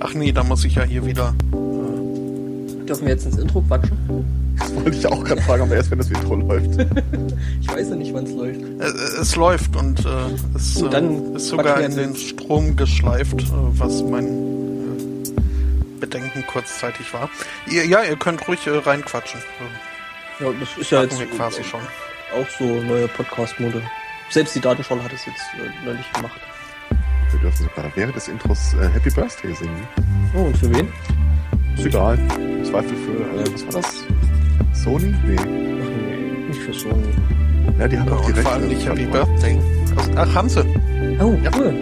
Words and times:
Ach 0.00 0.12
nee, 0.14 0.32
da 0.32 0.42
muss 0.44 0.64
ich 0.64 0.74
ja 0.74 0.82
hier 0.82 1.04
wieder. 1.06 1.34
Dürfen 2.86 3.06
wir 3.06 3.12
jetzt 3.14 3.24
ins 3.26 3.38
Intro 3.38 3.62
quatschen? 3.62 3.96
Das 4.58 4.74
wollte 4.74 4.90
ich 4.90 5.06
auch 5.06 5.24
gerade 5.24 5.40
fragen, 5.42 5.62
aber 5.62 5.74
erst 5.76 5.90
wenn 5.90 5.98
das 5.98 6.10
Intro 6.10 6.34
läuft. 6.36 6.70
ich 7.60 7.68
weiß 7.68 7.88
ja 7.90 7.96
nicht, 7.96 8.12
wann 8.14 8.24
es 8.24 8.32
läuft. 8.32 8.60
Äh, 8.60 9.20
es 9.20 9.36
läuft 9.36 9.74
und 9.76 10.00
äh, 10.04 10.54
es 10.54 10.74
dann 10.90 11.32
äh, 11.32 11.36
ist 11.36 11.48
sogar 11.48 11.80
in 11.80 11.96
den. 11.96 12.14
Strom 12.14 12.76
geschleift, 12.76 13.40
äh, 13.40 13.46
was 13.78 14.02
mein 14.04 14.26
äh, 14.26 16.00
Bedenken 16.00 16.44
kurzzeitig 16.46 17.12
war. 17.14 17.30
Ihr, 17.70 17.86
ja, 17.86 18.02
ihr 18.04 18.16
könnt 18.16 18.46
ruhig 18.46 18.66
äh, 18.66 18.70
reinquatschen. 18.76 19.40
Äh, 19.40 20.44
Ja, 20.44 20.50
das 20.60 20.68
ist 20.78 20.90
ja 20.90 21.00
hatten 21.00 21.16
jetzt 21.18 21.34
quasi 21.36 21.64
schon. 21.64 21.80
auch 21.80 22.48
so 22.58 22.64
neue 22.82 23.08
Podcast-Mode. 23.08 23.80
Selbst 24.30 24.54
die 24.54 24.60
Datenschau 24.60 24.98
hat 25.02 25.12
es 25.12 25.24
jetzt 25.26 25.40
äh, 25.54 25.84
neulich 25.86 26.12
gemacht. 26.12 26.40
Wir 27.34 27.50
dürfen 27.50 27.64
sogar 27.74 27.90
während 27.96 28.14
des 28.16 28.28
Intros 28.28 28.74
äh, 28.74 28.88
Happy 28.94 29.10
Birthday 29.10 29.52
singen. 29.54 29.88
Oh, 30.36 30.42
und 30.44 30.56
für 30.56 30.72
wen? 30.74 30.88
Ist 31.76 31.86
egal. 31.86 32.16
Im 32.38 32.64
Zweifel 32.64 32.94
für, 32.96 33.40
äh, 33.40 33.52
was 33.52 33.64
war 33.66 33.82
das? 33.82 34.04
Sony? 34.72 35.14
Nee. 35.26 35.36
Ach 35.38 35.44
nee, 35.44 36.48
nicht 36.48 36.60
für 36.60 36.72
Sony. 36.72 37.02
Ja, 37.78 37.88
die 37.88 37.98
haben 37.98 38.08
Ja, 38.08 38.14
auch 38.14 38.20
die 38.20 38.26
und 38.26 38.36
Rechte. 38.38 38.42
vor 38.42 38.52
allem 38.52 38.68
nicht 38.68 38.86
Happy. 38.88 39.06
Birthday. 39.06 39.58
Also, 39.96 40.10
ach, 40.16 40.34
haben 40.34 40.48
sie. 40.48 40.60
Oh, 41.20 41.34
Ja. 41.42 41.50
cool. 41.56 41.74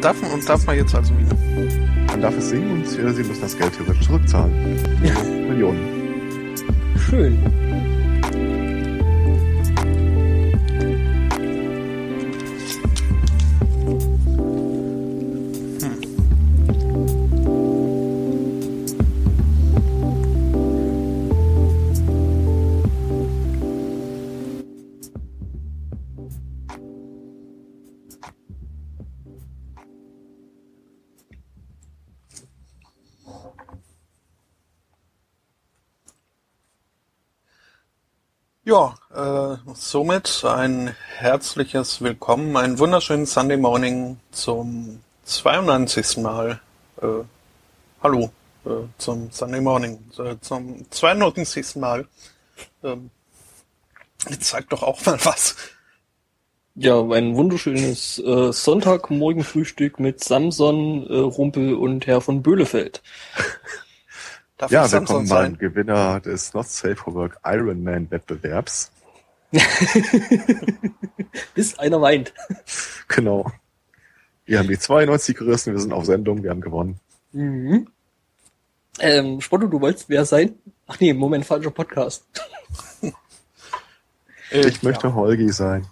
Darf 0.00 0.20
man, 0.20 0.30
und 0.32 0.48
darf 0.48 0.66
man 0.66 0.76
jetzt 0.76 0.94
also 0.94 1.12
wieder. 1.16 1.36
Man 2.08 2.20
darf 2.20 2.36
es 2.36 2.48
singen 2.50 2.70
und 2.72 2.82
äh, 2.84 3.12
sie 3.12 3.22
müssen 3.22 3.40
das 3.40 3.56
Geld 3.56 3.72
theoretisch 3.76 4.06
zurückzahlen. 4.06 4.52
Ja. 5.04 5.14
Millionen. 5.48 5.78
Schön. 7.08 7.38
Somit 39.92 40.42
ein 40.46 40.96
herzliches 41.18 42.00
Willkommen, 42.00 42.56
einen 42.56 42.78
wunderschönen 42.78 43.26
Sunday 43.26 43.58
Morning 43.58 44.18
zum 44.30 45.00
92. 45.24 46.16
Mal. 46.16 46.62
Äh, 47.02 47.06
hallo, 48.02 48.30
äh, 48.64 48.70
zum 48.96 49.30
Sunday 49.30 49.60
Morning, 49.60 49.98
äh, 50.18 50.36
zum 50.40 50.86
92. 50.90 51.76
Mal. 51.76 52.06
Ähm, 52.82 53.10
jetzt 54.30 54.46
sag 54.46 54.66
doch 54.70 54.82
auch 54.82 55.04
mal 55.04 55.18
was. 55.26 55.56
Ja, 56.74 56.98
ein 56.98 57.36
wunderschönes 57.36 58.18
äh, 58.18 58.50
Sonntagmorgenfrühstück 58.50 60.00
mit 60.00 60.24
Samson, 60.24 61.06
äh, 61.06 61.18
Rumpel 61.18 61.74
und 61.74 62.06
Herr 62.06 62.22
von 62.22 62.42
Böhlefeld. 62.42 63.02
Darf 64.56 64.70
Ja, 64.70 64.90
willkommen 64.90 65.28
beim? 65.28 65.58
Gewinner 65.58 66.18
des 66.20 66.54
Not 66.54 66.68
Safe 66.68 66.96
for 66.96 67.12
Work 67.12 67.38
Ironman 67.44 68.10
Wettbewerbs. 68.10 68.90
Bis 71.54 71.78
einer 71.78 72.00
weint. 72.00 72.32
Genau. 73.08 73.50
Wir 74.44 74.58
haben 74.58 74.68
die 74.68 74.78
92 74.78 75.36
gerissen, 75.36 75.72
wir 75.72 75.80
sind 75.80 75.92
auf 75.92 76.04
Sendung, 76.04 76.42
wir 76.42 76.50
haben 76.50 76.60
gewonnen. 76.60 76.98
Mhm. 77.32 77.88
Ähm, 78.98 79.40
Spotto, 79.40 79.66
du 79.66 79.80
wolltest 79.80 80.08
wer 80.08 80.24
sein? 80.24 80.54
Ach 80.86 80.98
nee, 81.00 81.12
Moment, 81.12 81.46
falscher 81.46 81.70
Podcast. 81.70 82.24
Äh, 84.50 84.60
Ich 84.68 84.82
möchte 84.82 85.14
Holgi 85.14 85.50
sein. 85.50 85.86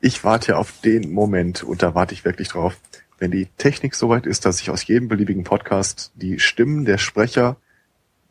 Ich 0.00 0.24
warte 0.24 0.56
auf 0.56 0.80
den 0.80 1.12
Moment 1.12 1.62
und 1.62 1.82
da 1.82 1.94
warte 1.94 2.14
ich 2.14 2.24
wirklich 2.24 2.48
drauf, 2.48 2.78
wenn 3.18 3.30
die 3.30 3.46
Technik 3.58 3.94
soweit 3.94 4.26
ist, 4.26 4.46
dass 4.46 4.60
ich 4.60 4.70
aus 4.70 4.86
jedem 4.86 5.08
beliebigen 5.08 5.44
Podcast 5.44 6.12
die 6.14 6.38
Stimmen 6.38 6.84
der 6.84 6.98
Sprecher 6.98 7.56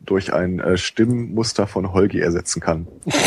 durch 0.00 0.32
ein 0.32 0.60
äh, 0.60 0.76
Stimmmuster 0.78 1.66
von 1.66 1.92
Holgi 1.92 2.20
ersetzen 2.20 2.60
kann. 2.60 2.86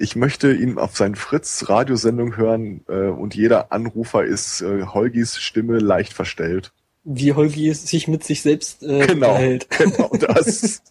Ich 0.00 0.14
möchte 0.14 0.52
ihn 0.54 0.78
auf 0.78 0.96
seinen 0.96 1.16
Fritz-Radiosendung 1.16 2.36
hören 2.36 2.84
äh, 2.86 3.08
und 3.08 3.34
jeder 3.34 3.72
Anrufer 3.72 4.24
ist 4.24 4.60
äh, 4.60 4.84
Holgis 4.84 5.38
Stimme 5.38 5.80
leicht 5.80 6.12
verstellt. 6.12 6.72
Wie 7.02 7.32
Holgi 7.32 7.68
es 7.68 7.84
sich 7.84 8.06
mit 8.06 8.22
sich 8.22 8.42
selbst 8.42 8.84
äh, 8.84 9.04
Genau, 9.08 9.30
unterhält. 9.30 9.68
genau 9.70 10.08
das. 10.20 10.82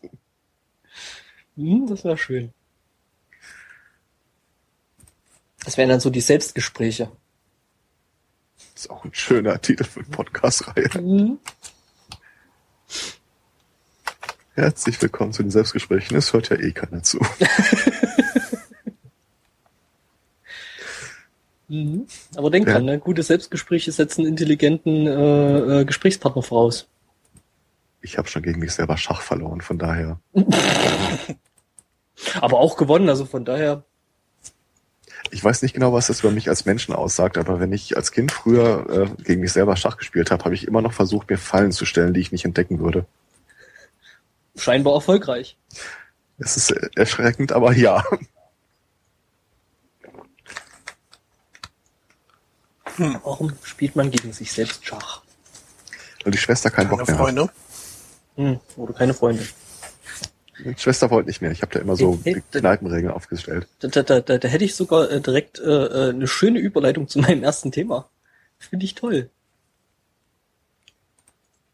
Hm, 1.55 1.87
das 1.87 2.03
wäre 2.03 2.17
schön. 2.17 2.51
Das 5.63 5.77
wären 5.77 5.87
dann 5.87 6.01
so 6.01 6.09
die 6.09 6.19
Selbstgespräche. 6.19 7.09
ist 8.75 8.89
auch 8.89 9.05
ein 9.05 9.13
schöner 9.13 9.61
Titel 9.61 9.85
für 9.85 10.01
eine 10.01 10.09
Podcast-Reihe. 10.09 10.89
Mhm. 11.01 11.39
Herzlich 14.57 14.99
willkommen 14.99 15.33
zu 15.33 15.43
den 15.43 15.51
Selbstgesprächen. 15.51 16.17
Es 16.17 16.33
hört 16.33 16.49
ja 16.49 16.57
eh 16.57 16.71
keiner 16.71 17.03
zu. 17.03 17.19
Mhm. 21.69 22.07
Aber 22.37 22.49
denk 22.49 22.65
Ja. 22.65 22.75
dran, 22.75 22.85
ne? 22.85 22.97
gute 22.97 23.23
Selbstgespräche 23.23 23.91
setzen 23.91 24.25
intelligenten 24.25 25.05
äh, 25.05 25.81
äh, 25.81 25.83
Gesprächspartner 25.83 26.41
voraus. 26.41 26.87
Ich 27.99 28.17
habe 28.17 28.29
schon 28.29 28.41
gegen 28.41 28.61
mich 28.61 28.71
selber 28.71 28.95
Schach 28.95 29.19
verloren, 29.19 29.59
von 29.59 29.77
daher. 29.77 30.17
Aber 32.39 32.61
auch 32.61 32.77
gewonnen, 32.77 33.09
also 33.09 33.25
von 33.25 33.43
daher. 33.43 33.83
Ich 35.29 35.43
weiß 35.43 35.61
nicht 35.61 35.73
genau, 35.73 35.91
was 35.91 36.07
das 36.07 36.21
über 36.21 36.31
mich 36.31 36.47
als 36.47 36.63
Menschen 36.63 36.95
aussagt, 36.95 37.37
aber 37.37 37.59
wenn 37.59 37.73
ich 37.73 37.97
als 37.97 38.13
Kind 38.13 38.31
früher 38.31 38.87
äh, 39.17 39.23
gegen 39.23 39.41
mich 39.41 39.51
selber 39.51 39.75
Schach 39.75 39.97
gespielt 39.97 40.31
habe, 40.31 40.45
habe 40.45 40.55
ich 40.55 40.65
immer 40.65 40.81
noch 40.81 40.93
versucht, 40.93 41.29
mir 41.29 41.37
Fallen 41.37 41.73
zu 41.73 41.83
stellen, 41.83 42.13
die 42.13 42.21
ich 42.21 42.31
nicht 42.31 42.45
entdecken 42.45 42.79
würde. 42.79 43.05
Scheinbar 44.57 44.95
erfolgreich. 44.95 45.57
Es 46.37 46.57
ist 46.57 46.71
erschreckend, 46.95 47.51
aber 47.51 47.73
ja. 47.73 48.03
Warum 52.97 53.53
spielt 53.63 53.95
man 53.95 54.11
gegen 54.11 54.33
sich 54.33 54.51
selbst 54.51 54.85
Schach? 54.85 55.21
Weil 56.23 56.31
die 56.31 56.37
Schwester 56.37 56.69
keinen 56.69 56.89
Keine 56.89 56.97
Bock 56.97 57.07
mehr 57.07 57.17
hat. 57.17 57.23
Freunde. 57.23 57.49
Hm, 58.35 58.59
oder 58.75 58.93
keine 58.93 59.13
Freunde. 59.13 59.47
Die 60.59 60.75
Schwester 60.77 61.11
wollte 61.11 61.27
nicht 61.27 61.41
mehr. 61.41 61.51
Ich 61.51 61.61
habe 61.61 61.73
da 61.73 61.79
immer 61.79 61.95
so 61.95 62.19
Hey, 62.23 62.43
die 62.53 62.59
Kneipenregeln 62.59 63.13
aufgestellt. 63.13 63.67
Da, 63.79 63.87
da, 63.87 64.01
da, 64.01 64.19
da, 64.21 64.37
da 64.37 64.47
hätte 64.47 64.65
ich 64.65 64.75
sogar 64.75 65.09
äh, 65.11 65.21
direkt 65.21 65.59
äh, 65.59 65.63
äh, 65.63 66.09
eine 66.09 66.27
schöne 66.27 66.59
Überleitung 66.59 67.07
zu 67.07 67.19
meinem 67.19 67.43
ersten 67.43 67.71
Thema. 67.71 68.09
Finde 68.57 68.85
ich 68.85 68.95
toll. 68.95 69.29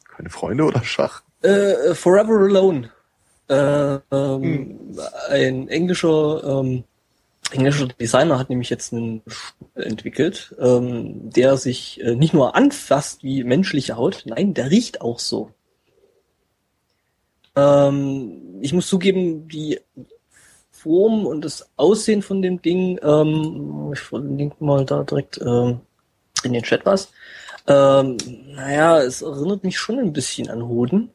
Keine 0.03 0.29
Freunde 0.29 0.65
oder 0.65 0.83
Schach? 0.83 1.23
Äh, 1.43 1.93
Forever 1.93 2.39
Alone. 2.39 2.89
Äh, 3.49 3.99
ähm, 4.15 4.79
Ein 5.29 5.67
englischer, 5.67 6.41
ähm, 6.43 6.85
englischer 7.51 7.87
Designer 7.87 8.39
hat 8.39 8.49
nämlich 8.49 8.69
jetzt 8.69 8.93
einen 8.93 9.21
Stuhl 9.27 9.83
entwickelt, 9.83 10.55
ähm, 10.59 11.29
der 11.29 11.57
sich 11.57 12.01
äh, 12.01 12.15
nicht 12.15 12.33
nur 12.33 12.55
anfasst 12.55 13.23
wie 13.23 13.43
menschliche 13.43 13.97
Haut, 13.97 14.23
nein, 14.25 14.53
der 14.53 14.71
riecht 14.71 15.01
auch 15.01 15.19
so. 15.19 15.51
Ähm, 17.57 18.59
ich 18.61 18.71
muss 18.71 18.87
zugeben, 18.87 19.47
die 19.49 19.81
Form 20.71 21.25
und 21.25 21.43
das 21.43 21.69
Aussehen 21.75 22.21
von 22.21 22.41
dem 22.41 22.61
Ding, 22.61 22.99
ähm, 23.03 23.91
ich 23.93 23.99
verlinke 23.99 24.63
mal 24.63 24.85
da 24.85 25.03
direkt 25.03 25.41
ähm, 25.41 25.81
in 26.43 26.53
den 26.53 26.63
Chat 26.63 26.85
was. 26.85 27.11
Naja, 27.65 29.01
es 29.01 29.21
erinnert 29.21 29.63
mich 29.63 29.77
schon 29.79 29.97
ein 29.97 30.11
bisschen 30.11 30.49
an 30.49 30.67
Hoden. 30.67 31.11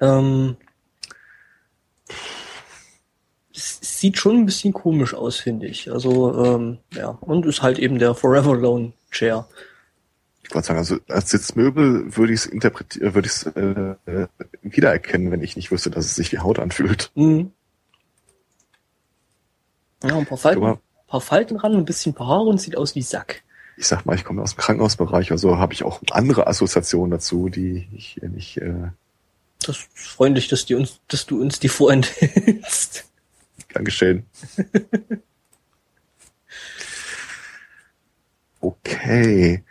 Ähm, 0.00 0.56
sieht 3.52 4.18
schon 4.18 4.36
ein 4.36 4.46
bisschen 4.46 4.72
komisch 4.72 5.14
aus, 5.14 5.36
finde 5.36 5.66
ich. 5.66 5.90
Also, 5.90 6.44
ähm, 6.44 6.78
ja, 6.94 7.08
und 7.08 7.46
ist 7.46 7.62
halt 7.62 7.78
eben 7.78 7.98
der 7.98 8.14
Forever 8.14 8.52
Alone 8.52 8.92
Chair. 9.10 9.48
Ich 10.44 10.54
wollte 10.54 10.68
sagen, 10.68 10.78
also 10.78 10.96
als 11.08 11.30
Sitzmöbel 11.30 12.16
würde 12.16 12.32
ich 12.32 12.40
es 12.40 12.46
interpretieren, 12.46 13.14
würde 13.14 13.26
ich 13.26 13.32
es 13.32 13.42
äh, 13.46 13.94
äh, 14.06 14.28
wiedererkennen, 14.62 15.30
wenn 15.30 15.42
ich 15.42 15.56
nicht 15.56 15.70
wüsste, 15.70 15.90
dass 15.90 16.06
es 16.06 16.14
sich 16.14 16.32
wie 16.32 16.38
Haut 16.38 16.58
anfühlt. 16.58 17.10
Mhm. 17.16 17.52
Ja, 20.04 20.16
ein 20.16 20.26
paar 20.26 20.38
Falten, 20.38 20.62
Aber- 20.64 20.80
paar 21.08 21.20
Falten 21.20 21.56
ran, 21.56 21.74
ein 21.74 21.84
bisschen 21.84 22.14
paar 22.14 22.28
Haare 22.28 22.44
und 22.44 22.60
sieht 22.60 22.76
aus 22.76 22.94
wie 22.94 23.02
Sack. 23.02 23.42
Ich 23.76 23.88
sag 23.88 24.06
mal, 24.06 24.14
ich 24.14 24.24
komme 24.24 24.42
aus 24.42 24.54
dem 24.54 24.58
Krankenhausbereich, 24.60 25.32
also 25.32 25.58
habe 25.58 25.72
ich 25.72 25.82
auch 25.84 26.00
andere 26.10 26.46
Assoziationen 26.46 27.10
dazu, 27.10 27.48
die 27.48 27.88
ich 27.92 28.20
nicht. 28.22 28.58
Äh, 28.58 28.90
Das 29.68 29.76
ist 29.76 29.88
freundlich, 29.98 30.48
dass, 30.48 30.64
die 30.64 30.74
uns, 30.74 30.98
dass 31.08 31.26
du 31.26 31.40
uns 31.42 31.60
die 31.60 31.68
vorenthältst. 31.68 33.04
geschehen. 33.74 34.24
Okay. 38.60 39.62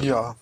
Ja. 0.00 0.34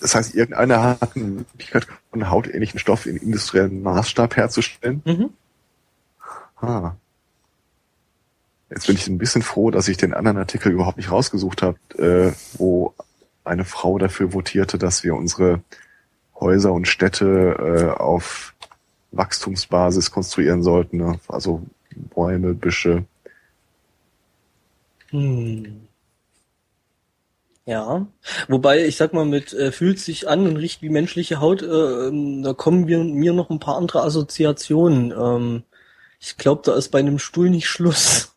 Das 0.00 0.14
heißt, 0.14 0.34
irgendeiner 0.34 0.98
hat 1.00 1.16
eine 1.16 1.24
Möglichkeit, 1.24 1.86
einen 2.12 2.30
hautähnlichen 2.30 2.78
Stoff 2.78 3.06
in 3.06 3.16
industriellen 3.16 3.82
Maßstab 3.82 4.36
herzustellen. 4.36 5.02
Mhm. 5.04 5.30
Ah. 6.56 6.94
Jetzt 8.70 8.86
bin 8.86 8.96
ich 8.96 9.06
ein 9.08 9.18
bisschen 9.18 9.42
froh, 9.42 9.70
dass 9.70 9.88
ich 9.88 9.96
den 9.96 10.14
anderen 10.14 10.38
Artikel 10.38 10.72
überhaupt 10.72 10.96
nicht 10.96 11.10
rausgesucht 11.10 11.62
habe, 11.62 11.78
äh, 11.98 12.32
wo 12.58 12.94
eine 13.44 13.64
Frau 13.64 13.98
dafür 13.98 14.32
votierte, 14.32 14.78
dass 14.78 15.04
wir 15.04 15.14
unsere 15.14 15.62
Häuser 16.44 16.72
und 16.72 16.86
Städte 16.86 17.56
äh, 17.96 18.00
auf 18.00 18.54
Wachstumsbasis 19.12 20.10
konstruieren 20.10 20.62
sollten. 20.62 20.98
Ne? 20.98 21.18
Also 21.26 21.62
Bäume, 22.14 22.52
Büsche. 22.54 23.04
Hm. 25.08 25.80
Ja, 27.66 28.06
wobei 28.48 28.84
ich 28.84 28.96
sag 28.96 29.14
mal 29.14 29.24
mit 29.24 29.54
äh, 29.54 29.72
fühlt 29.72 29.98
sich 29.98 30.28
an 30.28 30.46
und 30.46 30.58
riecht 30.58 30.82
wie 30.82 30.90
menschliche 30.90 31.40
Haut, 31.40 31.62
äh, 31.62 32.08
ähm, 32.08 32.42
da 32.42 32.52
kommen 32.52 32.88
wir, 32.88 33.02
mir 33.02 33.32
noch 33.32 33.48
ein 33.48 33.58
paar 33.58 33.78
andere 33.78 34.02
Assoziationen. 34.02 35.12
Ähm, 35.12 35.62
ich 36.20 36.36
glaube, 36.36 36.60
da 36.62 36.74
ist 36.74 36.90
bei 36.90 36.98
einem 36.98 37.18
Stuhl 37.18 37.48
nicht 37.48 37.66
Schluss. 37.66 38.36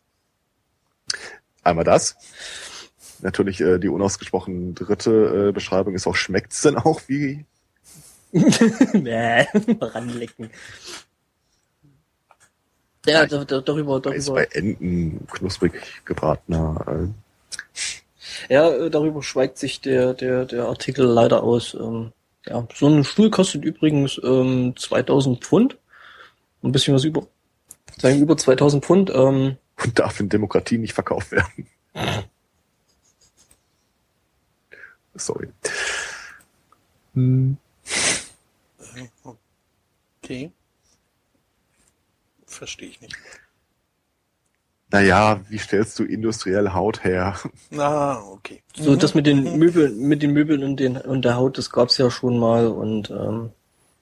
Einmal 1.62 1.84
das. 1.84 2.16
Natürlich 3.20 3.60
äh, 3.60 3.78
die 3.78 3.88
unausgesprochen 3.88 4.74
dritte 4.74 5.48
äh, 5.48 5.52
Beschreibung 5.52 5.94
ist 5.94 6.06
auch, 6.06 6.16
schmeckt's 6.16 6.62
denn 6.62 6.76
auch 6.76 7.02
wie? 7.08 7.44
Bäh, 8.92 9.46
ranlecken. 9.80 10.50
Ja, 13.06 13.26
da, 13.26 13.44
da, 13.44 13.60
darüber, 13.60 13.96
Ist 14.12 14.28
darüber. 14.28 14.40
bei 14.42 14.44
Enten 14.52 15.26
knusprig 15.28 15.72
gebratener. 16.04 16.84
Äh, 16.86 18.52
Ja, 18.52 18.68
äh, 18.70 18.90
darüber 18.90 19.22
schweigt 19.22 19.56
sich 19.58 19.80
der, 19.80 20.14
der, 20.14 20.44
der 20.44 20.66
Artikel 20.66 21.06
leider 21.06 21.42
aus. 21.42 21.74
Ähm, 21.74 22.12
ja, 22.46 22.66
so 22.74 22.88
ein 22.88 23.04
Stuhl 23.04 23.30
kostet 23.30 23.64
übrigens 23.64 24.20
ähm, 24.22 24.74
2000 24.76 25.42
Pfund. 25.44 25.78
Ein 26.62 26.72
bisschen 26.72 26.94
was 26.94 27.04
über, 27.04 27.26
sagen 27.98 28.20
über 28.20 28.36
2000 28.36 28.84
Pfund. 28.84 29.10
Ähm, 29.10 29.56
und 29.82 29.98
darf 29.98 30.20
in 30.20 30.28
Demokratie 30.28 30.76
nicht 30.78 30.92
verkauft 30.92 31.30
werden. 31.32 31.66
Sorry. 35.14 35.48
Hm. 37.14 37.56
Okay. 40.22 40.50
Verstehe 42.46 42.88
ich 42.88 43.00
nicht. 43.00 43.16
Naja, 44.90 45.40
wie 45.50 45.58
stellst 45.58 45.98
du 45.98 46.04
industriell 46.04 46.72
Haut 46.72 47.04
her? 47.04 47.38
Ah, 47.76 48.22
okay. 48.22 48.62
so 48.74 48.92
Mhm. 48.92 48.98
das 48.98 49.14
mit 49.14 49.26
den 49.26 49.58
Möbeln, 49.58 49.98
mit 49.98 50.22
den 50.22 50.32
Möbeln 50.32 50.64
und, 50.64 50.80
den, 50.80 50.96
und 50.96 51.24
der 51.26 51.36
Haut, 51.36 51.58
das 51.58 51.70
gab's 51.70 51.98
ja 51.98 52.10
schon 52.10 52.38
mal 52.38 52.68
und 52.68 53.10
ähm, 53.10 53.52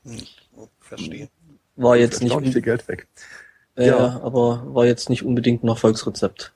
Hm, 0.04 0.22
Verstehe. 0.80 1.28
war 1.74 1.96
jetzt 1.96 2.20
nicht, 2.22 2.30
Erstaunlich 2.30 2.52
viel 2.52 2.62
Geld 2.62 2.86
weg. 2.86 3.08
äh, 3.76 3.88
ja. 3.88 4.20
aber 4.22 4.62
war 4.72 4.86
jetzt 4.86 5.10
nicht 5.10 5.24
unbedingt 5.24 5.64
ein 5.64 5.68
Erfolgsrezept. 5.68 6.52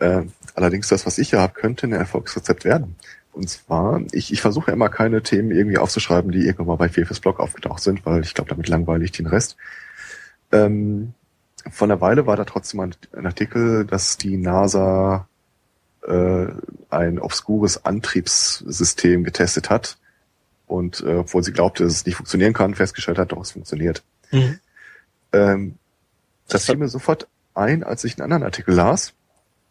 Äh, 0.00 0.24
allerdings 0.54 0.88
das, 0.88 1.06
was 1.06 1.16
ich 1.16 1.30
hier 1.30 1.40
habe, 1.40 1.54
könnte 1.54 1.86
ein 1.86 1.92
Erfolgsrezept 1.94 2.64
werden. 2.64 2.96
Und 3.32 3.48
zwar, 3.48 4.02
ich, 4.12 4.32
ich 4.32 4.40
versuche 4.40 4.72
immer 4.72 4.88
keine 4.88 5.22
Themen 5.22 5.50
irgendwie 5.50 5.78
aufzuschreiben, 5.78 6.32
die 6.32 6.44
irgendwann 6.44 6.66
mal 6.66 6.76
bei 6.76 6.88
Fefes 6.88 7.20
Blog 7.20 7.38
aufgetaucht 7.38 7.82
sind, 7.82 8.04
weil 8.04 8.22
ich 8.22 8.34
glaube, 8.34 8.50
damit 8.50 8.68
langweile 8.68 9.04
ich 9.04 9.12
den 9.12 9.26
Rest. 9.26 9.56
Ähm, 10.52 11.14
vor 11.70 11.86
einer 11.86 12.00
Weile 12.00 12.26
war 12.26 12.36
da 12.36 12.44
trotzdem 12.44 12.80
ein, 12.80 12.94
ein 13.12 13.26
Artikel, 13.26 13.84
dass 13.84 14.16
die 14.16 14.36
NASA 14.36 15.28
äh, 16.06 16.46
ein 16.88 17.18
obskures 17.18 17.84
Antriebssystem 17.84 19.22
getestet 19.22 19.70
hat 19.70 19.98
und 20.66 21.00
äh, 21.02 21.16
obwohl 21.16 21.42
sie 21.42 21.52
glaubte, 21.52 21.84
dass 21.84 21.94
es 21.94 22.06
nicht 22.06 22.14
funktionieren 22.14 22.52
kann, 22.52 22.74
festgestellt 22.74 23.18
hat, 23.18 23.32
doch 23.32 23.40
es 23.42 23.50
funktioniert. 23.50 24.02
Mhm. 24.30 24.60
Ähm, 25.32 25.74
das 26.46 26.62
Das 26.62 26.64
fiel 26.66 26.76
mir 26.76 26.88
sofort 26.88 27.28
ein, 27.54 27.82
als 27.82 28.04
ich 28.04 28.14
einen 28.14 28.24
anderen 28.24 28.44
Artikel 28.44 28.74
las. 28.74 29.12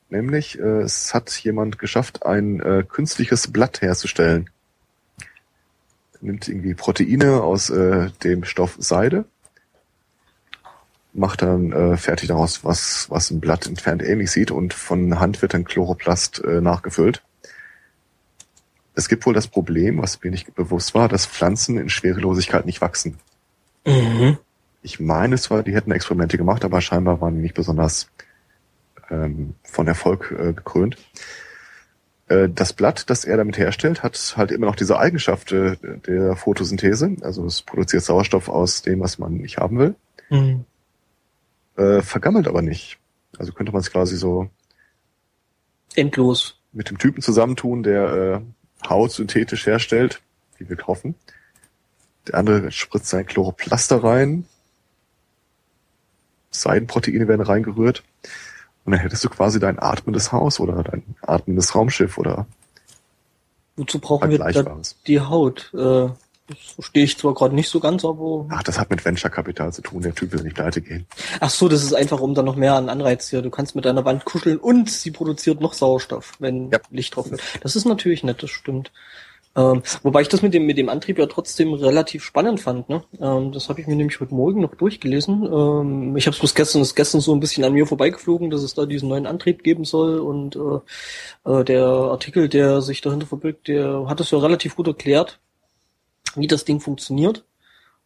Nämlich, 0.09 0.57
äh, 0.59 0.81
es 0.81 1.13
hat 1.13 1.29
jemand 1.31 1.77
geschafft, 1.77 2.25
ein 2.25 2.59
äh, 2.61 2.83
künstliches 2.87 3.51
Blatt 3.51 3.81
herzustellen. 3.81 4.49
Nimmt 6.21 6.47
irgendwie 6.47 6.73
Proteine 6.73 7.43
aus 7.43 7.69
äh, 7.69 8.09
dem 8.23 8.43
Stoff 8.43 8.75
Seide, 8.79 9.25
macht 11.13 11.43
dann 11.43 11.71
äh, 11.71 11.97
fertig 11.97 12.27
daraus, 12.27 12.65
was, 12.65 13.09
was 13.09 13.31
ein 13.31 13.39
Blatt 13.39 13.67
entfernt 13.67 14.01
ähnlich 14.01 14.31
sieht 14.31 14.51
und 14.51 14.73
von 14.73 15.19
Hand 15.19 15.41
wird 15.41 15.53
dann 15.53 15.63
Chloroplast 15.63 16.43
äh, 16.43 16.59
nachgefüllt. 16.59 17.23
Es 18.95 19.07
gibt 19.07 19.25
wohl 19.25 19.33
das 19.33 19.47
Problem, 19.47 20.01
was 20.01 20.21
mir 20.21 20.31
nicht 20.31 20.55
bewusst 20.55 20.93
war, 20.93 21.07
dass 21.07 21.25
Pflanzen 21.25 21.77
in 21.77 21.89
Schwerelosigkeit 21.89 22.65
nicht 22.65 22.81
wachsen. 22.81 23.17
Mhm. 23.85 24.37
Ich 24.81 24.99
meine 24.99 25.37
zwar, 25.37 25.63
die 25.63 25.73
hätten 25.73 25.91
Experimente 25.91 26.37
gemacht, 26.37 26.65
aber 26.65 26.81
scheinbar 26.81 27.21
waren 27.21 27.35
die 27.35 27.41
nicht 27.41 27.55
besonders 27.55 28.09
ähm, 29.09 29.55
von 29.63 29.87
Erfolg 29.87 30.31
äh, 30.31 30.53
gekrönt. 30.53 30.97
Äh, 32.27 32.49
das 32.49 32.73
Blatt, 32.73 33.09
das 33.09 33.25
er 33.25 33.37
damit 33.37 33.57
herstellt, 33.57 34.03
hat 34.03 34.33
halt 34.37 34.51
immer 34.51 34.67
noch 34.67 34.75
diese 34.75 34.97
Eigenschaft 34.99 35.51
äh, 35.51 35.75
der 36.07 36.35
Photosynthese. 36.35 37.17
Also 37.21 37.45
es 37.45 37.61
produziert 37.61 38.03
Sauerstoff 38.03 38.47
aus 38.49 38.81
dem, 38.81 38.99
was 39.01 39.17
man 39.17 39.33
nicht 39.37 39.57
haben 39.57 39.79
will. 39.79 39.95
Mhm. 40.29 40.65
Äh, 41.75 42.01
vergammelt 42.01 42.47
aber 42.47 42.61
nicht. 42.61 42.99
Also 43.37 43.51
könnte 43.51 43.71
man 43.71 43.81
es 43.81 43.91
quasi 43.91 44.15
so 44.15 44.49
Endlos. 45.95 46.59
mit 46.71 46.89
dem 46.89 46.97
Typen 46.97 47.21
zusammentun, 47.21 47.83
der 47.83 48.41
äh, 48.83 48.87
Haut 48.87 49.11
synthetisch 49.11 49.65
herstellt, 49.65 50.21
wie 50.57 50.69
wir 50.69 50.77
hoffen. 50.87 51.15
Der 52.27 52.35
andere 52.35 52.71
spritzt 52.71 53.09
sein 53.09 53.25
Chloroplaster 53.25 54.03
rein. 54.03 54.45
Seidenproteine 56.51 57.27
werden 57.27 57.41
reingerührt. 57.41 58.03
Und 58.89 58.93
dann 58.93 59.01
hättest 59.01 59.23
du 59.23 59.29
quasi 59.29 59.59
dein 59.59 59.77
atmendes 59.77 60.31
Haus 60.31 60.59
oder 60.59 60.81
dein 60.81 61.03
atmendes 61.21 61.75
Raumschiff 61.75 62.17
oder 62.17 62.47
Wozu 63.75 63.99
brauchen 63.99 64.31
wir 64.31 64.39
da 64.39 64.81
die 65.05 65.19
Haut? 65.19 65.71
Äh, 65.75 66.09
das 66.47 66.57
verstehe 66.73 67.03
ich 67.03 67.15
zwar 67.15 67.35
gerade 67.35 67.53
nicht 67.53 67.69
so 67.69 67.79
ganz, 67.79 68.03
aber. 68.03 68.47
Ach, 68.49 68.63
das 68.63 68.79
hat 68.79 68.89
mit 68.89 69.05
Venture-Kapital 69.05 69.71
zu 69.73 69.83
tun. 69.83 70.01
Der 70.01 70.15
Typ 70.15 70.31
will 70.31 70.41
nicht 70.41 70.55
pleite 70.55 70.81
gehen. 70.81 71.05
Ach 71.39 71.51
so, 71.51 71.69
das 71.69 71.83
ist 71.83 71.93
einfach, 71.93 72.19
um 72.19 72.33
dann 72.33 72.45
noch 72.45 72.55
mehr 72.55 72.73
an 72.73 72.89
Anreiz 72.89 73.29
hier. 73.29 73.43
Du 73.43 73.51
kannst 73.51 73.75
mit 73.75 73.85
deiner 73.85 74.05
Wand 74.05 74.25
kuscheln 74.25 74.57
und 74.57 74.89
sie 74.89 75.11
produziert 75.11 75.61
noch 75.61 75.73
Sauerstoff, 75.73 76.33
wenn 76.39 76.71
Ja. 76.71 76.79
Licht 76.89 77.15
drauf 77.15 77.31
ist. 77.31 77.43
Das 77.61 77.75
ist 77.75 77.85
natürlich 77.85 78.23
nett, 78.23 78.41
das 78.41 78.49
stimmt. 78.49 78.91
Ähm, 79.59 79.83
wobei 80.03 80.21
ich 80.21 80.29
das 80.29 80.41
mit 80.41 80.53
dem, 80.53 80.65
mit 80.65 80.77
dem 80.77 80.87
Antrieb 80.87 81.19
ja 81.19 81.25
trotzdem 81.25 81.73
relativ 81.73 82.23
spannend 82.23 82.61
fand. 82.61 82.87
Ne? 82.87 83.03
Ähm, 83.19 83.51
das 83.51 83.67
habe 83.67 83.81
ich 83.81 83.87
mir 83.87 83.95
nämlich 83.97 84.19
heute 84.21 84.33
Morgen 84.33 84.61
noch 84.61 84.75
durchgelesen. 84.75 85.43
Ähm, 85.43 86.15
ich 86.15 86.27
habe 86.27 86.33
es 86.33 86.39
bloß 86.39 86.55
gestern, 86.55 86.81
ist 86.81 86.95
gestern 86.95 87.19
so 87.19 87.33
ein 87.33 87.41
bisschen 87.41 87.65
an 87.65 87.73
mir 87.73 87.85
vorbeigeflogen, 87.85 88.49
dass 88.49 88.63
es 88.63 88.73
da 88.73 88.85
diesen 88.85 89.09
neuen 89.09 89.27
Antrieb 89.27 89.63
geben 89.63 89.83
soll. 89.83 90.19
Und 90.19 90.55
äh, 90.55 91.51
äh, 91.51 91.65
der 91.65 91.83
Artikel, 91.83 92.47
der 92.47 92.81
sich 92.81 93.01
dahinter 93.01 93.27
verbirgt, 93.27 93.67
der 93.67 94.05
hat 94.07 94.21
es 94.21 94.31
ja 94.31 94.37
relativ 94.37 94.77
gut 94.77 94.87
erklärt, 94.87 95.39
wie 96.35 96.47
das 96.47 96.63
Ding 96.63 96.79
funktioniert. 96.79 97.43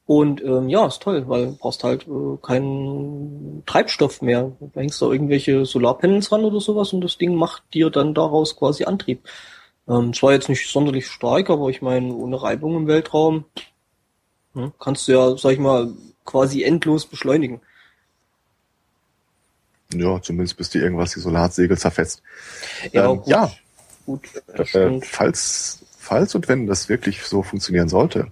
Und 0.05 0.43
ähm, 0.43 0.69
ja, 0.69 0.87
ist 0.87 1.01
toll, 1.01 1.23
weil 1.27 1.45
du 1.45 1.57
brauchst 1.57 1.83
halt 1.83 2.07
äh, 2.07 2.37
keinen 2.41 3.63
Treibstoff 3.65 4.21
mehr. 4.21 4.51
Du 4.59 4.71
hängst 4.73 5.01
da 5.01 5.05
irgendwelche 5.05 5.65
Solarpanels 5.65 6.31
ran 6.31 6.43
oder 6.43 6.59
sowas 6.59 6.93
und 6.93 7.01
das 7.01 7.17
Ding 7.17 7.35
macht 7.35 7.63
dir 7.73 7.89
dann 7.89 8.13
daraus 8.13 8.55
quasi 8.55 8.83
Antrieb. 8.85 9.21
Ähm, 9.87 10.13
zwar 10.13 10.31
jetzt 10.33 10.49
nicht 10.49 10.69
sonderlich 10.69 11.07
stark, 11.07 11.49
aber 11.49 11.69
ich 11.69 11.81
meine, 11.81 12.13
ohne 12.13 12.41
Reibung 12.41 12.75
im 12.77 12.87
Weltraum 12.87 13.45
hm, 14.53 14.71
kannst 14.79 15.07
du 15.07 15.11
ja, 15.13 15.35
sag 15.37 15.51
ich 15.51 15.59
mal, 15.59 15.91
quasi 16.25 16.63
endlos 16.63 17.05
beschleunigen. 17.05 17.59
Ja, 19.93 20.21
zumindest 20.21 20.57
bis 20.57 20.69
dir 20.69 20.81
irgendwas 20.81 21.13
die 21.13 21.19
Solarsegel 21.19 21.77
zerfetzt. 21.77 22.21
Ähm, 22.93 23.17
gut, 23.17 23.27
ja. 23.27 23.51
Gut, 24.05 24.21
das 24.47 24.59
Äh, 24.59 24.65
stimmt. 24.65 25.05
falls, 25.05 25.85
falls 25.97 26.33
und 26.35 26.47
wenn 26.47 26.65
das 26.67 26.89
wirklich 26.89 27.23
so 27.23 27.43
funktionieren 27.43 27.89
sollte. 27.89 28.31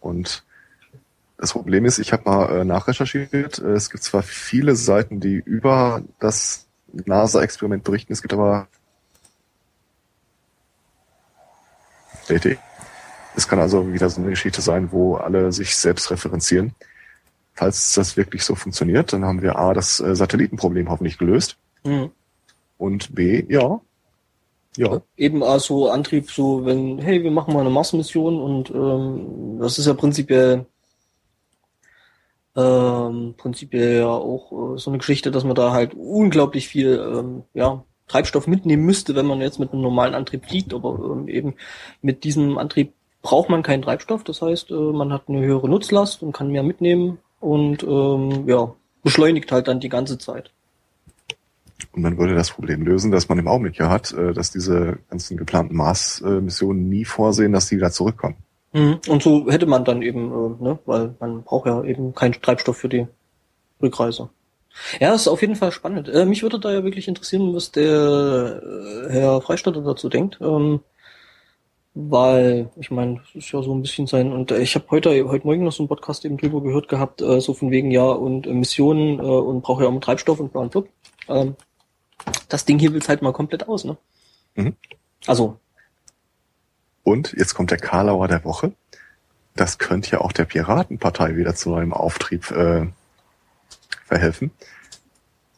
Und 0.00 0.42
das 1.38 1.52
Problem 1.52 1.84
ist, 1.84 1.98
ich 1.98 2.12
habe 2.12 2.28
mal 2.28 2.60
äh, 2.60 2.64
nachrecherchiert. 2.64 3.58
Äh, 3.58 3.72
Es 3.72 3.90
gibt 3.90 4.02
zwar 4.02 4.22
viele 4.22 4.76
Seiten, 4.76 5.20
die 5.20 5.36
über 5.44 6.02
das 6.18 6.66
NASA-Experiment 6.92 7.84
berichten, 7.84 8.12
es 8.12 8.20
gibt 8.22 8.32
aber 8.34 8.66
DT. 12.30 12.58
Es 13.36 13.46
kann 13.46 13.58
also 13.58 13.92
wieder 13.92 14.10
so 14.10 14.20
eine 14.20 14.30
Geschichte 14.30 14.60
sein, 14.60 14.92
wo 14.92 15.16
alle 15.16 15.52
sich 15.52 15.74
selbst 15.76 16.10
referenzieren. 16.10 16.74
Falls 17.54 17.94
das 17.94 18.16
wirklich 18.16 18.44
so 18.44 18.54
funktioniert, 18.54 19.12
dann 19.12 19.24
haben 19.24 19.42
wir 19.42 19.58
A, 19.58 19.74
das 19.74 20.00
äh, 20.00 20.14
Satellitenproblem 20.14 20.88
hoffentlich 20.88 21.18
gelöst. 21.18 21.56
Mhm. 21.84 22.10
Und 22.78 23.14
B, 23.14 23.44
ja. 23.48 23.80
Ja. 24.76 25.02
Eben 25.16 25.42
also 25.42 25.90
Antrieb, 25.90 26.30
so 26.30 26.64
wenn, 26.64 26.98
hey, 26.98 27.22
wir 27.22 27.30
machen 27.30 27.52
mal 27.52 27.60
eine 27.60 27.70
Mars-Mission 27.70 28.40
und 28.40 28.70
ähm, 28.70 29.58
das 29.60 29.78
ist 29.78 29.86
ja 29.86 29.94
prinzipiell 29.94 30.64
ähm, 32.56 33.34
prinzipiell 33.36 34.00
ja 34.00 34.08
auch 34.08 34.74
äh, 34.74 34.78
so 34.78 34.90
eine 34.90 34.98
Geschichte, 34.98 35.30
dass 35.30 35.44
man 35.44 35.54
da 35.54 35.72
halt 35.72 35.94
unglaublich 35.94 36.68
viel 36.68 36.98
ähm, 36.98 37.42
ja, 37.54 37.84
Treibstoff 38.10 38.46
mitnehmen 38.46 38.84
müsste, 38.84 39.14
wenn 39.14 39.26
man 39.26 39.40
jetzt 39.40 39.58
mit 39.58 39.72
einem 39.72 39.82
normalen 39.82 40.14
Antrieb 40.14 40.46
fliegt, 40.46 40.74
aber 40.74 40.98
ähm, 41.12 41.28
eben 41.28 41.54
mit 42.02 42.24
diesem 42.24 42.58
Antrieb 42.58 42.92
braucht 43.22 43.48
man 43.48 43.62
keinen 43.62 43.82
Treibstoff. 43.82 44.24
Das 44.24 44.42
heißt, 44.42 44.70
äh, 44.70 44.74
man 44.74 45.12
hat 45.12 45.28
eine 45.28 45.40
höhere 45.40 45.68
Nutzlast 45.68 46.22
und 46.22 46.32
kann 46.32 46.50
mehr 46.50 46.62
mitnehmen 46.62 47.18
und 47.38 47.82
ähm, 47.82 48.48
ja, 48.48 48.74
beschleunigt 49.02 49.52
halt 49.52 49.68
dann 49.68 49.80
die 49.80 49.88
ganze 49.88 50.18
Zeit. 50.18 50.50
Und 51.92 52.02
man 52.02 52.18
würde 52.18 52.34
das 52.34 52.50
Problem 52.50 52.82
lösen, 52.82 53.10
dass 53.10 53.28
man 53.28 53.38
im 53.38 53.48
Augenblick 53.48 53.78
ja 53.78 53.88
hat, 53.88 54.12
äh, 54.12 54.32
dass 54.32 54.50
diese 54.50 54.98
ganzen 55.08 55.36
geplanten 55.36 55.76
Mars-Missionen 55.76 56.88
nie 56.88 57.04
vorsehen, 57.04 57.52
dass 57.52 57.68
die 57.68 57.76
wieder 57.76 57.90
zurückkommen. 57.90 58.36
Mhm. 58.72 59.00
Und 59.08 59.22
so 59.22 59.50
hätte 59.50 59.66
man 59.66 59.84
dann 59.84 60.02
eben, 60.02 60.30
äh, 60.30 60.62
ne, 60.64 60.78
weil 60.86 61.14
man 61.20 61.42
braucht 61.42 61.66
ja 61.66 61.82
eben 61.84 62.14
keinen 62.14 62.34
Treibstoff 62.34 62.76
für 62.76 62.88
die 62.88 63.06
Rückreise. 63.80 64.30
Ja, 65.00 65.14
ist 65.14 65.28
auf 65.28 65.40
jeden 65.40 65.56
Fall 65.56 65.72
spannend. 65.72 66.08
Äh, 66.08 66.24
mich 66.24 66.42
würde 66.42 66.60
da 66.60 66.72
ja 66.72 66.84
wirklich 66.84 67.08
interessieren, 67.08 67.54
was 67.54 67.72
der 67.72 68.62
äh, 68.62 69.12
Herr 69.12 69.40
Freistatter 69.40 69.82
dazu 69.82 70.08
denkt. 70.08 70.38
Ähm, 70.40 70.80
weil, 71.94 72.70
ich 72.76 72.90
meine, 72.90 73.16
das 73.16 73.34
ist 73.34 73.52
ja 73.52 73.62
so 73.62 73.74
ein 73.74 73.82
bisschen 73.82 74.06
sein, 74.06 74.32
und 74.32 74.52
äh, 74.52 74.60
ich 74.60 74.74
habe 74.76 74.86
heute, 74.90 75.10
heute 75.28 75.46
Morgen 75.46 75.64
noch 75.64 75.72
so 75.72 75.82
einen 75.82 75.88
Podcast 75.88 76.24
eben 76.24 76.36
drüber 76.36 76.62
gehört 76.62 76.88
gehabt, 76.88 77.20
äh, 77.20 77.40
so 77.40 77.52
von 77.52 77.70
wegen, 77.70 77.90
ja, 77.90 78.04
und 78.04 78.46
äh, 78.46 78.52
Missionen 78.52 79.18
äh, 79.18 79.22
und 79.22 79.62
brauche 79.62 79.82
ja 79.82 79.90
auch 79.90 80.00
Treibstoff 80.00 80.38
und 80.38 80.52
bla 80.52 80.62
und 80.62 80.70
blub. 80.70 80.88
Ähm, 81.28 81.56
das 82.48 82.64
Ding 82.64 82.78
hier 82.78 82.92
will's 82.92 83.08
halt 83.08 83.22
mal 83.22 83.32
komplett 83.32 83.68
aus, 83.68 83.84
ne? 83.84 83.96
Mhm. 84.54 84.76
Also. 85.26 85.58
Und 87.02 87.32
jetzt 87.36 87.54
kommt 87.54 87.70
der 87.70 87.78
Karlauer 87.78 88.28
der 88.28 88.44
Woche. 88.44 88.72
Das 89.56 89.78
könnte 89.78 90.12
ja 90.12 90.20
auch 90.20 90.32
der 90.32 90.44
Piratenpartei 90.44 91.36
wieder 91.36 91.54
zu 91.54 91.70
neuem 91.70 91.92
Auftrieb 91.92 92.50
äh, 92.52 92.86
verhelfen, 94.10 94.50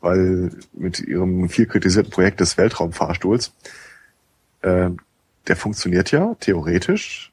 weil 0.01 0.51
mit 0.75 1.01
ihrem 1.01 1.49
viel 1.49 1.67
kritisierten 1.67 2.13
Projekt 2.13 2.41
des 2.41 2.59
Weltraumfahrstuhls, 2.59 3.53
äh, 4.61 4.91
der 5.49 5.57
funktioniert 5.57 6.11
ja 6.13 6.37
theoretisch 6.39 7.33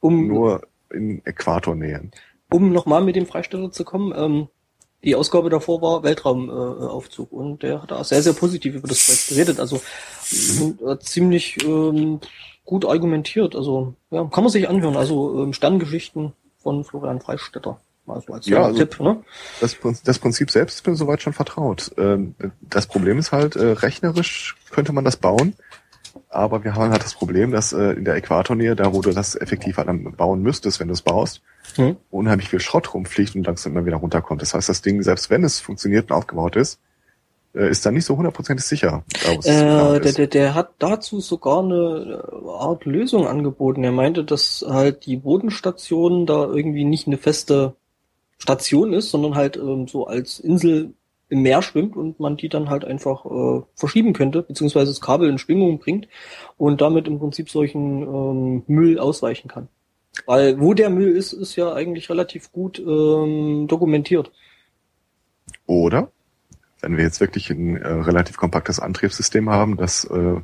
um, 0.00 0.26
nur 0.26 0.66
in 0.90 1.24
Äquatornähen. 1.24 2.10
Um 2.50 2.72
nochmal 2.72 3.04
mit 3.04 3.16
dem 3.16 3.26
Freisteller 3.26 3.70
zu 3.70 3.84
kommen, 3.84 4.12
ähm, 4.16 4.48
die 5.04 5.14
Ausgabe 5.14 5.50
davor 5.50 5.82
war 5.82 6.02
Weltraumaufzug 6.02 7.30
äh, 7.30 7.34
und 7.34 7.62
der 7.62 7.82
hat 7.82 7.92
auch 7.92 8.04
sehr, 8.04 8.22
sehr 8.22 8.32
positiv 8.32 8.76
über 8.76 8.88
das 8.88 9.04
Projekt 9.04 9.28
geredet. 9.28 9.60
Also 9.60 9.76
äh, 9.76 10.98
ziemlich 10.98 11.62
ähm, 11.64 12.20
gut 12.64 12.86
argumentiert. 12.86 13.54
Also 13.54 13.94
ja, 14.10 14.24
kann 14.24 14.42
man 14.42 14.50
sich 14.50 14.68
anhören. 14.68 14.96
Also 14.96 15.42
ähm, 15.42 15.52
Sterngeschichten 15.52 16.32
von 16.58 16.82
Florian 16.82 17.20
Freistetter. 17.20 17.78
Also 18.06 18.32
als 18.32 18.46
ja, 18.46 18.64
also 18.64 18.78
Tipp, 18.78 19.00
ne? 19.00 19.22
Das, 19.60 19.76
das 20.04 20.18
Prinzip 20.18 20.50
selbst 20.50 20.76
ist 20.76 20.86
mir 20.86 20.94
soweit 20.94 21.22
schon 21.22 21.32
vertraut. 21.32 21.92
Ähm, 21.98 22.34
das 22.60 22.86
Problem 22.86 23.18
ist 23.18 23.32
halt, 23.32 23.56
äh, 23.56 23.72
rechnerisch 23.72 24.56
könnte 24.70 24.92
man 24.92 25.04
das 25.04 25.16
bauen, 25.16 25.54
aber 26.28 26.64
wir 26.64 26.74
haben 26.74 26.90
halt 26.90 27.02
das 27.02 27.14
Problem, 27.14 27.50
dass 27.50 27.72
äh, 27.72 27.92
in 27.92 28.04
der 28.04 28.14
Äquatornähe, 28.14 28.76
da 28.76 28.92
wo 28.92 29.00
du 29.00 29.12
das 29.12 29.34
effektiv 29.34 29.78
halt 29.78 30.16
bauen 30.16 30.42
müsstest, 30.42 30.80
wenn 30.80 30.88
du 30.88 30.94
es 30.94 31.02
baust, 31.02 31.42
hm. 31.74 31.96
unheimlich 32.10 32.48
viel 32.48 32.60
Schrott 32.60 32.92
rumfliegt 32.94 33.34
und 33.34 33.46
langsam 33.46 33.72
immer 33.72 33.86
wieder 33.86 33.96
runterkommt. 33.96 34.42
Das 34.42 34.54
heißt, 34.54 34.68
das 34.68 34.82
Ding, 34.82 35.02
selbst 35.02 35.30
wenn 35.30 35.44
es 35.44 35.60
funktioniert 35.60 36.10
und 36.10 36.16
aufgebaut 36.16 36.56
ist, 36.56 36.80
äh, 37.54 37.70
ist 37.70 37.86
dann 37.86 37.94
nicht 37.94 38.04
so 38.04 38.16
hundertprozentig 38.16 38.66
sicher. 38.66 39.02
Äh, 39.24 40.00
der, 40.00 40.12
der, 40.12 40.26
der 40.26 40.54
hat 40.54 40.70
dazu 40.78 41.20
sogar 41.20 41.60
eine 41.60 42.22
Art 42.58 42.84
Lösung 42.84 43.26
angeboten. 43.26 43.82
Er 43.82 43.92
meinte, 43.92 44.24
dass 44.24 44.64
halt 44.68 45.06
die 45.06 45.16
Bodenstation 45.16 46.26
da 46.26 46.44
irgendwie 46.44 46.84
nicht 46.84 47.06
eine 47.06 47.18
feste 47.18 47.74
Station 48.38 48.92
ist, 48.92 49.10
sondern 49.10 49.34
halt 49.34 49.56
ähm, 49.56 49.88
so 49.88 50.06
als 50.06 50.38
Insel 50.38 50.94
im 51.28 51.42
Meer 51.42 51.62
schwimmt 51.62 51.96
und 51.96 52.20
man 52.20 52.36
die 52.36 52.48
dann 52.48 52.70
halt 52.70 52.84
einfach 52.84 53.24
äh, 53.24 53.62
verschieben 53.74 54.12
könnte, 54.12 54.42
beziehungsweise 54.42 54.90
das 54.92 55.00
Kabel 55.00 55.28
in 55.28 55.38
Schwingung 55.38 55.78
bringt 55.78 56.06
und 56.56 56.80
damit 56.80 57.08
im 57.08 57.18
Prinzip 57.18 57.50
solchen 57.50 58.02
ähm, 58.02 58.62
Müll 58.66 58.98
ausweichen 58.98 59.48
kann. 59.48 59.68
Weil 60.24 60.60
wo 60.60 60.72
der 60.72 60.88
Müll 60.88 61.16
ist, 61.16 61.32
ist 61.32 61.56
ja 61.56 61.72
eigentlich 61.72 62.08
relativ 62.08 62.52
gut 62.52 62.78
ähm, 62.78 63.66
dokumentiert. 63.68 64.30
Oder 65.66 66.10
wenn 66.80 66.96
wir 66.96 67.04
jetzt 67.04 67.20
wirklich 67.20 67.50
ein 67.50 67.76
äh, 67.76 67.88
relativ 67.88 68.36
kompaktes 68.36 68.78
Antriebssystem 68.78 69.50
haben, 69.50 69.76
das 69.76 70.04
äh, 70.04 70.40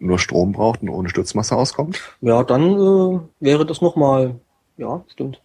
nur 0.00 0.18
Strom 0.18 0.52
braucht 0.52 0.82
und 0.82 0.88
ohne 0.88 1.08
Stützmasse 1.08 1.56
auskommt? 1.56 2.00
Ja, 2.20 2.42
dann 2.42 2.72
äh, 2.72 3.20
wäre 3.40 3.64
das 3.64 3.80
nochmal, 3.80 4.40
ja, 4.76 5.04
stimmt. 5.08 5.40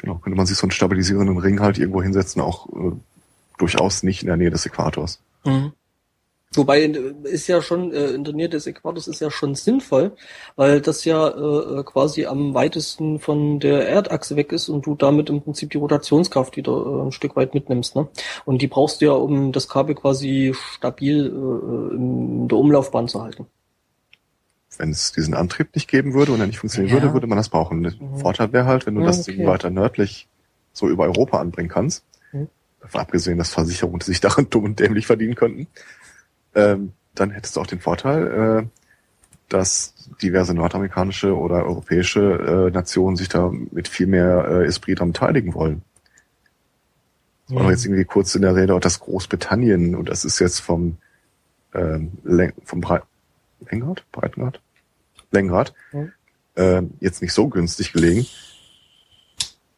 Genau, 0.00 0.16
könnte 0.16 0.36
man 0.36 0.46
sich 0.46 0.56
so 0.56 0.64
einen 0.64 0.72
stabilisierenden 0.72 1.38
Ring 1.38 1.60
halt 1.60 1.78
irgendwo 1.78 2.02
hinsetzen, 2.02 2.42
auch 2.42 2.68
äh, 2.68 2.92
durchaus 3.58 4.02
nicht 4.02 4.22
in 4.22 4.28
der 4.28 4.36
Nähe 4.36 4.50
des 4.50 4.66
Äquators. 4.66 5.20
Mhm. 5.44 5.72
Wobei 6.56 6.84
ist 6.84 7.48
ja 7.48 7.60
schon 7.60 7.92
äh, 7.92 8.10
in 8.10 8.24
der 8.24 8.34
Nähe 8.34 8.48
des 8.48 8.66
Äquators 8.66 9.08
ist 9.08 9.20
ja 9.20 9.30
schon 9.30 9.54
sinnvoll, 9.54 10.12
weil 10.56 10.80
das 10.80 11.04
ja 11.04 11.28
äh, 11.28 11.82
quasi 11.82 12.26
am 12.26 12.54
weitesten 12.54 13.18
von 13.18 13.58
der 13.58 13.88
Erdachse 13.88 14.36
weg 14.36 14.52
ist 14.52 14.68
und 14.68 14.86
du 14.86 14.94
damit 14.94 15.30
im 15.30 15.42
Prinzip 15.42 15.70
die 15.70 15.78
Rotationskraft 15.78 16.56
wieder 16.56 16.72
äh, 16.72 17.06
ein 17.06 17.12
Stück 17.12 17.34
weit 17.36 17.54
mitnimmst. 17.54 17.96
Ne? 17.96 18.08
Und 18.44 18.62
die 18.62 18.68
brauchst 18.68 19.00
du 19.00 19.06
ja, 19.06 19.12
um 19.12 19.52
das 19.52 19.68
Kabel 19.68 19.94
quasi 19.94 20.54
stabil 20.54 21.26
äh, 21.26 21.94
in 21.96 22.48
der 22.48 22.58
Umlaufbahn 22.58 23.08
zu 23.08 23.22
halten 23.22 23.46
wenn 24.78 24.90
es 24.90 25.12
diesen 25.12 25.34
Antrieb 25.34 25.74
nicht 25.74 25.88
geben 25.88 26.14
würde 26.14 26.32
und 26.32 26.40
er 26.40 26.46
nicht 26.46 26.58
funktionieren 26.58 26.96
ja. 26.96 27.02
würde, 27.02 27.14
würde 27.14 27.26
man 27.26 27.36
das 27.36 27.48
brauchen. 27.48 27.82
Der 27.82 27.92
mhm. 27.92 28.18
Vorteil 28.18 28.52
wäre 28.52 28.66
halt, 28.66 28.86
wenn 28.86 28.94
du 28.94 29.00
ja, 29.00 29.08
das 29.08 29.28
okay. 29.28 29.46
weiter 29.46 29.70
nördlich 29.70 30.28
so 30.72 30.88
über 30.88 31.04
Europa 31.04 31.40
anbringen 31.40 31.68
kannst, 31.68 32.04
mhm. 32.32 32.48
abgesehen, 32.92 33.38
dass 33.38 33.50
Versicherungen 33.50 34.00
sich 34.00 34.20
daran 34.20 34.46
dumm 34.50 34.64
und 34.64 34.80
dämlich 34.80 35.06
verdienen 35.06 35.34
könnten, 35.34 35.66
ähm, 36.54 36.92
dann 37.14 37.30
hättest 37.30 37.56
du 37.56 37.60
auch 37.60 37.66
den 37.66 37.80
Vorteil, 37.80 38.62
äh, 38.62 38.66
dass 39.48 39.94
diverse 40.22 40.54
nordamerikanische 40.54 41.36
oder 41.36 41.64
europäische 41.64 42.68
äh, 42.68 42.70
Nationen 42.70 43.16
sich 43.16 43.28
da 43.28 43.50
mit 43.70 43.88
viel 43.88 44.06
mehr 44.06 44.46
äh, 44.48 44.66
Esprit 44.66 44.98
daran 44.98 45.12
beteiligen 45.12 45.54
wollen. 45.54 45.82
Das 47.48 47.58
war 47.58 47.70
jetzt 47.70 47.84
irgendwie 47.84 48.04
kurz 48.04 48.34
in 48.34 48.42
der 48.42 48.56
Rede 48.56 48.74
auch 48.74 48.80
das 48.80 49.00
Großbritannien 49.00 49.94
und 49.94 50.08
das 50.08 50.24
ist 50.24 50.38
jetzt 50.38 50.60
vom 50.60 50.96
ähm, 51.74 52.12
vom 52.64 52.80
Bre 52.80 53.02
Lengrad, 53.70 54.04
Breitengrad, 54.12 54.60
Lenkrad, 55.34 55.74
mhm. 55.92 56.12
äh, 56.54 56.82
jetzt 57.00 57.20
nicht 57.20 57.32
so 57.32 57.48
günstig 57.48 57.92
gelegen. 57.92 58.26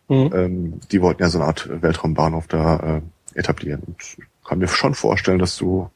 Mhm. 0.09 0.31
Ähm, 0.35 0.81
die 0.93 1.03
wollten 1.03 1.23
ja 1.23 1.29
so 1.29 1.39
eine 1.39 1.49
Art 1.49 1.69
Weltraumbahnhof 1.83 2.47
da 2.47 2.99
äh, 3.35 3.39
etablieren. 3.39 3.83
Und 3.87 3.97
kann 4.45 4.59
mir 4.59 4.69
schon 4.69 4.95
vorstellen, 4.95 5.39
dass 5.39 5.57
du 5.57 5.91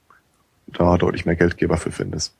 da 0.66 0.96
deutlich 0.96 1.26
mehr 1.26 1.36
Geldgeber 1.36 1.76
für 1.76 1.92
findest. 1.92 2.34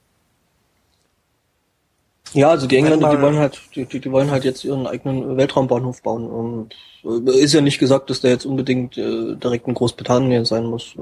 Ja, 2.33 2.51
also 2.51 2.67
die 2.67 2.77
Engländer, 2.77 3.17
die 3.17 3.23
wollen 3.23 3.39
halt, 3.39 3.61
die, 3.75 3.87
die 3.87 4.13
wollen 4.13 4.31
halt 4.31 4.45
jetzt 4.45 4.65
ihren 4.65 4.87
eigenen 4.87 5.37
Weltraumbahnhof 5.37 6.03
bauen. 6.03 6.29
Und 6.29 6.75
äh, 7.05 7.43
ist 7.43 7.55
ja 7.55 7.61
nicht 7.61 7.79
gesagt, 7.79 8.11
dass 8.11 8.21
der 8.21 8.31
jetzt 8.31 8.47
unbedingt 8.47 8.97
äh, 8.99 9.35
direkt 9.37 9.67
in 9.67 9.75
Großbritannien 9.75 10.45
sein 10.45 10.65
muss. 10.65 10.95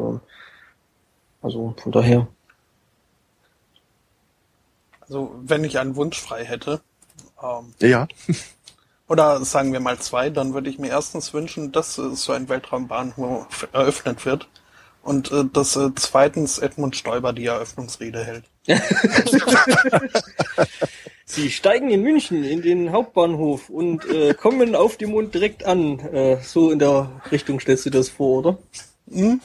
Also 1.42 1.74
von 1.82 1.92
daher. 1.92 2.28
Also 5.08 5.34
wenn 5.42 5.64
ich 5.64 5.78
einen 5.78 5.96
Wunsch 5.96 6.20
frei 6.20 6.44
hätte. 6.44 6.82
Ähm, 7.42 7.72
ja. 7.80 8.06
Oder 9.08 9.42
sagen 9.44 9.72
wir 9.72 9.80
mal 9.80 9.98
zwei, 9.98 10.28
dann 10.28 10.52
würde 10.52 10.68
ich 10.68 10.78
mir 10.78 10.88
erstens 10.88 11.32
wünschen, 11.32 11.72
dass 11.72 11.96
äh, 11.96 12.14
so 12.14 12.32
ein 12.32 12.48
Weltraumbahnhof 12.50 13.68
eröffnet 13.72 14.26
wird. 14.26 14.48
Und 15.02 15.32
äh, 15.32 15.44
dass 15.50 15.76
äh, 15.76 15.88
zweitens 15.94 16.58
Edmund 16.58 16.94
Stoiber 16.94 17.32
die 17.32 17.46
Eröffnungsrede 17.46 18.22
hält. 18.22 18.44
Sie 21.24 21.50
steigen 21.50 21.90
in 21.90 22.02
München 22.02 22.44
in 22.44 22.60
den 22.60 22.92
Hauptbahnhof 22.92 23.70
und 23.70 24.04
äh, 24.06 24.34
kommen 24.34 24.74
auf 24.74 24.98
dem 24.98 25.10
Mond 25.10 25.32
direkt 25.34 25.64
an. 25.64 25.98
Äh, 26.00 26.42
so 26.42 26.70
in 26.70 26.78
der 26.78 27.22
Richtung 27.32 27.60
stellst 27.60 27.86
du 27.86 27.90
das 27.90 28.10
vor, 28.10 28.38
oder? 28.38 28.58
Hm? 29.10 29.40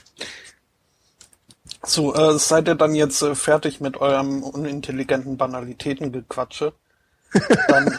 So, 1.83 2.13
äh, 2.13 2.38
seid 2.38 2.67
ihr 2.67 2.75
dann 2.75 2.93
jetzt 2.93 3.21
äh, 3.21 3.36
fertig 3.36 3.79
mit 3.79 3.98
eurem 3.98 4.43
unintelligenten 4.43 5.38
Banalitäten-Gequatsche? 5.38 6.74
Dann 7.67 7.98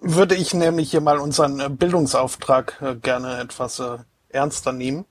würde 0.00 0.34
ich 0.34 0.54
nämlich 0.54 0.90
hier 0.90 1.00
mal 1.00 1.18
unseren 1.18 1.58
äh, 1.58 1.68
Bildungsauftrag 1.68 2.80
äh, 2.80 2.94
gerne 2.96 3.38
etwas 3.40 3.80
äh, 3.80 3.98
ernster 4.28 4.72
nehmen 4.72 5.04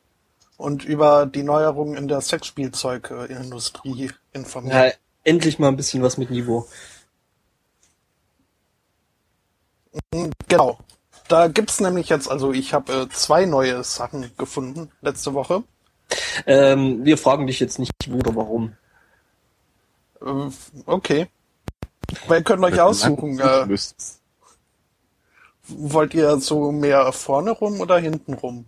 und 0.58 0.86
über 0.86 1.26
die 1.26 1.44
Neuerungen 1.44 1.98
in 1.98 2.08
der 2.08 2.22
Sexspielzeugindustrie 2.22 4.12
informieren. 4.32 4.78
Ja, 4.78 4.92
endlich 5.24 5.60
mal 5.60 5.70
ein 5.70 5.78
bisschen 5.78 6.04
was 6.04 6.18
mit 6.18 6.30
Niveau. 6.30 6.68
Mhm, 10.14 10.32
genau. 10.48 10.78
Da 11.28 11.48
gibt's 11.48 11.80
nämlich 11.80 12.10
jetzt, 12.10 12.30
also 12.30 12.52
ich 12.52 12.74
habe 12.74 12.94
äh, 12.94 13.10
zwei 13.10 13.46
neue 13.46 13.84
Sachen 13.84 14.32
gefunden 14.38 14.92
letzte 15.02 15.34
Woche. 15.34 15.64
Ähm, 16.46 17.06
wir 17.06 17.18
fragen 17.18 17.48
dich 17.48 17.60
jetzt 17.60 17.80
nicht, 17.80 17.94
wo 18.08 18.18
oder 18.18 18.36
warum. 18.36 18.76
Äh, 20.22 20.52
okay. 20.86 21.28
Wer 22.28 22.44
könnt 22.44 22.64
euch 22.64 22.80
aussuchen. 22.80 23.40
Äh, 23.40 23.78
wollt 25.68 26.14
ihr 26.14 26.38
so 26.40 26.72
mehr 26.72 27.12
vorne 27.12 27.52
rum 27.52 27.80
oder 27.80 27.98
hinten 27.98 28.34
rum? 28.34 28.66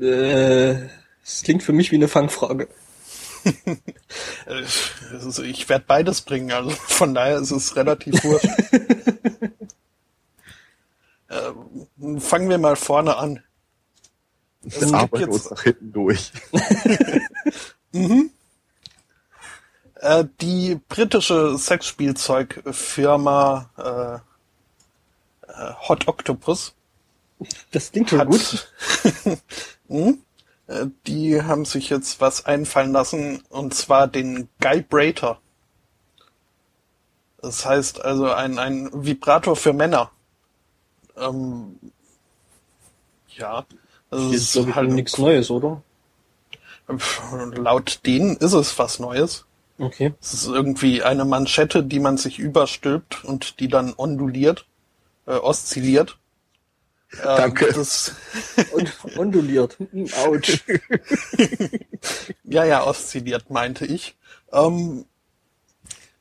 Äh, 0.00 0.88
das 1.22 1.42
klingt 1.42 1.62
für 1.62 1.72
mich 1.72 1.90
wie 1.90 1.96
eine 1.96 2.08
Fangfrage. 2.08 2.68
Also 4.46 5.42
ich 5.42 5.68
werde 5.68 5.84
beides 5.86 6.22
bringen, 6.22 6.50
also 6.52 6.70
von 6.70 7.14
daher 7.14 7.38
ist 7.38 7.50
es 7.50 7.76
relativ 7.76 8.24
wurscht. 8.24 8.46
äh, 11.28 12.20
fangen 12.20 12.48
wir 12.48 12.56
mal 12.58 12.76
vorne 12.76 13.16
an. 13.16 13.42
Wir 14.64 14.94
arbeiten 14.94 15.30
uns 15.30 15.50
nach 15.50 15.62
hinten 15.62 15.92
durch. 15.92 16.32
mhm. 17.92 18.30
äh, 19.96 20.24
die 20.40 20.80
britische 20.88 21.58
Sexspielzeugfirma 21.58 23.70
äh, 23.76 24.14
äh, 25.50 25.74
Hot 25.88 26.08
Octopus. 26.08 26.74
Das 27.72 27.92
klingt 27.92 28.08
schon 28.10 28.26
gut. 28.26 28.68
hm? 29.88 30.22
Äh, 30.66 30.86
die 31.06 31.42
haben 31.42 31.64
sich 31.64 31.90
jetzt 31.90 32.20
was 32.20 32.46
einfallen 32.46 32.92
lassen, 32.92 33.42
und 33.50 33.74
zwar 33.74 34.08
den 34.08 34.48
Guibrator. 34.60 35.40
Das 37.42 37.66
heißt 37.66 38.02
also 38.02 38.32
ein, 38.32 38.58
ein 38.58 38.88
Vibrator 38.92 39.56
für 39.56 39.74
Männer. 39.74 40.10
Ähm, 41.16 41.78
ja. 43.28 43.66
Das 44.14 44.32
ist, 44.32 44.56
ich, 44.56 44.74
halt 44.74 44.90
nichts 44.90 45.18
Neues, 45.18 45.50
oder? 45.50 45.82
Laut 47.56 48.00
denen 48.06 48.36
ist 48.36 48.52
es 48.52 48.78
was 48.78 49.00
Neues. 49.00 49.44
Okay. 49.78 50.12
Es 50.20 50.34
ist 50.34 50.46
irgendwie 50.46 51.02
eine 51.02 51.24
Manschette, 51.24 51.82
die 51.82 51.98
man 51.98 52.16
sich 52.16 52.38
überstülpt 52.38 53.24
und 53.24 53.58
die 53.58 53.68
dann 53.68 53.94
onduliert, 53.96 54.66
äh, 55.26 55.32
oszilliert. 55.32 56.18
Ähm, 57.14 57.22
Danke. 57.24 57.72
Das 57.72 58.14
onduliert. 59.16 59.76
Autsch. 60.24 60.62
ja, 62.44 62.64
ja, 62.64 62.86
oszilliert, 62.86 63.50
meinte 63.50 63.86
ich. 63.86 64.16
Ähm, 64.52 65.06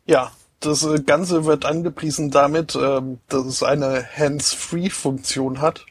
ja, 0.06 0.32
das 0.60 0.88
Ganze 1.06 1.46
wird 1.46 1.66
angepriesen 1.66 2.32
damit, 2.32 2.76
ähm, 2.76 3.20
dass 3.28 3.46
es 3.46 3.64
eine 3.64 4.08
Hands-Free-Funktion 4.18 5.62
hat. 5.62 5.86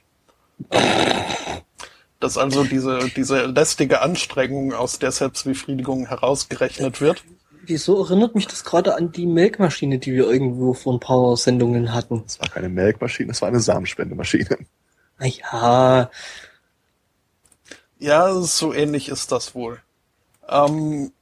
Dass 2.22 2.38
also 2.38 2.64
diese, 2.64 3.10
diese 3.16 3.46
lästige 3.46 4.00
Anstrengung 4.00 4.72
aus 4.72 4.98
der 4.98 5.10
Selbstbefriedigung 5.10 6.06
herausgerechnet 6.06 7.00
wird. 7.00 7.24
Wieso 7.64 8.02
erinnert 8.02 8.34
mich 8.34 8.46
das 8.46 8.64
gerade 8.64 8.96
an 8.96 9.12
die 9.12 9.26
Melkmaschine, 9.26 9.98
die 9.98 10.12
wir 10.12 10.28
irgendwo 10.28 10.74
vor 10.74 10.94
ein 10.94 11.00
paar 11.00 11.36
Sendungen 11.36 11.92
hatten? 11.92 12.24
Es 12.26 12.40
war 12.40 12.48
keine 12.48 12.68
Melkmaschine, 12.68 13.30
es 13.32 13.40
war 13.40 13.48
eine 13.48 13.60
Samenspendemaschine. 13.60 14.58
Naja. 15.18 16.10
Ja, 17.98 18.34
so 18.34 18.72
ähnlich 18.72 19.08
ist 19.08 19.30
das 19.30 19.54
wohl. 19.54 19.80
Ähm, 20.48 21.12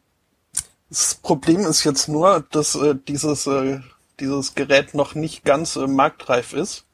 das 0.88 1.14
Problem 1.14 1.60
ist 1.60 1.84
jetzt 1.84 2.08
nur, 2.08 2.44
dass 2.50 2.74
äh, 2.74 2.94
dieses, 3.06 3.46
äh, 3.46 3.80
dieses 4.18 4.54
Gerät 4.54 4.94
noch 4.94 5.14
nicht 5.14 5.44
ganz 5.44 5.76
äh, 5.76 5.86
marktreif 5.86 6.54
ist. 6.54 6.84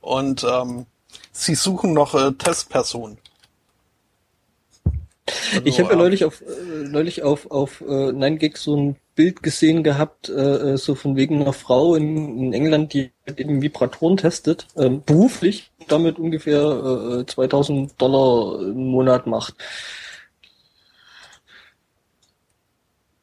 Und 0.00 0.44
ähm, 0.44 0.86
sie 1.32 1.56
suchen 1.56 1.92
noch 1.92 2.14
äh, 2.14 2.32
Testpersonen. 2.32 3.18
Also, 5.26 5.64
ich 5.64 5.80
habe 5.80 5.90
ja 5.90 5.96
neulich 5.96 6.24
auf 6.24 6.42
äh, 6.42 6.88
neulich 6.88 7.22
auf 7.22 7.50
auf 7.50 7.80
äh, 7.80 7.84
9gag 7.84 8.58
so 8.58 8.76
ein 8.76 8.96
Bild 9.14 9.42
gesehen 9.42 9.82
gehabt, 9.82 10.28
äh, 10.28 10.72
äh, 10.72 10.76
so 10.76 10.94
von 10.94 11.16
wegen 11.16 11.40
einer 11.40 11.52
Frau 11.52 11.94
in, 11.94 12.38
in 12.38 12.52
England, 12.52 12.92
die 12.92 13.12
eben 13.36 13.62
Vibratoren 13.62 14.16
testet, 14.16 14.66
äh, 14.74 14.88
beruflich 14.90 15.70
damit 15.88 16.18
ungefähr 16.18 17.20
äh, 17.20 17.26
2000 17.26 18.00
Dollar 18.00 18.60
im 18.60 18.88
Monat 18.88 19.26
macht. 19.26 19.54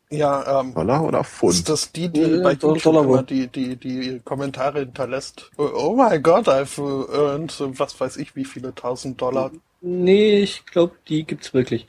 Ja, 0.09 0.59
ähm, 0.59 0.73
Dollar 0.73 1.05
oder 1.05 1.23
Pfund? 1.23 1.53
Ist 1.53 1.69
das 1.69 1.91
die, 1.91 2.09
die 2.09 2.21
ja, 2.21 2.43
bei 2.43 2.51
YouTube 2.51 2.81
Dollar 2.83 3.03
immer 3.05 3.23
die, 3.23 3.47
die, 3.47 3.77
die 3.77 4.19
Kommentare 4.23 4.79
hinterlässt? 4.79 5.51
Oh, 5.57 5.69
oh 5.73 5.95
my 5.95 6.19
God, 6.19 6.49
I've 6.49 6.77
earned 7.13 7.53
was 7.79 7.97
weiß 7.99 8.17
ich 8.17 8.35
wie 8.35 8.43
viele 8.43 8.75
tausend 8.75 9.21
Dollar. 9.21 9.51
Nee, 9.81 10.39
ich 10.39 10.65
glaube, 10.67 10.95
die 11.07 11.25
gibt's 11.25 11.53
wirklich. 11.53 11.87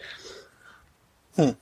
Hm. 1.37 1.57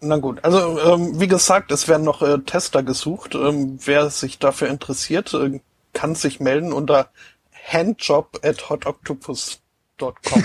Na 0.00 0.16
gut, 0.16 0.42
also 0.42 0.80
ähm, 0.80 1.20
wie 1.20 1.28
gesagt, 1.28 1.70
es 1.70 1.86
werden 1.86 2.02
noch 2.02 2.22
äh, 2.22 2.38
Tester 2.40 2.82
gesucht. 2.82 3.34
Ähm, 3.34 3.78
wer 3.84 4.10
sich 4.10 4.38
dafür 4.38 4.68
interessiert, 4.68 5.32
äh, 5.34 5.60
kann 5.92 6.14
sich 6.14 6.40
melden 6.40 6.72
unter 6.72 7.10
handjob 7.70 8.40
at 8.42 8.68
hotoctopus.com. 8.68 10.44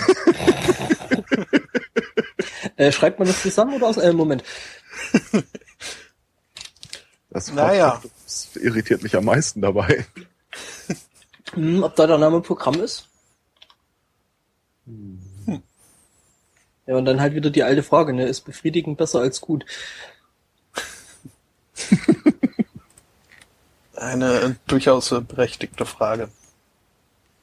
äh, 2.76 2.92
schreibt 2.92 3.18
man 3.18 3.26
das 3.26 3.42
zusammen 3.42 3.74
oder 3.74 3.88
aus 3.88 3.98
einem 3.98 4.10
äh, 4.10 4.18
Moment? 4.18 4.44
Das 7.30 7.52
naja. 7.52 8.00
Das 8.24 8.56
irritiert 8.56 9.02
mich 9.02 9.16
am 9.16 9.24
meisten 9.24 9.60
dabei. 9.60 10.06
Hm, 11.52 11.82
ob 11.82 11.96
da 11.96 12.06
der 12.06 12.18
Name 12.18 12.40
Programm 12.40 12.80
ist? 12.80 13.07
Hm. 15.46 15.62
Ja, 16.86 16.96
und 16.96 17.04
dann 17.04 17.20
halt 17.20 17.34
wieder 17.34 17.50
die 17.50 17.62
alte 17.62 17.82
Frage, 17.82 18.14
ne? 18.14 18.26
Ist 18.26 18.40
befriedigend 18.42 18.96
besser 18.96 19.20
als 19.20 19.40
gut? 19.40 19.66
Eine 23.94 24.56
durchaus 24.66 25.10
berechtigte 25.10 25.84
Frage. 25.84 26.28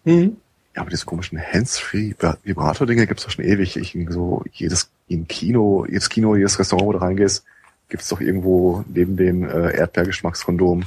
Mhm. 0.04 0.38
Ja, 0.76 0.82
aber 0.82 0.90
diese 0.90 1.06
komischen 1.06 1.40
Hands-Free-Vibrator-Dinge 1.40 3.08
gibt's 3.08 3.24
doch 3.24 3.32
schon 3.32 3.46
ewig. 3.46 3.78
Ich, 3.78 3.98
so 4.10 4.44
jedes 4.52 4.90
im 5.08 5.28
Kino, 5.28 5.86
jedes 5.86 6.10
Kino, 6.10 6.36
jedes 6.36 6.58
Restaurant, 6.60 6.88
wo 6.88 6.92
du 6.94 7.02
reingehst, 7.02 7.46
gibt's 7.88 8.10
doch 8.10 8.20
irgendwo 8.20 8.84
neben 8.88 9.16
dem 9.16 9.48
äh, 9.48 9.78
Erdbeergeschmackskondom 9.78 10.86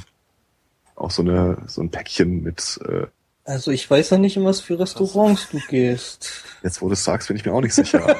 auch 0.95 1.11
so 1.11 1.21
eine 1.21 1.57
so 1.67 1.81
ein 1.81 1.89
Päckchen 1.89 2.43
mit 2.43 2.79
äh, 2.85 3.07
also 3.45 3.71
ich 3.71 3.89
weiß 3.89 4.11
ja 4.11 4.17
nicht, 4.17 4.37
in 4.37 4.45
was 4.45 4.61
für 4.61 4.79
Restaurants 4.79 5.49
du 5.49 5.59
gehst. 5.69 6.43
Jetzt, 6.63 6.81
wo 6.81 6.87
du 6.87 6.93
es 6.93 7.03
sagst, 7.03 7.27
bin 7.29 7.37
ich 7.37 7.45
mir 7.45 7.53
auch 7.53 7.61
nicht 7.61 7.73
sicher. 7.73 8.15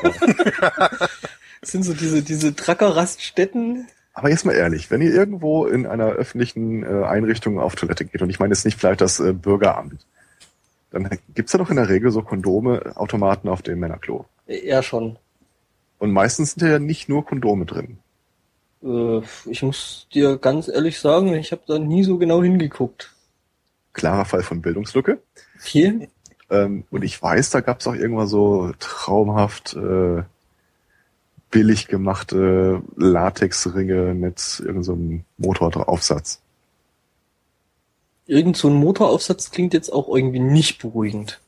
das 1.61 1.71
sind 1.71 1.83
so 1.83 1.93
diese, 1.93 2.23
diese 2.23 2.55
Trackerraststätten. 2.55 3.87
Aber 4.13 4.29
jetzt 4.29 4.45
mal 4.45 4.55
ehrlich, 4.55 4.89
wenn 4.91 5.01
ihr 5.01 5.13
irgendwo 5.13 5.65
in 5.65 5.85
einer 5.85 6.07
öffentlichen 6.07 6.83
äh, 6.83 7.05
Einrichtung 7.05 7.59
auf 7.59 7.75
Toilette 7.75 8.05
geht, 8.05 8.21
und 8.21 8.29
ich 8.29 8.39
meine 8.39 8.53
jetzt 8.53 8.65
nicht 8.65 8.79
vielleicht 8.79 9.01
das 9.01 9.19
äh, 9.19 9.33
Bürgeramt, 9.33 10.05
dann 10.91 11.07
gibt's 11.35 11.53
ja 11.53 11.59
doch 11.59 11.69
in 11.69 11.75
der 11.75 11.89
Regel 11.89 12.11
so 12.11 12.23
Kondome-Automaten 12.23 13.47
auf 13.49 13.61
dem 13.61 13.79
Männerklo. 13.79 14.25
Ja, 14.47 14.81
schon. 14.81 15.17
Und 15.99 16.11
meistens 16.11 16.53
sind 16.53 16.67
ja 16.67 16.79
nicht 16.79 17.07
nur 17.07 17.25
Kondome 17.25 17.65
drin. 17.65 17.99
Äh, 18.83 19.21
ich 19.45 19.61
muss 19.61 20.07
dir 20.13 20.37
ganz 20.37 20.67
ehrlich 20.67 20.99
sagen, 20.99 21.35
ich 21.35 21.51
habe 21.51 21.61
da 21.67 21.77
nie 21.77 22.03
so 22.03 22.17
genau 22.17 22.41
hingeguckt 22.41 23.13
klarer 23.99 24.23
Fall 24.23 24.43
von 24.43 24.61
Bildungslücke. 24.61 25.21
Viel. 25.57 26.07
Ähm, 26.49 26.85
und 26.89 27.03
ich 27.03 27.21
weiß, 27.21 27.49
da 27.49 27.59
gab 27.59 27.81
es 27.81 27.87
auch 27.87 27.93
irgendwann 27.93 28.27
so 28.27 28.71
traumhaft 28.79 29.75
äh, 29.75 30.23
billig 31.51 31.87
gemachte 31.87 32.81
Latexringe 32.95 34.13
mit 34.13 34.59
irgendeinem 34.59 34.83
so 34.83 34.97
Motoraufsatz. 35.37 36.41
Irgend 38.25 38.55
so 38.55 38.69
ein 38.69 38.75
Motoraufsatz 38.75 39.51
klingt 39.51 39.73
jetzt 39.73 39.91
auch 39.91 40.07
irgendwie 40.07 40.39
nicht 40.39 40.81
beruhigend. 40.81 41.41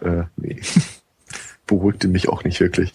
Äh, 0.00 0.24
nee. 0.36 0.60
Beruhigte 1.66 2.08
mich 2.08 2.28
auch 2.28 2.44
nicht 2.44 2.60
wirklich. 2.60 2.94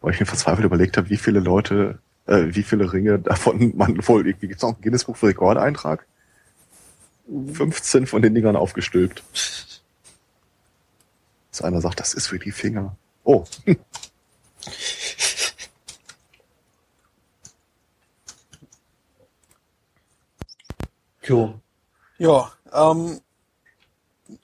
Weil 0.00 0.14
ich 0.14 0.20
mir 0.20 0.26
verzweifelt 0.26 0.64
überlegt 0.64 0.96
habe, 0.96 1.10
wie 1.10 1.16
viele 1.18 1.40
Leute, 1.40 1.98
äh, 2.26 2.44
wie 2.48 2.62
viele 2.62 2.90
Ringe 2.90 3.18
davon 3.18 3.76
man 3.76 3.98
wohl 4.08 4.26
irgendwie, 4.26 4.48
gibt 4.48 4.58
es 4.58 4.64
auch 4.64 4.72
einen 4.72 4.80
Guinness-Buch 4.80 5.16
für 5.16 5.26
Rekordeintrag? 5.26 6.06
15 7.26 8.06
von 8.06 8.22
den 8.22 8.34
Dingern 8.34 8.56
aufgestülpt. 8.56 9.22
Dass 11.50 11.62
einer 11.62 11.80
sagt, 11.80 12.00
das 12.00 12.14
ist 12.14 12.26
für 12.28 12.38
die 12.38 12.52
Finger. 12.52 12.96
Oh. 13.24 13.44
jo. 21.22 21.60
Ja, 22.18 22.52
ähm, 22.72 23.20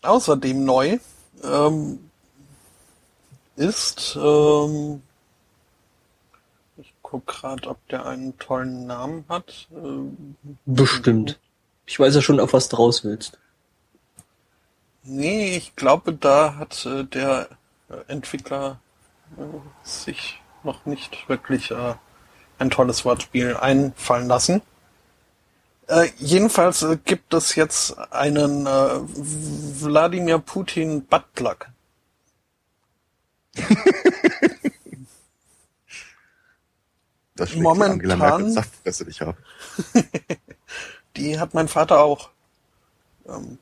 außerdem 0.03 0.65
neu 0.65 0.99
ähm, 1.43 2.11
ist, 3.57 4.17
ähm, 4.21 5.03
ich 6.77 6.93
guck 7.03 7.27
gerade, 7.27 7.69
ob 7.69 7.87
der 7.89 8.07
einen 8.07 8.39
tollen 8.39 8.87
Namen 8.87 9.25
hat. 9.29 9.69
Ähm, 9.73 10.37
Bestimmt. 10.67 11.39
Ich 11.87 11.99
weiß 11.99 12.15
ja 12.15 12.23
schon, 12.23 12.41
auf 12.41 12.53
was 12.53 12.69
du 12.69 12.77
raus 12.77 13.05
willst. 13.05 13.39
Nee, 15.05 15.57
ich 15.57 15.75
glaube, 15.77 16.13
da 16.15 16.55
hat 16.57 16.87
äh, 16.87 17.05
der 17.05 17.49
äh, 17.91 17.97
Entwickler 18.07 18.81
äh, 19.37 19.43
sich 19.87 20.41
noch 20.63 20.87
nicht 20.87 21.29
wirklich 21.29 21.71
äh, 21.73 21.95
ein 22.59 22.71
tolles 22.71 23.05
Wortspiel 23.05 23.57
einfallen 23.57 24.29
lassen. 24.29 24.63
Äh, 25.89 26.09
jedenfalls 26.19 26.83
äh, 26.83 26.97
gibt 27.05 27.35
es 27.35 27.57
jetzt 27.57 27.99
einen 28.13 28.65
Wladimir 28.65 30.39
Putin 30.39 31.05
Buttplug. 31.07 31.67
Das 37.35 37.49
schlägt 37.51 37.63
Momentan- 37.63 37.93
Angela 37.93 38.17
Merkel 38.17 38.51
Saftfresse 38.53 39.05
dich 39.07 39.23
ab. 39.23 39.37
Die 41.17 41.39
hat 41.39 41.55
mein 41.55 41.69
Vater 41.69 42.03
auch. 42.03 42.31
Ähm, 43.29 43.59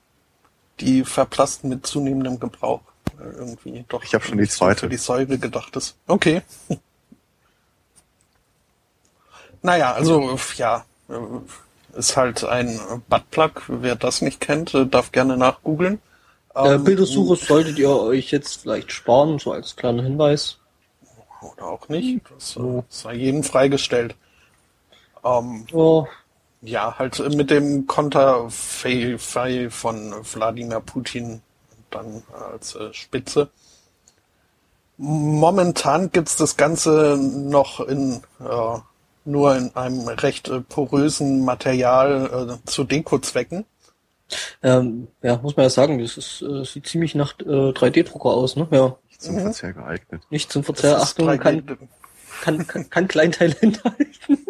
die 0.80 1.04
verblasst 1.04 1.64
mit 1.64 1.86
zunehmendem 1.86 2.38
Gebrauch. 2.40 2.80
Äh, 3.18 3.24
irgendwie 3.36 3.84
doch. 3.88 4.02
Ich 4.02 4.14
hab 4.14 4.24
schon 4.24 4.38
die 4.38 4.48
zweite. 4.48 4.80
Für 4.80 4.88
die 4.88 4.96
Säure 4.96 5.38
gedacht 5.38 5.76
ist. 5.76 5.96
Okay. 6.06 6.42
naja, 9.62 9.92
also, 9.92 10.38
ja. 10.56 10.84
äh, 11.08 11.98
Ist 11.98 12.16
halt 12.16 12.44
ein 12.44 12.80
Buttplug. 13.08 13.62
Wer 13.68 13.96
das 13.96 14.22
nicht 14.22 14.40
kennt, 14.40 14.74
äh, 14.74 14.86
darf 14.86 15.12
gerne 15.12 15.36
nachgoogeln. 15.36 16.00
Äh, 16.54 16.74
Ähm, 16.74 16.84
Bildersuche 16.84 17.36
solltet 17.46 17.78
ihr 17.78 17.90
euch 17.90 18.30
jetzt 18.30 18.62
vielleicht 18.62 18.92
sparen, 18.92 19.38
so 19.38 19.52
als 19.52 19.76
kleiner 19.76 20.02
Hinweis. 20.02 20.56
Oder 21.42 21.66
auch 21.66 21.88
nicht. 21.88 22.20
Das 22.34 22.56
äh, 22.56 22.82
sei 22.88 23.14
jedem 23.14 23.42
freigestellt. 23.42 24.14
Ähm, 25.24 25.66
Ja, 25.72 26.06
Ja, 26.62 26.98
halt 26.98 27.18
äh, 27.20 27.28
mit 27.30 27.50
dem 27.50 27.86
Konterfei 27.86 29.18
von 29.70 30.12
Wladimir 30.32 30.80
Putin 30.80 31.40
dann 31.90 32.22
als 32.52 32.74
äh, 32.74 32.92
Spitze. 32.92 33.50
Momentan 34.98 36.10
gibt's 36.12 36.36
das 36.36 36.56
Ganze 36.56 37.16
noch 37.18 37.80
in 37.80 38.20
äh, 38.40 38.78
nur 39.24 39.56
in 39.56 39.74
einem 39.76 40.06
recht 40.08 40.48
äh, 40.48 40.60
porösen 40.60 41.44
Material 41.44 42.58
äh, 42.62 42.66
zu 42.68 42.84
Dekozwecken. 42.84 43.64
ähm, 44.62 45.08
ja, 45.22 45.38
muss 45.38 45.56
man 45.56 45.64
ja 45.64 45.70
sagen, 45.70 45.98
das 45.98 46.16
ist, 46.16 46.42
äh, 46.42 46.64
sieht 46.64 46.86
ziemlich 46.86 47.14
nach 47.14 47.38
äh, 47.40 47.44
3D-Drucker 47.72 48.30
aus, 48.30 48.56
ne? 48.56 48.68
Ja, 48.70 48.96
Zum 49.18 49.36
Mhm. 49.36 49.40
Verzehr 49.40 49.72
geeignet. 49.72 50.22
nicht 50.30 50.52
zum 50.52 50.64
Verzehr. 50.64 51.00
Achtung, 51.00 51.28
3D 51.28 51.38
kann, 51.38 51.66
kann, 52.42 52.66
kann, 52.66 52.90
kann 52.90 53.08
Kleinteile 53.08 53.56
enthalten. 53.62 54.46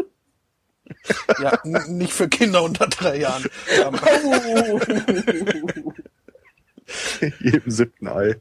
Ja, 1.40 1.58
nicht 1.88 2.12
für 2.12 2.28
Kinder 2.28 2.62
unter 2.62 2.86
drei 2.86 3.18
Jahren. 3.18 3.44
Ähm, 3.82 4.80
Jedem 7.40 7.70
siebten 7.70 8.08
Ei. 8.08 8.36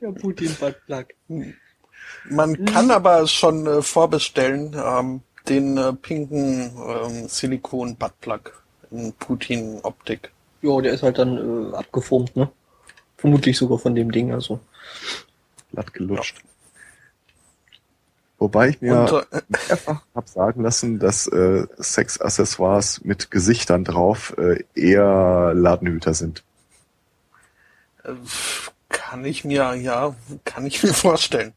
Der 0.00 0.12
Putin-Buttplug. 0.12 1.06
Man 2.30 2.64
kann 2.66 2.90
aber 2.90 3.26
schon 3.26 3.66
äh, 3.66 3.82
vorbestellen 3.82 4.76
ähm, 4.76 5.22
den 5.48 5.76
äh, 5.76 5.92
pinken 5.92 6.72
ähm, 6.76 7.28
Silikon-Buttplug 7.28 8.62
in 8.90 9.12
Putin-Optik. 9.14 10.30
Ja, 10.62 10.80
der 10.80 10.92
ist 10.92 11.02
halt 11.02 11.18
dann 11.18 11.72
äh, 11.72 11.76
abgeformt, 11.76 12.36
ne? 12.36 12.48
Vermutlich 13.16 13.56
sogar 13.56 13.78
von 13.78 13.94
dem 13.94 14.12
Ding, 14.12 14.32
also. 14.32 14.60
Glatt 15.72 15.92
gelutscht. 15.92 16.42
Wobei 18.42 18.70
ich 18.70 18.80
mir 18.80 18.98
Und, 18.98 19.12
äh, 19.30 19.40
mehrfach 19.68 20.02
hab 20.16 20.28
sagen 20.28 20.64
lassen, 20.64 20.98
dass 20.98 21.28
äh, 21.28 21.64
Sexaccessoires 21.80 23.02
mit 23.04 23.30
Gesichtern 23.30 23.84
drauf 23.84 24.34
äh, 24.36 24.64
eher 24.74 25.52
Ladenhüter 25.54 26.12
sind. 26.12 26.42
Äh, 28.02 28.14
Kann 28.88 29.24
ich 29.24 29.44
mir, 29.44 29.74
ja, 29.76 30.16
kann 30.44 30.66
ich 30.66 30.82
mir 30.82 30.92
vorstellen. 30.92 31.52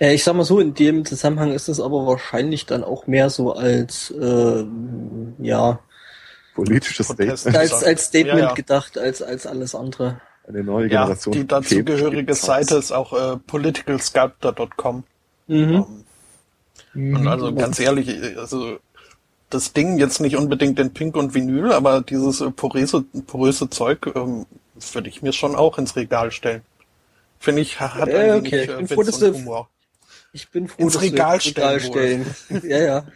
Äh, 0.00 0.14
ich 0.14 0.24
sag 0.24 0.34
mal 0.36 0.44
so, 0.44 0.58
in 0.58 0.72
dem 0.72 1.04
Zusammenhang 1.04 1.52
ist 1.52 1.68
es 1.68 1.80
aber 1.80 2.06
wahrscheinlich 2.06 2.64
dann 2.64 2.82
auch 2.82 3.06
mehr 3.06 3.28
so 3.28 3.52
als, 3.52 4.10
äh, 4.10 4.64
ja, 5.38 5.80
Politisches 6.54 7.08
Protest. 7.08 7.40
Statement. 7.40 7.58
als, 7.58 7.84
als 7.84 8.04
Statement 8.06 8.38
Ja, 8.38 8.44
ja. 8.46 8.54
gedacht, 8.54 8.96
als, 8.96 9.20
als 9.20 9.46
alles 9.46 9.74
andere. 9.74 10.22
Eine 10.48 10.64
neue 10.64 10.84
Ja, 10.90 11.02
Generation. 11.02 11.32
die 11.32 11.38
von 11.40 11.48
dazugehörige 11.48 12.34
Seite 12.34 12.76
ist 12.76 12.90
auch 12.92 13.12
äh, 13.12 13.36
politicalsculptor.com. 13.36 15.04
Mhm. 15.48 15.54
Ähm, 15.54 15.84
Und 16.96 17.28
also 17.28 17.54
ganz 17.54 17.78
ehrlich, 17.78 18.08
also 18.38 18.78
das 19.50 19.72
Ding 19.74 19.98
jetzt 19.98 20.20
nicht 20.20 20.36
unbedingt 20.36 20.78
in 20.78 20.92
Pink 20.94 21.14
und 21.16 21.34
Vinyl, 21.34 21.72
aber 21.72 22.00
dieses 22.00 22.42
poröse, 22.56 23.02
poröse 23.26 23.68
Zeug 23.70 24.06
ähm, 24.14 24.46
würde 24.92 25.08
ich 25.08 25.22
mir 25.22 25.32
schon 25.32 25.54
auch 25.54 25.78
ins 25.78 25.94
Regal 25.94 26.30
stellen. 26.32 26.62
Finde 27.38 27.62
ich, 27.62 27.78
ha- 27.80 27.94
hat 27.94 28.08
Äh, 28.08 28.32
ein 28.32 28.40
okay, 28.40 28.52
wenig 28.52 28.68
ich 28.70 28.76
bin 28.76 28.84
äh, 28.86 28.88
froh, 28.88 29.00
Witz 29.02 29.06
dass 29.06 29.22
und 29.22 29.32
du- 29.34 29.38
Humor. 29.38 29.68
Ich 30.32 30.48
bin 30.50 30.68
froh, 30.68 30.82
Ins 30.82 30.94
dass 30.94 31.02
wir 31.02 31.12
Regal 31.12 31.34
ins 31.36 31.46
Regal 31.46 31.80
stellen 31.80 32.26
stellen. 32.48 32.62
ja, 32.70 32.78
ja. 32.78 33.06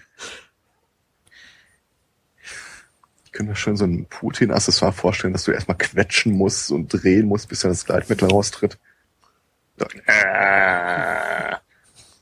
Ich 3.25 3.33
könnte 3.33 3.51
mir 3.51 3.57
schon 3.57 3.77
so 3.77 3.85
ein 3.85 4.07
Putin-Accessoire 4.07 4.93
vorstellen, 4.93 5.33
dass 5.33 5.45
du 5.45 5.53
erstmal 5.53 5.79
quetschen 5.79 6.33
musst 6.33 6.71
und 6.71 6.89
drehen 6.89 7.27
musst, 7.27 7.49
bis 7.49 7.61
dann 7.61 7.71
das 7.71 7.85
Gleitmittel 7.85 8.29
raustritt. 8.29 8.79
So. 9.79 9.87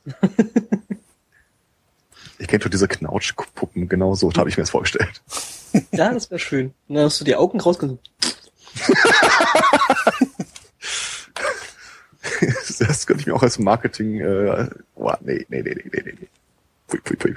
Ich 2.38 2.48
kenne 2.48 2.62
schon 2.62 2.70
diese 2.70 2.88
Knautschpuppen, 2.88 3.88
genau 3.88 4.14
so 4.14 4.32
habe 4.32 4.48
ich 4.48 4.56
mir 4.56 4.62
das 4.62 4.70
vorgestellt. 4.70 5.20
Ja, 5.92 6.12
das 6.12 6.30
wäre 6.30 6.38
schön. 6.38 6.72
Und 6.88 6.94
dann 6.94 7.04
hast 7.04 7.20
du 7.20 7.24
die 7.24 7.36
Augen 7.36 7.60
rausgesucht. 7.60 8.10
Das 12.78 13.06
könnte 13.06 13.22
ich 13.22 13.26
mir 13.26 13.34
auch 13.34 13.42
als 13.42 13.58
Marketing. 13.58 14.20
Äh, 14.20 14.68
oh, 14.94 15.12
nee, 15.20 15.44
nee, 15.48 15.62
nee, 15.62 15.74
nee, 15.74 15.90
nee, 15.92 16.02
nee. 16.04 16.14
nee. 16.20 16.28
Pui, 16.86 17.00
pui, 17.00 17.16
pui. 17.16 17.34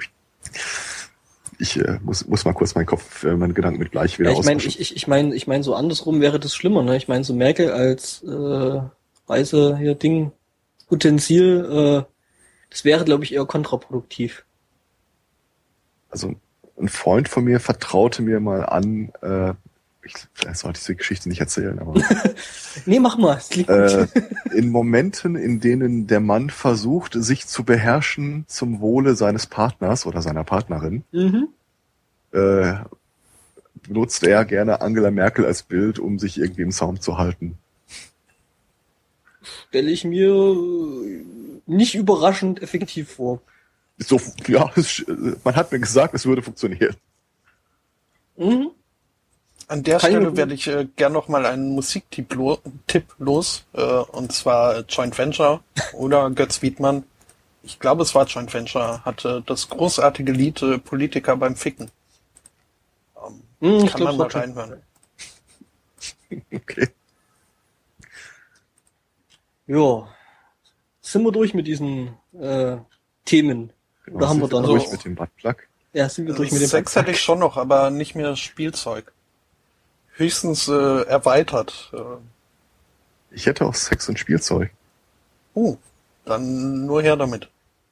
Ich 1.58 1.78
äh, 1.78 1.98
muss, 2.02 2.26
muss 2.26 2.44
mal 2.44 2.54
kurz 2.54 2.74
meinen 2.74 2.86
Kopf, 2.86 3.24
äh, 3.24 3.36
meine 3.36 3.52
Gedanken 3.52 3.78
mit 3.78 3.92
gleich 3.92 4.18
wieder 4.18 4.30
Ja, 4.30 4.38
ich 4.38 4.44
meine, 4.44 4.56
auswaschen. 4.56 4.80
ich, 4.80 4.92
ich, 4.92 4.96
ich 4.96 5.06
meine, 5.06 5.34
ich 5.34 5.46
meine, 5.46 5.62
so 5.62 5.74
andersrum 5.74 6.20
wäre 6.20 6.40
das 6.40 6.54
schlimmer, 6.54 6.82
ne? 6.82 6.96
Ich 6.96 7.08
meine, 7.08 7.24
so 7.24 7.34
Merkel 7.34 7.70
als 7.70 8.22
äh, 8.22 8.80
Reise 9.28 9.76
hier 9.76 9.94
Ding, 9.94 10.32
Utensil, 10.90 12.04
äh, 12.08 12.12
das 12.70 12.84
wäre, 12.84 13.04
glaube 13.04 13.24
ich, 13.24 13.34
eher 13.34 13.44
kontraproduktiv. 13.44 14.44
Also 16.12 16.34
ein 16.80 16.88
Freund 16.88 17.28
von 17.28 17.44
mir 17.44 17.58
vertraute 17.58 18.22
mir 18.22 18.38
mal 18.38 18.64
an, 18.64 19.10
äh, 19.22 19.54
ich 20.04 20.14
vielleicht 20.34 20.58
sollte 20.58 20.80
diese 20.80 20.94
Geschichte 20.94 21.28
nicht 21.28 21.40
erzählen, 21.40 21.78
aber 21.78 21.94
Nee, 22.86 23.00
mach 23.00 23.18
mal, 23.18 23.36
es 23.36 23.48
klingt 23.48 23.68
äh, 23.68 24.06
in 24.52 24.68
Momenten, 24.68 25.36
in 25.36 25.58
denen 25.60 26.06
der 26.06 26.20
Mann 26.20 26.50
versucht, 26.50 27.14
sich 27.16 27.46
zu 27.46 27.64
beherrschen 27.64 28.44
zum 28.46 28.80
Wohle 28.80 29.14
seines 29.16 29.46
Partners 29.46 30.06
oder 30.06 30.22
seiner 30.22 30.44
Partnerin, 30.44 31.04
Mhm. 31.12 31.48
äh, 32.32 32.74
benutzt 33.86 34.22
er 34.24 34.44
gerne 34.44 34.80
Angela 34.80 35.10
Merkel 35.10 35.44
als 35.44 35.62
Bild, 35.62 35.98
um 35.98 36.18
sich 36.18 36.38
irgendwie 36.38 36.62
im 36.62 36.70
Zaum 36.72 37.00
zu 37.00 37.18
halten. 37.18 37.58
Stelle 39.68 39.90
ich 39.90 40.04
mir 40.04 40.56
nicht 41.66 41.94
überraschend 41.94 42.62
effektiv 42.62 43.10
vor. 43.12 43.40
So, 44.02 44.20
ja, 44.46 44.70
es, 44.76 45.04
man 45.44 45.56
hat 45.56 45.72
mir 45.72 45.80
gesagt, 45.80 46.14
es 46.14 46.26
würde 46.26 46.42
funktionieren. 46.42 46.96
Mhm. 48.36 48.70
An 49.68 49.82
der 49.82 49.98
Kann 49.98 50.10
Stelle 50.10 50.36
werde 50.36 50.54
ich 50.54 50.66
äh, 50.66 50.86
gern 50.96 51.12
noch 51.12 51.28
mal 51.28 51.46
einen 51.46 51.70
Musiktipp 51.70 52.34
lo 52.34 52.58
Tipp 52.86 53.06
los, 53.18 53.64
äh, 53.72 53.82
und 53.82 54.32
zwar 54.32 54.80
Joint 54.80 55.16
Venture 55.16 55.60
oder 55.94 56.30
Götz 56.34 56.62
Wiedmann. 56.62 57.04
Ich 57.62 57.78
glaube, 57.78 58.02
es 58.02 58.14
war 58.14 58.26
Joint 58.26 58.52
Venture, 58.52 59.04
hatte 59.04 59.42
das 59.46 59.68
großartige 59.68 60.32
Lied 60.32 60.60
äh, 60.62 60.78
Politiker 60.78 61.36
beim 61.36 61.56
Ficken. 61.56 61.90
Ähm, 63.16 63.42
Mhm, 63.62 63.84
ich 63.84 63.92
kann 63.92 64.00
glaub, 64.00 64.16
man 64.16 64.28
mal 64.28 64.28
reinhören. 64.28 64.82
Okay. 66.50 66.88
Ja. 69.66 70.08
Sind 71.02 71.24
wir 71.24 71.30
durch 71.30 71.52
mit 71.52 71.66
diesen 71.66 72.16
äh, 72.32 72.78
Themen? 73.26 73.70
Oder 74.10 74.28
haben 74.28 74.40
wir 74.40 74.48
dann 74.48 74.64
durch 74.64 74.84
so- 74.86 74.92
mit 74.92 75.04
dem 75.04 75.14
Buttplug? 75.14 75.56
Ja, 75.92 76.08
sind 76.08 76.26
wir 76.26 76.34
durch 76.34 76.50
mit 76.52 76.60
dem 76.62 76.68
Sex 76.68 76.96
hätte 76.96 77.10
ich 77.10 77.20
schon 77.20 77.38
noch, 77.38 77.56
aber 77.58 77.90
nicht 77.90 78.14
mehr 78.14 78.34
Spielzeug. 78.36 79.12
Höchstens 80.14 80.68
äh, 80.68 81.02
erweitert. 81.02 81.90
Äh, 81.94 81.98
Ich 83.30 83.46
hätte 83.46 83.64
auch 83.66 83.74
Sex 83.74 84.08
und 84.08 84.18
Spielzeug. 84.18 84.70
oh, 85.54 85.76
dann 86.24 86.86
nur 86.86 87.02
her 87.02 87.16
damit. 87.16 87.48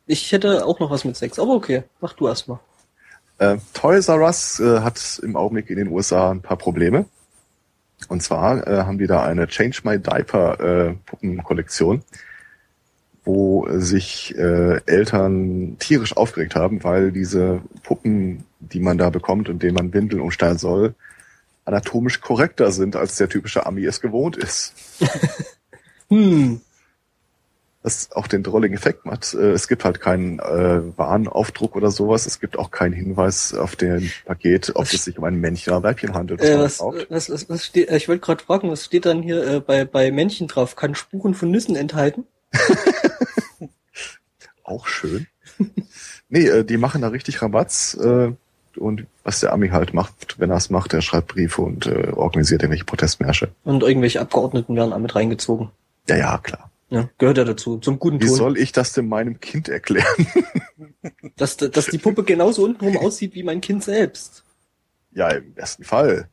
Ich 0.07 0.33
hätte 0.33 0.64
auch 0.64 0.79
noch 0.81 0.90
was 0.90 1.05
mit 1.05 1.16
Sex, 1.16 1.38
aber 1.38 1.53
okay, 1.55 1.83
mach 2.01 2.12
du 2.14 2.27
erst 2.29 2.49
mal. 2.49 2.61
Äh, 3.38 3.59
Toys 3.75 4.09
R 4.09 4.20
Us 4.20 4.61
äh, 4.61 4.81
hat 4.81 5.20
im 5.23 5.37
Augenblick 5.37 5.68
in 5.70 5.77
den 5.77 5.88
USA 5.88 6.31
ein 6.31 6.40
paar 6.42 6.57
Probleme. 6.57 7.07
Und 8.09 8.23
zwar 8.23 8.66
äh, 8.66 8.85
haben 8.85 8.99
die 8.99 9.07
da 9.07 9.23
eine 9.25 9.46
Change 9.46 9.81
My 9.85 9.99
Diaper 9.99 10.61
äh, 10.61 10.94
Puppenkollektion, 11.07 12.03
wo 13.31 13.66
äh, 13.69 13.81
sich 13.81 14.37
äh, 14.37 14.81
Eltern 14.87 15.77
tierisch 15.79 16.16
aufgeregt 16.16 16.57
haben, 16.57 16.83
weil 16.83 17.12
diese 17.12 17.62
Puppen, 17.83 18.45
die 18.59 18.81
man 18.81 18.99
da 18.99 19.11
bekommt 19.11 19.49
und 19.49 19.62
denen 19.62 19.75
man 19.75 19.95
Windeln 19.95 20.21
umstellen 20.21 20.59
soll, 20.59 20.95
anatomisch 21.64 22.21
korrekter 22.21 22.73
sind, 22.73 22.97
als 22.97 23.16
der 23.16 23.29
typische 23.29 23.66
Ami 23.66 23.85
es 23.85 24.01
gewohnt 24.01 24.37
ist. 24.37 24.75
Hm. 26.12 26.61
was 27.85 28.11
auch 28.11 28.27
den 28.27 28.43
drolligen 28.43 28.77
Effekt 28.77 29.07
macht. 29.07 29.33
Äh, 29.33 29.53
es 29.53 29.69
gibt 29.69 29.85
halt 29.85 30.01
keinen 30.01 30.40
äh, 30.40 30.83
Warnaufdruck 30.99 31.77
oder 31.77 31.93
sowas. 31.93 32.27
Es 32.27 32.40
gibt 32.40 32.59
auch 32.59 32.73
keinen 32.73 32.95
Hinweis 32.95 33.55
auf 33.55 33.77
dem 33.77 34.11
Paket, 34.25 34.73
ob 34.75 34.93
es 34.93 35.05
sich 35.05 35.16
um 35.19 35.23
ein 35.23 35.37
Männchen 35.37 35.73
oder 35.73 35.85
Weibchen 35.85 36.14
handelt. 36.14 36.40
Äh, 36.40 36.59
was, 36.59 36.81
was, 36.81 37.31
was, 37.31 37.49
was 37.49 37.64
steht, 37.64 37.93
ich 37.93 38.09
wollte 38.09 38.27
gerade 38.27 38.43
fragen, 38.43 38.73
was 38.73 38.87
steht 38.87 39.07
dann 39.07 39.23
hier 39.23 39.47
äh, 39.47 39.61
bei, 39.61 39.85
bei 39.85 40.11
Männchen 40.11 40.49
drauf? 40.49 40.75
Kann 40.75 40.97
Spuren 40.97 41.35
von 41.35 41.53
Nüssen 41.53 41.77
enthalten? 41.77 42.27
auch 44.65 44.87
schön. 44.87 45.27
nee, 46.29 46.47
äh, 46.47 46.65
die 46.65 46.77
machen 46.77 47.03
da 47.03 47.09
richtig 47.09 47.43
Rabatz. 47.43 47.95
Äh, 47.95 48.33
und 48.77 49.07
was 49.25 49.41
der 49.41 49.53
Ami 49.53 49.69
halt 49.69 49.95
macht, 49.95 50.39
wenn 50.39 50.51
er 50.51 50.57
es 50.57 50.71
macht, 50.71 50.95
er 50.95 51.03
schreibt 51.03 51.29
Briefe 51.29 51.63
und 51.63 51.87
äh, 51.87 52.13
organisiert 52.15 52.63
irgendwelche 52.63 52.85
Protestmärsche. 52.85 53.51
Und 53.65 53.83
irgendwelche 53.83 54.21
Abgeordneten 54.21 54.77
werden 54.77 54.91
damit 54.91 55.15
reingezogen. 55.15 55.71
Ja, 56.09 56.17
ja, 56.17 56.39
klar. 56.39 56.71
Ja, 56.89 57.09
gehört 57.19 57.39
ja 57.39 57.45
dazu, 57.45 57.79
zum 57.79 57.99
guten 57.99 58.21
Wie 58.21 58.27
Ton. 58.27 58.35
soll 58.35 58.59
ich 58.59 58.73
das 58.73 58.93
denn 58.93 59.09
meinem 59.09 59.39
Kind 59.41 59.69
erklären? 59.69 60.27
Dass, 61.37 61.57
dass 61.57 61.87
die 61.87 61.99
Puppe 61.99 62.25
genauso 62.25 62.65
untenrum 62.65 62.97
aussieht 63.05 63.35
wie 63.35 63.43
mein 63.43 63.61
Kind 63.61 63.85
selbst. 63.85 64.45
ja, 65.13 65.29
im 65.29 65.55
besten 65.55 65.85
Fall. 65.85 66.29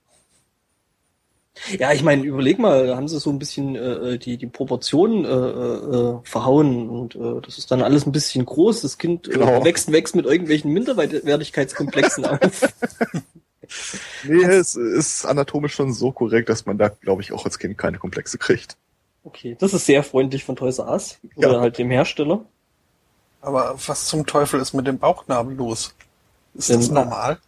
Ja, 1.80 1.92
ich 1.94 2.04
meine, 2.04 2.24
überleg 2.24 2.60
mal, 2.60 2.88
da 2.88 2.96
haben 2.96 3.08
sie 3.08 3.20
so 3.20 3.30
ein 3.30 3.40
bisschen 3.40 3.76
äh, 3.76 4.18
die, 4.18 4.38
die 4.38 4.48
Proportionen 4.48 5.26
äh, 5.26 5.30
äh, 5.30 6.20
verhauen 6.24 6.90
und 6.90 7.16
äh, 7.16 7.42
das 7.46 7.58
ist 7.58 7.72
dann 7.72 7.82
alles 7.82 8.06
ein 8.06 8.12
bisschen 8.12 8.46
groß. 8.46 8.82
Das 8.82 8.98
Kind 8.98 9.28
äh, 9.28 9.32
Genau. 9.32 9.64
wächst, 9.64 9.92
wächst 9.92 10.16
mit 10.16 10.26
irgendwelchen 10.26 10.72
Minderwertigkeitskomplexen 10.74 12.26
auf. 12.26 12.74
Nee, 14.24 14.44
es 14.46 14.76
ist 14.78 15.26
anatomisch 15.26 15.74
schon 15.76 15.92
so 15.94 16.14
korrekt, 16.14 16.48
dass 16.48 16.66
man 16.66 16.78
da, 16.78 16.88
glaube 16.88 17.22
ich, 17.22 17.34
auch 17.34 17.44
als 17.44 17.60
Kind 17.60 17.78
keine 17.78 17.98
Komplexe 17.98 18.38
kriegt. 18.38 18.78
Okay, 19.26 19.58
das 19.60 19.74
ist 19.74 19.86
sehr 19.86 20.04
freundlich 20.04 20.46
von 20.46 20.56
Toys 20.56 20.80
R 20.80 20.88
Us 20.90 21.18
oder 21.36 21.52
Ja. 21.54 21.60
halt 21.60 21.78
dem 21.78 21.90
Hersteller. 21.92 22.46
Aber 23.42 23.76
was 23.86 24.06
zum 24.06 24.26
Teufel 24.26 24.62
ist 24.62 24.72
mit 24.74 24.88
dem 24.88 25.00
Bauchnabel 25.00 25.54
los? 25.56 25.94
Ist 26.54 26.70
das 26.70 26.88
Ähm, 26.88 26.94
normal? 26.94 27.40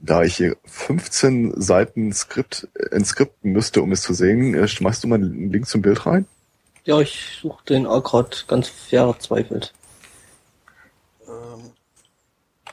Da 0.00 0.22
ich 0.22 0.36
hier 0.36 0.56
15 0.64 1.60
Seiten 1.60 2.12
Skript 2.12 2.68
äh, 2.74 2.94
entskripten 2.94 3.52
müsste, 3.52 3.82
um 3.82 3.92
es 3.92 4.02
zu 4.02 4.14
sehen, 4.14 4.54
äh, 4.54 4.68
schmeißt 4.68 5.02
du 5.02 5.08
mal 5.08 5.16
einen 5.16 5.50
Link 5.50 5.66
zum 5.66 5.82
Bild 5.82 6.06
rein? 6.06 6.26
Ja, 6.84 7.00
ich 7.00 7.38
suche 7.42 7.64
den 7.64 7.86
auch 7.86 8.02
gerade 8.02 8.36
ganz 8.46 8.68
verzweifelt. 8.68 9.74
Ähm, 11.26 11.72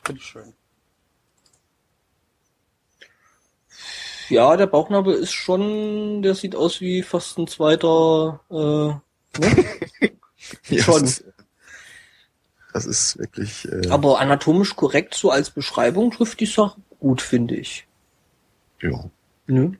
bitteschön. 0.03 0.53
Ja, 4.29 4.57
der 4.57 4.67
Bauchnabel 4.67 5.13
ist 5.13 5.33
schon, 5.33 6.21
der 6.21 6.35
sieht 6.35 6.55
aus 6.55 6.81
wie 6.81 7.03
fast 7.03 7.37
ein 7.37 7.47
zweiter. 7.47 8.39
Äh, 8.49 8.55
ne? 9.39 9.65
Schon. 10.81 11.01
Das 11.01 11.19
ist, 11.19 11.23
das 12.73 12.85
ist 12.85 13.17
wirklich. 13.17 13.65
Äh, 13.65 13.89
Aber 13.89 14.19
anatomisch 14.19 14.75
korrekt 14.75 15.13
so 15.15 15.29
als 15.29 15.49
Beschreibung 15.49 16.11
trifft 16.11 16.39
die 16.39 16.45
Sache 16.45 16.79
gut, 16.99 17.21
finde 17.21 17.55
ich. 17.55 17.87
ja. 18.81 19.09
Nö. 19.47 19.73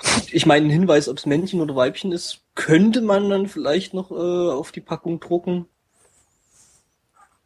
Gut, 0.00 0.32
Ich 0.32 0.46
meine, 0.46 0.66
ein 0.66 0.70
Hinweis, 0.70 1.08
ob 1.08 1.18
es 1.18 1.26
Männchen 1.26 1.60
oder 1.60 1.74
Weibchen 1.74 2.12
ist, 2.12 2.40
könnte 2.54 3.00
man 3.00 3.30
dann 3.30 3.48
vielleicht 3.48 3.94
noch 3.94 4.10
äh, 4.10 4.14
auf 4.14 4.72
die 4.72 4.80
Packung 4.80 5.20
drucken. 5.20 5.66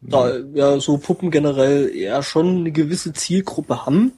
Da 0.01 0.39
ja 0.55 0.81
so 0.81 0.97
Puppen 0.97 1.31
generell 1.31 1.95
eher 1.95 2.23
schon 2.23 2.61
eine 2.61 2.73
gewisse 2.73 3.13
Zielgruppe 3.13 3.85
haben. 3.85 4.13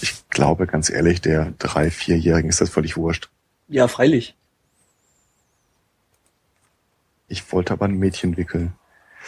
Ich 0.00 0.28
glaube, 0.30 0.66
ganz 0.66 0.90
ehrlich, 0.90 1.20
der 1.20 1.52
drei, 1.58 1.90
vierjährigen 1.90 2.50
ist 2.50 2.60
das 2.60 2.68
völlig 2.68 2.96
wurscht. 2.96 3.30
Ja, 3.68 3.86
freilich. 3.88 4.34
Ich 7.28 7.52
wollte 7.52 7.72
aber 7.72 7.86
ein 7.86 7.98
Mädchen 7.98 8.36
wickeln. 8.36 8.74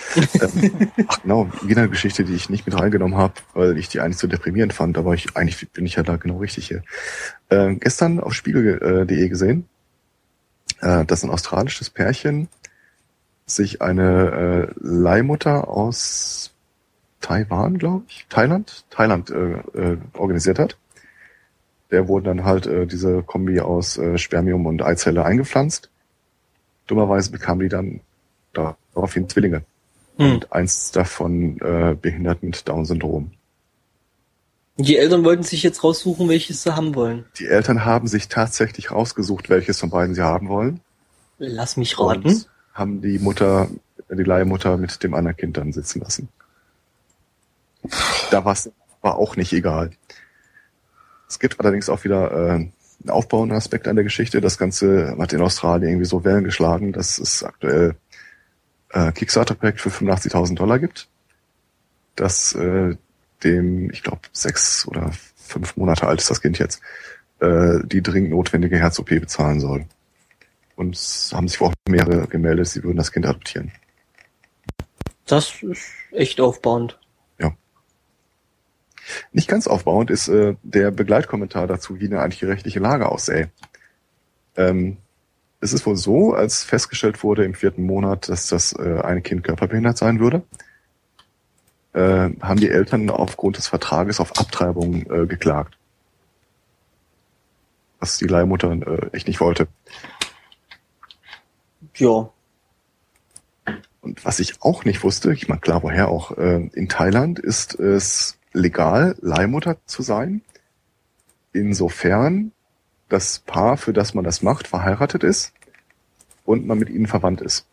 ähm, 0.17 0.91
ach 1.07 1.23
genau, 1.23 1.51
wieder 1.63 1.83
eine 1.83 1.91
Geschichte, 1.91 2.25
die 2.25 2.35
ich 2.35 2.51
nicht 2.51 2.67
mit 2.67 2.79
reingenommen 2.79 3.17
habe, 3.17 3.35
weil 3.55 3.79
ich 3.79 3.89
die 3.89 4.01
eigentlich 4.01 4.19
so 4.19 4.27
deprimierend 4.27 4.73
fand, 4.73 4.99
aber 4.99 5.15
ich, 5.15 5.37
eigentlich 5.37 5.71
bin 5.71 5.87
ich 5.87 5.97
ja 5.97 6.03
da 6.03 6.17
genau 6.17 6.39
richtig 6.39 6.69
hier. 6.69 6.83
Ähm, 7.51 7.81
gestern 7.81 8.21
auf 8.21 8.35
spiegel.de 8.35 9.29
gesehen, 9.29 9.69
äh, 10.81 11.05
dass 11.05 11.23
ein 11.23 11.31
australisches 11.31 11.91
Pärchen 11.91 12.49
sich 13.47 13.83
eine 13.83 14.69
äh, 14.69 14.75
Leihmutter 14.81 15.69
aus 15.69 16.53
Taiwan, 17.21 17.79
glaube 17.79 18.05
ich, 18.09 18.27
Thailand, 18.29 18.85
Thailand 18.91 19.31
äh, 19.31 19.53
äh, 19.79 19.99
organisiert 20.15 20.59
hat. 20.59 20.77
Der 21.91 22.07
wurde 22.07 22.27
dann 22.27 22.45
halt 22.45 22.67
äh, 22.67 22.87
diese 22.87 23.23
Kombi 23.23 23.61
aus 23.61 23.97
äh, 23.97 24.19
Spermium 24.19 24.67
und 24.67 24.83
Eizelle 24.83 25.25
eingepflanzt. 25.25 25.91
Dummerweise 26.87 27.31
bekamen 27.31 27.61
die 27.61 27.69
dann 27.69 28.01
daraufhin 28.53 29.29
Zwillinge. 29.29 29.63
Hm. 30.19 30.35
Und 30.35 30.53
eins 30.53 30.91
davon 30.91 31.59
äh, 31.61 31.97
behindert 32.01 32.43
mit 32.43 32.69
Down-Syndrom. 32.69 33.33
Die 34.77 34.97
Eltern 34.97 35.25
wollten 35.25 35.43
sich 35.43 35.63
jetzt 35.63 35.83
raussuchen, 35.83 36.29
welches 36.29 36.63
sie 36.63 36.77
haben 36.77 36.95
wollen. 36.95 37.25
Die 37.39 37.47
Eltern 37.47 37.85
haben 37.85 38.07
sich 38.07 38.29
tatsächlich 38.29 38.93
rausgesucht, 38.93 39.49
welches 39.49 39.81
von 39.81 39.91
beiden 39.91 40.15
sie 40.15 40.23
haben 40.23 40.49
wollen. 40.49 40.81
Lass 41.39 41.77
mich 41.77 41.99
raten. 41.99 42.29
Und 42.29 42.49
haben 42.75 43.03
die 43.03 43.19
Mutter, 43.19 43.69
die 44.09 44.23
Leihmutter 44.23 44.77
mit 44.77 45.03
dem 45.03 45.15
anderen 45.15 45.37
Kind 45.37 45.57
dann 45.57 45.73
sitzen 45.73 46.01
lassen. 46.01 46.29
Da 48.31 48.45
war's 48.45 48.71
war 49.01 49.17
auch 49.17 49.37
nicht 49.37 49.53
egal. 49.53 49.91
Es 51.29 51.39
gibt 51.39 51.61
allerdings 51.61 51.89
auch 51.89 52.05
wieder 52.05 52.31
äh, 52.33 52.51
einen 52.55 52.73
aufbauenden 53.09 53.57
Aspekt 53.57 53.87
an 53.87 53.97
der 53.97 54.05
Geschichte. 54.05 54.41
Das 54.41 54.59
Ganze 54.59 55.17
hat 55.19 55.33
in 55.33 55.41
Australien 55.41 55.91
irgendwie 55.91 56.07
so 56.07 56.25
Wellen 56.25 56.45
geschlagen, 56.45 56.93
dass 56.93 57.19
es 57.19 57.43
aktuell 57.43 57.95
äh, 58.91 59.13
Kickstarter-Projekt 59.13 59.81
für 59.81 59.91
85.000 59.91 60.57
Dollar 60.57 60.79
gibt, 60.79 61.09
das 62.17 62.55
äh, 62.55 62.97
dem, 63.45 63.91
ich 63.91 64.03
glaube, 64.03 64.23
sechs 64.33 64.87
oder 64.87 65.13
fünf 65.37 65.77
Monate 65.77 66.07
alt 66.07 66.21
ist 66.21 66.31
das 66.31 66.41
Kind 66.41 66.59
jetzt, 66.59 66.81
äh, 67.41 67.79
die 67.85 68.03
dringend 68.03 68.31
notwendige 68.31 68.79
Herz-OP 68.79 69.09
bezahlen 69.09 69.61
soll. 69.61 69.87
Und 70.77 70.95
es 70.95 71.33
haben 71.35 71.49
sich 71.49 71.61
auch 71.61 71.73
mehrere 71.89 72.27
gemeldet, 72.29 72.69
sie 72.69 72.83
würden 72.83 72.97
das 72.97 73.13
Kind 73.13 73.27
adoptieren. 73.27 73.73
Das 75.27 75.63
ist 75.63 75.91
echt 76.13 76.41
aufbauend. 76.41 76.99
Nicht 79.33 79.49
ganz 79.49 79.67
aufbauend 79.67 80.11
ist 80.11 80.29
äh, 80.29 80.57
der 80.63 80.91
Begleitkommentar 80.91 81.67
dazu, 81.67 82.01
wie 82.01 82.07
eine 82.07 82.21
eigentlich 82.21 82.41
die 82.41 82.47
rechtliche 82.47 82.81
Lage 82.81 83.09
aussähe. 83.09 83.51
Ähm, 84.57 84.99
es 85.61 85.73
ist 85.73 85.87
wohl 85.87 85.97
so, 85.97 86.35
als 86.35 86.63
festgestellt 86.63 87.23
wurde 87.23 87.45
im 87.45 87.55
vierten 87.55 87.83
Monat, 87.83 88.29
dass 88.29 88.49
das 88.49 88.73
äh, 88.73 89.01
eine 89.03 89.23
Kind 89.23 89.43
körperbehindert 89.43 89.99
sein 89.99 90.21
würde, 90.21 90.43
äh, 91.95 92.31
haben 92.41 92.61
die 92.61 92.71
Eltern 92.71 93.11
aufgrund 93.11 93.57
des 93.57 93.67
Vertrages 93.69 94.21
auf 94.21 94.39
Abtreibung 94.39 95.11
äh, 95.11 95.27
geklagt. 95.27 95.77
Was 97.99 98.19
die 98.19 98.27
Leihmutter 98.27 98.71
äh, 98.71 99.09
echt 99.13 99.27
nicht 99.27 99.41
wollte. 99.41 99.67
Ja. 101.97 102.31
Und 104.01 104.25
was 104.25 104.39
ich 104.39 104.63
auch 104.63 104.85
nicht 104.85 105.03
wusste, 105.03 105.33
ich 105.33 105.49
meine 105.49 105.61
klar, 105.61 105.83
woher 105.83 106.09
auch, 106.09 106.37
äh, 106.39 106.71
in 106.73 106.89
Thailand 106.89 107.41
ist 107.41 107.75
es 107.75 108.39
legal, 108.53 109.17
Leihmutter 109.21 109.77
zu 109.87 110.03
sein, 110.03 110.43
insofern 111.53 112.53
das 113.09 113.39
Paar, 113.41 113.77
für 113.77 113.93
das 113.93 114.15
man 114.15 114.25
das 114.25 114.43
macht, 114.43 114.69
verheiratet 114.69 115.25
ist 115.25 115.53
und 116.45 116.67
man 116.67 116.79
mit 116.79 116.91
ihnen 116.91 117.07
verwandt 117.07 117.41
ist. 117.41 117.67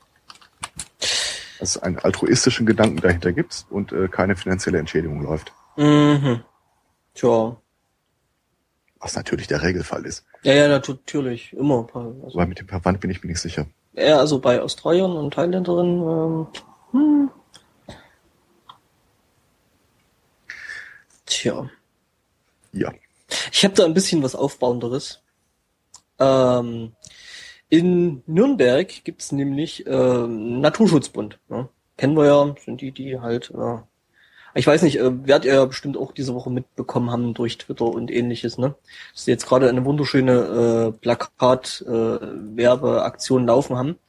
Dass 1.59 1.75
es 1.75 1.77
einen 1.77 1.99
altruistischen 1.99 2.65
Gedanken 2.65 2.97
dahinter 3.01 3.31
gibt 3.31 3.65
und 3.69 3.91
äh, 3.91 4.07
keine 4.07 4.35
finanzielle 4.35 4.77
Entschädigung 4.79 5.21
läuft. 5.21 5.53
Mhm. 5.77 6.43
Tja. 7.13 7.57
Was 8.99 9.15
natürlich 9.15 9.47
der 9.47 9.61
Regelfall 9.61 10.05
ist. 10.05 10.25
Ja, 10.43 10.53
ja, 10.53 10.67
natürlich. 10.67 11.53
Immer. 11.53 11.87
Also, 11.93 12.31
Aber 12.33 12.45
mit 12.45 12.59
dem 12.59 12.67
Verwandt 12.67 12.99
bin 13.01 13.09
ich 13.09 13.23
mir 13.23 13.29
nicht 13.29 13.39
sicher. 13.41 13.67
ja, 13.93 14.17
also 14.17 14.39
bei 14.39 14.61
Australiern 14.61 15.11
und 15.11 15.33
Thailänderinnen, 15.33 16.01
ähm, 16.01 16.47
hm. 16.91 17.31
Tja. 21.25 21.69
Ja. 22.71 22.93
Ich 23.51 23.63
habe 23.63 23.73
da 23.73 23.85
ein 23.85 23.93
bisschen 23.93 24.21
was 24.23 24.35
Aufbauenderes. 24.35 25.21
Ähm, 26.19 26.93
in 27.69 28.23
Nürnberg 28.25 29.03
gibt's 29.03 29.31
nämlich 29.31 29.85
ähm, 29.87 30.61
Naturschutzbund. 30.61 31.39
Ne? 31.49 31.69
Kennen 31.97 32.15
wir 32.15 32.25
ja, 32.25 32.55
sind 32.63 32.81
die, 32.81 32.91
die 32.91 33.19
halt. 33.19 33.51
Äh, 33.51 33.77
ich 34.57 34.67
weiß 34.67 34.83
nicht, 34.83 34.99
äh, 34.99 35.27
werdet 35.27 35.45
ihr 35.45 35.55
ja 35.55 35.65
bestimmt 35.65 35.97
auch 35.97 36.13
diese 36.13 36.33
Woche 36.33 36.49
mitbekommen 36.49 37.11
haben 37.11 37.33
durch 37.33 37.57
Twitter 37.57 37.83
und 37.85 38.09
ähnliches, 38.09 38.57
ne? 38.57 38.75
Dass 39.13 39.25
sie 39.25 39.31
jetzt 39.31 39.45
gerade 39.45 39.67
eine 39.67 39.83
wunderschöne 39.83 40.31
äh, 40.31 40.93
Plakat-Werbeaktion 40.97 43.45
laufen 43.45 43.77
haben, 43.77 43.99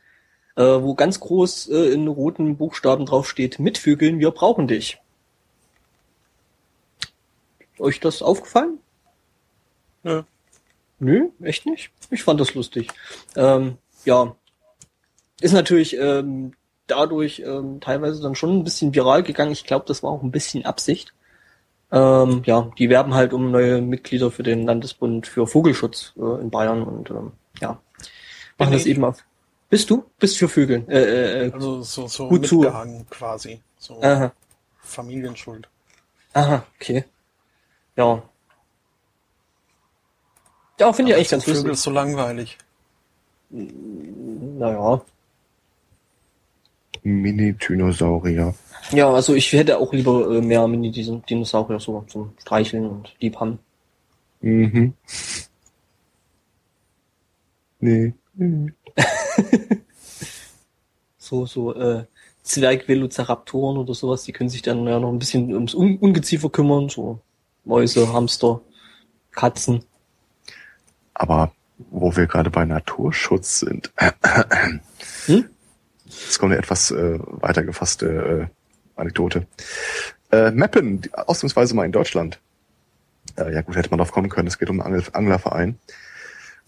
äh, 0.54 0.62
wo 0.62 0.94
ganz 0.94 1.18
groß 1.18 1.68
äh, 1.70 1.92
in 1.92 2.06
roten 2.06 2.56
Buchstaben 2.56 3.06
drauf 3.06 3.28
steht, 3.28 3.58
Mitvögeln, 3.58 4.20
wir 4.20 4.30
brauchen 4.30 4.68
dich. 4.68 4.98
Euch 7.80 7.98
das 7.98 8.22
aufgefallen? 8.22 8.78
Nö. 10.04 10.22
Nö, 10.98 11.28
echt 11.42 11.66
nicht. 11.66 11.90
Ich 12.10 12.22
fand 12.22 12.40
das 12.40 12.54
lustig. 12.54 12.88
Ähm, 13.36 13.78
ja, 14.04 14.34
ist 15.40 15.52
natürlich 15.52 15.96
ähm, 15.98 16.52
dadurch 16.86 17.42
ähm, 17.44 17.80
teilweise 17.80 18.22
dann 18.22 18.34
schon 18.34 18.58
ein 18.58 18.64
bisschen 18.64 18.94
viral 18.94 19.22
gegangen. 19.22 19.52
Ich 19.52 19.64
glaube, 19.64 19.84
das 19.86 20.02
war 20.02 20.10
auch 20.10 20.22
ein 20.22 20.30
bisschen 20.30 20.64
Absicht. 20.64 21.12
Ähm, 21.92 22.42
ja, 22.46 22.70
die 22.78 22.90
werben 22.90 23.14
halt 23.14 23.32
um 23.32 23.50
neue 23.50 23.80
Mitglieder 23.80 24.30
für 24.30 24.42
den 24.42 24.66
Landesbund 24.66 25.26
für 25.26 25.46
Vogelschutz 25.46 26.14
äh, 26.16 26.40
in 26.40 26.50
Bayern 26.50 26.82
und 26.82 27.10
ähm, 27.10 27.32
ja, 27.60 27.80
machen 28.58 28.72
das 28.72 28.86
eben 28.86 29.04
auf. 29.04 29.24
Bist 29.68 29.90
du? 29.90 30.04
Bist 30.18 30.38
für 30.38 30.48
Vögeln? 30.48 30.88
Äh, 30.88 31.46
äh, 31.46 31.52
also 31.52 31.82
so, 31.82 32.08
so 32.08 32.28
gut 32.28 32.42
mitgehangen 32.42 33.06
quasi. 33.10 33.60
So 33.78 34.00
Aha. 34.02 34.32
Familienschuld. 34.80 35.68
Aha, 36.32 36.64
okay. 36.76 37.04
Ja. 37.96 38.22
Ja, 40.78 40.92
finde 40.92 41.12
ich 41.12 41.16
eigentlich 41.16 41.30
ganz 41.30 41.44
Vögel 41.44 41.56
lustig. 41.56 41.72
ist 41.72 41.82
so 41.82 41.90
langweilig. 41.90 42.58
Naja. 43.50 45.02
Mini-Dinosaurier. 47.02 48.54
Ja, 48.90 49.12
also 49.12 49.34
ich 49.34 49.52
hätte 49.52 49.78
auch 49.78 49.92
lieber 49.92 50.30
äh, 50.36 50.40
mehr 50.40 50.66
Mini-Dinosaurier 50.66 51.80
so 51.80 52.04
zum 52.08 52.32
Streicheln 52.40 52.86
und 52.86 53.14
lieb 53.20 53.36
haben. 53.36 53.58
Mhm. 54.40 54.94
Nee. 57.80 58.12
So, 61.18 61.44
so, 61.44 61.74
äh, 61.74 62.04
Zwergvelociraptoren 62.44 63.78
oder 63.78 63.94
sowas, 63.94 64.22
die 64.22 64.32
können 64.32 64.48
sich 64.48 64.62
dann 64.62 64.86
ja 64.86 65.00
noch 65.00 65.08
ein 65.10 65.18
bisschen 65.18 65.52
ums 65.52 65.74
Un 65.74 65.98
Ungeziefer 65.98 66.50
kümmern, 66.50 66.88
so 66.88 67.18
Mäuse, 67.64 68.12
Hamster, 68.12 68.60
Katzen. 69.32 69.82
Aber 71.18 71.52
wo 71.78 72.14
wir 72.16 72.26
gerade 72.26 72.50
bei 72.50 72.64
Naturschutz 72.64 73.60
sind. 73.60 73.92
Hm? 75.26 75.44
Jetzt 76.04 76.38
kommt 76.38 76.52
eine 76.52 76.60
etwas 76.62 76.92
äh, 76.92 77.18
weiter 77.18 77.64
gefasste 77.64 78.48
äh, 78.48 79.00
Anekdote. 79.00 79.46
Äh, 80.30 80.52
Meppen, 80.52 81.02
ausnahmsweise 81.12 81.74
mal 81.74 81.84
in 81.84 81.90
Deutschland. 81.90 82.40
Äh, 83.36 83.52
ja 83.52 83.62
gut, 83.62 83.74
hätte 83.74 83.90
man 83.90 83.98
drauf 83.98 84.12
kommen 84.12 84.28
können. 84.28 84.46
Es 84.46 84.58
geht 84.58 84.70
um 84.70 84.80
einen 84.80 85.02
Anglerverein. 85.12 85.80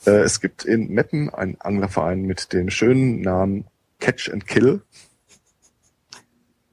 Äh, 0.06 0.22
es 0.22 0.40
gibt 0.40 0.64
in 0.64 0.88
Meppen 0.88 1.32
einen 1.32 1.60
Anglerverein 1.60 2.22
mit 2.22 2.52
dem 2.52 2.68
schönen 2.68 3.20
Namen 3.20 3.64
Catch 4.00 4.30
and 4.32 4.46
Kill. 4.46 4.82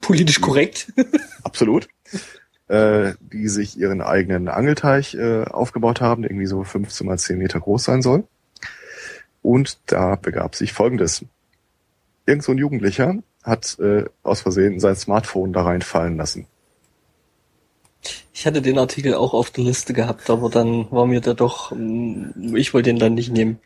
Politisch 0.02 0.42
korrekt. 0.42 0.92
Absolut. 1.44 1.88
Äh, 2.68 3.14
die 3.20 3.48
sich 3.48 3.78
ihren 3.78 4.02
eigenen 4.02 4.48
Angelteich 4.48 5.14
äh, 5.14 5.44
aufgebaut 5.44 6.02
haben, 6.02 6.24
der 6.24 6.32
irgendwie 6.32 6.48
so 6.48 6.64
15 6.64 7.06
mal 7.06 7.20
10 7.20 7.38
Meter 7.38 7.60
groß 7.60 7.84
sein 7.84 8.02
soll. 8.02 8.24
Und 9.44 9.78
da 9.86 10.16
begab 10.16 10.56
sich 10.56 10.74
Folgendes. 10.74 11.24
Irgend 12.26 12.44
so 12.44 12.54
ein 12.54 12.58
Jugendlicher 12.58 13.18
hat 13.44 13.78
äh, 13.78 14.06
aus 14.24 14.42
Versehen 14.42 14.80
sein 14.80 14.96
Smartphone 14.96 15.54
da 15.54 15.62
reinfallen 15.62 16.18
lassen. 16.18 16.48
Ich 18.34 18.48
hatte 18.48 18.64
den 18.64 18.80
Artikel 18.80 19.14
auch 19.14 19.36
auf 19.36 19.52
der 19.52 19.64
Liste 19.64 19.94
gehabt, 19.94 20.28
aber 20.32 20.50
dann 20.50 20.90
war 20.90 21.06
mir 21.06 21.22
der 21.22 21.36
doch, 21.36 21.72
mm, 21.72 22.56
ich 22.56 22.74
wollte 22.74 22.90
den 22.90 22.98
dann 22.98 23.14
nicht 23.14 23.32
nehmen. 23.32 23.60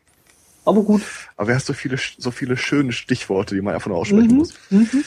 Aber 0.65 0.83
gut. 0.83 1.03
Aber 1.37 1.51
er 1.51 1.55
hat 1.55 1.65
so 1.65 1.71
viele, 1.71 1.97
so 2.17 2.31
viele 2.31 2.57
schöne 2.57 2.91
Stichworte, 2.91 3.55
die 3.55 3.61
man 3.61 3.75
einfach 3.75 3.87
nur 3.87 3.97
aussprechen 3.97 4.35
muss. 4.35 4.55
Mhm. 4.69 5.05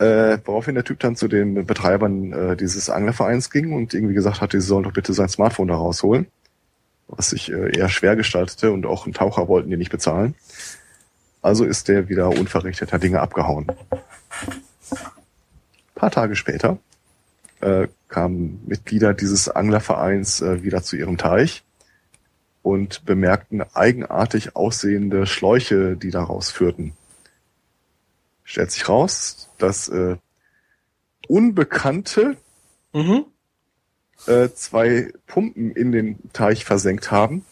Äh, 0.00 0.38
woraufhin 0.46 0.76
der 0.76 0.84
Typ 0.84 0.98
dann 1.00 1.14
zu 1.14 1.28
den 1.28 1.66
Betreibern 1.66 2.32
äh, 2.32 2.56
dieses 2.56 2.88
Anglervereins 2.88 3.50
ging 3.50 3.74
und 3.74 3.92
irgendwie 3.92 4.14
gesagt 4.14 4.40
hat, 4.40 4.52
sie 4.52 4.60
sollen 4.62 4.84
doch 4.84 4.94
bitte 4.94 5.12
sein 5.12 5.28
Smartphone 5.28 5.68
da 5.68 5.74
rausholen. 5.74 6.26
Was 7.06 7.30
sich 7.30 7.52
äh, 7.52 7.76
eher 7.76 7.90
schwer 7.90 8.16
gestaltete 8.16 8.72
und 8.72 8.86
auch 8.86 9.04
einen 9.04 9.12
Taucher 9.12 9.46
wollten 9.46 9.68
die 9.68 9.76
nicht 9.76 9.90
bezahlen. 9.90 10.34
Also 11.42 11.66
ist 11.66 11.88
der 11.88 12.08
wieder 12.08 12.30
unverrichteter 12.30 12.98
Dinge 12.98 13.20
abgehauen. 13.20 13.66
paar 15.94 16.10
Tage 16.10 16.34
später 16.34 16.78
äh, 17.60 17.88
kamen 18.08 18.62
Mitglieder 18.66 19.12
dieses 19.12 19.50
Anglervereins 19.50 20.40
äh, 20.40 20.62
wieder 20.62 20.82
zu 20.82 20.96
ihrem 20.96 21.18
Teich 21.18 21.62
und 22.62 23.04
bemerkten 23.04 23.62
eigenartig 23.74 24.56
aussehende 24.56 25.26
Schläuche, 25.26 25.98
die 25.98 26.10
daraus 26.10 26.50
führten. 26.50 26.94
Stellt 28.50 28.72
sich 28.72 28.88
raus, 28.88 29.48
dass 29.58 29.86
äh, 29.86 30.16
Unbekannte 31.28 32.36
Mhm. 32.92 33.26
äh, 34.26 34.48
zwei 34.48 35.12
Pumpen 35.28 35.70
in 35.70 35.92
den 35.92 36.18
Teich 36.32 36.64
versenkt 36.64 37.12
haben 37.12 37.44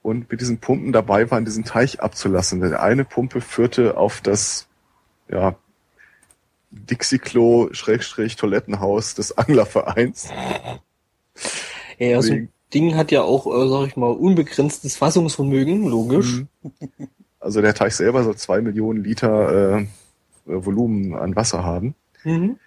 und 0.00 0.30
mit 0.30 0.40
diesen 0.40 0.56
Pumpen 0.56 0.94
dabei 0.94 1.30
waren, 1.30 1.44
diesen 1.44 1.64
Teich 1.64 2.00
abzulassen. 2.00 2.62
Denn 2.62 2.72
eine 2.72 3.04
Pumpe 3.04 3.42
führte 3.42 3.98
auf 3.98 4.22
das 4.22 4.68
ja, 5.28 5.54
Dixie-Klo-Toilettenhaus 6.70 9.16
des 9.16 9.36
Anglervereins. 9.36 10.30
Ja, 11.98 12.22
so 12.22 12.32
ein 12.32 12.48
Ding 12.72 12.94
hat 12.94 13.12
ja 13.12 13.20
auch, 13.20 13.46
äh, 13.46 13.68
sag 13.68 13.88
ich 13.88 13.98
mal, 13.98 14.12
unbegrenztes 14.12 14.96
Fassungsvermögen, 14.96 15.86
logisch. 15.86 16.44
Also 17.38 17.60
der 17.60 17.74
Teich 17.74 17.94
selber 17.94 18.24
soll 18.24 18.36
zwei 18.36 18.62
Millionen 18.62 19.04
Liter 19.04 19.80
äh, 19.80 19.86
Volumen 20.46 21.14
an 21.14 21.36
Wasser 21.36 21.64
haben. 21.64 21.94
Mhm. 22.24 22.58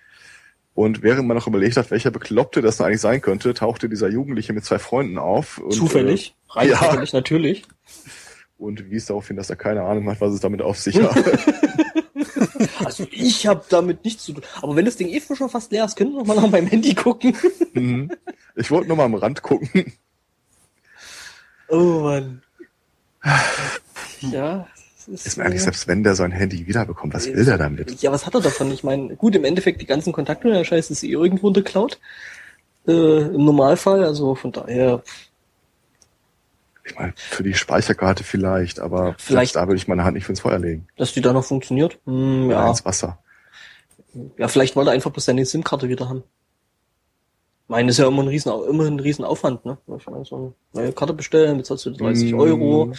Und 0.74 1.04
während 1.04 1.28
man 1.28 1.36
noch 1.36 1.48
überlegt 1.48 1.76
hat, 1.76 1.92
welcher 1.92 2.12
Bekloppte 2.12 2.62
das 2.62 2.80
eigentlich 2.80 3.02
sein 3.02 3.22
könnte, 3.22 3.54
tauchte 3.54 3.90
dieser 3.90 4.10
Jugendliche 4.10 4.54
mit 4.54 4.64
zwei 4.64 4.80
Freunden 4.80 5.18
auf. 5.18 5.58
Und, 5.58 5.74
Zufällig. 5.74 6.36
Rein 6.50 6.70
ja. 6.70 6.78
zufällig, 6.78 7.14
natürlich. 7.14 7.64
Äh, 7.64 8.10
und 8.60 8.90
wies 8.90 9.06
darauf 9.06 9.28
hin, 9.28 9.38
dass 9.38 9.50
er 9.50 9.56
keine 9.56 9.84
Ahnung 9.84 10.10
hat, 10.10 10.22
was 10.22 10.34
es 10.34 10.42
damit 10.42 10.62
auf 10.62 10.78
sich 10.78 11.02
hat. 11.02 11.16
Also 12.84 13.08
ich 13.12 13.48
habe 13.48 13.64
damit 13.70 14.04
nichts 14.04 14.24
zu 14.24 14.34
tun. 14.34 14.44
Aber 14.62 14.76
wenn 14.76 14.86
das 14.86 14.98
Ding 14.98 15.08
eh 15.08 15.22
schon 15.22 15.50
fast 15.50 15.72
leer 15.72 15.86
ist, 15.86 15.96
können 15.96 16.12
wir 16.12 16.20
noch 16.20 16.26
mal 16.26 16.36
nach 16.36 16.50
meinem 16.50 16.68
Handy 16.68 16.94
gucken. 16.94 17.36
Mhm. 17.74 18.12
ich 18.56 18.72
wollte 18.72 18.88
nur 18.88 18.98
mal 18.98 19.06
am 19.06 19.14
Rand 19.14 19.42
gucken. 19.42 19.94
Oh 21.68 22.02
Mann. 22.02 22.42
Ja. 24.22 24.68
Das 25.12 25.22
Ist, 25.22 25.28
Ist 25.28 25.38
mir 25.38 25.46
eigentlich 25.46 25.64
selbst 25.64 25.88
wenn 25.88 26.04
der 26.04 26.16
sein 26.16 26.32
Handy 26.32 26.68
wiederbekommt, 26.68 27.14
was 27.14 27.28
will 27.28 27.46
der 27.46 27.58
damit? 27.58 28.02
Ja, 28.02 28.12
was 28.12 28.26
hat 28.26 28.34
er 28.36 28.42
davon? 28.42 28.72
Ich 28.72 28.84
meine, 28.84 29.16
gut, 29.16 29.36
im 29.36 29.44
Endeffekt 29.46 29.82
die 29.82 29.86
ganzen 29.86 30.14
Kontakte, 30.14 30.50
der 30.52 30.64
Scheiß 30.64 30.90
ist 30.92 31.04
eh 31.04 31.08
irgendwo 31.12 31.48
in 31.48 31.54
der 31.54 31.64
Cloud. 31.64 32.00
Äh, 32.88 32.92
Im 32.92 33.46
Normalfall, 33.46 34.04
also 34.04 34.36
von 34.36 34.52
daher, 34.52 35.04
Ich 36.86 36.96
meine, 36.96 37.14
für 37.16 37.44
die 37.44 37.54
Speicherkarte 37.54 38.24
vielleicht, 38.24 38.80
aber 38.80 39.16
Vielleicht- 39.20 39.56
da 39.56 39.68
würde 39.68 39.76
ich 39.78 39.88
meine 39.88 40.04
Hand 40.04 40.16
nicht 40.16 40.28
ins 40.28 40.40
Feuer 40.40 40.58
legen. 40.60 40.88
dass 40.98 41.14
die 41.14 41.22
da 41.22 41.34
noch 41.34 41.44
funktioniert. 41.46 42.00
Hm, 42.06 42.48
Oder 42.48 42.56
ja. 42.56 42.70
ins 42.70 42.84
Wasser. 42.86 43.20
ja, 44.38 44.48
vielleicht 44.48 44.76
wollte 44.76 44.90
er 44.92 44.94
einfach 44.94 45.12
bloß 45.12 45.26
seine 45.26 45.46
SIM-Karte 45.46 45.88
wieder 45.88 46.10
haben. 46.10 46.24
Ich 47.66 47.70
meine, 47.72 47.92
ist 47.92 48.00
ja 48.00 48.08
immer 48.08 48.24
ein 48.24 48.28
riesen, 48.28 48.52
immer 48.68 48.86
ein 48.86 49.00
riesen 49.00 49.24
Aufwand, 49.24 49.64
ne? 49.66 49.78
Ich 50.00 50.08
meine, 50.08 50.26
so 50.26 50.36
eine 50.36 50.54
neue 50.74 50.92
Karte 50.94 51.14
bestellen, 51.14 51.58
bezahlst 51.58 51.86
du 51.86 51.92
30 51.92 52.34
Mm. 52.34 52.40
Euro. 52.40 52.94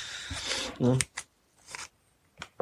Ne? 0.78 0.96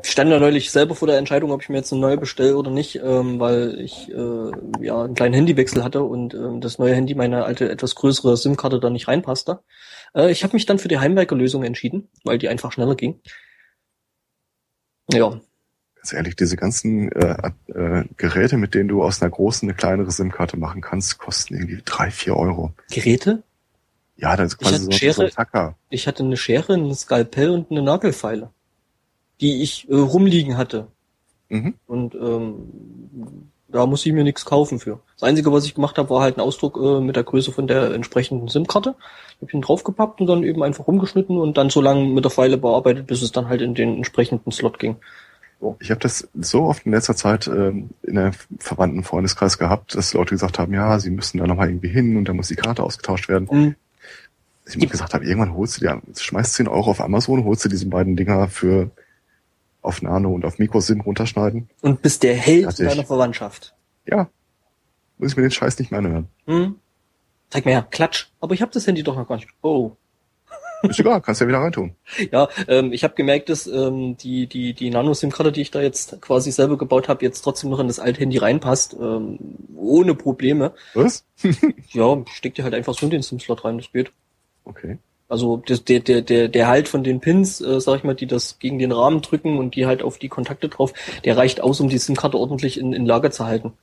Ich 0.02 0.10
stand 0.10 0.30
ja 0.30 0.38
neulich 0.38 0.70
selber 0.70 0.94
vor 0.94 1.08
der 1.08 1.18
Entscheidung, 1.18 1.50
ob 1.50 1.62
ich 1.62 1.68
mir 1.68 1.76
jetzt 1.78 1.92
eine 1.92 2.00
neue 2.00 2.16
bestelle 2.18 2.56
oder 2.56 2.70
nicht, 2.70 2.96
ähm, 2.96 3.40
weil 3.40 3.80
ich 3.80 4.08
äh, 4.10 4.50
ja 4.84 5.02
einen 5.04 5.14
kleinen 5.14 5.34
Handywechsel 5.34 5.82
hatte 5.82 6.02
und 6.02 6.34
ähm, 6.34 6.60
das 6.60 6.78
neue 6.78 6.94
Handy 6.94 7.14
meine 7.14 7.44
alte 7.44 7.68
etwas 7.68 7.94
größere 7.94 8.36
SIM-Karte 8.36 8.80
da 8.80 8.90
nicht 8.90 9.08
reinpasste. 9.08 9.60
Äh, 10.14 10.30
ich 10.30 10.44
habe 10.44 10.54
mich 10.54 10.66
dann 10.66 10.78
für 10.78 10.88
die 10.88 10.98
Heimwerkerlösung 10.98 11.64
entschieden, 11.64 12.08
weil 12.24 12.38
die 12.38 12.48
einfach 12.48 12.72
schneller 12.72 12.94
ging. 12.94 13.20
Ja, 15.12 15.40
Ganz 15.96 16.12
ehrlich, 16.12 16.36
diese 16.36 16.56
ganzen 16.56 17.10
äh, 17.12 17.50
äh, 17.74 18.04
Geräte, 18.16 18.56
mit 18.56 18.74
denen 18.74 18.88
du 18.88 19.02
aus 19.02 19.20
einer 19.20 19.30
großen 19.32 19.68
eine 19.68 19.76
kleinere 19.76 20.10
SIM-Karte 20.12 20.56
machen 20.56 20.80
kannst, 20.80 21.18
kosten 21.18 21.54
irgendwie 21.54 21.82
drei, 21.84 22.10
vier 22.12 22.36
Euro. 22.36 22.72
Geräte. 22.90 23.42
Ja, 24.16 24.36
das 24.36 24.52
ist 24.52 24.58
quasi 24.58 24.76
so, 24.84 24.90
Schere- 24.92 25.12
so 25.12 25.22
ein 25.22 25.30
Tacker. 25.30 25.76
Ich 25.90 26.06
hatte 26.06 26.22
eine 26.22 26.36
Schere, 26.36 26.74
ein 26.74 26.94
Skalpell 26.94 27.50
und 27.50 27.70
eine 27.70 27.82
Nagelfeile, 27.82 28.50
die 29.40 29.62
ich 29.62 29.88
äh, 29.88 29.94
rumliegen 29.94 30.56
hatte. 30.56 30.88
Mhm. 31.48 31.74
Und 31.86 32.14
ähm, 32.14 32.54
da 33.68 33.86
muss 33.86 34.04
ich 34.06 34.12
mir 34.12 34.24
nichts 34.24 34.44
kaufen 34.44 34.78
für. 34.78 35.00
Das 35.14 35.28
Einzige, 35.28 35.52
was 35.52 35.66
ich 35.66 35.74
gemacht 35.74 35.98
habe, 35.98 36.10
war 36.10 36.22
halt 36.22 36.38
ein 36.38 36.40
Ausdruck 36.40 36.78
äh, 36.82 37.00
mit 37.00 37.16
der 37.16 37.24
Größe 37.24 37.52
von 37.52 37.66
der 37.66 37.92
entsprechenden 37.92 38.48
SIM-Karte. 38.48 38.94
Hab 39.40 39.54
ihn 39.54 39.60
draufgepappt 39.60 40.20
und 40.20 40.26
dann 40.26 40.42
eben 40.42 40.62
einfach 40.62 40.86
rumgeschnitten 40.86 41.38
und 41.38 41.58
dann 41.58 41.70
so 41.70 41.80
lange 41.80 42.06
mit 42.06 42.24
der 42.24 42.30
Pfeile 42.30 42.56
bearbeitet, 42.56 43.06
bis 43.06 43.22
es 43.22 43.32
dann 43.32 43.48
halt 43.48 43.60
in 43.60 43.74
den 43.74 43.96
entsprechenden 43.96 44.50
Slot 44.52 44.78
ging. 44.78 44.96
Ich 45.80 45.90
habe 45.90 46.00
das 46.00 46.28
so 46.34 46.62
oft 46.62 46.86
in 46.86 46.92
letzter 46.92 47.16
Zeit 47.16 47.48
ähm, 47.48 47.90
in 48.02 48.16
einem 48.16 48.32
verwandten 48.58 49.02
Freundeskreis 49.02 49.58
gehabt, 49.58 49.96
dass 49.96 50.14
Leute 50.14 50.30
gesagt 50.30 50.58
haben, 50.58 50.72
ja, 50.72 50.98
sie 51.00 51.10
müssen 51.10 51.38
da 51.38 51.46
nochmal 51.46 51.68
irgendwie 51.68 51.88
hin 51.88 52.16
und 52.16 52.28
da 52.28 52.32
muss 52.32 52.48
die 52.48 52.54
Karte 52.54 52.84
ausgetauscht 52.84 53.28
werden. 53.28 53.48
Mhm. 53.50 53.74
Ich 54.66 54.76
mir 54.76 54.86
gesagt 54.86 55.14
habe, 55.14 55.24
irgendwann 55.24 55.54
holst 55.54 55.76
du 55.76 55.80
dir, 55.80 56.00
schmeißt 56.16 56.54
10 56.54 56.68
Euro 56.68 56.90
auf 56.90 57.00
Amazon, 57.00 57.44
holst 57.44 57.64
du 57.64 57.68
diese 57.68 57.86
beiden 57.86 58.16
Dinger 58.16 58.48
für 58.48 58.90
auf 59.88 60.02
Nano 60.02 60.30
und 60.32 60.44
auf 60.44 60.58
Mikrosim 60.58 61.00
runterschneiden. 61.00 61.68
Und 61.80 62.02
bist 62.02 62.22
der 62.22 62.36
Held 62.36 62.78
deiner 62.78 63.04
Verwandtschaft. 63.04 63.74
Ja. 64.06 64.28
Muss 65.16 65.32
ich 65.32 65.36
mir 65.36 65.42
den 65.42 65.50
Scheiß 65.50 65.78
nicht 65.78 65.90
mehr 65.90 65.98
anhören. 65.98 66.28
Hm? 66.46 66.76
Zeig 67.50 67.64
mir 67.64 67.72
her, 67.72 67.86
klatsch. 67.90 68.26
Aber 68.40 68.54
ich 68.54 68.60
habe 68.60 68.70
das 68.70 68.86
Handy 68.86 69.02
doch 69.02 69.16
noch 69.16 69.26
gar 69.26 69.36
nicht. 69.36 69.48
Oh. 69.62 69.92
Ist 70.82 71.00
egal, 71.00 71.20
kannst 71.22 71.40
ja 71.40 71.48
wieder 71.48 71.58
reintun. 71.58 71.96
Ja, 72.30 72.48
ähm, 72.68 72.92
ich 72.92 73.02
habe 73.02 73.14
gemerkt, 73.14 73.48
dass 73.48 73.66
ähm, 73.66 74.16
die, 74.18 74.46
die, 74.46 74.74
die 74.74 74.90
Nano-SIM-Karte, 74.90 75.50
die 75.50 75.62
ich 75.62 75.70
da 75.70 75.80
jetzt 75.80 76.20
quasi 76.20 76.52
selber 76.52 76.76
gebaut 76.76 77.08
habe, 77.08 77.24
jetzt 77.24 77.40
trotzdem 77.40 77.70
noch 77.70 77.80
in 77.80 77.88
das 77.88 77.98
alte 77.98 78.20
Handy 78.20 78.36
reinpasst, 78.36 78.94
ähm, 79.00 79.38
ohne 79.74 80.14
Probleme. 80.14 80.74
Was? 80.94 81.24
Ja, 81.90 82.22
steck 82.30 82.54
dir 82.54 82.64
halt 82.64 82.74
einfach 82.74 82.94
so 82.94 83.06
in 83.06 83.10
den 83.10 83.22
SIM-Slot 83.22 83.64
rein, 83.64 83.78
das 83.78 83.90
geht. 83.90 84.12
Okay. 84.64 84.98
Also 85.28 85.58
der, 85.58 86.00
der, 86.00 86.22
der, 86.22 86.48
der 86.48 86.68
Halt 86.68 86.88
von 86.88 87.04
den 87.04 87.20
Pins, 87.20 87.60
äh, 87.60 87.80
sag 87.80 87.98
ich 87.98 88.04
mal, 88.04 88.14
die 88.14 88.26
das 88.26 88.58
gegen 88.58 88.78
den 88.78 88.92
Rahmen 88.92 89.20
drücken 89.20 89.58
und 89.58 89.76
die 89.76 89.84
halt 89.84 90.02
auf 90.02 90.18
die 90.18 90.28
Kontakte 90.28 90.70
drauf, 90.70 90.94
der 91.24 91.36
reicht 91.36 91.60
aus, 91.60 91.80
um 91.80 91.90
die 91.90 91.98
SIM-Karte 91.98 92.38
ordentlich 92.38 92.80
in, 92.80 92.94
in 92.94 93.04
Lager 93.04 93.30
zu 93.30 93.44
halten. 93.44 93.74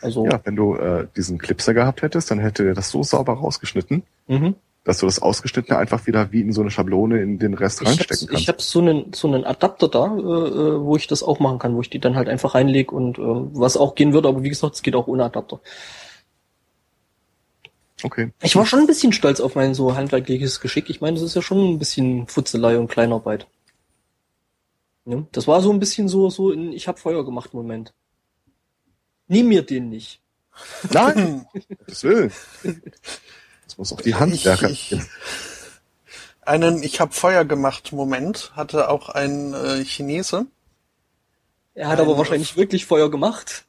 Also, 0.00 0.24
Ja, 0.24 0.40
wenn 0.44 0.56
du 0.56 0.76
äh, 0.76 1.06
diesen 1.14 1.38
Clipser 1.38 1.74
gehabt 1.74 2.00
hättest, 2.00 2.30
dann 2.30 2.38
hätte 2.38 2.64
der 2.64 2.74
das 2.74 2.90
so 2.90 3.02
sauber 3.02 3.34
rausgeschnitten, 3.34 4.02
mhm. 4.28 4.54
dass 4.84 4.98
du 4.98 5.06
das 5.06 5.20
Ausgeschnittene 5.20 5.78
einfach 5.78 6.06
wieder 6.06 6.32
wie 6.32 6.40
in 6.40 6.52
so 6.52 6.62
eine 6.62 6.70
Schablone 6.70 7.20
in 7.20 7.38
den 7.38 7.52
Rest 7.52 7.82
ich 7.82 7.88
habe 7.88 7.96
reinstecken 7.96 8.28
kannst. 8.28 8.42
ich 8.42 8.48
hab 8.48 8.62
so 8.62 8.80
einen 8.80 9.12
so 9.12 9.28
einen 9.28 9.44
Adapter 9.44 9.88
da, 9.88 10.06
äh, 10.06 10.20
äh, 10.20 10.80
wo 10.80 10.96
ich 10.96 11.06
das 11.06 11.22
auch 11.22 11.38
machen 11.38 11.58
kann, 11.58 11.74
wo 11.74 11.82
ich 11.82 11.90
die 11.90 11.98
dann 11.98 12.16
halt 12.16 12.28
einfach 12.28 12.54
reinlege 12.54 12.94
und 12.94 13.18
äh, 13.18 13.22
was 13.22 13.76
auch 13.76 13.94
gehen 13.94 14.14
würde, 14.14 14.28
aber 14.28 14.42
wie 14.42 14.48
gesagt, 14.48 14.76
es 14.76 14.82
geht 14.82 14.94
auch 14.94 15.06
ohne 15.06 15.24
Adapter. 15.24 15.60
Okay. 18.02 18.32
Ich 18.42 18.56
war 18.56 18.66
schon 18.66 18.80
ein 18.80 18.86
bisschen 18.86 19.12
stolz 19.12 19.40
auf 19.40 19.54
mein 19.54 19.74
so 19.74 19.96
handwerkliches 19.96 20.60
Geschick. 20.60 20.90
Ich 20.90 21.00
meine, 21.00 21.14
das 21.14 21.22
ist 21.24 21.34
ja 21.34 21.42
schon 21.42 21.72
ein 21.74 21.78
bisschen 21.78 22.26
Futzelei 22.28 22.78
und 22.78 22.88
Kleinarbeit. 22.88 23.46
Ja, 25.04 25.22
das 25.32 25.46
war 25.46 25.62
so 25.62 25.70
ein 25.72 25.78
bisschen 25.80 26.08
so, 26.08 26.30
so 26.30 26.50
in 26.50 26.72
Ich 26.72 26.88
hab 26.88 26.98
Feuer 26.98 27.24
gemacht 27.24 27.54
Moment. 27.54 27.94
Nimm 29.28 29.48
mir 29.48 29.62
den 29.62 29.88
nicht. 29.88 30.20
Nein! 30.90 31.46
Gottes 31.78 32.02
Willen. 32.04 32.32
Das 33.64 33.78
muss 33.78 33.92
auch 33.92 34.00
die 34.00 34.14
Handwerker. 34.14 34.70
Ich, 34.70 34.92
ich, 34.92 35.00
einen 36.42 36.82
Ich 36.82 37.00
hab 37.00 37.14
Feuer 37.14 37.44
gemacht 37.44 37.92
Moment 37.92 38.52
hatte 38.56 38.88
auch 38.88 39.08
ein 39.08 39.52
äh, 39.54 39.84
Chinese. 39.84 40.46
Er 41.74 41.88
hat 41.88 42.00
aber 42.00 42.12
Ein- 42.12 42.18
wahrscheinlich 42.18 42.56
wirklich 42.56 42.86
Feuer 42.86 43.10
gemacht. 43.10 43.64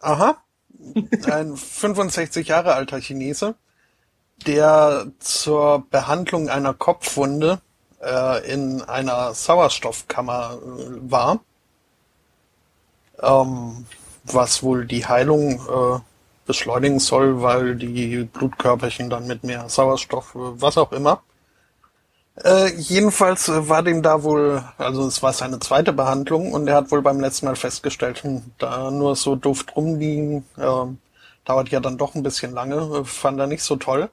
Aha. 0.00 0.42
Ein 1.30 1.56
65 1.56 2.48
Jahre 2.48 2.74
alter 2.74 3.00
Chinese, 3.00 3.54
der 4.46 5.06
zur 5.18 5.84
Behandlung 5.90 6.48
einer 6.48 6.74
Kopfwunde 6.74 7.60
äh, 8.02 8.52
in 8.52 8.82
einer 8.82 9.34
Sauerstoffkammer 9.34 10.58
äh, 10.62 11.10
war. 11.10 11.40
Ähm, 13.20 13.86
was 14.24 14.62
wohl 14.62 14.86
die 14.86 15.06
Heilung 15.06 15.54
äh, 15.54 16.00
beschleunigen 16.46 16.98
soll, 17.00 17.42
weil 17.42 17.76
die 17.76 18.24
Blutkörperchen 18.24 19.10
dann 19.10 19.26
mit 19.26 19.44
mehr 19.44 19.68
Sauerstoff, 19.68 20.34
äh, 20.34 20.38
was 20.60 20.78
auch 20.78 20.92
immer. 20.92 21.22
Äh, 22.44 22.72
jedenfalls 22.76 23.48
äh, 23.48 23.68
war 23.68 23.82
dem 23.82 24.02
da 24.02 24.22
wohl, 24.22 24.62
also 24.78 25.06
es 25.06 25.22
war 25.22 25.32
seine 25.32 25.58
zweite 25.58 25.92
Behandlung 25.92 26.52
und 26.52 26.68
er 26.68 26.76
hat 26.76 26.90
wohl 26.92 27.02
beim 27.02 27.20
letzten 27.20 27.46
Mal 27.46 27.56
festgestellt, 27.56 28.22
hm, 28.22 28.42
da 28.58 28.90
nur 28.90 29.16
so 29.16 29.34
doof 29.34 29.64
rumliegen, 29.74 30.44
ähm, 30.56 30.98
dauert 31.44 31.70
ja 31.70 31.80
dann 31.80 31.98
doch 31.98 32.14
ein 32.14 32.22
bisschen 32.22 32.52
lange, 32.52 33.00
äh, 33.00 33.04
fand 33.04 33.40
er 33.40 33.48
nicht 33.48 33.64
so 33.64 33.76
toll. 33.76 34.10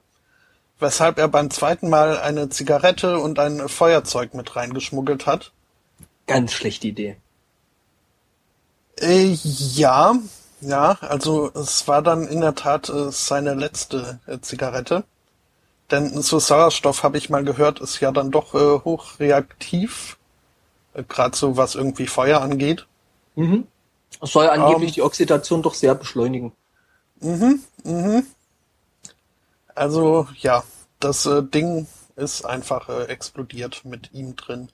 Weshalb 0.80 1.18
er 1.18 1.28
beim 1.28 1.50
zweiten 1.50 1.88
Mal 1.88 2.18
eine 2.18 2.48
Zigarette 2.48 3.18
und 3.20 3.38
ein 3.38 3.68
Feuerzeug 3.68 4.34
mit 4.34 4.56
reingeschmuggelt 4.56 5.26
hat. 5.26 5.52
Ganz 6.26 6.52
schlechte 6.52 6.88
Idee. 6.88 7.16
Äh, 9.00 9.36
ja, 9.42 10.16
ja, 10.60 10.98
also 11.00 11.50
es 11.54 11.86
war 11.86 12.02
dann 12.02 12.26
in 12.26 12.40
der 12.40 12.54
Tat 12.54 12.88
äh, 12.88 13.10
seine 13.10 13.54
letzte 13.54 14.18
äh, 14.26 14.40
Zigarette. 14.40 15.04
Denn 15.90 16.20
so 16.22 16.38
Sauerstoff, 16.38 17.02
habe 17.02 17.18
ich 17.18 17.30
mal 17.30 17.44
gehört, 17.44 17.80
ist 17.80 18.00
ja 18.00 18.12
dann 18.12 18.30
doch 18.30 18.54
äh, 18.54 18.80
hochreaktiv. 18.84 20.16
Äh, 20.94 21.04
Gerade 21.04 21.36
so 21.36 21.56
was 21.56 21.74
irgendwie 21.76 22.06
Feuer 22.08 22.40
angeht. 22.42 22.86
Mhm. 23.36 23.66
Es 24.20 24.32
soll 24.32 24.48
angeblich 24.48 24.90
Ähm. 24.90 24.94
die 24.94 25.02
Oxidation 25.02 25.62
doch 25.62 25.74
sehr 25.74 25.94
beschleunigen. 25.94 26.52
Mhm, 27.20 27.60
mhm. 27.84 28.26
Also 29.76 30.26
ja, 30.38 30.64
das 30.98 31.24
äh, 31.26 31.40
Ding 31.42 31.86
ist 32.16 32.44
einfach 32.44 32.88
äh, 32.88 33.04
explodiert 33.04 33.84
mit 33.84 34.12
ihm 34.12 34.34
drin. 34.34 34.70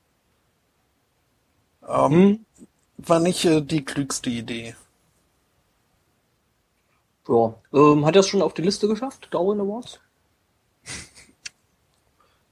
Ähm, 1.88 2.10
Hm? 2.10 2.46
War 2.98 3.20
nicht 3.20 3.44
äh, 3.44 3.62
die 3.62 3.84
klügste 3.84 4.30
Idee. 4.30 4.76
Ja. 7.26 7.54
Ähm, 7.72 8.06
hat 8.06 8.14
er 8.14 8.20
es 8.20 8.28
schon 8.28 8.42
auf 8.42 8.54
die 8.54 8.62
Liste 8.62 8.86
geschafft, 8.86 9.26
Darwin 9.32 9.60
Awards? 9.60 10.00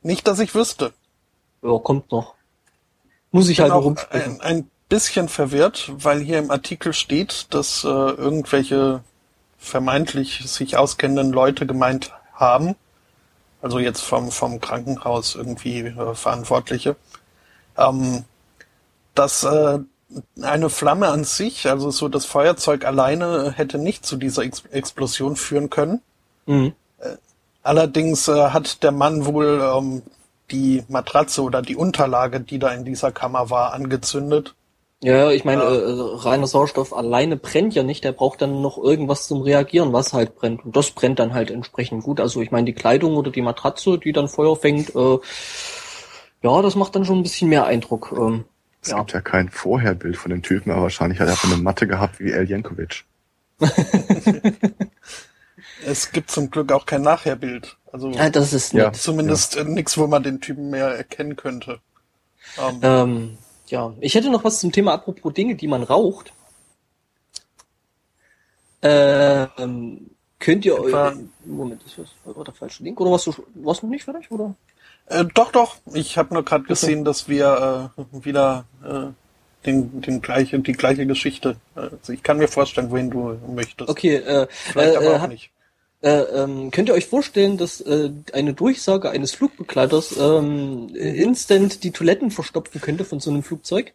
Nicht, 0.03 0.27
dass 0.27 0.39
ich 0.39 0.55
wüsste. 0.55 0.93
Ja, 1.63 1.79
kommt 1.79 2.11
noch. 2.11 2.35
Muss 3.33 3.49
ich 3.49 3.59
bin 3.59 3.73
halt 3.73 3.85
rumsprechen. 3.85 4.41
ein, 4.41 4.59
ein 4.59 4.71
bisschen 4.89 5.29
verwirrt, 5.29 5.93
weil 5.95 6.21
hier 6.21 6.39
im 6.39 6.51
Artikel 6.51 6.93
steht, 6.93 7.47
dass 7.51 7.85
äh, 7.85 7.89
irgendwelche 7.89 9.03
vermeintlich 9.59 10.43
sich 10.47 10.77
auskennenden 10.77 11.33
Leute 11.33 11.67
gemeint 11.67 12.13
haben, 12.33 12.75
also 13.63 13.79
jetzt 13.79 14.01
vom, 14.01 14.31
vom 14.31 14.61
Krankenhaus 14.61 15.35
irgendwie 15.35 15.81
äh, 15.81 16.15
Verantwortliche, 16.15 16.97
ähm, 17.77 18.25
dass 19.15 19.45
äh, 19.45 19.79
eine 20.43 20.71
Flamme 20.71 21.09
an 21.09 21.25
sich, 21.25 21.69
also 21.69 21.91
so 21.91 22.09
das 22.09 22.25
Feuerzeug 22.25 22.85
alleine, 22.85 23.53
hätte 23.53 23.79
nicht 23.79 24.05
zu 24.05 24.17
dieser 24.17 24.43
Ex 24.43 24.65
Explosion 24.71 25.37
führen 25.37 25.71
können. 25.71 26.03
Mhm. 26.47 26.73
Allerdings 27.63 28.29
äh, 28.29 28.51
hat 28.51 28.83
der 28.83 28.93
Mann 28.93 29.27
wohl 29.27 29.61
ähm, 29.63 30.03
die 30.51 30.83
Matratze 30.89 31.43
oder 31.43 31.63
die 31.63 31.77
Unterlage, 31.77 32.41
die 32.41 32.59
da 32.59 32.71
in 32.73 32.85
dieser 32.85 33.13
Kammer 33.13 33.51
war, 33.51 33.73
angezündet. 33.73 34.55
Ja, 35.03 35.31
ich 35.31 35.45
meine, 35.47 35.63
äh, 35.63 35.95
reiner 36.17 36.47
Sauerstoff 36.47 36.93
alleine 36.93 37.37
brennt 37.37 37.75
ja 37.75 37.83
nicht, 37.83 38.05
der 38.05 38.13
braucht 38.13 38.43
dann 38.43 38.61
noch 38.61 38.77
irgendwas 38.77 39.27
zum 39.27 39.41
Reagieren, 39.41 39.95
was 39.95 40.13
halt 40.13 40.37
brennt. 40.37 40.65
Und 40.65 40.77
das 40.77 40.91
brennt 40.91 41.19
dann 41.19 41.33
halt 41.33 41.51
entsprechend 41.51 42.03
gut. 42.05 42.21
Also 42.21 42.43
ich 42.43 42.51
meine, 42.51 42.67
die 42.67 42.75
Kleidung 42.75 43.17
oder 43.17 43.31
die 43.31 43.41
Matratze, 43.41 43.99
die 43.99 44.13
dann 44.13 44.29
Feuer 44.29 44.57
fängt, 44.57 44.95
äh, 44.95 45.19
ja, 46.43 46.63
das 46.63 46.75
macht 46.75 46.95
dann 46.95 47.07
schon 47.07 47.21
ein 47.21 47.23
bisschen 47.23 47.49
mehr 47.49 47.65
Eindruck. 47.65 48.13
Ähm, 48.17 48.45
Es 48.83 48.91
ja. 48.91 48.99
gibt 48.99 49.13
ja 49.13 49.23
kein 49.23 49.49
Vorherbild 49.49 50.19
von 50.19 50.31
dem 50.31 50.43
Typen, 50.43 50.71
aber 50.71 50.83
wahrscheinlich 50.83 51.19
hat 51.19 51.29
er 51.29 51.33
einfach 51.33 51.51
eine 51.51 51.63
Matte 51.63 51.87
gehabt 51.87 52.21
wie 52.21 52.33
El 52.33 52.49
Jankovic. 52.49 53.05
Es 55.87 56.13
gibt 56.13 56.31
zum 56.31 56.51
Glück 56.51 56.73
auch 56.73 56.87
kein 56.87 57.03
Nachherbild. 57.03 57.77
Also 57.93 58.11
ja, 58.11 58.31
das 58.31 58.53
ist 58.53 58.73
Ja. 58.73 58.87
nett. 58.87 58.97
zumindest 58.97 59.57
äh, 59.57 59.65
nichts, 59.65 59.97
wo 59.99 60.07
man 60.07 60.23
den 60.23 60.41
Typen 60.41 60.71
mehr 60.71 60.89
erkennen 60.89 61.37
könnte. 61.37 61.81
Ähm, 62.59 62.79
Ähm, 62.83 63.39
ja, 63.67 63.93
ich 64.01 64.15
hätte 64.15 64.31
noch 64.31 64.45
was 64.45 64.61
zum 64.61 64.73
Thema 64.73 64.93
apropos 64.95 65.33
Dinge, 65.35 65.55
die 65.55 65.67
man 65.69 65.83
raucht. 65.83 66.33
Ähm, 68.83 70.11
könnt 70.39 70.65
ihr 70.65 70.79
euch... 70.81 70.95
Moment, 71.45 71.83
ist 71.85 71.99
das 71.99 72.09
war 72.37 72.45
der 72.45 72.55
falsche 72.55 72.83
Link? 72.83 73.01
Oder 73.01 73.11
warst 73.13 73.27
du 73.27 73.35
warst 73.55 73.83
du 73.83 73.87
noch 73.87 73.93
nicht 73.93 74.05
fertig? 74.05 74.31
Oder? 74.31 74.55
äh, 75.07 75.25
doch, 75.35 75.53
doch. 75.53 75.77
Ich 75.93 76.17
habe 76.17 76.33
nur 76.35 76.45
gerade 76.45 76.65
gesehen, 76.65 77.05
dass 77.05 77.29
wir 77.29 77.93
äh, 77.97 78.25
wieder 78.25 78.65
äh, 78.85 79.07
den, 79.67 80.01
den 80.01 80.23
gleiche, 80.23 80.59
die 80.61 80.73
gleiche 80.73 81.07
Geschichte. 81.07 81.57
äh, 81.77 81.81
Also 82.01 82.13
ich 82.13 82.23
kann 82.23 82.39
mir 82.39 82.49
vorstellen, 82.49 82.91
wohin 82.91 83.11
du 83.11 83.39
möchtest. 83.55 83.91
Okay, 83.91 84.17
äh, 84.17 84.47
Vielleicht 84.51 84.95
äh, 84.95 84.97
aber 84.97 85.07
äh, 85.07 85.17
auch 85.17 85.21
hab- 85.23 85.31
nicht. 85.31 85.51
Äh, 86.03 86.21
ähm, 86.21 86.71
könnt 86.71 86.89
ihr 86.89 86.95
euch 86.95 87.07
vorstellen, 87.07 87.59
dass 87.59 87.81
äh, 87.83 88.11
eine 88.33 88.55
Durchsage 88.55 89.11
eines 89.11 89.33
Flugbegleiters 89.33 90.17
ähm, 90.19 90.89
instant 90.95 91.85
die 91.85 91.91
Toiletten 91.91 92.31
verstopfen 92.31 92.81
könnte 92.81 93.05
von 93.05 93.21
so 93.21 93.31
einem 93.31 93.43
Flugzeug? 93.43 93.93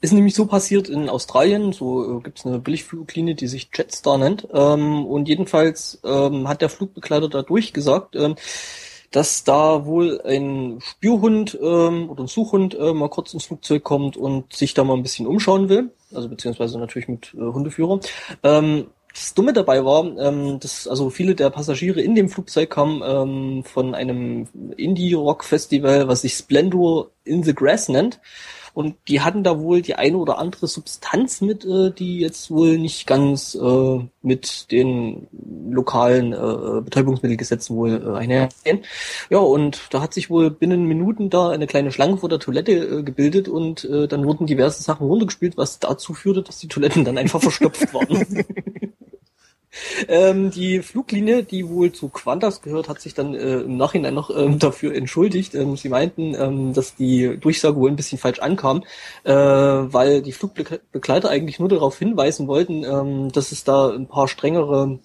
Ist 0.00 0.12
nämlich 0.12 0.34
so 0.34 0.46
passiert 0.46 0.88
in 0.88 1.08
Australien, 1.08 1.72
so 1.72 2.18
äh, 2.18 2.22
gibt's 2.22 2.46
eine 2.46 2.58
Billigfluglinie, 2.60 3.34
die 3.34 3.48
sich 3.48 3.70
Jetstar 3.74 4.18
nennt. 4.18 4.46
Ähm, 4.52 5.04
und 5.04 5.28
jedenfalls 5.28 5.98
ähm, 6.04 6.46
hat 6.46 6.60
der 6.60 6.68
Flugbegleiter 6.68 7.28
da 7.28 7.42
durchgesagt, 7.42 8.14
ähm, 8.14 8.36
dass 9.10 9.42
da 9.42 9.84
wohl 9.86 10.20
ein 10.22 10.78
Spürhund 10.80 11.58
ähm, 11.60 12.10
oder 12.10 12.24
ein 12.24 12.28
Suchhund 12.28 12.74
äh, 12.78 12.92
mal 12.92 13.08
kurz 13.08 13.32
ins 13.32 13.46
Flugzeug 13.46 13.82
kommt 13.82 14.16
und 14.16 14.52
sich 14.52 14.74
da 14.74 14.84
mal 14.84 14.94
ein 14.94 15.02
bisschen 15.02 15.26
umschauen 15.26 15.68
will. 15.68 15.90
Also 16.14 16.28
beziehungsweise 16.28 16.78
natürlich 16.78 17.08
mit 17.08 17.34
äh, 17.34 17.38
Hundeführer. 17.38 17.98
Ähm, 18.42 18.88
das 19.14 19.32
Dumme 19.32 19.52
dabei 19.52 19.84
war, 19.84 20.04
ähm, 20.18 20.58
dass 20.60 20.88
also 20.88 21.08
viele 21.08 21.34
der 21.34 21.50
Passagiere 21.50 22.00
in 22.00 22.14
dem 22.14 22.28
Flugzeug 22.28 22.70
kamen 22.70 23.00
ähm, 23.04 23.64
von 23.64 23.94
einem 23.94 24.48
Indie-Rock-Festival, 24.76 26.08
was 26.08 26.22
sich 26.22 26.34
Splendor 26.34 27.10
in 27.22 27.44
the 27.44 27.54
Grass 27.54 27.88
nennt. 27.88 28.20
Und 28.74 28.96
die 29.06 29.20
hatten 29.20 29.44
da 29.44 29.60
wohl 29.60 29.82
die 29.82 29.94
eine 29.94 30.16
oder 30.16 30.38
andere 30.38 30.66
Substanz 30.66 31.40
mit, 31.40 31.64
äh, 31.64 31.92
die 31.92 32.18
jetzt 32.18 32.50
wohl 32.50 32.76
nicht 32.76 33.06
ganz 33.06 33.54
äh, 33.54 34.00
mit 34.20 34.72
den 34.72 35.28
lokalen 35.70 36.32
äh, 36.32 36.80
Betäubungsmittelgesetzen 36.80 37.76
wohl 37.76 38.02
äh, 38.04 38.18
einhergehen. 38.18 38.80
Ja, 39.30 39.38
und 39.38 39.80
da 39.90 40.02
hat 40.02 40.12
sich 40.12 40.28
wohl 40.28 40.50
binnen 40.50 40.86
Minuten 40.86 41.30
da 41.30 41.50
eine 41.50 41.68
kleine 41.68 41.92
Schlange 41.92 42.16
vor 42.16 42.28
der 42.28 42.40
Toilette 42.40 42.72
äh, 42.72 43.02
gebildet 43.04 43.48
und 43.48 43.84
äh, 43.84 44.08
dann 44.08 44.24
wurden 44.24 44.46
diverse 44.46 44.82
Sachen 44.82 45.06
runtergespielt, 45.06 45.56
was 45.56 45.78
dazu 45.78 46.12
führte, 46.12 46.42
dass 46.42 46.58
die 46.58 46.68
Toiletten 46.68 47.04
dann 47.04 47.16
einfach 47.16 47.40
verstopft 47.42 47.94
waren. 47.94 48.26
Ähm, 50.08 50.50
die 50.50 50.80
Fluglinie, 50.80 51.42
die 51.42 51.68
wohl 51.68 51.92
zu 51.92 52.08
Qantas 52.08 52.62
gehört, 52.62 52.88
hat 52.88 53.00
sich 53.00 53.14
dann 53.14 53.34
äh, 53.34 53.60
im 53.60 53.76
Nachhinein 53.76 54.14
noch 54.14 54.30
ähm, 54.30 54.58
dafür 54.58 54.94
entschuldigt. 54.94 55.54
Ähm, 55.54 55.76
sie 55.76 55.88
meinten, 55.88 56.34
ähm, 56.34 56.72
dass 56.72 56.94
die 56.94 57.36
Durchsage 57.38 57.76
wohl 57.76 57.90
ein 57.90 57.96
bisschen 57.96 58.18
falsch 58.18 58.38
ankam, 58.38 58.84
äh, 59.24 59.32
weil 59.32 60.22
die 60.22 60.32
Flugbegleiter 60.32 61.30
eigentlich 61.30 61.58
nur 61.58 61.68
darauf 61.68 61.98
hinweisen 61.98 62.46
wollten, 62.46 62.84
ähm, 62.84 63.32
dass 63.32 63.52
es 63.52 63.64
da 63.64 63.90
ein 63.90 64.08
paar 64.08 64.28
strengere 64.28 64.98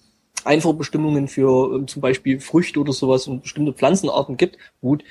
Einfuhrbestimmungen 0.44 1.28
für 1.28 1.74
ähm, 1.74 1.88
zum 1.88 2.02
Beispiel 2.02 2.40
Früchte 2.40 2.80
oder 2.80 2.92
sowas 2.92 3.26
und 3.26 3.42
bestimmte 3.42 3.72
Pflanzenarten 3.72 4.36
gibt. 4.36 4.56
Gut, 4.80 5.04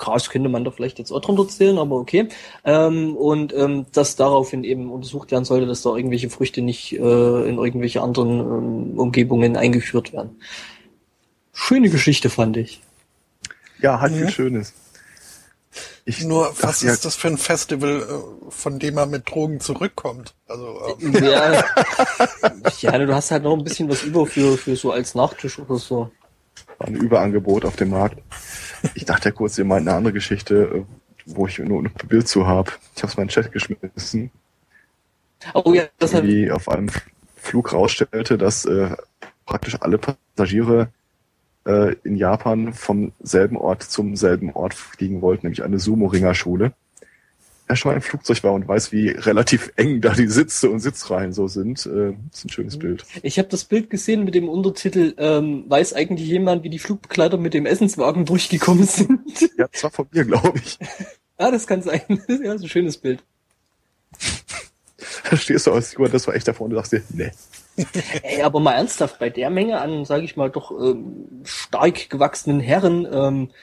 Gras 0.00 0.30
könnte 0.30 0.48
man 0.48 0.64
da 0.64 0.72
vielleicht 0.72 0.98
jetzt 0.98 1.12
auch 1.12 1.20
drunter 1.20 1.46
zählen, 1.46 1.78
aber 1.78 1.96
okay. 1.96 2.28
Ähm, 2.64 3.16
und 3.16 3.52
ähm, 3.54 3.86
dass 3.92 4.16
daraufhin 4.16 4.64
eben 4.64 4.90
untersucht 4.90 5.30
werden 5.30 5.44
sollte, 5.44 5.66
dass 5.66 5.82
da 5.82 5.94
irgendwelche 5.94 6.30
Früchte 6.30 6.62
nicht 6.62 6.92
äh, 6.92 7.48
in 7.48 7.58
irgendwelche 7.58 8.02
anderen 8.02 8.40
ähm, 8.40 8.98
Umgebungen 8.98 9.56
eingeführt 9.56 10.12
werden. 10.12 10.40
Schöne 11.52 11.90
Geschichte 11.90 12.30
fand 12.30 12.56
ich. 12.56 12.80
Ja, 13.80 14.00
hat 14.00 14.12
mhm. 14.12 14.16
viel 14.16 14.30
Schönes. 14.30 14.72
Ich 16.04 16.24
Nur, 16.24 16.52
was 16.60 16.82
ist 16.82 17.04
das 17.04 17.14
für 17.14 17.28
ein 17.28 17.38
Festival, 17.38 18.02
äh, 18.02 18.50
von 18.50 18.78
dem 18.78 18.94
man 18.94 19.10
mit 19.10 19.30
Drogen 19.30 19.60
zurückkommt? 19.60 20.34
Also, 20.48 20.96
ähm. 21.00 21.14
ja, 21.22 21.62
ja, 22.80 22.98
du 22.98 23.14
hast 23.14 23.30
halt 23.30 23.44
noch 23.44 23.56
ein 23.56 23.62
bisschen 23.62 23.88
was 23.88 24.02
über 24.02 24.26
für, 24.26 24.56
für 24.56 24.74
so 24.74 24.90
als 24.90 25.14
Nachtisch 25.14 25.58
oder 25.58 25.76
so. 25.76 26.10
War 26.80 26.88
ein 26.88 26.96
Überangebot 26.96 27.66
auf 27.66 27.76
dem 27.76 27.90
Markt. 27.90 28.18
Ich 28.94 29.04
dachte 29.04 29.28
ja 29.28 29.34
kurz, 29.34 29.58
ihr 29.58 29.66
meint 29.66 29.86
eine 29.86 29.96
andere 29.96 30.14
Geschichte, 30.14 30.86
wo 31.26 31.46
ich 31.46 31.58
nur 31.58 31.82
ein 31.82 31.92
Bild 32.08 32.26
zu 32.26 32.46
habe. 32.46 32.72
Ich 32.96 33.02
habe 33.02 33.10
es 33.10 33.16
mal 33.18 33.24
in 33.24 33.28
den 33.28 33.34
Chat 33.34 33.52
geschmissen. 33.52 34.30
Oh 35.52 35.74
ja, 35.74 35.84
das 35.98 36.14
hat... 36.14 36.24
Wie 36.24 36.50
auf 36.50 36.70
einem 36.70 36.88
Flug 37.36 37.74
rausstellte, 37.74 38.38
dass 38.38 38.64
äh, 38.64 38.96
praktisch 39.44 39.76
alle 39.80 39.98
Passagiere 39.98 40.88
äh, 41.66 41.96
in 42.02 42.16
Japan 42.16 42.72
vom 42.72 43.12
selben 43.20 43.58
Ort 43.58 43.82
zum 43.82 44.16
selben 44.16 44.50
Ort 44.50 44.72
fliegen 44.72 45.20
wollten, 45.20 45.46
nämlich 45.46 45.62
eine 45.62 45.78
Sumo-Ringer-Schule 45.78 46.72
wer 47.70 47.76
schon 47.76 47.92
mal 47.92 47.96
im 47.96 48.02
Flugzeug 48.02 48.42
war 48.42 48.52
und 48.52 48.66
weiß, 48.66 48.90
wie 48.90 49.10
relativ 49.10 49.72
eng 49.76 50.00
da 50.00 50.12
die 50.12 50.26
Sitze 50.26 50.68
und 50.70 50.80
Sitzreihen 50.80 51.32
so 51.32 51.46
sind, 51.46 51.86
äh, 51.86 52.14
ist 52.32 52.44
ein 52.44 52.48
schönes 52.48 52.78
Bild. 52.78 53.04
Ich 53.22 53.38
habe 53.38 53.48
das 53.48 53.64
Bild 53.64 53.90
gesehen 53.90 54.24
mit 54.24 54.34
dem 54.34 54.48
Untertitel, 54.48 55.14
ähm, 55.18 55.64
weiß 55.68 55.94
eigentlich 55.94 56.26
jemand, 56.26 56.64
wie 56.64 56.68
die 56.68 56.80
Flugbegleiter 56.80 57.36
mit 57.36 57.54
dem 57.54 57.66
Essenswagen 57.66 58.24
durchgekommen 58.24 58.84
sind? 58.84 59.20
Ja, 59.56 59.68
das 59.70 59.84
war 59.84 59.90
von 59.90 60.06
mir, 60.10 60.24
glaube 60.24 60.58
ich. 60.58 60.78
ah, 61.36 61.50
das 61.50 61.66
kann 61.66 61.82
sein. 61.82 62.00
Das 62.08 62.38
ist 62.38 62.44
ja 62.44 62.52
ein 62.52 62.68
schönes 62.68 62.96
Bild. 62.98 63.22
Da 65.30 65.36
stehst 65.36 65.66
du 65.66 65.72
aus, 65.72 65.94
das 66.10 66.26
war 66.26 66.34
echt 66.34 66.48
davor 66.48 66.64
und 66.64 66.70
du 66.70 66.76
sagst 66.76 66.92
dir, 66.92 67.02
nee. 67.10 67.30
Ey, 68.22 68.42
aber 68.42 68.58
mal 68.58 68.72
ernsthaft, 68.72 69.18
bei 69.18 69.30
der 69.30 69.50
Menge 69.50 69.80
an, 69.80 70.04
sage 70.04 70.24
ich 70.24 70.36
mal, 70.36 70.50
doch 70.50 70.72
ähm, 70.72 71.42
stark 71.44 72.10
gewachsenen 72.10 72.60
Herren, 72.60 73.06
ähm, 73.10 73.50
äh, 73.50 73.54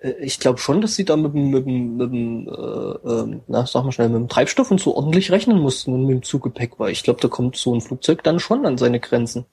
ich 0.00 0.38
glaube 0.38 0.58
schon, 0.58 0.80
dass 0.80 0.94
sie 0.94 1.04
da 1.04 1.16
mit 1.16 1.34
dem, 1.34 1.50
mit 1.50 1.66
dem, 1.66 1.96
mit 1.96 2.12
dem 2.12 2.48
äh, 2.48 2.52
äh, 2.52 3.40
na, 3.48 3.66
sag 3.66 3.84
mal 3.84 3.92
schnell, 3.92 4.08
mit 4.08 4.20
dem 4.20 4.28
Treibstoff 4.28 4.70
und 4.70 4.80
so 4.80 4.94
ordentlich 4.94 5.32
rechnen 5.32 5.58
mussten 5.58 5.92
und 5.92 6.06
mit 6.06 6.10
dem 6.10 6.22
Zugepäck, 6.22 6.78
weil 6.78 6.92
ich 6.92 7.02
glaube, 7.02 7.20
da 7.20 7.28
kommt 7.28 7.56
so 7.56 7.74
ein 7.74 7.80
Flugzeug 7.80 8.22
dann 8.22 8.38
schon 8.38 8.64
an 8.64 8.78
seine 8.78 9.00
Grenzen. 9.00 9.46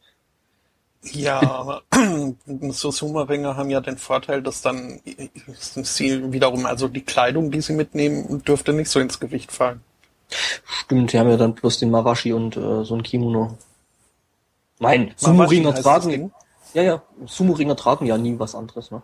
Ja, 1.02 1.40
aber 1.42 1.84
so 2.70 2.92
Sumo-Ringer 2.92 3.56
haben 3.58 3.70
ja 3.70 3.82
den 3.82 3.98
Vorteil, 3.98 4.42
dass 4.42 4.62
dann 4.62 5.02
sie 5.58 6.32
wiederum, 6.32 6.66
also 6.66 6.88
die 6.88 7.04
Kleidung, 7.04 7.52
die 7.52 7.62
sie 7.62 7.74
mitnehmen, 7.74 8.44
dürfte 8.44 8.74
nicht 8.74 8.90
so 8.90 9.00
ins 9.00 9.20
Gewicht 9.20 9.52
fallen. 9.52 9.82
Stimmt, 10.30 11.14
die 11.14 11.20
haben 11.20 11.30
ja 11.30 11.38
dann 11.38 11.54
bloß 11.54 11.80
den 11.80 11.92
Mawashi 11.92 12.34
und 12.34 12.58
äh, 12.58 12.84
so 12.84 12.96
ein 12.96 13.04
Kimono. 13.04 13.58
Nein, 14.80 15.14
Sumo-Ringer 15.16 15.76
tragen. 15.76 16.32
Ja, 16.74 16.82
ja, 16.82 17.02
Sumo-Ringer 17.26 17.76
tragen 17.76 18.06
ja 18.06 18.18
nie 18.18 18.38
was 18.38 18.56
anderes, 18.56 18.92
ne? 18.92 19.02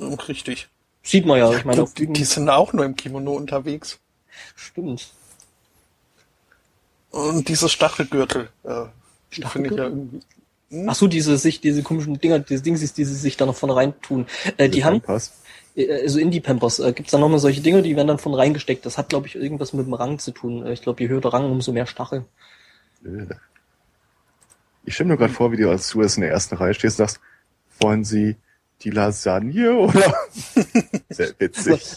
Richtig. 0.00 0.68
Sieht 1.02 1.26
man 1.26 1.38
ja. 1.38 1.50
ja 1.50 1.58
ich 1.58 1.64
meine, 1.64 1.86
die, 1.96 2.06
die 2.06 2.24
sind 2.24 2.48
auch 2.48 2.72
nur 2.72 2.84
im 2.84 2.96
Kimono 2.96 3.32
unterwegs. 3.32 3.98
Stimmt. 4.54 5.08
Und 7.10 7.48
diese 7.48 7.68
Stachelgürtel, 7.68 8.48
äh, 8.64 8.84
die 9.34 9.42
finde 9.42 9.70
ich 9.70 9.76
ja 9.76 9.84
irgendwie. 9.84 10.20
Hm? 10.70 10.88
Ach 10.88 10.94
so, 10.94 11.08
diese 11.08 11.36
sich, 11.36 11.60
diese 11.60 11.82
komischen 11.82 12.20
Dinger, 12.20 12.38
diese 12.38 12.62
Dings, 12.62 12.92
die 12.92 13.04
sie 13.04 13.14
sich 13.14 13.36
da 13.36 13.46
noch 13.46 13.56
von 13.56 13.70
rein 13.70 14.00
tun. 14.00 14.26
Äh, 14.56 14.68
die 14.68 14.84
haben, 14.84 15.00
Pampers. 15.00 15.32
Äh, 15.74 16.02
also 16.02 16.20
in 16.20 16.30
die 16.30 16.40
Pampers 16.40 16.78
äh, 16.78 16.92
gibt's 16.92 17.10
da 17.10 17.18
nochmal 17.18 17.40
solche 17.40 17.60
Dinge, 17.60 17.82
die 17.82 17.96
werden 17.96 18.08
dann 18.08 18.18
von 18.18 18.34
reingesteckt. 18.34 18.86
Das 18.86 18.96
hat, 18.96 19.08
glaube 19.08 19.26
ich, 19.26 19.34
irgendwas 19.34 19.72
mit 19.72 19.86
dem 19.86 19.94
Rang 19.94 20.18
zu 20.20 20.30
tun. 20.30 20.64
Äh, 20.64 20.72
ich 20.72 20.82
glaube, 20.82 21.02
je 21.02 21.08
höher 21.08 21.20
der 21.20 21.32
Rang, 21.32 21.50
umso 21.50 21.72
mehr 21.72 21.86
Stachel. 21.86 22.24
Ich 24.84 24.94
stelle 24.94 25.08
mir 25.08 25.16
gerade 25.16 25.32
vor, 25.32 25.50
wie 25.50 25.56
du 25.56 25.68
als 25.68 25.90
du 25.90 26.02
in 26.02 26.20
der 26.20 26.30
ersten 26.30 26.54
Reihe 26.54 26.74
stehst 26.74 27.00
und 27.00 27.06
sagst, 27.06 27.20
wollen 27.80 28.04
Sie 28.04 28.36
die 28.82 28.90
Lasagne 28.90 29.74
oder? 29.74 30.14
Sehr 31.08 31.34
witzig. 31.38 31.96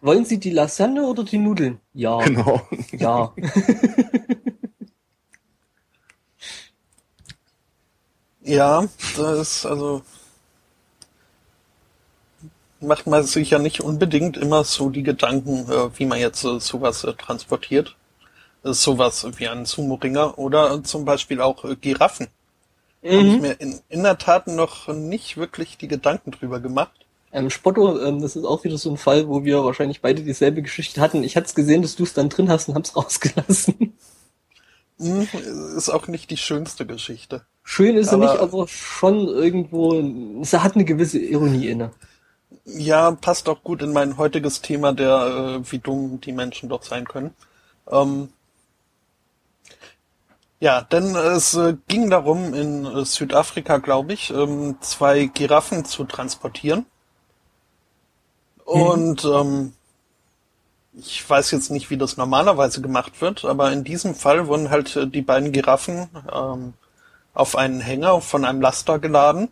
Wollen 0.00 0.24
Sie 0.24 0.38
die 0.38 0.50
Lasagne 0.50 1.06
oder 1.06 1.24
die 1.24 1.38
Nudeln? 1.38 1.80
Ja. 1.94 2.18
Genau. 2.18 2.60
Ja. 2.92 3.34
ja, 8.42 8.84
das 9.16 9.40
ist 9.40 9.66
also 9.66 10.02
macht 12.80 13.06
man 13.06 13.24
sich 13.24 13.50
ja 13.50 13.58
nicht 13.58 13.80
unbedingt 13.80 14.36
immer 14.36 14.64
so 14.64 14.90
die 14.90 15.02
Gedanken, 15.02 15.70
äh, 15.70 15.98
wie 15.98 16.06
man 16.06 16.18
jetzt 16.20 16.44
äh, 16.44 16.60
sowas 16.60 17.04
äh, 17.04 17.12
transportiert. 17.14 17.96
Sowas 18.64 19.26
wie 19.36 19.48
ein 19.48 19.66
Sumo-Ringer 19.66 20.36
oder 20.36 20.82
zum 20.82 21.04
Beispiel 21.04 21.40
auch 21.40 21.64
Giraffen. 21.80 22.26
Mhm. 23.02 23.10
Habe 23.10 23.28
ich 23.28 23.40
mir 23.40 23.52
in, 23.52 23.80
in 23.88 24.02
der 24.02 24.18
Tat 24.18 24.46
noch 24.46 24.88
nicht 24.88 25.36
wirklich 25.36 25.78
die 25.78 25.88
Gedanken 25.88 26.30
drüber 26.30 26.60
gemacht. 26.60 27.06
Ähm, 27.32 27.50
Spotto, 27.50 28.00
ähm, 28.00 28.22
das 28.22 28.36
ist 28.36 28.44
auch 28.44 28.64
wieder 28.64 28.78
so 28.78 28.90
ein 28.90 28.96
Fall, 28.96 29.28
wo 29.28 29.44
wir 29.44 29.62
wahrscheinlich 29.64 30.00
beide 30.00 30.22
dieselbe 30.22 30.62
Geschichte 30.62 31.00
hatten. 31.00 31.22
Ich 31.24 31.36
hatte 31.36 31.46
es 31.46 31.54
gesehen, 31.54 31.82
dass 31.82 31.96
du 31.96 32.04
es 32.04 32.14
dann 32.14 32.30
drin 32.30 32.48
hast 32.48 32.68
und 32.68 32.74
hab's 32.74 32.96
rausgelassen. 32.96 33.94
Mhm, 34.98 35.28
ist 35.76 35.90
auch 35.90 36.08
nicht 36.08 36.30
die 36.30 36.36
schönste 36.36 36.86
Geschichte. 36.86 37.42
Schön 37.62 37.96
ist 37.96 38.08
aber, 38.08 38.24
er 38.24 38.32
nicht, 38.32 38.42
aber 38.42 38.66
schon 38.66 39.28
irgendwo, 39.28 39.94
es 40.40 40.52
hat 40.54 40.74
eine 40.74 40.84
gewisse 40.84 41.18
Ironie 41.18 41.68
inne. 41.68 41.92
Ja, 42.64 43.12
passt 43.12 43.48
auch 43.48 43.62
gut 43.62 43.82
in 43.82 43.92
mein 43.92 44.16
heutiges 44.16 44.60
Thema, 44.62 44.92
der, 44.92 45.60
äh, 45.60 45.72
wie 45.72 45.78
dumm 45.78 46.20
die 46.20 46.32
Menschen 46.32 46.68
doch 46.68 46.82
sein 46.82 47.06
können. 47.06 47.34
Ähm, 47.90 48.30
ja, 50.60 50.80
denn 50.80 51.14
es 51.14 51.54
äh, 51.54 51.76
ging 51.86 52.10
darum, 52.10 52.52
in 52.52 52.84
äh, 52.84 53.04
Südafrika, 53.04 53.78
glaube 53.78 54.12
ich, 54.12 54.30
ähm, 54.30 54.76
zwei 54.80 55.26
Giraffen 55.26 55.84
zu 55.84 56.04
transportieren. 56.04 56.86
Und 58.64 59.24
mhm. 59.24 59.32
ähm, 59.32 59.72
ich 60.94 61.28
weiß 61.28 61.52
jetzt 61.52 61.70
nicht, 61.70 61.90
wie 61.90 61.96
das 61.96 62.16
normalerweise 62.16 62.82
gemacht 62.82 63.20
wird, 63.20 63.44
aber 63.44 63.70
in 63.70 63.84
diesem 63.84 64.16
Fall 64.16 64.48
wurden 64.48 64.70
halt 64.70 64.96
äh, 64.96 65.06
die 65.06 65.22
beiden 65.22 65.52
Giraffen 65.52 66.08
ähm, 66.32 66.74
auf 67.34 67.54
einen 67.54 67.80
Hänger 67.80 68.20
von 68.20 68.44
einem 68.44 68.60
Laster 68.60 68.98
geladen, 68.98 69.48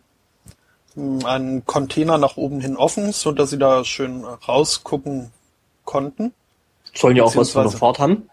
einen 0.97 1.65
Container 1.65 2.17
nach 2.17 2.35
oben 2.35 2.59
hin 2.59 2.75
offen, 2.75 3.13
so 3.13 3.31
dass 3.31 3.51
sie 3.51 3.59
da 3.59 3.85
schön 3.85 4.25
rausgucken 4.25 5.31
konnten. 5.85 6.33
Sollen 6.93 7.15
ja 7.15 7.23
auch 7.23 7.35
was 7.35 7.51
von 7.51 7.63
der 7.63 7.71
Fahrt 7.71 7.99
haben 7.99 8.29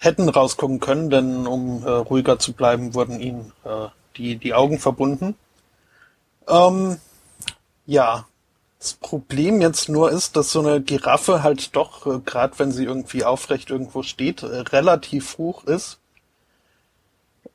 hätten 0.00 0.28
rausgucken 0.28 0.80
können, 0.80 1.10
denn 1.10 1.46
um 1.46 1.84
äh, 1.84 1.90
ruhiger 1.90 2.38
zu 2.38 2.54
bleiben, 2.54 2.94
wurden 2.94 3.20
ihnen 3.20 3.52
äh, 3.64 3.88
die, 4.16 4.36
die 4.36 4.54
Augen 4.54 4.78
verbunden. 4.78 5.36
Ähm, 6.48 6.96
ja, 7.86 8.26
das 8.78 8.94
Problem 8.94 9.60
jetzt 9.60 9.90
nur 9.90 10.10
ist, 10.10 10.36
dass 10.36 10.50
so 10.50 10.60
eine 10.60 10.80
Giraffe 10.80 11.42
halt 11.42 11.76
doch, 11.76 12.06
äh, 12.06 12.18
gerade 12.24 12.58
wenn 12.58 12.72
sie 12.72 12.84
irgendwie 12.84 13.24
aufrecht 13.24 13.68
irgendwo 13.68 14.02
steht, 14.02 14.42
äh, 14.42 14.46
relativ 14.46 15.36
hoch 15.36 15.64
ist. 15.64 15.98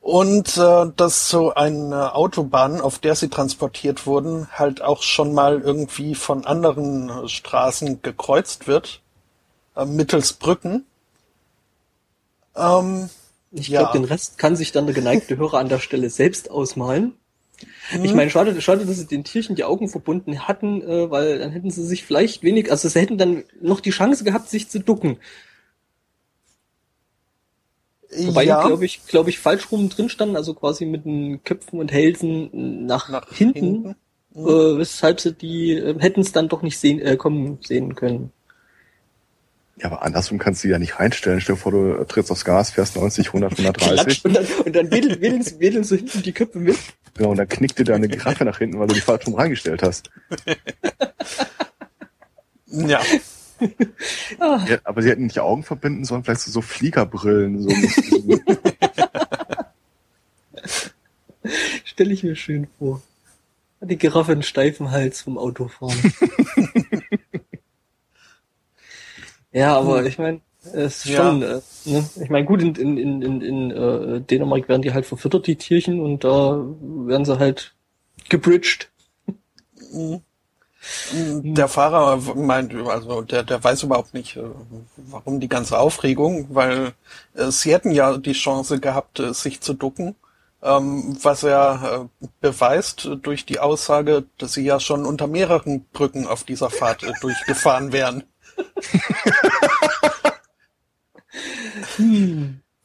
Und 0.00 0.56
äh, 0.56 0.86
dass 0.94 1.28
so 1.28 1.52
eine 1.54 2.14
Autobahn, 2.14 2.80
auf 2.80 3.00
der 3.00 3.16
sie 3.16 3.28
transportiert 3.28 4.06
wurden, 4.06 4.46
halt 4.52 4.82
auch 4.82 5.02
schon 5.02 5.34
mal 5.34 5.60
irgendwie 5.60 6.14
von 6.14 6.46
anderen 6.46 7.08
äh, 7.08 7.28
Straßen 7.28 8.02
gekreuzt 8.02 8.68
wird, 8.68 9.00
äh, 9.74 9.84
mittels 9.84 10.32
Brücken. 10.32 10.86
Ähm, 12.56 13.08
ich 13.52 13.68
ja. 13.68 13.80
glaube, 13.80 13.98
den 13.98 14.04
Rest 14.04 14.38
kann 14.38 14.56
sich 14.56 14.72
dann 14.72 14.86
der 14.86 14.94
geneigte 14.94 15.36
Hörer 15.36 15.58
an 15.58 15.68
der 15.68 15.78
Stelle 15.78 16.10
selbst 16.10 16.50
ausmalen. 16.50 17.14
Mhm. 17.92 18.04
Ich 18.04 18.14
meine, 18.14 18.30
schade, 18.30 18.60
schade, 18.60 18.84
dass 18.84 18.96
sie 18.96 19.06
den 19.06 19.24
Tierchen 19.24 19.56
die 19.56 19.64
Augen 19.64 19.88
verbunden 19.88 20.46
hatten, 20.46 20.82
äh, 20.82 21.10
weil 21.10 21.38
dann 21.38 21.52
hätten 21.52 21.70
sie 21.70 21.84
sich 21.84 22.04
vielleicht 22.04 22.42
wenig, 22.42 22.70
also 22.70 22.88
sie 22.88 23.00
hätten 23.00 23.18
dann 23.18 23.44
noch 23.60 23.80
die 23.80 23.90
Chance 23.90 24.24
gehabt, 24.24 24.48
sich 24.48 24.68
zu 24.68 24.80
ducken. 24.80 25.18
Wobei 28.18 28.44
ja. 28.44 28.60
die, 28.60 28.68
glaube 28.68 28.84
ich, 28.84 29.06
glaube 29.06 29.30
ich, 29.30 29.38
falsch 29.38 29.70
rum 29.70 29.88
drin 29.88 30.08
standen, 30.08 30.36
also 30.36 30.54
quasi 30.54 30.86
mit 30.86 31.04
den 31.04 31.42
Köpfen 31.44 31.80
und 31.80 31.92
Hälsen 31.92 32.86
nach, 32.86 33.08
nach 33.08 33.32
hinten, 33.32 33.58
hinten. 33.58 33.96
Mhm. 34.34 34.46
Äh, 34.46 34.78
weshalb 34.78 35.20
sie 35.20 35.32
die 35.32 35.72
äh, 35.72 35.98
hätten 35.98 36.20
es 36.20 36.32
dann 36.32 36.48
doch 36.48 36.62
nicht 36.62 36.78
sehen, 36.78 37.00
äh, 37.00 37.16
kommen 37.16 37.58
sehen 37.62 37.94
können. 37.94 38.32
Ja, 39.78 39.86
aber 39.86 40.02
andersrum 40.02 40.38
kannst 40.38 40.64
du 40.64 40.68
die 40.68 40.72
ja 40.72 40.78
nicht 40.78 40.98
reinstellen. 40.98 41.40
Stell 41.40 41.56
dir 41.56 41.60
vor, 41.60 41.72
du 41.72 42.02
trittst 42.04 42.30
aufs 42.30 42.46
Gas, 42.46 42.70
fährst 42.70 42.96
90, 42.96 43.26
100, 43.28 43.52
130. 43.58 44.24
und 44.24 44.34
dann, 44.34 44.46
und 44.64 44.74
dann 44.74 44.90
wedeln, 44.90 45.20
wedeln, 45.20 45.44
wedeln 45.60 45.84
so 45.84 45.96
hinten 45.96 46.22
die 46.22 46.32
Köpfe 46.32 46.58
mit. 46.58 46.78
Genau, 47.14 47.30
und 47.30 47.36
dann 47.36 47.48
knickt 47.48 47.78
dir 47.78 47.84
deine 47.84 48.08
Giraffe 48.08 48.44
nach 48.44 48.58
hinten, 48.58 48.78
weil 48.78 48.86
du 48.86 48.94
die 48.94 49.00
falsch 49.00 49.26
rum 49.26 49.34
reingestellt 49.34 49.82
hast. 49.82 50.10
Ja. 52.68 53.00
Ja, 54.38 54.78
aber 54.84 55.00
sie 55.00 55.08
hätten 55.08 55.24
nicht 55.24 55.40
Augen 55.40 55.62
verbinden, 55.62 56.04
sondern 56.04 56.24
vielleicht 56.24 56.42
so, 56.42 56.50
so 56.50 56.60
Fliegerbrillen. 56.60 57.62
So 57.62 57.70
Stelle 61.86 62.12
ich 62.12 62.22
mir 62.22 62.36
schön 62.36 62.66
vor. 62.78 63.00
Die 63.80 63.96
Giraffe 63.96 64.32
einen 64.32 64.42
steifen 64.42 64.90
Hals 64.90 65.22
vom 65.22 65.38
Autofahren. 65.38 65.96
Ja, 69.56 69.76
aber 69.78 70.04
ich 70.04 70.18
meine, 70.18 70.40
es 70.72 71.04
ist 71.04 71.06
Ja. 71.06 71.16
schon, 71.16 71.42
äh, 71.42 71.60
ne? 71.84 72.10
ich 72.22 72.28
meine, 72.30 72.44
gut, 72.44 72.60
in, 72.60 72.74
in, 72.74 72.96
in, 72.98 73.22
in, 73.22 73.40
in 73.40 73.70
äh, 73.70 74.20
Dänemark 74.20 74.68
werden 74.68 74.82
die 74.82 74.92
halt 74.92 75.06
verfüttert, 75.06 75.46
die 75.46 75.56
Tierchen, 75.56 76.00
und 76.00 76.24
da 76.24 76.58
werden 77.06 77.24
sie 77.24 77.38
halt 77.38 77.74
gebridged. 78.28 78.90
Der 81.42 81.68
Fahrer 81.68 82.16
meint, 82.36 82.74
also 82.74 83.22
der, 83.22 83.42
der 83.42 83.62
weiß 83.64 83.82
überhaupt 83.84 84.14
nicht, 84.14 84.36
äh, 84.36 84.42
warum 84.96 85.40
die 85.40 85.48
ganze 85.48 85.78
Aufregung, 85.78 86.48
weil 86.50 86.92
äh, 87.34 87.50
sie 87.50 87.72
hätten 87.72 87.90
ja 87.90 88.18
die 88.18 88.34
Chance 88.34 88.78
gehabt, 88.78 89.18
äh, 89.18 89.32
sich 89.34 89.60
zu 89.60 89.74
ducken, 89.74 90.14
ähm, 90.62 91.16
was 91.22 91.42
er 91.42 92.08
äh, 92.22 92.26
beweist 92.40 93.08
durch 93.22 93.46
die 93.46 93.58
Aussage, 93.58 94.24
dass 94.38 94.52
sie 94.52 94.64
ja 94.64 94.78
schon 94.78 95.06
unter 95.06 95.26
mehreren 95.26 95.84
Brücken 95.92 96.26
auf 96.26 96.44
dieser 96.44 96.70
Fahrt 96.70 97.02
äh, 97.02 97.12
durchgefahren 97.20 97.92
wären. 97.92 98.22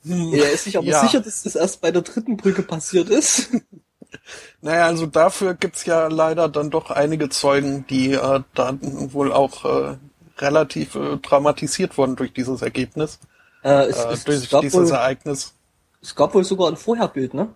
Er 0.03 0.51
ist 0.51 0.63
sich 0.65 0.77
aber 0.77 0.87
Ja. 0.87 1.01
sicher, 1.01 1.19
dass 1.21 1.43
das 1.43 1.55
erst 1.55 1.81
bei 1.81 1.91
der 1.91 2.01
dritten 2.01 2.37
Brücke 2.37 2.63
passiert 2.63 3.09
ist. 3.09 3.49
Naja, 4.61 4.85
also 4.85 5.05
dafür 5.07 5.53
gibt's 5.55 5.85
ja 5.85 6.07
leider 6.07 6.47
dann 6.49 6.69
doch 6.69 6.91
einige 6.91 7.29
Zeugen, 7.29 7.85
die 7.87 8.11
äh, 8.11 8.41
dann 8.53 9.13
wohl 9.13 9.31
auch 9.31 9.65
äh, 9.65 9.97
relativ 10.37 10.95
äh, 10.95 11.17
traumatisiert 11.17 11.97
wurden 11.97 12.15
durch 12.17 12.33
dieses 12.33 12.61
Ergebnis, 12.61 13.19
Äh, 13.63 13.85
es, 13.85 13.97
äh, 13.97 14.11
es, 14.11 14.23
durch 14.25 14.37
es, 14.37 14.49
dieses 14.49 14.73
wohl, 14.73 14.91
Ereignis. 14.91 15.53
es 16.01 16.13
gab 16.13 16.33
wohl 16.35 16.43
sogar 16.43 16.67
ein 16.67 16.77
Vorherbild, 16.77 17.33
ne? 17.33 17.49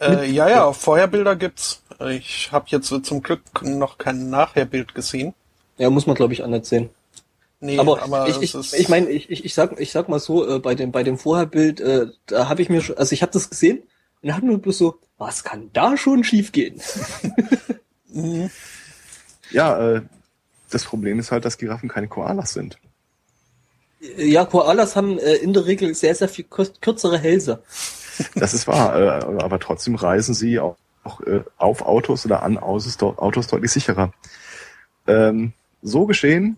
Äh, 0.00 0.30
ja, 0.30 0.48
ja, 0.48 0.72
Vorherbilder 0.72 1.34
gibt's. 1.34 1.82
Ich 2.10 2.52
habe 2.52 2.66
jetzt 2.68 2.92
äh, 2.92 3.02
zum 3.02 3.22
Glück 3.22 3.40
noch 3.62 3.96
kein 3.98 4.28
Nachherbild 4.30 4.94
gesehen. 4.94 5.34
Ja, 5.78 5.90
muss 5.90 6.06
man, 6.06 6.14
glaube 6.16 6.32
ich, 6.32 6.44
anders 6.44 6.68
sehen. 6.68 6.90
Nee, 7.60 7.78
aber, 7.78 8.02
aber 8.02 8.28
ich, 8.28 8.42
ich, 8.42 8.74
ich 8.74 8.88
meine, 8.88 9.08
ich, 9.08 9.30
ich, 9.30 9.44
ich 9.44 9.54
sag, 9.54 9.80
ich 9.80 9.90
sag 9.90 10.08
mal 10.08 10.20
so, 10.20 10.46
äh, 10.56 10.58
bei 10.58 10.74
dem, 10.74 10.92
bei 10.92 11.02
dem 11.02 11.18
Vorherbild, 11.18 11.80
äh, 11.80 12.06
da 12.26 12.48
habe 12.48 12.62
ich 12.62 12.68
mir 12.68 12.82
schon, 12.82 12.98
also 12.98 13.12
ich 13.12 13.22
habe 13.22 13.32
das 13.32 13.48
gesehen 13.48 13.82
und 14.22 14.34
habe 14.34 14.46
nur 14.46 14.58
bloß 14.58 14.76
so, 14.78 14.98
was 15.18 15.44
kann 15.44 15.70
da 15.72 15.96
schon 15.96 16.24
schiefgehen? 16.24 16.80
ja, 19.50 19.94
äh, 19.96 20.02
das 20.70 20.84
Problem 20.84 21.18
ist 21.18 21.30
halt, 21.32 21.44
dass 21.44 21.58
Giraffen 21.58 21.88
keine 21.88 22.08
Koalas 22.08 22.52
sind. 22.52 22.78
ja, 24.16 24.44
Koalas 24.44 24.96
haben 24.96 25.18
äh, 25.18 25.34
in 25.36 25.52
der 25.52 25.66
Regel 25.66 25.94
sehr, 25.94 26.14
sehr 26.14 26.28
viel 26.28 26.44
kür- 26.44 26.72
kürzere 26.80 27.18
Hälse. 27.18 27.62
Das 28.34 28.54
ist 28.54 28.66
wahr, 28.66 28.96
äh, 28.96 29.42
aber 29.42 29.58
trotzdem 29.58 29.94
reisen 29.94 30.34
sie 30.34 30.60
auch, 30.60 30.76
auch 31.02 31.20
äh, 31.22 31.42
auf 31.56 31.82
Autos 31.82 32.24
oder 32.26 32.42
an 32.42 32.58
Autos, 32.58 33.00
Autos 33.00 33.46
deutlich 33.46 33.72
sicherer. 33.72 34.12
Ähm, 35.06 35.52
so 35.84 36.06
geschehen 36.06 36.56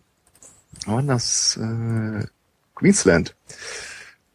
war 0.87 1.03
das 1.03 1.59
äh, 1.59 2.27
Queensland. 2.75 3.35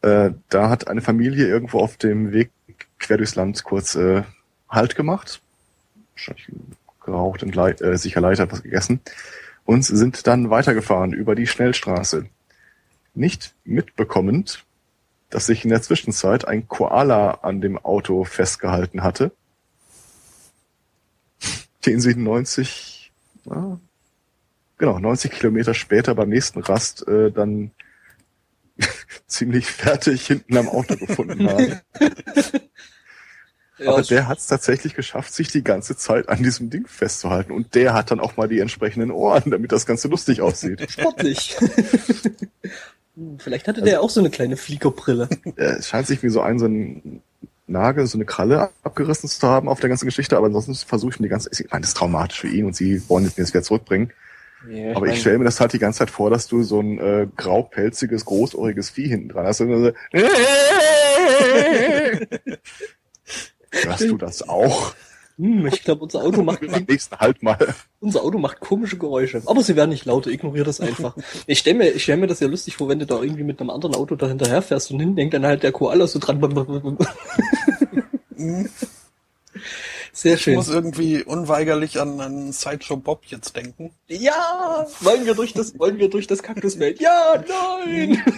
Äh, 0.02 0.32
da 0.50 0.70
hat 0.70 0.88
eine 0.88 1.02
Familie 1.02 1.48
irgendwo 1.48 1.80
auf 1.80 1.98
dem 1.98 2.32
Weg 2.32 2.52
quer 3.00 3.18
durchs 3.18 3.36
Land 3.36 3.64
kurz 3.64 3.96
äh, 3.96 4.24
Halt 4.70 4.96
gemacht. 4.96 5.42
Wahrscheinlich 6.16 6.48
geraucht 7.04 7.44
und 7.44 7.56
lei- 7.56 7.72
äh, 7.72 7.98
sich 7.98 8.16
erleichtert 8.16 8.52
was 8.52 8.64
gegessen. 8.64 9.00
Und 9.66 9.84
sind 9.84 10.28
dann 10.28 10.50
weitergefahren 10.50 11.14
über 11.14 11.36
die 11.36 11.48
Schnellstraße. 11.48 12.26
Nicht 13.14 13.54
mitbekommend, 13.64 14.66
dass 15.30 15.46
sich 15.46 15.64
in 15.64 15.70
der 15.70 15.82
Zwischenzeit 15.82 16.48
ein 16.48 16.68
Koala 16.68 17.32
an 17.42 17.62
dem 17.62 17.78
Auto 17.78 18.24
festgehalten 18.24 19.04
hatte, 19.04 19.32
den 21.86 22.00
sie 22.00 22.16
90, 22.16 23.12
ah, 23.50 23.78
genau, 24.82 25.00
90 25.00 25.32
Kilometer 25.32 25.76
später 25.76 26.16
beim 26.16 26.30
nächsten 26.30 26.60
Rast 26.60 27.08
äh, 27.08 27.32
dann 27.32 27.72
ziemlich 29.28 29.68
fertig 29.68 30.26
hinten 30.26 30.58
am 30.58 30.68
Auto 30.68 30.98
gefunden 30.98 31.48
haben. 31.50 31.80
Ja, 33.78 33.92
Aber 33.92 34.02
der 34.02 34.28
hat 34.28 34.40
es 34.40 34.48
tatsächlich 34.48 34.96
geschafft, 34.96 35.34
sich 35.34 35.50
die 35.50 35.64
ganze 35.64 35.96
Zeit 35.96 36.30
an 36.30 36.42
diesem 36.42 36.72
Ding 36.72 36.88
festzuhalten. 36.88 37.52
Und 37.52 37.76
der 37.76 37.94
hat 37.94 38.12
dann 38.12 38.20
auch 38.20 38.38
mal 38.38 38.48
die 38.48 38.60
entsprechenden 38.60 39.12
Ohren, 39.12 39.52
damit 39.52 39.72
das 39.72 39.86
Ganze 39.86 40.08
lustig 40.08 40.42
aussieht. 40.42 40.86
sportlich. 40.92 41.58
Vielleicht 43.38 43.68
hatte 43.68 43.82
der 43.84 44.02
auch 44.02 44.10
so 44.10 44.20
eine 44.20 44.32
kleine 44.32 44.58
Fliegerbrille. 44.58 45.30
Es 45.56 45.88
scheint 45.88 46.08
sich 46.08 46.24
wie 46.24 46.30
so 46.30 46.42
ein, 46.42 46.58
so 46.58 46.66
ein 46.66 47.22
Nagel, 47.68 48.08
so 48.08 48.18
eine 48.18 48.26
Kralle 48.26 48.70
abgerissen 48.84 49.30
zu 49.30 49.48
haben 49.48 49.68
auf 49.68 49.80
der 49.80 49.90
ganzen 49.90 50.06
Geschichte, 50.06 50.38
aber 50.38 50.48
ansonsten 50.48 50.74
versuche 50.76 51.12
ich 51.12 51.20
mir 51.20 51.28
die 51.28 51.32
ganze, 51.32 51.50
ich 51.52 51.72
meine, 51.72 51.82
das 51.82 51.92
ist 51.92 51.98
traumatisch 51.98 52.42
für 52.42 52.50
ihn 52.50 52.66
und 52.66 52.76
sie 52.76 53.08
wollen 53.10 53.26
es 53.26 53.38
mir 53.38 53.44
jetzt 53.44 53.54
wieder 53.54 53.64
zurückbringen. 53.64 54.12
Ja, 54.70 54.95
aber 54.95 55.07
ich 55.07 55.20
stelle 55.20 55.39
mir 55.39 55.45
das 55.45 55.59
halt 55.59 55.74
die 55.74 55.80
ganze 55.80 55.99
Zeit 55.99 56.12
vor, 56.12 56.30
dass 56.30 56.47
du 56.47 56.64
so 56.64 56.80
ein 56.80 56.99
äh, 56.99 57.28
graupelziges, 57.36 58.26
großohriges 58.26 58.91
Vieh 58.91 59.07
hinten 59.07 59.30
dran 59.30 59.45
hast. 59.45 59.57
So, 59.57 59.66
Hörst 63.72 64.01
du 64.01 64.18
das 64.18 64.47
auch? 64.47 64.93
hm, 65.38 65.66
ich 65.68 65.84
glaube, 65.84 66.03
unser 66.03 66.20
Auto 66.24 66.43
macht 66.43 66.62
Beim 66.62 66.86
nächsten 66.88 67.18
Halt 67.18 67.41
mal. 67.41 67.57
Unser 67.99 68.24
Auto 68.24 68.38
macht 68.38 68.59
komische 68.59 68.97
Geräusche. 68.97 69.41
Aber 69.45 69.64
sie 69.64 69.76
werden 69.76 69.89
nicht 69.89 70.05
lauter, 70.05 70.30
ignoriere 70.30 70.66
das 70.66 70.80
einfach. 70.80 71.16
Ich 71.47 71.59
stelle 71.59 71.80
mir, 71.80 71.89
ich 71.91 72.03
stell 72.03 72.18
mir 72.18 72.28
das 72.28 72.39
ja 72.39 72.47
lustig 72.47 72.78
vor, 72.78 72.88
wenn 72.89 72.99
du 72.99 73.07
da 73.07 73.22
irgendwie 73.22 73.43
mit 73.43 73.59
einem 73.59 73.72
anderen 73.72 73.95
Auto 73.95 74.16
da 74.16 74.28
hinterher 74.28 74.62
fährst 74.62 74.91
und 74.91 74.99
hinten 74.99 75.16
denkt 75.16 75.34
dann 75.34 75.45
halt 75.45 75.64
der 75.64 75.72
Koala 75.72 76.05
so 76.05 76.20
dran. 76.20 76.39
Sehr 80.14 80.36
ich 80.36 80.41
schön. 80.41 80.55
muss 80.55 80.68
irgendwie 80.70 81.24
unweigerlich 81.24 81.99
an 81.99 82.20
einen 82.20 82.51
Sideshow 82.51 82.97
Bob 82.97 83.26
jetzt 83.28 83.55
denken. 83.55 83.91
Ja! 84.07 84.86
Wollen 84.99 85.26
wir 85.26 85.36
durch 85.36 85.53
das, 85.53 85.78
wollen 85.80 85.97
wir 85.97 86.09
durch 86.09 86.28
das 86.28 86.43
Kaktusfeld? 86.43 86.99
Ja, 86.99 87.43
nein! 87.47 88.22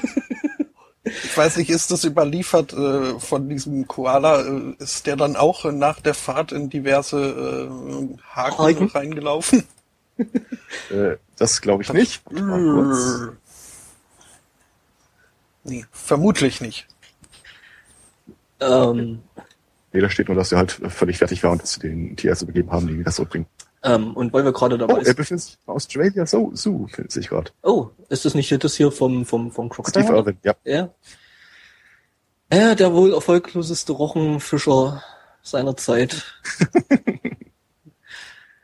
Ich 1.06 1.36
weiß 1.38 1.58
nicht, 1.58 1.70
ist 1.70 1.92
das 1.92 2.06
überliefert 2.06 2.72
äh, 2.72 3.20
von 3.20 3.50
diesem 3.50 3.90
Koala? 3.90 4.42
Äh, 4.42 4.76
ist 4.80 5.06
der 5.06 5.18
dann 5.18 5.36
auch 5.36 5.66
äh, 5.66 5.74
nach 5.74 6.00
der 6.00 6.14
Fahrt 6.14 6.54
in 6.54 6.70
diverse 6.70 7.70
äh, 7.70 8.18
Haken 8.34 8.58
Haken? 8.58 8.88
reingelaufen? 8.88 9.64
Äh, 10.92 11.18
das 11.38 11.60
glaube 11.62 11.82
ich 11.84 11.92
nicht. 11.92 12.32
Mal 12.32 12.62
kurz. 12.74 13.36
nee, 15.64 15.86
vermutlich 15.92 16.62
nicht. 16.62 16.88
ähm, 18.60 19.24
Nee, 19.94 20.02
da 20.02 20.10
steht 20.10 20.28
nur, 20.28 20.36
dass 20.36 20.52
er 20.52 20.58
halt 20.58 20.72
völlig 20.72 21.20
fertig 21.20 21.44
war 21.44 21.52
und 21.52 21.62
dass 21.62 21.74
sie 21.74 21.82
den 21.82 22.16
Tierärzte 22.18 22.46
begeben 22.48 22.72
haben, 22.72 22.88
die 22.88 23.04
das 23.04 23.16
zurückbringen. 23.16 23.46
ähm, 23.84 24.14
und 24.16 24.34
weil 24.34 24.44
wir 24.44 24.52
gerade 24.54 24.76
Oh, 24.76 24.80
dabei 24.80 25.00
er 25.00 25.06
sind. 25.06 25.18
befindet 25.18 25.44
sich 25.44 25.58
in 25.68 25.74
Australia 25.74 26.26
Zoo, 26.26 26.52
Zoo 26.56 26.88
findet 26.88 27.12
sich 27.12 27.30
gerade. 27.30 27.52
Oh, 27.62 27.90
ist 28.10 28.26
das 28.26 28.34
nicht 28.36 28.52
das 28.64 28.76
hier 28.76 28.92
vom, 28.92 29.26
vom, 29.26 29.52
vom 29.52 29.70
Crocodile? 29.70 30.04
Steve 30.06 30.18
Irwin, 30.18 30.38
ja. 30.44 30.54
Ja. 30.66 30.90
Ja, 32.52 32.76
der 32.76 32.94
wohl 32.94 33.14
erfolgloseste 33.14 33.94
Rochenfischer 33.94 35.04
seiner 35.42 35.76
Zeit. 35.76 36.24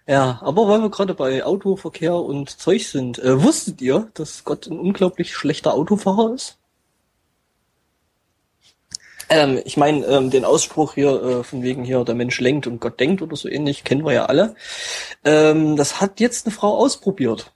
ja, 0.07 0.39
aber 0.41 0.67
weil 0.67 0.81
wir 0.81 0.89
gerade 0.91 1.13
bei 1.15 1.43
Autoverkehr 1.43 2.13
und 2.15 2.49
Zeug 2.59 2.87
sind, 2.87 3.17
äh, 3.19 3.41
wusstet 3.43 3.81
ihr, 3.81 4.09
dass 4.13 4.43
Gott 4.43 4.67
ein 4.67 4.77
unglaublich 4.79 5.35
schlechter 5.35 5.73
Autofahrer 5.73 6.33
ist? 6.35 6.58
Ähm, 9.29 9.61
ich 9.63 9.77
meine, 9.77 10.05
ähm, 10.05 10.29
den 10.29 10.45
Ausspruch 10.45 10.95
hier 10.95 11.21
äh, 11.23 11.43
von 11.43 11.61
wegen 11.61 11.83
hier, 11.83 12.03
der 12.03 12.15
Mensch 12.15 12.39
lenkt 12.39 12.67
und 12.67 12.81
Gott 12.81 12.99
denkt 12.99 13.21
oder 13.21 13.35
so 13.35 13.47
ähnlich, 13.47 13.83
kennen 13.83 14.03
wir 14.05 14.13
ja 14.13 14.25
alle. 14.25 14.55
Ähm, 15.23 15.75
das 15.75 16.01
hat 16.01 16.19
jetzt 16.19 16.45
eine 16.45 16.55
Frau 16.55 16.77
ausprobiert. 16.77 17.53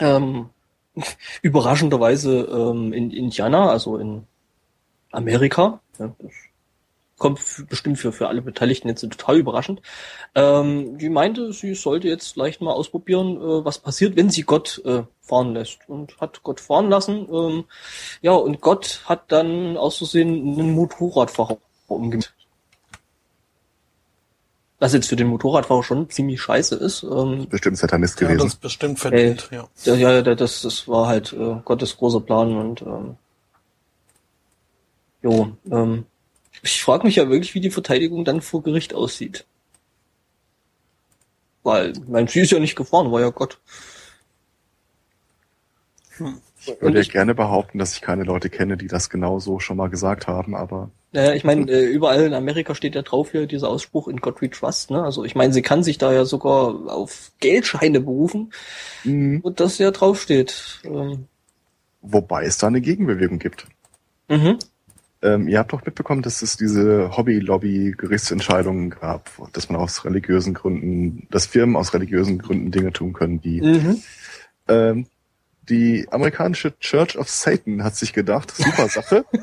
Ähm, 0.00 0.50
überraschenderweise 1.42 2.40
ähm, 2.40 2.92
in 2.92 3.10
Indiana, 3.10 3.70
also 3.70 3.96
in 3.96 4.26
Amerika. 5.12 5.80
Ja, 5.98 6.14
das 6.18 6.32
kommt 7.20 7.68
bestimmt 7.68 7.98
für, 7.98 8.10
für 8.12 8.26
alle 8.26 8.42
Beteiligten 8.42 8.88
jetzt 8.88 9.02
total 9.02 9.36
überraschend. 9.36 9.80
Ähm, 10.34 10.98
die 10.98 11.10
meinte, 11.10 11.52
sie 11.52 11.74
sollte 11.74 12.08
jetzt 12.08 12.32
vielleicht 12.32 12.62
mal 12.62 12.72
ausprobieren, 12.72 13.36
äh, 13.36 13.64
was 13.64 13.78
passiert, 13.78 14.16
wenn 14.16 14.30
sie 14.30 14.42
Gott 14.42 14.82
äh, 14.84 15.02
fahren 15.20 15.52
lässt. 15.52 15.78
Und 15.86 16.18
hat 16.20 16.42
Gott 16.42 16.60
fahren 16.60 16.88
lassen. 16.88 17.28
Ähm, 17.30 17.64
ja, 18.22 18.32
und 18.32 18.60
Gott 18.60 19.02
hat 19.04 19.30
dann 19.30 19.76
aus 19.76 19.98
Versehen 19.98 20.28
einen 20.58 20.72
Motorradfahrer 20.72 21.58
umgebracht. 21.86 22.34
Was 24.78 24.94
jetzt 24.94 25.10
für 25.10 25.16
den 25.16 25.26
Motorradfahrer 25.26 25.82
schon 25.82 26.08
ziemlich 26.08 26.40
scheiße 26.40 26.74
ist. 26.76 27.02
Ähm, 27.02 27.46
Bestimmt 27.50 27.76
Satanist 27.76 28.18
Ja, 28.22 28.28
gewesen. 28.28 28.44
das 28.44 28.54
ist 28.54 28.60
bestimmt 28.62 28.98
verdient, 28.98 29.50
ja. 29.52 29.68
ja, 29.84 29.94
ja, 29.94 30.22
das, 30.22 30.62
das 30.62 30.88
war 30.88 31.06
halt 31.06 31.34
äh, 31.34 31.56
Gottes 31.66 31.98
großer 31.98 32.20
Plan 32.20 32.56
und 32.56 32.80
ähm, 32.80 33.16
jo, 35.22 35.52
ähm, 35.70 36.06
ich 36.62 36.82
frage 36.82 37.06
mich 37.06 37.16
ja 37.16 37.28
wirklich, 37.28 37.54
wie 37.54 37.60
die 37.60 37.70
Verteidigung 37.70 38.24
dann 38.24 38.40
vor 38.42 38.62
Gericht 38.62 38.94
aussieht. 38.94 39.46
Weil, 41.62 41.92
mein 42.08 42.26
sie 42.26 42.40
ist 42.40 42.52
ja 42.52 42.58
nicht 42.58 42.76
gefahren, 42.76 43.12
war 43.12 43.20
ja 43.20 43.30
Gott. 43.30 43.58
Ich 46.66 46.80
würde 46.80 47.00
ja 47.00 47.04
gerne 47.10 47.34
behaupten, 47.34 47.78
dass 47.78 47.94
ich 47.94 48.02
keine 48.02 48.24
Leute 48.24 48.50
kenne, 48.50 48.76
die 48.76 48.86
das 48.86 49.08
genau 49.08 49.38
so 49.38 49.58
schon 49.60 49.76
mal 49.78 49.88
gesagt 49.88 50.26
haben, 50.26 50.54
aber 50.54 50.90
Naja, 51.12 51.32
ich 51.34 51.44
meine, 51.44 51.70
äh, 51.70 51.86
überall 51.86 52.24
in 52.24 52.34
Amerika 52.34 52.74
steht 52.74 52.94
ja 52.94 53.02
drauf 53.02 53.30
hier 53.30 53.46
dieser 53.46 53.68
Ausspruch 53.68 54.08
in 54.08 54.18
God 54.18 54.42
we 54.42 54.50
trust, 54.50 54.90
ne? 54.90 55.02
Also 55.02 55.24
ich 55.24 55.34
meine, 55.34 55.52
sie 55.54 55.62
kann 55.62 55.82
sich 55.82 55.96
da 55.98 56.12
ja 56.12 56.24
sogar 56.26 56.92
auf 56.92 57.32
Geldscheine 57.40 58.00
berufen, 58.00 58.52
mh, 59.04 59.40
wo 59.42 59.50
das 59.50 59.78
ja 59.78 59.90
draufsteht. 59.90 60.80
Ähm, 60.84 61.26
wobei 62.02 62.44
es 62.44 62.58
da 62.58 62.66
eine 62.66 62.80
Gegenbewegung 62.82 63.38
gibt. 63.38 63.66
mhm. 64.28 64.58
Ähm, 65.22 65.48
ihr 65.48 65.58
habt 65.58 65.72
doch 65.72 65.84
mitbekommen, 65.84 66.22
dass 66.22 66.40
es 66.40 66.56
diese 66.56 67.16
Hobby-Lobby-Gerichtsentscheidungen 67.16 68.90
gab, 68.90 69.30
dass 69.52 69.68
man 69.68 69.80
aus 69.80 70.04
religiösen 70.04 70.54
Gründen, 70.54 71.26
dass 71.30 71.46
Firmen 71.46 71.76
aus 71.76 71.92
religiösen 71.92 72.38
Gründen 72.38 72.70
Dinge 72.70 72.92
tun 72.92 73.12
können, 73.12 73.40
die 73.40 73.60
Mhm. 73.60 74.02
ähm, 74.68 75.06
die 75.68 76.08
amerikanische 76.10 76.76
Church 76.80 77.16
of 77.18 77.28
Satan 77.28 77.84
hat 77.84 77.94
sich 77.96 78.12
gedacht, 78.12 78.50
super 78.50 78.88
Sache. 78.88 79.24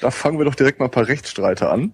da 0.00 0.10
fangen 0.10 0.38
wir 0.38 0.44
doch 0.44 0.54
direkt 0.54 0.78
mal 0.80 0.86
ein 0.86 0.90
paar 0.90 1.06
Rechtsstreite 1.06 1.68
an 1.68 1.92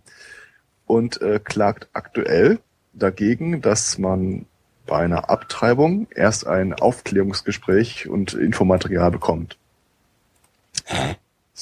und 0.86 1.20
äh, 1.20 1.40
klagt 1.42 1.88
aktuell 1.92 2.60
dagegen, 2.92 3.60
dass 3.60 3.98
man 3.98 4.46
bei 4.86 4.98
einer 4.98 5.28
Abtreibung 5.28 6.06
erst 6.14 6.46
ein 6.46 6.72
Aufklärungsgespräch 6.74 8.08
und 8.08 8.34
Infomaterial 8.34 9.10
bekommt. 9.10 9.56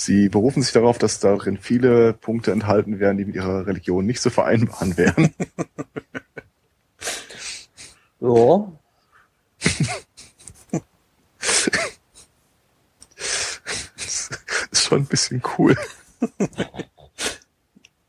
Sie 0.01 0.31
berufen 0.31 0.63
sich 0.63 0.73
darauf, 0.73 0.97
dass 0.97 1.21
darin 1.21 1.59
viele 1.59 2.15
Punkte 2.15 2.53
enthalten 2.53 3.01
wären, 3.01 3.19
die 3.19 3.27
mit 3.27 3.35
ihrer 3.35 3.67
Religion 3.67 4.07
nicht 4.07 4.23
zu 4.23 4.31
vereinbaren 4.31 4.97
wären. 4.97 5.35
Ja. 8.23 8.71
Das 13.97 14.31
ist 14.71 14.85
schon 14.85 14.99
ein 14.99 15.07
bisschen 15.07 15.43
cool. 15.57 15.75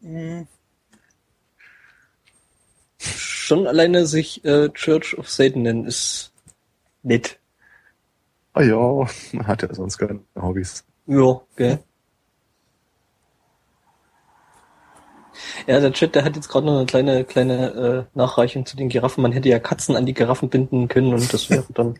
Schon 2.99 3.67
alleine 3.67 4.05
sich 4.05 4.43
äh, 4.43 4.67
Church 4.73 5.17
of 5.17 5.29
Satan 5.29 5.61
nennen 5.61 5.85
ist 5.85 6.33
nett. 7.03 7.39
Ah 8.51 8.63
ja, 8.63 9.07
man 9.31 9.47
hat 9.47 9.61
ja 9.61 9.73
sonst 9.73 9.97
keine 9.97 10.19
Hobbys. 10.35 10.83
Ja, 11.11 11.41
gell. 11.57 11.79
Ja, 15.67 15.79
der 15.81 15.91
Chat, 15.91 16.15
der 16.15 16.23
hat 16.23 16.35
jetzt 16.37 16.47
gerade 16.47 16.65
noch 16.65 16.77
eine 16.77 16.85
kleine, 16.85 17.25
kleine 17.25 18.07
äh, 18.13 18.17
Nachreichung 18.17 18.65
zu 18.65 18.77
den 18.77 18.87
Giraffen. 18.87 19.21
Man 19.21 19.33
hätte 19.33 19.49
ja 19.49 19.59
Katzen 19.59 19.95
an 19.97 20.05
die 20.05 20.13
Giraffen 20.13 20.49
binden 20.49 20.87
können 20.87 21.13
und 21.13 21.33
das 21.33 21.49
wäre 21.49 21.65
dann 21.73 21.99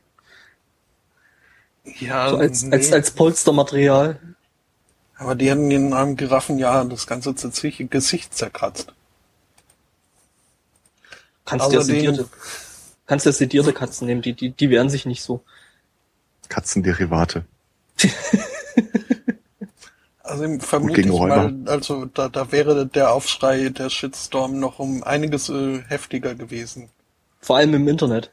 Ja, 1.99 2.29
so 2.29 2.37
als, 2.37 2.63
nee. 2.63 2.73
als, 2.73 2.93
als 2.93 3.11
Polstermaterial. 3.11 4.17
aber 5.17 5.35
die 5.35 5.49
hätten 5.49 5.69
in 5.71 5.93
einem 5.93 6.15
Giraffen 6.15 6.57
ja 6.57 6.83
das 6.85 7.05
ganze 7.05 7.33
Gesicht 7.35 8.33
zerkratzt. 8.33 8.93
Kannst 11.43 11.67
du 11.67 11.73
ja 11.73 11.79
Außerdem- 11.79 11.83
sedierte, 11.83 12.29
kannst 13.07 13.25
ja 13.25 13.31
sedierte 13.33 13.73
Katzen 13.73 14.07
nehmen, 14.07 14.21
die, 14.21 14.33
die, 14.33 14.51
die 14.51 14.69
wehren 14.69 14.89
sich 14.89 15.05
nicht 15.05 15.21
so. 15.21 15.43
Katzenderivate. 16.47 17.43
Also 20.31 20.45
vermute 20.59 21.01
ich 21.01 21.07
mal, 21.07 21.53
also 21.65 22.05
da, 22.05 22.29
da 22.29 22.53
wäre 22.53 22.85
der 22.85 23.11
Aufschrei, 23.11 23.67
der 23.67 23.89
Shitstorm 23.89 24.61
noch 24.61 24.79
um 24.79 25.03
einiges 25.03 25.49
äh, 25.49 25.81
heftiger 25.89 26.35
gewesen. 26.35 26.87
Vor 27.41 27.57
allem 27.57 27.73
im 27.73 27.85
Internet. 27.89 28.31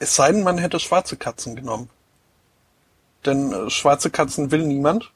Es 0.00 0.16
sei 0.16 0.32
denn, 0.32 0.42
man 0.42 0.58
hätte 0.58 0.80
schwarze 0.80 1.16
Katzen 1.16 1.54
genommen. 1.54 1.88
Denn 3.24 3.52
äh, 3.52 3.70
schwarze 3.70 4.10
Katzen 4.10 4.50
will 4.50 4.66
niemand. 4.66 5.12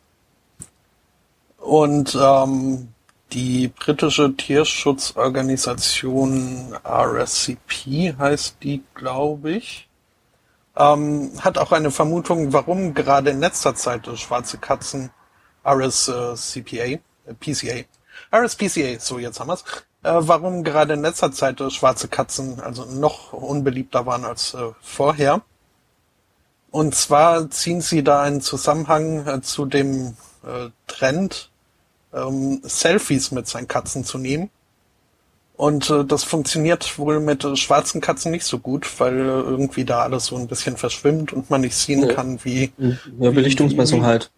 Und 1.59 2.17
ähm, 2.21 2.91
die 3.33 3.67
britische 3.67 4.37
Tierschutzorganisation 4.37 6.77
RSCP 6.85 8.15
heißt 8.17 8.59
die, 8.63 8.85
glaube 8.95 9.51
ich, 9.51 9.89
ähm, 10.77 11.33
hat 11.41 11.59
auch 11.59 11.73
eine 11.73 11.91
Vermutung, 11.91 12.53
warum 12.53 12.95
gerade 12.95 13.31
in 13.31 13.41
letzter 13.41 13.75
Zeit 13.75 14.07
äh, 14.07 14.17
schwarze 14.17 14.59
Katzen 14.59 15.11
RSCPA, 15.65 16.85
äh, 16.85 17.01
PCA, 17.41 17.85
RSPCA, 18.33 18.99
so 19.01 19.19
jetzt 19.19 19.41
haben 19.41 19.49
wir's, 19.49 19.65
äh, 20.03 20.13
warum 20.15 20.65
gerade 20.65 20.95
in 20.95 21.03
letzter 21.03 21.33
Zeit 21.33 21.61
äh, 21.61 21.71
schwarze 21.71 22.09
Katzen 22.09 22.61
also 22.61 22.85
noch 22.85 23.33
unbeliebter 23.33 24.07
waren 24.07 24.25
als 24.25 24.55
äh, 24.55 24.59
vorher. 24.83 25.43
Und 26.71 26.95
zwar 26.95 27.51
ziehen 27.51 27.81
sie 27.81 28.03
da 28.03 28.23
einen 28.23 28.41
Zusammenhang 28.41 29.27
äh, 29.27 29.41
zu 29.43 29.65
dem 29.65 30.17
äh, 30.45 30.71
Trend, 30.89 31.51
ähm, 32.13 32.61
Selfies 32.65 33.31
mit 33.31 33.47
seinen 33.49 33.69
Katzen 33.69 34.05
zu 34.05 34.19
nehmen. 34.19 34.51
Und 35.57 35.89
äh, 35.91 36.05
das 36.05 36.25
funktioniert 36.25 36.99
wohl 36.99 37.21
mit 37.21 37.45
äh, 37.45 37.55
schwarzen 37.55 38.01
Katzen 38.01 38.33
nicht 38.33 38.45
so 38.45 38.59
gut, 38.59 38.89
weil 38.99 39.15
äh, 39.21 39.23
irgendwie 39.23 39.85
da 39.85 40.01
alles 40.03 40.27
so 40.27 40.37
ein 40.37 40.49
bisschen 40.49 40.77
verschwimmt 40.77 41.33
und 41.33 41.49
man 41.49 41.61
nicht 41.61 41.77
sehen 41.77 42.09
Ja. 42.09 42.13
kann, 42.15 42.41
wie, 42.43 42.73
Ja, 42.77 43.31
Belichtungsmessung 43.31 44.01
wie- 44.01 44.07
halt. 44.07 44.33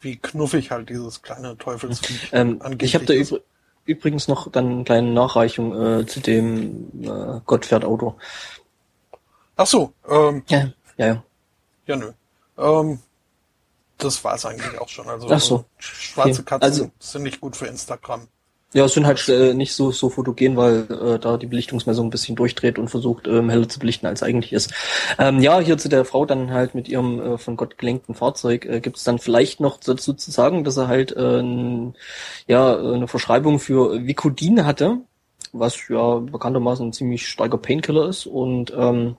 Wie 0.00 0.16
knuffig 0.16 0.70
halt 0.70 0.88
dieses 0.88 1.22
kleine 1.22 1.56
Teufelsviech 1.58 2.30
Ähm, 2.32 2.60
ich 2.80 2.94
habe 2.94 3.04
da 3.04 3.12
übr 3.14 3.40
übrigens 3.86 4.28
noch 4.28 4.50
dann 4.52 4.70
eine 4.70 4.84
kleine 4.84 5.10
Nachreichung 5.12 6.00
äh, 6.00 6.06
zu 6.06 6.20
dem 6.20 6.90
äh, 7.02 7.40
Gott 7.46 7.66
fährt 7.66 7.84
Auto. 7.84 8.16
Ach 9.56 9.66
so, 9.66 9.92
ähm, 10.08 10.42
Ja, 10.48 10.70
ja, 10.96 11.06
ja. 11.06 11.24
ja 11.86 11.96
nö. 11.96 12.12
Ähm, 12.58 13.00
das 13.98 14.22
war's 14.22 14.46
eigentlich 14.46 14.78
auch 14.80 14.88
schon. 14.88 15.08
Also 15.08 15.28
Ach 15.30 15.40
so. 15.40 15.56
äh, 15.58 15.82
schwarze 15.82 16.30
Okay. 16.40 16.42
Katzen 16.44 16.62
Also- 16.62 16.90
sind 16.98 17.22
nicht 17.24 17.40
gut 17.40 17.56
für 17.56 17.66
Instagram. 17.66 18.28
Ja, 18.72 18.84
es 18.84 18.94
sind 18.94 19.04
halt 19.04 19.28
äh, 19.28 19.52
nicht 19.52 19.74
so 19.74 19.90
so 19.90 20.10
fotogen, 20.10 20.56
weil 20.56 20.86
äh, 20.90 21.18
da 21.18 21.36
die 21.36 21.48
Belichtungsmessung 21.48 22.06
ein 22.06 22.10
bisschen 22.10 22.36
durchdreht 22.36 22.78
und 22.78 22.86
versucht, 22.88 23.26
ähm, 23.26 23.50
heller 23.50 23.68
zu 23.68 23.80
belichten, 23.80 24.06
als 24.06 24.22
eigentlich 24.22 24.52
ist. 24.52 24.72
Ähm, 25.18 25.40
ja, 25.40 25.58
hier 25.58 25.76
zu 25.76 25.88
der 25.88 26.04
Frau 26.04 26.24
dann 26.24 26.52
halt 26.52 26.76
mit 26.76 26.88
ihrem 26.88 27.20
äh, 27.20 27.38
von 27.38 27.56
Gott 27.56 27.78
gelenkten 27.78 28.14
Fahrzeug 28.14 28.66
äh, 28.66 28.80
gibt 28.80 28.96
es 28.96 29.02
dann 29.02 29.18
vielleicht 29.18 29.58
noch 29.58 29.78
dazu 29.80 30.12
zu 30.12 30.30
sagen, 30.30 30.62
dass 30.62 30.76
er 30.76 30.86
halt 30.86 31.10
äh, 31.16 31.42
ja 32.46 32.74
äh, 32.76 32.94
eine 32.94 33.08
Verschreibung 33.08 33.58
für 33.58 34.06
Vicodin 34.06 34.64
hatte, 34.64 34.98
was 35.52 35.88
ja 35.88 36.20
bekanntermaßen 36.20 36.88
ein 36.88 36.92
ziemlich 36.92 37.26
starker 37.26 37.58
Painkiller 37.58 38.08
ist 38.08 38.26
und 38.26 38.72
ähm, 38.76 39.16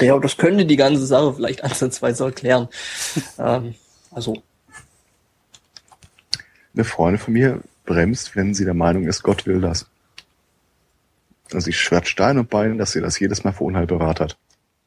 ja, 0.00 0.18
das 0.18 0.36
könnte 0.36 0.66
die 0.66 0.76
ganze 0.76 1.06
Sache 1.06 1.34
vielleicht 1.34 1.62
ansatzweise 1.64 2.24
erklären. 2.24 2.68
ähm, 3.38 3.76
also 4.10 4.34
Eine 6.74 6.82
Freundin 6.82 7.20
von 7.20 7.34
mir 7.34 7.62
bremst, 7.90 8.36
wenn 8.36 8.54
sie 8.54 8.64
der 8.64 8.74
Meinung 8.74 9.04
ist, 9.04 9.24
Gott 9.24 9.46
will 9.46 9.60
das. 9.60 9.86
Also 11.52 11.64
sie 11.64 11.72
schwört 11.72 12.06
Stein 12.06 12.38
und 12.38 12.48
Bein, 12.48 12.78
dass 12.78 12.92
sie 12.92 13.00
das 13.00 13.18
jedes 13.18 13.42
Mal 13.42 13.52
für 13.52 13.64
Unheil 13.64 13.86
bewahrt 13.86 14.20
hat. 14.20 14.38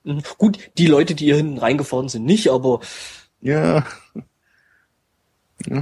mh, 0.06 0.22
gut, 0.38 0.72
die 0.78 0.88
Leute, 0.88 1.14
die 1.14 1.26
hier 1.26 1.36
hinten 1.36 1.58
reingefahren 1.58 2.08
sind, 2.08 2.24
nicht, 2.26 2.50
aber 2.50 2.80
Ja. 3.42 3.86
Ja. 5.68 5.82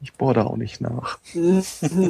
Ich 0.00 0.12
bohre 0.12 0.34
da 0.34 0.44
auch 0.44 0.56
nicht 0.56 0.80
nach. 0.80 1.18
mh, 1.34 1.62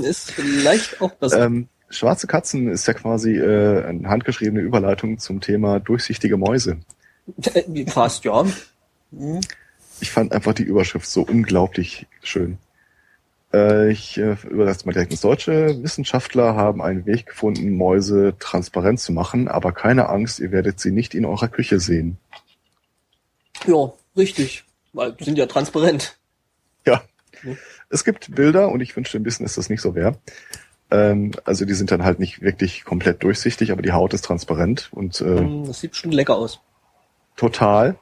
ist 0.06 0.32
vielleicht 0.32 1.00
auch 1.02 1.12
besser. 1.12 1.44
Ähm, 1.44 1.68
Schwarze 1.88 2.26
Katzen 2.26 2.68
ist 2.68 2.86
ja 2.86 2.94
quasi 2.94 3.36
äh, 3.36 3.84
eine 3.84 4.08
handgeschriebene 4.08 4.60
Überleitung 4.60 5.18
zum 5.18 5.40
Thema 5.40 5.78
durchsichtige 5.78 6.36
Mäuse. 6.36 6.78
Äh, 7.42 7.86
Fast, 7.86 8.24
ja. 8.24 8.44
Hm? 9.96 10.02
Ich 10.02 10.10
fand 10.10 10.32
einfach 10.32 10.54
die 10.54 10.62
Überschrift 10.62 11.06
so 11.08 11.22
unglaublich 11.22 12.06
schön. 12.22 12.58
Äh, 13.52 13.90
ich 13.90 14.18
äh, 14.18 14.36
übersetze 14.50 14.86
mal 14.86 14.92
direkt 14.92 15.12
ins 15.12 15.20
Deutsche. 15.20 15.82
Wissenschaftler 15.82 16.54
haben 16.56 16.82
einen 16.82 17.06
Weg 17.06 17.26
gefunden, 17.26 17.76
Mäuse 17.76 18.34
transparent 18.38 19.00
zu 19.00 19.12
machen, 19.12 19.48
aber 19.48 19.72
keine 19.72 20.08
Angst, 20.08 20.40
ihr 20.40 20.50
werdet 20.52 20.80
sie 20.80 20.90
nicht 20.90 21.14
in 21.14 21.24
eurer 21.24 21.48
Küche 21.48 21.80
sehen. 21.80 22.18
Ja, 23.66 23.92
richtig. 24.16 24.64
Weil 24.92 25.12
die 25.12 25.24
sind 25.24 25.38
ja 25.38 25.46
transparent. 25.46 26.18
Ja. 26.86 27.02
Hm. 27.40 27.56
Es 27.88 28.04
gibt 28.04 28.34
Bilder 28.34 28.68
und 28.70 28.80
ich 28.80 28.96
wünschte 28.96 29.18
ein 29.18 29.22
bisschen, 29.22 29.44
dass 29.44 29.54
das 29.54 29.68
nicht 29.70 29.80
so 29.80 29.94
wäre. 29.94 30.18
Ähm, 30.90 31.32
also 31.44 31.64
die 31.64 31.74
sind 31.74 31.90
dann 31.90 32.04
halt 32.04 32.18
nicht 32.18 32.42
wirklich 32.42 32.84
komplett 32.84 33.22
durchsichtig, 33.22 33.72
aber 33.72 33.82
die 33.82 33.92
Haut 33.92 34.14
ist 34.14 34.24
transparent 34.24 34.88
und 34.92 35.20
äh, 35.20 35.24
Mm, 35.40 35.64
Das 35.66 35.80
sieht 35.80 35.96
schon 35.96 36.12
lecker 36.12 36.36
aus. 36.36 36.60
total. 37.36 37.96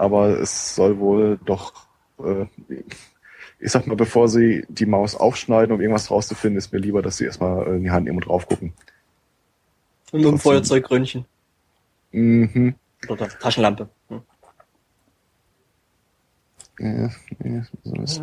Aber 0.00 0.40
es 0.40 0.74
soll 0.74 0.98
wohl 0.98 1.38
doch 1.44 1.86
äh, 2.18 2.46
ich 3.60 3.70
sag 3.70 3.86
mal, 3.86 3.94
bevor 3.94 4.28
sie 4.28 4.64
die 4.68 4.86
Maus 4.86 5.14
aufschneiden, 5.14 5.74
um 5.74 5.80
irgendwas 5.80 6.10
rauszufinden, 6.10 6.56
ist 6.56 6.72
mir 6.72 6.78
lieber, 6.78 7.02
dass 7.02 7.18
sie 7.18 7.26
erstmal 7.26 7.66
in 7.76 7.84
die 7.84 7.90
Hand 7.90 8.06
nehmen 8.06 8.16
und 8.16 8.26
drauf 8.26 8.46
gucken. 8.46 8.72
Und 10.12 10.20
mit 10.20 10.28
dem 10.28 10.38
Feuerzeuggrönchen. 10.38 11.26
Mhm. 12.12 12.74
Oder 13.08 13.28
Taschenlampe. 13.28 13.88
Hm. 14.08 14.22
Ja, 16.78 17.10
nee, 17.38 17.62
sowas. 17.84 18.20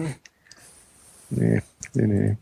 nee, 1.29 1.61
nee, 1.93 2.07
nee. 2.07 2.37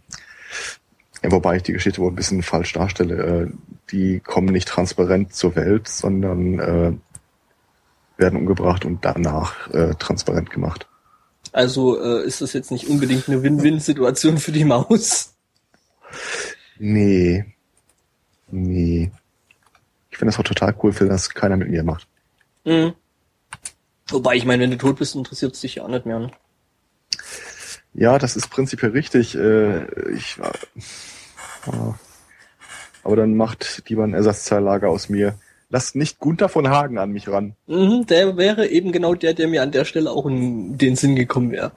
Wobei 1.23 1.57
ich 1.57 1.63
die 1.63 1.73
Geschichte 1.73 2.01
wohl 2.01 2.11
ein 2.11 2.15
bisschen 2.15 2.43
falsch 2.43 2.71
darstelle. 2.73 3.15
Äh, 3.15 3.51
die 3.91 4.21
kommen 4.21 4.47
nicht 4.47 4.67
transparent 4.67 5.33
zur 5.33 5.55
Welt, 5.55 5.87
sondern 5.87 6.59
äh, 6.59 6.93
werden 8.17 8.39
umgebracht 8.39 8.85
und 8.85 9.03
danach 9.03 9.69
äh, 9.71 9.93
transparent 9.95 10.49
gemacht. 10.49 10.87
Also 11.51 12.01
äh, 12.01 12.25
ist 12.25 12.41
das 12.41 12.53
jetzt 12.53 12.71
nicht 12.71 12.87
unbedingt 12.87 13.27
eine 13.27 13.41
Win-Win-Situation 13.43 14.37
für 14.37 14.51
die 14.51 14.65
Maus. 14.65 15.33
Nee. 16.77 17.45
Nee. 18.51 19.11
Ich 20.11 20.17
finde 20.17 20.31
das 20.31 20.39
auch 20.39 20.43
total 20.43 20.75
cool, 20.83 20.97
wenn 20.99 21.09
das 21.09 21.29
keiner 21.29 21.57
mit 21.57 21.69
mir 21.69 21.83
macht. 21.83 22.07
Mhm. 22.63 22.93
Wobei, 24.07 24.35
ich 24.35 24.45
meine, 24.45 24.63
wenn 24.63 24.71
du 24.71 24.77
tot 24.77 24.97
bist, 24.97 25.15
interessiert 25.15 25.53
es 25.53 25.61
dich 25.61 25.75
ja 25.75 25.83
auch 25.83 25.87
nicht 25.87 26.05
mehr. 26.05 26.19
Ne? 26.19 26.31
Ja, 27.93 28.19
das 28.19 28.35
ist 28.35 28.49
prinzipiell 28.49 28.91
richtig. 28.91 29.35
Äh, 29.35 29.85
ich, 30.11 30.37
äh, 30.37 31.71
aber 33.03 33.15
dann 33.15 33.35
macht 33.35 33.83
lieber 33.87 34.03
ein 34.03 34.13
Ersatzteillager 34.13 34.89
aus 34.89 35.09
mir. 35.09 35.37
Lasst 35.69 35.95
nicht 35.95 36.19
Gunther 36.19 36.49
von 36.49 36.69
Hagen 36.69 36.97
an 36.97 37.11
mich 37.11 37.27
ran. 37.27 37.55
Mhm, 37.67 38.05
der 38.05 38.37
wäre 38.37 38.67
eben 38.67 38.91
genau 38.91 39.15
der, 39.15 39.33
der 39.33 39.47
mir 39.47 39.63
an 39.63 39.71
der 39.71 39.85
Stelle 39.85 40.11
auch 40.11 40.25
in 40.25 40.77
den 40.77 40.95
Sinn 40.95 41.15
gekommen 41.15 41.51
wäre. 41.51 41.71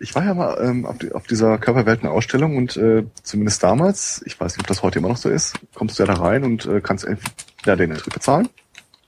Ich 0.00 0.14
war 0.14 0.24
ja 0.24 0.34
mal 0.34 0.58
ähm, 0.60 0.84
auf, 0.84 0.98
die, 0.98 1.12
auf 1.12 1.26
dieser 1.26 1.56
Körperwelten-Ausstellung 1.58 2.56
und 2.56 2.76
äh, 2.76 3.04
zumindest 3.22 3.62
damals, 3.62 4.22
ich 4.26 4.38
weiß 4.38 4.56
nicht, 4.56 4.64
ob 4.64 4.66
das 4.66 4.82
heute 4.82 4.98
immer 4.98 5.08
noch 5.08 5.16
so 5.16 5.30
ist, 5.30 5.54
kommst 5.74 5.98
du 5.98 6.02
ja 6.02 6.12
da 6.12 6.20
rein 6.20 6.42
und 6.44 6.66
äh, 6.66 6.80
kannst 6.80 7.04
entweder 7.04 7.76
den 7.76 7.92
Eintritt 7.92 8.12
bezahlen 8.12 8.48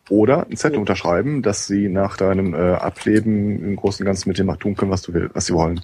oder 0.08 0.46
ein 0.46 0.56
Zettel 0.56 0.78
unterschreiben, 0.78 1.42
dass 1.42 1.66
sie 1.66 1.88
nach 1.88 2.16
deinem 2.16 2.54
äh, 2.54 2.74
Ableben 2.74 3.62
im 3.64 3.76
Großen 3.76 4.04
und 4.04 4.06
Ganzen 4.06 4.28
mit 4.28 4.38
dem 4.38 4.56
tun 4.58 4.76
können, 4.76 4.92
was 4.92 5.02
du 5.02 5.12
willst, 5.12 5.34
was 5.34 5.46
sie 5.46 5.54
wollen. 5.54 5.80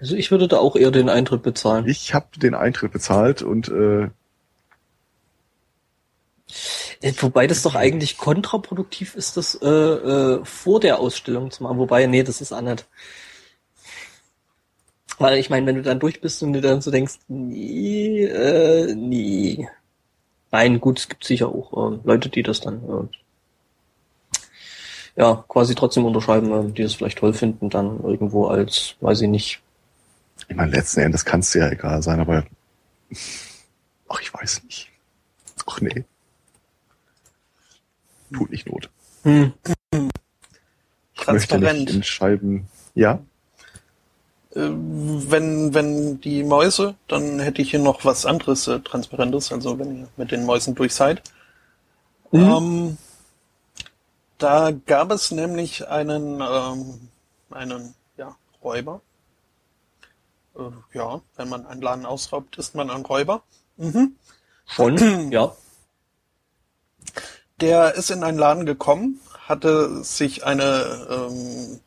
Also 0.00 0.16
ich 0.16 0.30
würde 0.30 0.48
da 0.48 0.56
auch 0.56 0.76
eher 0.76 0.90
den 0.90 1.10
Eintritt 1.10 1.42
bezahlen. 1.42 1.86
Ich 1.86 2.14
habe 2.14 2.26
den 2.38 2.54
Eintritt 2.54 2.92
bezahlt 2.92 3.42
und 3.42 3.68
Äh, 3.68 4.08
Wobei 7.20 7.46
das 7.46 7.62
doch 7.62 7.76
eigentlich 7.76 8.18
kontraproduktiv 8.18 9.14
ist, 9.14 9.36
das 9.36 9.54
äh, 9.54 9.68
äh, 9.68 10.44
vor 10.44 10.80
der 10.80 10.98
Ausstellung 10.98 11.50
zu 11.50 11.62
machen. 11.62 11.78
Wobei, 11.78 12.06
nee, 12.06 12.24
das 12.24 12.40
ist 12.40 12.50
nicht. 12.50 12.86
Weil 15.18 15.38
ich 15.38 15.50
meine, 15.50 15.66
wenn 15.66 15.76
du 15.76 15.82
dann 15.82 16.00
durch 16.00 16.20
bist 16.20 16.42
und 16.42 16.52
du 16.52 16.60
dann 16.60 16.80
so 16.80 16.90
denkst, 16.90 17.18
nee, 17.28 18.24
äh, 18.24 18.94
nee. 18.94 19.68
Nein, 20.50 20.80
gut, 20.80 20.98
es 20.98 21.08
gibt 21.08 21.24
sicher 21.24 21.48
auch 21.48 21.92
äh, 21.92 21.98
Leute, 22.04 22.28
die 22.28 22.42
das 22.42 22.60
dann 22.60 22.82
äh, 22.84 24.40
ja 25.16 25.44
quasi 25.48 25.74
trotzdem 25.74 26.04
unterschreiben, 26.04 26.52
äh, 26.52 26.72
die 26.72 26.82
das 26.82 26.94
vielleicht 26.94 27.18
toll 27.18 27.34
finden, 27.34 27.70
dann 27.70 28.02
irgendwo 28.02 28.46
als, 28.46 28.96
weiß 29.00 29.20
ich 29.22 29.28
nicht. 29.28 29.60
ich 30.48 30.56
meine, 30.56 30.70
letzten 30.72 31.00
Endes 31.00 31.24
kann 31.24 31.40
es 31.40 31.52
ja 31.54 31.68
egal 31.68 32.02
sein, 32.02 32.20
aber 32.20 32.44
ach, 34.08 34.20
ich 34.20 34.32
weiß 34.32 34.64
nicht. 34.64 34.90
Ach 35.66 35.80
nee. 35.80 36.04
Tut 38.32 38.50
nicht 38.50 38.66
Not. 38.66 38.90
Hm. 39.22 39.52
Ich 39.62 41.26
möchte 41.26 41.32
nicht 41.32 41.48
Transparent. 41.48 41.90
in 41.90 42.02
Scheiben. 42.02 42.68
Ja, 42.94 43.20
Äh, 44.54 44.70
wenn, 44.70 45.74
wenn 45.74 46.20
die 46.20 46.42
Mäuse, 46.42 46.94
dann 47.06 47.38
hätte 47.38 47.60
ich 47.62 47.70
hier 47.70 47.80
noch 47.80 48.04
was 48.04 48.24
anderes 48.24 48.66
äh, 48.66 48.80
Transparentes, 48.80 49.52
also 49.52 49.78
wenn 49.78 50.00
ihr 50.00 50.08
mit 50.16 50.30
den 50.30 50.44
Mäusen 50.46 50.74
durch 50.74 50.94
seid. 50.94 51.22
Mhm. 52.32 52.40
Ähm, 52.40 52.98
da 54.38 54.70
gab 54.86 55.10
es 55.12 55.30
nämlich 55.30 55.86
einen, 55.88 56.40
ähm, 56.40 57.08
einen 57.50 57.94
ja, 58.16 58.36
Räuber. 58.62 59.00
Äh, 60.56 60.70
ja, 60.94 61.20
wenn 61.36 61.48
man 61.48 61.66
einen 61.66 61.82
Laden 61.82 62.06
ausraubt, 62.06 62.56
ist 62.56 62.74
man 62.74 62.90
ein 62.90 63.02
Räuber. 63.04 63.42
Mhm. 63.76 64.16
Schon, 64.66 64.96
ja. 65.32 65.54
Der 67.60 67.94
ist 67.94 68.10
in 68.10 68.22
einen 68.22 68.38
Laden 68.38 68.66
gekommen, 68.66 69.20
hatte 69.46 70.04
sich 70.04 70.44
eine 70.44 71.06
ähm, 71.10 71.80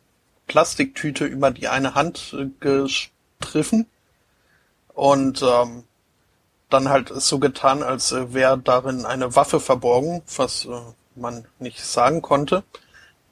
Plastiktüte 0.48 1.26
über 1.26 1.52
die 1.52 1.70
eine 1.70 1.96
Hand 1.96 2.36
äh, 2.38 2.48
gestriffen 2.60 3.88
und 4.94 5.42
ähm, 5.42 5.84
dann 6.70 6.90
halt 6.90 7.10
so 7.10 7.40
getan, 7.40 7.84
als 7.84 8.12
äh, 8.12 8.34
wäre 8.34 8.58
darin 8.58 9.06
eine 9.06 9.36
Waffe 9.36 9.60
verborgen, 9.60 10.22
was 10.36 10.66
äh, 10.66 10.70
man 11.16 11.46
nicht 11.60 11.80
sagen 11.80 12.22
konnte. 12.22 12.64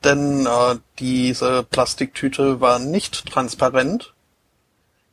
Denn 0.03 0.45
äh, 0.45 0.77
diese 0.99 1.63
Plastiktüte 1.63 2.61
war 2.61 2.79
nicht 2.79 3.25
transparent. 3.25 4.13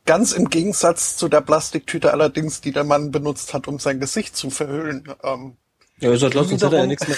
Ganz 0.05 0.31
im 0.31 0.49
Gegensatz 0.49 1.17
zu 1.17 1.27
der 1.27 1.41
Plastiktüte 1.41 2.13
allerdings, 2.13 2.61
die 2.61 2.71
der 2.71 2.85
Mann 2.85 3.11
benutzt 3.11 3.53
hat, 3.53 3.67
um 3.67 3.79
sein 3.79 3.99
Gesicht 3.99 4.37
zu 4.37 4.49
verhüllen. 4.49 5.13
Ähm, 5.23 5.57
Ja, 5.99 6.09
los, 6.09 6.19
sonst 6.19 6.51
hätte 6.51 6.75
er 6.75 6.81
ja 6.81 6.85
nichts 6.85 7.07
mehr, 7.07 7.17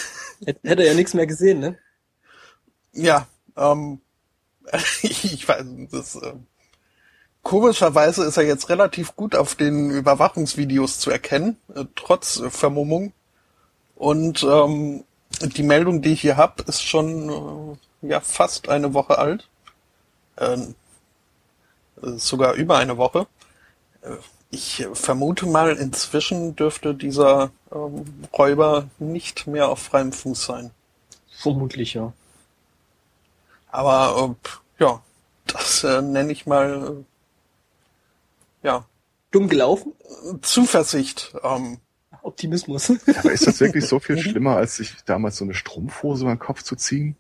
hätte 0.64 0.84
er 0.84 0.88
ja 0.88 0.94
nichts 0.94 1.14
mehr 1.14 1.28
gesehen, 1.28 1.60
ne? 1.60 1.78
Ja, 2.94 3.28
ähm, 3.58 4.02
ich 5.02 5.48
weiß, 5.48 5.66
das, 5.92 6.16
äh, 6.16 6.34
komischerweise 7.44 8.24
ist 8.26 8.38
er 8.38 8.44
jetzt 8.44 8.70
relativ 8.70 9.16
gut 9.16 9.36
auf 9.36 9.56
den 9.56 9.90
Überwachungsvideos 9.90 11.00
zu 11.00 11.12
erkennen, 11.12 11.58
äh, 11.76 11.86
trotz 11.96 12.40
äh, 12.40 12.50
Vermummung. 12.50 13.14
Und 13.96 14.44
ähm, 14.44 15.04
die 15.42 15.64
Meldung, 15.64 16.02
die 16.02 16.14
ich 16.14 16.22
hier 16.22 16.38
hab, 16.38 16.62
ist 16.62 16.82
schon 16.82 17.78
äh, 18.02 18.08
ja 18.08 18.22
fast 18.22 18.70
eine 18.70 18.94
Woche 18.94 19.18
alt. 19.18 19.50
Äh, 20.38 20.58
sogar 22.02 22.54
über 22.54 22.78
eine 22.78 22.98
Woche. 22.98 23.28
Äh, 24.02 24.16
Ich 24.52 24.88
vermute 24.94 25.46
mal, 25.46 25.76
inzwischen 25.76 26.56
dürfte 26.56 26.96
dieser 26.96 27.52
ähm, 27.72 28.06
Räuber 28.36 28.90
nicht 28.98 29.46
mehr 29.46 29.70
auf 29.70 29.80
freiem 29.80 30.12
Fuß 30.12 30.44
sein. 30.44 30.72
Vermutlich, 31.38 31.94
ja. 31.94 32.14
Aber 33.72 34.36
äh, 34.80 34.84
ja, 34.84 35.04
das 35.46 35.84
äh, 35.84 36.02
nenne 36.02 36.32
ich 36.32 36.48
mal 36.48 37.04
äh, 38.64 38.68
ja 38.68 38.86
Dumm 39.32 39.48
gelaufen? 39.48 39.94
Zuversicht. 40.42 41.34
Ähm, 41.44 41.78
Optimismus. 42.24 42.90
aber 42.90 43.32
ist 43.32 43.48
das 43.48 43.60
wirklich 43.60 43.86
so 43.86 44.00
viel 44.00 44.18
schlimmer, 44.22 44.58
als 44.58 44.78
sich 44.78 44.96
damals 45.06 45.38
so 45.38 45.46
eine 45.46 45.54
Strumpfhose 45.54 46.24
über 46.24 46.34
den 46.34 46.40
Kopf 46.40 46.64
zu 46.64 46.76
ziehen? 46.76 47.16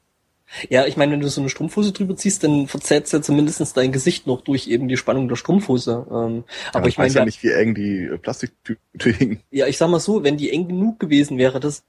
Ja, 0.69 0.85
ich 0.85 0.97
meine, 0.97 1.11
wenn 1.11 1.19
du 1.19 1.27
so 1.27 1.41
eine 1.41 1.49
Strumpfhose 1.49 1.91
drüber 1.91 2.15
ziehst, 2.15 2.43
dann 2.43 2.67
verzerrt 2.67 3.11
ja 3.11 3.21
zumindest 3.21 3.77
dein 3.77 3.91
Gesicht 3.91 4.25
noch 4.25 4.41
durch 4.41 4.67
eben 4.67 4.87
die 4.87 4.97
Spannung 4.97 5.27
der 5.27 5.35
Strumpfhose. 5.35 6.07
Ähm, 6.09 6.43
aber 6.73 6.85
Ja, 6.85 6.89
ich 6.89 6.97
meine, 6.97 7.13
ja 7.13 7.25
nicht, 7.25 7.43
wie 7.43 7.51
eng 7.51 7.75
die 7.75 8.05
äh, 8.05 8.17
Plastiktüte 8.17 9.11
hing. 9.11 9.39
ja, 9.51 9.67
ich 9.67 9.77
sag 9.77 9.89
mal 9.89 9.99
so, 9.99 10.23
wenn 10.23 10.37
die 10.37 10.51
eng 10.51 10.67
genug 10.67 10.99
gewesen 10.99 11.37
wäre, 11.37 11.59
dass 11.59 11.83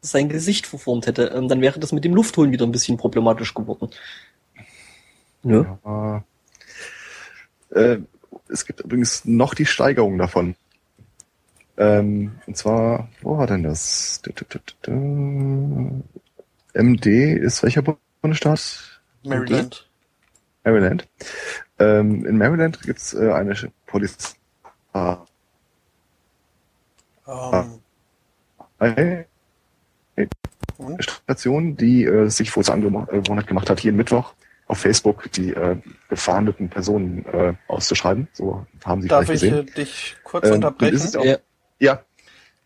dass 0.00 0.12
sein 0.12 0.28
Gesicht 0.28 0.66
verformt 0.66 1.06
hätte, 1.06 1.32
ähm, 1.34 1.48
dann 1.48 1.60
wäre 1.60 1.80
das 1.80 1.92
mit 1.92 2.04
dem 2.04 2.14
Luftholen 2.14 2.52
wieder 2.52 2.64
ein 2.64 2.72
bisschen 2.72 2.96
problematisch 2.96 3.52
geworden. 3.54 3.90
Ne? 5.42 5.78
Ja. 5.84 6.24
Äh, 7.70 7.98
es 8.48 8.64
gibt 8.64 8.80
übrigens 8.80 9.24
noch 9.24 9.54
die 9.54 9.66
Steigerung 9.66 10.18
davon. 10.18 10.54
Ähm, 11.76 12.32
und 12.46 12.56
zwar, 12.56 13.08
wo 13.22 13.38
war 13.38 13.46
denn 13.46 13.62
das? 13.62 14.20
MD 16.78 17.34
ist 17.34 17.62
welcher 17.62 17.82
Bundesstaat? 18.22 19.00
Maryland. 19.24 19.88
Maryland. 20.64 21.06
Ähm, 21.78 22.24
in 22.26 22.38
Maryland 22.38 22.80
gibt's 22.82 23.14
äh, 23.14 23.32
eine 23.32 23.54
Polizei. 23.86 24.34
Ähm, 24.94 25.16
und? 30.78 31.04
Station, 31.04 31.76
die 31.76 32.04
äh, 32.04 32.28
sich 32.28 32.50
zur 32.52 32.68
Angewohnheit 32.72 33.46
gemacht 33.46 33.68
hat, 33.70 33.80
jeden 33.80 33.96
Mittwoch 33.96 34.32
auf 34.68 34.78
Facebook 34.78 35.30
die 35.32 35.50
äh, 35.52 35.76
gefahndeten 36.08 36.68
Personen 36.68 37.24
äh, 37.26 37.54
auszuschreiben. 37.68 38.28
So 38.32 38.66
haben 38.84 39.02
sie 39.02 39.08
Darf 39.08 39.24
vielleicht 39.26 39.42
ich 39.42 39.50
gesehen. 39.50 39.68
äh, 39.68 39.72
dich 39.72 40.16
kurz 40.24 40.46
Ähm, 40.46 40.54
unterbrechen? 40.54 40.94
ist 40.94 41.04
es 41.04 41.16
auch- 41.16 41.24
Ja, 41.24 41.38
Ja, 41.80 42.02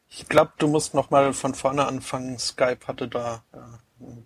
Ich 0.09 0.29
glaube, 0.29 0.53
du 0.59 0.69
musst 0.69 0.95
noch 0.95 1.11
mal 1.11 1.33
von 1.33 1.55
vorne 1.55 1.87
anfangen. 1.87 2.39
Skype 2.39 2.87
hatte 2.87 3.09
da 3.09 3.43
äh, 3.53 3.57
ein 3.57 3.79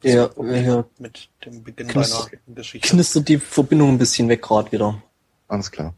Ja, 0.02 0.30
ja. 0.38 0.84
mit 0.98 1.28
dem 1.44 1.62
Beginn 1.62 1.88
Knist- 1.88 2.30
deiner 2.30 2.54
Geschichte. 2.54 2.88
knistert 2.88 3.28
die 3.28 3.38
Verbindung 3.38 3.90
ein 3.90 3.98
bisschen 3.98 4.28
weg 4.28 4.42
gerade 4.42 4.70
wieder. 4.72 5.02
alles 5.48 5.70
klar. 5.70 5.94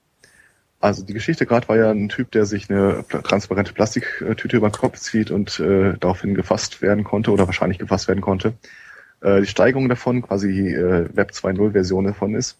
Also 0.81 1.05
die 1.05 1.13
Geschichte 1.13 1.45
gerade 1.45 1.69
war 1.69 1.77
ja 1.77 1.91
ein 1.91 2.09
Typ, 2.09 2.31
der 2.31 2.47
sich 2.47 2.71
eine 2.71 3.05
transparente 3.09 3.73
Plastiktüte 3.73 4.57
über 4.57 4.69
den 4.71 4.79
Kopf 4.79 4.99
zieht 4.99 5.33
und 5.33 5.59
äh, 5.59 5.95
daraufhin 5.99 6.35
gefasst 6.37 6.81
werden 6.83 7.03
konnte 7.03 7.33
oder 7.33 7.47
wahrscheinlich 7.47 7.79
gefasst 7.79 8.07
werden 8.07 8.21
konnte. 8.21 8.55
Äh, 9.21 9.41
die 9.41 9.49
Steigerung 9.49 9.89
davon, 9.89 10.23
quasi 10.23 10.53
die 10.53 10.73
äh, 10.73 11.09
Web 11.17 11.33
2.0 11.33 11.73
Version 11.73 12.05
davon 12.05 12.37
ist, 12.37 12.59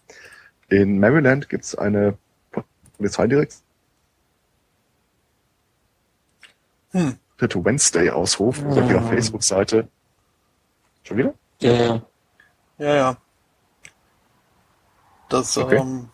In 0.67 0.99
Maryland 0.99 1.47
gibt 1.47 1.63
es 1.63 1.75
eine 1.75 2.17
Polizeidirektion. 2.97 3.63
Hm. 6.91 7.15
Wednesday-Ausruf 7.39 8.65
auf 8.65 8.89
ihrer 8.89 9.01
Facebook-Seite. 9.03 9.87
Schon 11.09 11.17
wieder? 11.17 11.33
Ja, 11.59 11.71
ja. 11.73 12.01
Ja, 12.77 12.95
ja. 12.95 13.17
Das 15.27 15.57
Okay. 15.57 15.77
ähm, 15.79 16.07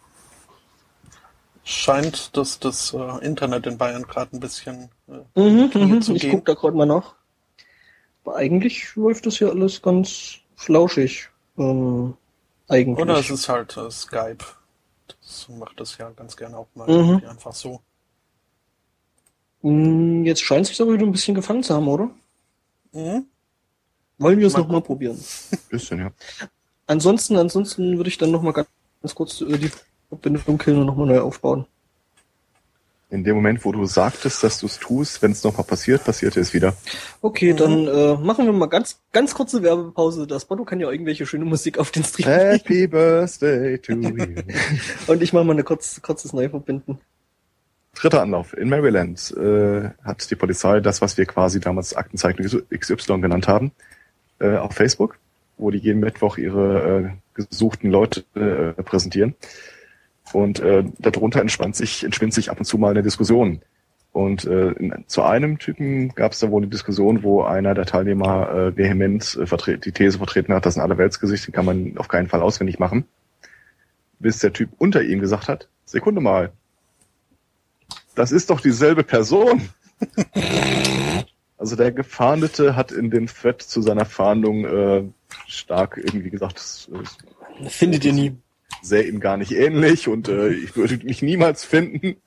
scheint, 1.66 2.36
dass 2.38 2.60
das 2.60 2.93
äh, 2.93 3.26
Internet 3.26 3.68
in 3.68 3.78
Bayern 3.78 4.04
gerade 4.04 4.36
ein 4.36 4.39
bisschen 4.39 4.89
äh, 5.10 5.39
Mhm, 5.39 5.70
mhm. 5.74 6.02
zu 6.02 6.16
Ich 6.16 6.22
gehen. 6.22 6.32
guck 6.32 6.46
da 6.46 6.54
gerade 6.54 6.78
mal 6.78 6.86
nach. 6.86 7.16
Aber 8.24 8.38
eigentlich 8.38 8.96
läuft 8.96 9.26
das 9.26 9.38
hier 9.38 9.50
alles 9.50 9.82
ganz 9.82 10.36
flauschig. 10.56 11.30
Ähm, 11.58 12.16
eigentlich. 12.70 13.04
Oder 13.04 13.20
es 13.20 13.30
ist 13.30 13.50
halt 13.50 13.76
äh, 13.76 13.91
Skype. 13.91 14.46
Das 15.08 15.50
macht 15.50 15.78
das 15.82 15.98
ja 15.98 16.10
ganz 16.12 16.38
gerne 16.38 16.58
auch 16.58 16.68
mal 16.74 16.88
Mhm. 16.88 16.93
irgendwie 16.93 17.28
einfach 17.28 17.52
so. 17.54 17.82
Mm, 19.62 20.24
Jetzt 20.24 20.41
scheint 20.41 20.62
es 20.62 20.70
sich 20.70 20.82
aber 20.82 20.93
wieder 20.93 21.06
ein 21.06 21.12
bisschen 21.12 21.36
gefangen 21.36 21.64
zu 21.64 21.76
haben, 21.76 21.88
oder? 21.89 22.10
Mhm. 22.93 23.28
Wollen 24.18 24.39
wir 24.39 24.47
es 24.47 24.53
Mal 24.53 24.59
nochmal 24.59 24.82
probieren? 24.82 25.18
Bisschen, 25.70 25.99
ja. 25.99 26.11
Ansonsten, 26.88 27.36
ansonsten 27.38 27.97
würde 27.97 28.09
ich 28.09 28.18
dann 28.18 28.32
nochmal 28.32 28.53
ganz, 28.53 28.68
ganz 29.01 29.16
kurz 29.16 29.38
die 29.39 29.72
Verbindung 30.09 30.57
killen 30.57 30.80
und 30.80 30.86
nochmal 30.86 31.07
neu 31.07 31.20
aufbauen. 31.20 31.66
In 33.11 33.24
dem 33.24 33.36
Moment, 33.36 33.63
wo 33.63 33.72
du 33.72 33.86
sagtest, 33.86 34.43
dass 34.43 34.59
du 34.59 34.66
es 34.66 34.80
tust, 34.80 35.22
wenn 35.22 35.32
es 35.32 35.43
nochmal 35.43 35.63
passiert, 35.63 36.03
passierte 36.03 36.39
es 36.39 36.53
wieder. 36.53 36.74
Okay, 37.22 37.53
Mhm. 37.53 37.57
dann 37.57 37.88
äh, 37.88 38.16
machen 38.18 38.45
wir 38.45 38.51
mal 38.53 38.66
ganz, 38.66 38.99
ganz 39.11 39.34
kurze 39.36 39.61
Werbepause. 39.63 40.26
Das 40.28 40.45
Botto 40.45 40.66
kann 40.66 40.80
ja 40.80 40.89
irgendwelche 40.89 41.26
schöne 41.26 41.45
Musik 41.45 41.78
auf 41.78 41.91
den 41.91 42.03
Stream. 42.03 42.28
Happy 42.28 42.88
Birthday 42.88 43.78
to 43.80 43.93
you. 43.93 44.26
Und 45.07 45.22
ich 45.22 45.34
mache 45.34 45.43
mal 45.45 45.53
eine 45.53 45.63
kurz, 45.63 46.01
kurzes 46.01 46.34
Neuverbinden. 46.34 46.97
Dritter 47.93 48.22
Anlauf. 48.24 48.57
In 48.57 48.70
Maryland 48.70 49.32
äh, 49.38 49.89
hat 50.03 50.30
die 50.30 50.36
Polizei 50.36 50.80
das, 50.82 50.99
was 51.01 51.16
wir 51.18 51.26
quasi 51.26 51.59
damals 51.59 51.95
Aktenzeichen 51.95 52.43
XY 52.78 53.22
genannt 53.22 53.47
haben, 53.47 53.72
äh, 54.39 54.57
auf 54.57 54.73
Facebook, 54.73 55.17
wo 55.57 55.71
die 55.71 55.77
jeden 55.77 55.99
Mittwoch 55.99 56.38
ihre 56.38 57.13
äh, 57.13 57.41
gesuchten 57.41 57.89
Leute 57.89 58.23
äh, 58.36 58.81
präsentieren. 58.83 59.36
Und 60.33 60.59
äh, 60.59 60.83
darunter 60.99 61.41
entspannt 61.41 61.75
sich, 61.75 62.03
entspinnt 62.03 62.33
sich 62.33 62.49
ab 62.49 62.59
und 62.59 62.65
zu 62.65 62.77
mal 62.77 62.91
eine 62.91 63.03
Diskussion. 63.03 63.61
Und 64.11 64.45
äh, 64.45 64.71
in, 64.71 65.03
zu 65.07 65.23
einem 65.23 65.59
Typen 65.59 66.15
gab 66.15 66.31
es 66.31 66.39
da 66.39 66.49
wohl 66.49 66.61
eine 66.61 66.69
Diskussion, 66.69 67.21
wo 67.21 67.43
einer 67.43 67.73
der 67.73 67.86
Teilnehmer 67.86 68.49
äh, 68.49 68.77
vehement 68.77 69.38
äh, 69.38 69.77
die 69.77 69.91
These 69.91 70.17
vertreten 70.17 70.53
hat, 70.53 70.65
das 70.65 70.75
ist 70.75 70.77
ein 70.77 70.83
Allerweltsgesicht, 70.83 71.51
kann 71.51 71.65
man 71.65 71.97
auf 71.97 72.07
keinen 72.07 72.27
Fall 72.27 72.41
auswendig 72.41 72.79
machen. 72.79 73.05
Bis 74.19 74.39
der 74.39 74.53
Typ 74.53 74.69
unter 74.77 75.03
ihm 75.03 75.19
gesagt 75.19 75.49
hat, 75.49 75.67
Sekunde 75.83 76.21
mal, 76.21 76.53
das 78.15 78.31
ist 78.31 78.49
doch 78.49 78.61
dieselbe 78.61 79.03
Person. 79.03 79.69
Also 81.58 81.76
der 81.76 81.91
Gefahndete 81.91 82.76
hat 82.76 82.91
in 82.91 83.10
dem 83.10 83.28
Thread 83.28 83.62
zu 83.62 83.82
seiner 83.82 84.06
Fahndung 84.06 84.66
äh, 84.66 85.03
stark 85.47 85.97
irgendwie 85.97 86.30
gesagt, 86.30 86.58
das 86.58 86.89
äh, 87.62 87.70
Findet 87.70 88.03
ihr 88.03 88.14
nie. 88.14 88.36
sähe 88.82 89.03
ihm 89.03 89.20
gar 89.20 89.38
nicht 89.38 89.51
ähnlich 89.51 90.08
und 90.08 90.28
äh, 90.28 90.49
ich 90.49 90.76
würde 90.76 90.97
mich 91.06 91.22
niemals 91.22 91.64
finden. 91.64 92.18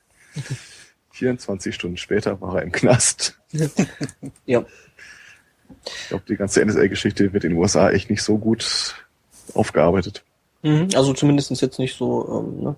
24 1.11 1.75
Stunden 1.75 1.97
später 1.97 2.41
war 2.41 2.57
er 2.57 2.63
im 2.63 2.73
Knast. 2.73 3.39
Ja. 4.47 4.65
Ich 5.85 6.09
glaube, 6.09 6.25
die 6.29 6.37
ganze 6.37 6.65
NSA-Geschichte 6.65 7.33
wird 7.33 7.45
in 7.45 7.51
den 7.51 7.59
USA 7.59 7.91
echt 7.91 8.11
nicht 8.11 8.23
so 8.23 8.39
gut 8.39 8.95
aufgearbeitet. 9.55 10.25
Mhm, 10.63 10.89
also 10.95 11.13
zumindest 11.13 11.51
jetzt 11.61 11.79
nicht 11.79 11.97
so, 11.97 12.45
ähm, 12.47 12.63
ne? 12.63 12.77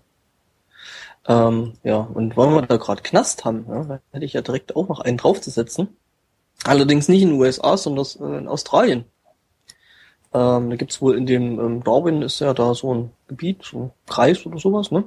Ähm, 1.26 1.72
ja, 1.82 1.96
und 1.98 2.36
weil 2.36 2.50
wir 2.50 2.62
da 2.62 2.76
gerade 2.76 3.02
Knast 3.02 3.44
haben, 3.44 3.64
ja, 3.68 3.84
da 3.84 4.00
hätte 4.12 4.24
ich 4.24 4.32
ja 4.32 4.42
direkt 4.42 4.74
auch 4.76 4.88
noch 4.88 5.00
einen 5.00 5.16
draufzusetzen. 5.16 5.88
Allerdings 6.64 7.08
nicht 7.08 7.22
in 7.22 7.30
den 7.30 7.40
USA, 7.40 7.76
sondern 7.76 8.06
in 8.38 8.48
Australien. 8.48 9.04
Ähm, 10.32 10.70
da 10.70 10.76
gibt's 10.76 11.00
wohl 11.02 11.16
in 11.16 11.26
dem 11.26 11.58
ähm, 11.58 11.84
Darwin 11.84 12.22
ist 12.22 12.40
ja 12.40 12.54
da 12.54 12.74
so 12.74 12.94
ein 12.94 13.10
Gebiet, 13.26 13.64
so 13.64 13.78
ein 13.78 13.90
Kreis 14.06 14.46
oder 14.46 14.58
sowas, 14.58 14.90
ne? 14.90 15.04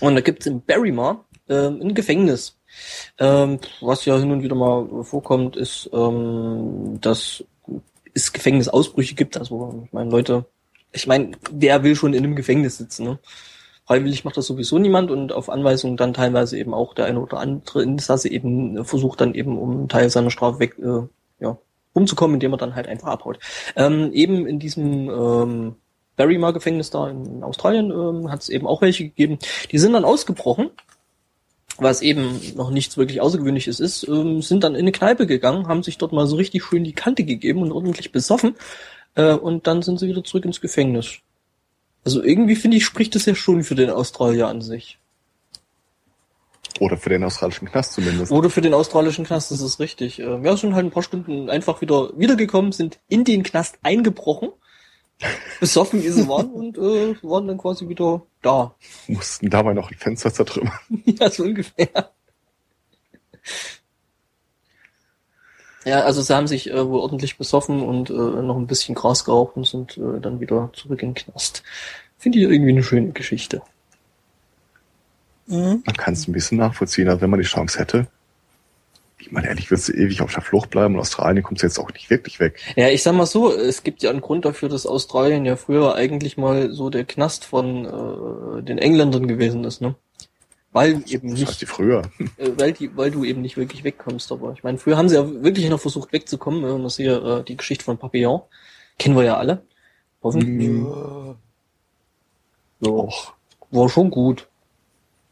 Und 0.00 0.14
da 0.14 0.20
gibt's 0.20 0.46
in 0.46 0.62
Barrymore 0.62 1.18
ähm, 1.48 1.80
ein 1.82 1.94
Gefängnis. 1.94 2.58
Ähm, 3.18 3.58
was 3.80 4.04
ja 4.06 4.16
hin 4.18 4.30
und 4.30 4.42
wieder 4.42 4.54
mal 4.54 5.04
vorkommt, 5.04 5.56
ist, 5.56 5.90
ähm, 5.92 6.98
dass 7.00 7.44
es 8.14 8.32
Gefängnisausbrüche 8.32 9.14
gibt. 9.14 9.36
Also 9.36 9.82
ich 9.84 9.92
meine, 9.92 10.10
Leute, 10.10 10.46
ich 10.92 11.06
meine, 11.06 11.32
wer 11.50 11.82
will 11.82 11.94
schon 11.94 12.14
in 12.14 12.24
einem 12.24 12.36
Gefängnis 12.36 12.78
sitzen, 12.78 13.04
ne? 13.04 13.18
Freiwillig 13.92 14.24
macht 14.24 14.38
das 14.38 14.46
sowieso 14.46 14.78
niemand 14.78 15.10
und 15.10 15.32
auf 15.32 15.50
Anweisung 15.50 15.98
dann 15.98 16.14
teilweise 16.14 16.56
eben 16.56 16.72
auch 16.72 16.94
der 16.94 17.04
eine 17.04 17.20
oder 17.20 17.36
andere 17.36 17.82
Insasse 17.82 18.30
eben 18.30 18.86
versucht 18.86 19.20
dann 19.20 19.34
eben, 19.34 19.58
um 19.58 19.70
einen 19.70 19.88
Teil 19.90 20.08
seiner 20.08 20.30
Strafe 20.30 20.60
weg, 20.60 20.78
äh, 20.78 21.02
ja, 21.40 21.58
rumzukommen, 21.94 22.36
indem 22.36 22.54
er 22.54 22.56
dann 22.56 22.74
halt 22.74 22.88
einfach 22.88 23.08
abhaut. 23.08 23.38
Ähm, 23.76 24.10
eben 24.14 24.46
in 24.46 24.58
diesem 24.58 25.10
ähm, 25.10 25.74
Barrymore-Gefängnis 26.16 26.88
da 26.88 27.10
in 27.10 27.44
Australien 27.44 27.90
ähm, 27.90 28.30
hat 28.30 28.40
es 28.40 28.48
eben 28.48 28.66
auch 28.66 28.80
welche 28.80 29.04
gegeben. 29.04 29.38
Die 29.70 29.78
sind 29.78 29.92
dann 29.92 30.06
ausgebrochen, 30.06 30.70
was 31.76 32.00
eben 32.00 32.40
noch 32.56 32.70
nichts 32.70 32.96
wirklich 32.96 33.20
Außergewöhnliches 33.20 33.78
ist, 33.78 34.08
ähm, 34.08 34.40
sind 34.40 34.64
dann 34.64 34.74
in 34.74 34.80
eine 34.80 34.92
Kneipe 34.92 35.26
gegangen, 35.26 35.68
haben 35.68 35.82
sich 35.82 35.98
dort 35.98 36.14
mal 36.14 36.26
so 36.26 36.36
richtig 36.36 36.64
schön 36.64 36.84
die 36.84 36.94
Kante 36.94 37.24
gegeben 37.24 37.60
und 37.60 37.72
ordentlich 37.72 38.10
besoffen 38.10 38.54
äh, 39.16 39.34
und 39.34 39.66
dann 39.66 39.82
sind 39.82 40.00
sie 40.00 40.08
wieder 40.08 40.24
zurück 40.24 40.46
ins 40.46 40.62
Gefängnis. 40.62 41.20
Also 42.04 42.22
irgendwie 42.22 42.56
finde 42.56 42.76
ich, 42.76 42.84
spricht 42.84 43.14
das 43.14 43.26
ja 43.26 43.34
schon 43.34 43.62
für 43.64 43.74
den 43.74 43.90
Australier 43.90 44.48
an 44.48 44.60
sich. 44.60 44.98
Oder 46.80 46.96
für 46.96 47.10
den 47.10 47.22
australischen 47.22 47.68
Knast 47.68 47.92
zumindest. 47.92 48.32
Oder 48.32 48.50
für 48.50 48.60
den 48.60 48.74
australischen 48.74 49.24
Knast, 49.24 49.50
das 49.50 49.60
ist 49.60 49.78
richtig. 49.78 50.18
Äh, 50.18 50.40
Ja, 50.42 50.56
sind 50.56 50.74
halt 50.74 50.86
ein 50.86 50.90
paar 50.90 51.02
Stunden 51.02 51.50
einfach 51.50 51.80
wieder 51.80 52.10
wiedergekommen, 52.16 52.72
sind 52.72 52.98
in 53.08 53.24
den 53.24 53.42
Knast 53.42 53.78
eingebrochen, 53.82 54.50
besoffen 55.60 56.02
wie 56.02 56.08
sie 56.08 56.26
waren 56.28 56.50
und 56.50 56.78
äh, 56.78 57.14
waren 57.22 57.46
dann 57.46 57.58
quasi 57.58 57.88
wieder 57.88 58.22
da. 58.40 58.74
Mussten 59.06 59.50
dabei 59.50 59.74
noch 59.74 59.90
ein 59.90 59.98
Fenster 59.98 60.32
zertrümmern. 60.32 60.78
ja, 61.04 61.30
so 61.30 61.44
ungefähr. 61.44 62.11
Ja, 65.84 66.00
also 66.00 66.22
sie 66.22 66.34
haben 66.34 66.46
sich 66.46 66.70
äh, 66.70 66.86
wohl 66.86 67.00
ordentlich 67.00 67.38
besoffen 67.38 67.82
und 67.82 68.10
äh, 68.10 68.12
noch 68.12 68.56
ein 68.56 68.66
bisschen 68.66 68.94
Gras 68.94 69.24
geraucht 69.24 69.56
und 69.56 69.66
sind 69.66 69.96
äh, 69.98 70.20
dann 70.20 70.40
wieder 70.40 70.70
zurück 70.74 71.02
in 71.02 71.10
den 71.10 71.14
Knast. 71.14 71.62
Finde 72.18 72.38
ich 72.38 72.44
irgendwie 72.44 72.70
eine 72.70 72.82
schöne 72.82 73.10
Geschichte. 73.10 73.62
Mhm. 75.46 75.82
Man 75.84 75.96
kann 75.96 76.14
es 76.14 76.28
ein 76.28 76.32
bisschen 76.32 76.58
nachvollziehen, 76.58 77.08
aber 77.08 77.20
wenn 77.20 77.30
man 77.30 77.40
die 77.40 77.46
Chance 77.46 77.78
hätte. 77.78 78.06
Ich 79.18 79.30
meine, 79.30 79.48
ehrlich, 79.48 79.70
willst 79.70 79.88
du 79.88 79.92
ewig 79.92 80.20
auf 80.20 80.32
der 80.32 80.42
Flucht 80.42 80.70
bleiben? 80.70 80.94
In 80.94 81.00
Australien 81.00 81.44
kommst 81.44 81.62
du 81.62 81.66
jetzt 81.66 81.78
auch 81.78 81.92
nicht 81.92 82.10
wirklich 82.10 82.40
weg. 82.40 82.58
Ja, 82.74 82.88
ich 82.88 83.02
sag 83.02 83.14
mal 83.14 83.26
so, 83.26 83.52
es 83.52 83.84
gibt 83.84 84.02
ja 84.02 84.10
einen 84.10 84.20
Grund 84.20 84.44
dafür, 84.44 84.68
dass 84.68 84.84
Australien 84.84 85.44
ja 85.44 85.56
früher 85.56 85.94
eigentlich 85.94 86.36
mal 86.36 86.72
so 86.72 86.90
der 86.90 87.04
Knast 87.04 87.44
von 87.44 87.84
äh, 87.84 88.62
den 88.62 88.78
Engländern 88.78 89.28
gewesen 89.28 89.64
ist, 89.64 89.80
ne? 89.80 89.94
Weil 90.72 91.02
eben 91.06 91.28
Das 91.30 91.38
nicht 91.38 91.48
heißt, 91.48 91.60
die 91.60 91.66
früher. 91.66 92.02
äh, 92.38 92.50
weil, 92.56 92.72
die, 92.72 92.96
weil 92.96 93.10
du 93.10 93.24
eben 93.24 93.42
nicht 93.42 93.56
wirklich 93.56 93.84
wegkommst. 93.84 94.32
Aber 94.32 94.52
ich 94.52 94.62
meine, 94.62 94.78
früher 94.78 94.96
haben 94.96 95.08
sie 95.08 95.16
ja 95.16 95.42
wirklich 95.42 95.68
noch 95.68 95.80
versucht 95.80 96.12
wegzukommen. 96.12 96.62
Man 96.62 96.82
das 96.82 96.96
hier, 96.96 97.22
äh, 97.22 97.44
die 97.44 97.56
Geschichte 97.56 97.84
von 97.84 97.98
Papillon, 97.98 98.40
kennen 98.98 99.16
wir 99.16 99.24
ja 99.24 99.36
alle. 99.36 99.62
Hoffentlich. 100.22 100.68
Mhm. 100.70 101.36
Ja, 102.80 102.90
Och, 102.90 103.34
war 103.70 103.88
schon 103.88 104.10
gut. 104.10 104.48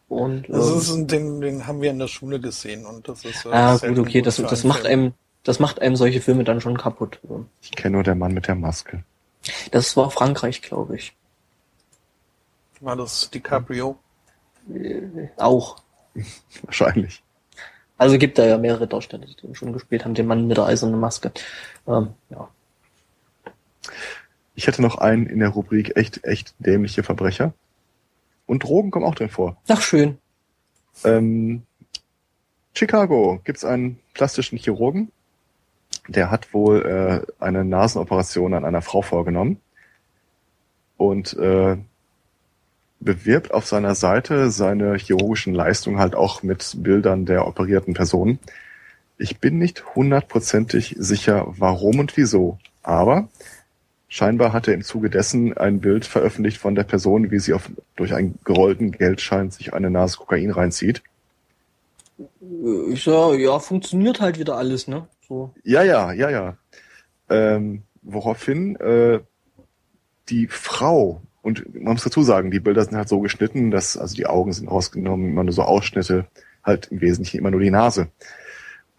Und 0.09 0.49
Das 0.49 0.69
ähm, 0.71 0.79
ist 0.79 0.91
ein, 0.91 1.07
den, 1.07 1.41
den 1.41 1.67
haben 1.67 1.81
wir 1.81 1.91
in 1.91 1.99
der 2.01 2.09
Schule 2.09 2.41
gesehen 2.41 2.85
und 2.85 3.09
das 3.09 3.25
ist. 3.25 3.45
äh, 3.47 3.49
ah, 3.51 3.77
gut, 3.77 3.99
okay, 3.99 4.23
das, 4.23 4.37
für 4.37 4.43
das 4.43 4.63
einen 4.63 4.69
macht 4.69 4.81
Film. 4.83 4.93
einem, 4.93 5.13
das 5.45 5.59
macht 5.61 5.81
einem 5.81 5.97
solche 5.97 6.21
Filme 6.21 6.45
dann 6.45 6.61
schon 6.61 6.77
kaputt. 6.77 7.21
ich 7.63 7.71
kenne 7.73 7.95
nur 7.95 8.03
der 8.03 8.15
Mann 8.17 8.35
mit 8.35 8.47
der 8.49 8.57
Maske. 8.57 9.05
Das 9.71 9.97
war 9.97 10.11
Frankreich, 10.11 10.63
glaube 10.63 10.97
ich. 10.97 11.15
War 12.81 12.97
das 12.97 13.31
DiCaprio? 13.31 13.97
Auch. 15.37 15.83
Wahrscheinlich. 16.63 17.23
Also 17.99 18.19
gibt 18.19 18.39
da 18.39 18.47
ja 18.47 18.59
mehrere 18.59 18.87
Darsteller, 18.87 19.27
die 19.27 19.37
den 19.37 19.55
schon 19.55 19.73
gespielt 19.73 20.05
haben, 20.05 20.15
den 20.15 20.27
Mann 20.27 20.47
mit 20.47 20.57
der 20.57 20.65
eisernen 20.65 20.99
Maske. 20.99 21.33
Ähm, 21.87 22.15
ja. 22.31 22.49
Ich 24.55 24.67
hätte 24.67 24.83
noch 24.83 24.97
einen 24.97 25.27
in 25.27 25.39
der 25.39 25.51
Rubrik 25.51 25.97
echt, 25.97 26.25
echt 26.25 26.55
dämliche 26.59 27.03
Verbrecher. 27.03 27.53
Und 28.47 28.65
Drogen 28.65 28.91
kommen 28.91 29.05
auch 29.05 29.15
drin 29.15 29.29
vor. 29.29 29.57
Ach, 29.69 29.81
schön. 29.81 30.19
Ähm, 31.05 31.63
Chicago 32.75 33.41
gibt's 33.45 33.65
einen 33.65 34.01
plastischen 34.15 34.59
Chirurgen, 34.59 35.13
der 36.09 36.31
hat 36.31 36.53
wohl 36.55 37.27
äh, 37.39 37.43
eine 37.43 37.65
Nasenoperation 37.65 38.55
an 38.55 38.65
einer 38.65 38.83
Frau 38.83 39.03
vorgenommen 39.03 39.61
und 40.97 41.35
äh, 41.35 41.77
bewirbt 43.01 43.53
auf 43.53 43.67
seiner 43.67 43.95
Seite 43.95 44.51
seine 44.51 44.97
chirurgischen 44.97 45.55
Leistungen 45.55 45.99
halt 45.99 46.15
auch 46.15 46.43
mit 46.43 46.77
Bildern 46.79 47.27
der 47.27 47.47
operierten 47.47 47.95
Personen. 47.95 48.39
Ich 49.19 49.39
bin 49.39 49.59
nicht 49.59 49.95
hundertprozentig 49.95 50.97
sicher, 50.99 51.47
warum 51.49 51.99
und 51.99 52.17
wieso, 52.17 52.59
aber 52.83 53.29
Scheinbar 54.13 54.53
hat 54.53 54.67
er 54.67 54.75
im 54.75 54.83
Zuge 54.83 55.09
dessen 55.09 55.57
ein 55.57 55.79
Bild 55.79 56.05
veröffentlicht 56.05 56.59
von 56.59 56.75
der 56.75 56.83
Person, 56.83 57.31
wie 57.31 57.39
sie 57.39 57.55
auf, 57.55 57.71
durch 57.95 58.13
einen 58.13 58.41
gerollten 58.43 58.91
Geldschein 58.91 59.53
sich 59.53 59.73
eine 59.73 59.89
Nase 59.89 60.17
Kokain 60.17 60.51
reinzieht. 60.51 61.05
Ich 62.91 63.05
sag, 63.05 63.39
ja, 63.39 63.61
funktioniert 63.61 64.21
halt 64.21 64.37
wieder 64.41 64.57
alles, 64.57 64.89
ne? 64.89 65.07
So. 65.29 65.55
Ja, 65.63 65.85
ja, 65.85 66.13
ja, 66.13 66.29
ja. 66.29 66.57
Ähm, 67.29 67.85
woraufhin 68.03 68.75
äh, 68.81 69.21
die 70.29 70.49
Frau, 70.49 71.23
und 71.43 71.75
man 71.75 71.95
muss 71.95 72.05
dazu 72.05 72.23
sagen, 72.23 72.51
die 72.51 72.61
Bilder 72.61 72.85
sind 72.85 72.97
halt 72.97 73.09
so 73.09 73.21
geschnitten, 73.21 73.71
dass 73.71 73.97
also 73.97 74.15
die 74.15 74.27
Augen 74.27 74.53
sind 74.53 74.69
rausgenommen, 74.69 75.31
immer 75.31 75.45
nur 75.45 75.53
so 75.53 75.63
Ausschnitte, 75.63 76.27
halt 76.63 76.89
im 76.91 77.01
Wesentlichen 77.01 77.39
immer 77.39 77.51
nur 77.51 77.61
die 77.61 77.71
Nase. 77.71 78.09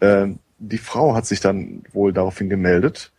Ähm, 0.00 0.38
die 0.58 0.78
Frau 0.78 1.14
hat 1.14 1.26
sich 1.26 1.40
dann 1.40 1.84
wohl 1.92 2.12
daraufhin 2.12 2.48
gemeldet 2.48 3.12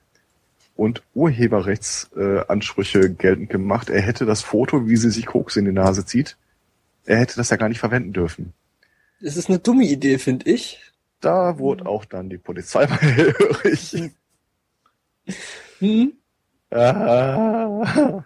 und 0.75 1.03
Urheberrechtsansprüche 1.13 2.99
äh, 2.99 3.09
geltend 3.09 3.49
gemacht. 3.49 3.89
Er 3.89 4.01
hätte 4.01 4.25
das 4.25 4.41
Foto, 4.41 4.87
wie 4.87 4.97
sie 4.97 5.11
sich 5.11 5.25
Koks 5.25 5.55
in 5.55 5.65
die 5.65 5.71
Nase 5.71 6.05
zieht, 6.05 6.37
er 7.05 7.19
hätte 7.19 7.35
das 7.35 7.49
ja 7.49 7.57
gar 7.57 7.69
nicht 7.69 7.79
verwenden 7.79 8.13
dürfen. 8.13 8.53
Das 9.21 9.37
ist 9.37 9.49
eine 9.49 9.59
dumme 9.59 9.85
Idee, 9.85 10.17
finde 10.17 10.49
ich. 10.49 10.79
Da 11.19 11.57
wurde 11.57 11.85
auch 11.85 12.05
dann 12.05 12.29
die 12.29 12.37
Polizei 12.37 12.85
mal 12.87 12.97
hellhörig. 12.99 14.11
Hm? 15.79 16.13
Ah. 16.71 18.23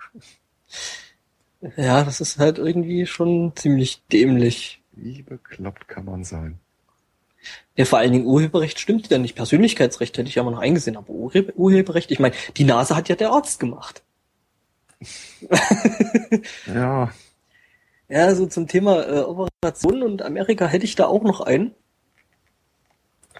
Ja, 1.75 2.03
das 2.03 2.21
ist 2.21 2.37
halt 2.37 2.57
irgendwie 2.57 3.05
schon 3.05 3.53
ziemlich 3.55 4.03
dämlich. 4.11 4.81
Wie 4.91 5.23
bekloppt 5.23 5.87
kann 5.87 6.05
man 6.05 6.23
sein? 6.23 6.59
Ja, 7.75 7.85
vor 7.85 7.99
allen 7.99 8.11
Dingen 8.11 8.25
Urheberrecht 8.25 8.79
stimmt 8.79 9.09
ja 9.09 9.17
nicht. 9.17 9.35
Persönlichkeitsrecht 9.35 10.17
hätte 10.17 10.29
ich 10.29 10.35
ja 10.35 10.43
mal 10.43 10.51
noch 10.51 10.59
eingesehen, 10.59 10.97
aber 10.97 11.09
Urheberrecht, 11.09 12.11
ich 12.11 12.19
meine, 12.19 12.35
die 12.57 12.63
Nase 12.63 12.95
hat 12.95 13.09
ja 13.09 13.15
der 13.15 13.31
Arzt 13.31 13.59
gemacht. 13.59 14.03
ja. 16.65 17.11
Ja, 18.09 18.33
so 18.35 18.45
zum 18.45 18.67
Thema 18.67 19.05
äh, 19.05 19.19
Operationen 19.19 20.03
und 20.03 20.21
Amerika 20.21 20.65
hätte 20.65 20.85
ich 20.85 20.95
da 20.95 21.07
auch 21.07 21.23
noch 21.23 21.41
einen. 21.41 21.75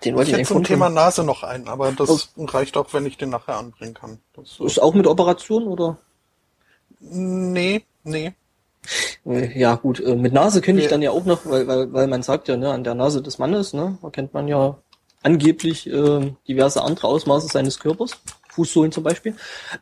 Den 0.03 0.15
wollte 0.15 0.32
ich, 0.32 0.34
ich 0.34 0.39
hätte 0.39 0.53
zum 0.53 0.63
Thema 0.65 0.89
Nase 0.89 1.24
noch 1.24 1.43
einen, 1.43 1.70
aber 1.70 1.91
das 1.93 2.34
oh. 2.36 2.43
reicht 2.43 2.76
auch, 2.76 2.93
wenn 2.93 3.05
ich 3.05 3.18
den 3.18 3.30
nachher 3.30 3.57
anbringen 3.57 3.93
kann. 3.93 4.20
Das, 4.34 4.59
ist 4.59 4.80
auch 4.80 4.93
mit 4.93 5.07
Operation 5.07 5.68
oder? 5.68 5.97
Nee, 6.99 7.86
nee. 8.08 8.34
Äh, 9.26 9.60
ja, 9.60 9.76
gut, 9.76 9.99
äh, 9.99 10.16
mit 10.16 10.34
Nase 10.34 10.62
kenne 10.62 10.82
ich 10.82 10.88
dann 10.88 11.01
ja 11.01 11.12
auch 11.12 11.26
noch, 11.26 11.45
weil, 11.45 11.68
weil, 11.68 11.91
weil 11.93 12.08
man 12.08 12.24
sagt 12.24 12.47
ja, 12.47 12.58
ne, 12.58 12.72
an 12.72 12.84
der 12.84 12.95
Nase 12.95 13.22
des 13.22 13.38
Mannes, 13.38 13.74
ne, 13.74 13.97
erkennt 14.01 14.34
man 14.34 14.47
ja 14.47 14.78
angeblich 15.24 15.88
äh, 15.88 16.32
diverse 16.47 16.84
andere 16.84 17.08
Ausmaße 17.08 17.47
seines 17.47 17.80
Körpers. 17.80 18.12
Fußsohlen 18.49 18.91
zum 18.91 19.03
Beispiel. 19.03 19.36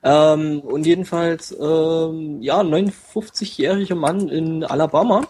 Ähm, 0.04 0.60
und 0.60 0.86
jedenfalls, 0.86 1.56
ähm, 1.58 2.42
ja, 2.42 2.60
59-jähriger 2.60 3.96
Mann 3.96 4.28
in 4.28 4.66
Alabama 4.66 5.26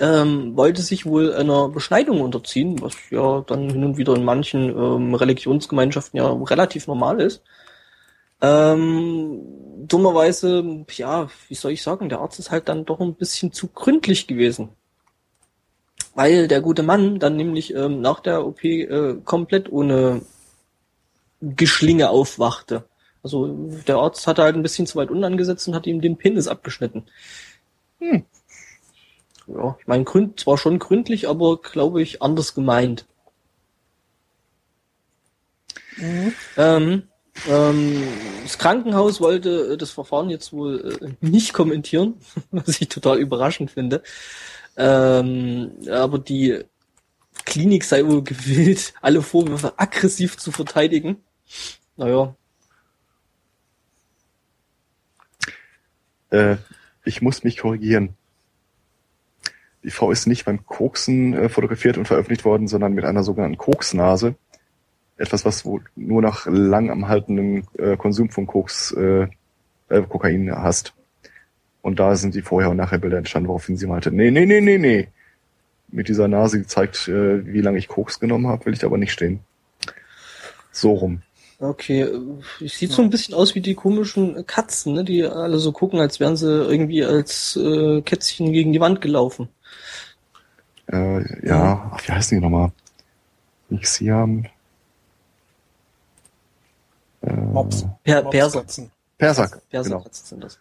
ähm, 0.00 0.56
wollte 0.56 0.82
sich 0.82 1.06
wohl 1.06 1.32
einer 1.32 1.68
Beschneidung 1.68 2.20
unterziehen, 2.20 2.80
was 2.80 2.94
ja 3.10 3.42
dann 3.46 3.70
hin 3.70 3.84
und 3.84 3.98
wieder 3.98 4.16
in 4.16 4.24
manchen 4.24 4.70
ähm, 4.70 5.14
Religionsgemeinschaften 5.14 6.18
ja 6.18 6.32
relativ 6.32 6.88
normal 6.88 7.20
ist. 7.20 7.42
Ähm, 8.42 9.86
dummerweise, 9.86 10.84
ja, 10.92 11.28
wie 11.48 11.54
soll 11.54 11.72
ich 11.72 11.82
sagen, 11.82 12.08
der 12.08 12.20
Arzt 12.20 12.38
ist 12.38 12.50
halt 12.50 12.68
dann 12.68 12.84
doch 12.84 13.00
ein 13.00 13.14
bisschen 13.14 13.52
zu 13.52 13.68
gründlich 13.68 14.26
gewesen. 14.26 14.70
Weil 16.14 16.48
der 16.48 16.60
gute 16.60 16.82
Mann 16.82 17.18
dann 17.18 17.36
nämlich 17.36 17.74
ähm, 17.74 18.00
nach 18.00 18.20
der 18.20 18.46
OP 18.46 18.64
äh, 18.64 19.16
komplett 19.24 19.70
ohne 19.70 20.22
Geschlinge 21.40 22.10
aufwachte. 22.10 22.84
Also 23.22 23.70
der 23.86 23.96
Arzt 23.96 24.26
hatte 24.26 24.42
halt 24.42 24.56
ein 24.56 24.62
bisschen 24.62 24.86
zu 24.86 24.96
weit 24.96 25.10
unten 25.10 25.24
angesetzt 25.24 25.68
und 25.68 25.74
hat 25.74 25.86
ihm 25.86 26.00
den 26.00 26.16
Penis 26.16 26.48
abgeschnitten. 26.48 27.04
Hm. 27.98 28.24
Ja, 29.46 29.76
ich 29.78 29.86
meine, 29.86 30.04
gründ, 30.04 30.40
zwar 30.40 30.58
schon 30.58 30.78
gründlich, 30.78 31.28
aber 31.28 31.60
glaube 31.60 32.02
ich 32.02 32.22
anders 32.22 32.54
gemeint. 32.54 33.06
Mhm. 35.96 36.32
Ähm, 36.56 37.02
ähm, 37.48 38.02
das 38.42 38.58
Krankenhaus 38.58 39.20
wollte 39.20 39.72
äh, 39.72 39.76
das 39.76 39.90
Verfahren 39.90 40.30
jetzt 40.30 40.52
wohl 40.52 40.98
äh, 41.00 41.26
nicht 41.26 41.52
kommentieren, 41.52 42.14
was 42.50 42.80
ich 42.80 42.88
total 42.88 43.18
überraschend 43.18 43.70
finde. 43.70 44.02
Ähm, 44.76 45.72
aber 45.90 46.18
die 46.18 46.64
Klinik 47.44 47.84
sei 47.84 48.06
wohl 48.06 48.22
gewillt, 48.22 48.94
alle 49.00 49.22
Vorwürfe 49.22 49.78
aggressiv 49.78 50.36
zu 50.36 50.52
verteidigen. 50.52 51.16
Naja. 51.96 52.34
Äh, 56.30 56.56
ich 57.04 57.22
muss 57.22 57.44
mich 57.44 57.58
korrigieren. 57.58 58.16
Die 59.82 59.90
Frau 59.90 60.10
ist 60.10 60.26
nicht 60.26 60.44
beim 60.44 60.66
Koksen 60.66 61.32
äh, 61.34 61.48
fotografiert 61.48 61.96
und 61.96 62.06
veröffentlicht 62.06 62.44
worden, 62.44 62.68
sondern 62.68 62.92
mit 62.92 63.04
einer 63.04 63.24
sogenannten 63.24 63.56
Koksnase 63.56 64.34
etwas, 65.20 65.44
was 65.44 65.64
wohl 65.64 65.82
nur 65.96 66.22
nach 66.22 66.46
lang 66.46 66.90
am 66.90 67.06
haltenden 67.06 67.64
äh, 67.78 67.96
Konsum 67.96 68.30
von 68.30 68.46
Koks, 68.46 68.92
äh, 68.92 69.28
äh, 69.88 70.02
Kokain 70.08 70.50
hast. 70.50 70.94
Und 71.82 72.00
da 72.00 72.16
sind 72.16 72.34
die 72.34 72.42
vorher 72.42 72.70
und 72.70 72.78
nachher 72.78 72.98
Bilder 72.98 73.18
entstanden, 73.18 73.48
woraufhin 73.48 73.76
sie 73.76 73.86
meinte, 73.86 74.10
nee, 74.10 74.30
nee, 74.30 74.46
nee, 74.46 74.60
nee, 74.60 74.78
nee. 74.78 75.08
Mit 75.88 76.08
dieser 76.08 76.28
Nase, 76.28 76.58
die 76.58 76.66
zeigt, 76.66 77.08
äh, 77.08 77.46
wie 77.46 77.60
lange 77.60 77.78
ich 77.78 77.88
Koks 77.88 78.18
genommen 78.18 78.46
habe, 78.46 78.64
will 78.64 78.72
ich 78.72 78.78
da 78.78 78.86
aber 78.86 78.98
nicht 78.98 79.12
stehen. 79.12 79.40
So 80.72 80.92
rum. 80.92 81.22
Okay, 81.58 82.08
sieht 82.60 82.92
so 82.92 83.02
ein 83.02 83.10
bisschen 83.10 83.34
aus 83.34 83.54
wie 83.54 83.60
die 83.60 83.74
komischen 83.74 84.46
Katzen, 84.46 84.94
ne, 84.94 85.04
die 85.04 85.24
alle 85.24 85.58
so 85.58 85.72
gucken, 85.72 86.00
als 86.00 86.18
wären 86.18 86.36
sie 86.36 86.48
irgendwie 86.48 87.04
als 87.04 87.56
äh, 87.56 88.00
Kätzchen 88.00 88.52
gegen 88.52 88.72
die 88.72 88.80
Wand 88.80 89.02
gelaufen. 89.02 89.48
Äh, 90.90 91.46
ja, 91.46 91.90
ach, 91.92 92.08
wie 92.08 92.12
heißen 92.12 92.38
die 92.38 92.42
nochmal? 92.42 92.72
Nicht 93.68 93.86
Siam, 93.86 94.46
äh, 97.22 97.32
Mops. 97.32 97.86
Per 98.02 98.22
Perser. 98.22 98.64
Persak. 99.18 99.60
Perser 99.68 99.90
genau. 99.90 100.06
sind 100.10 100.44
das. 100.44 100.58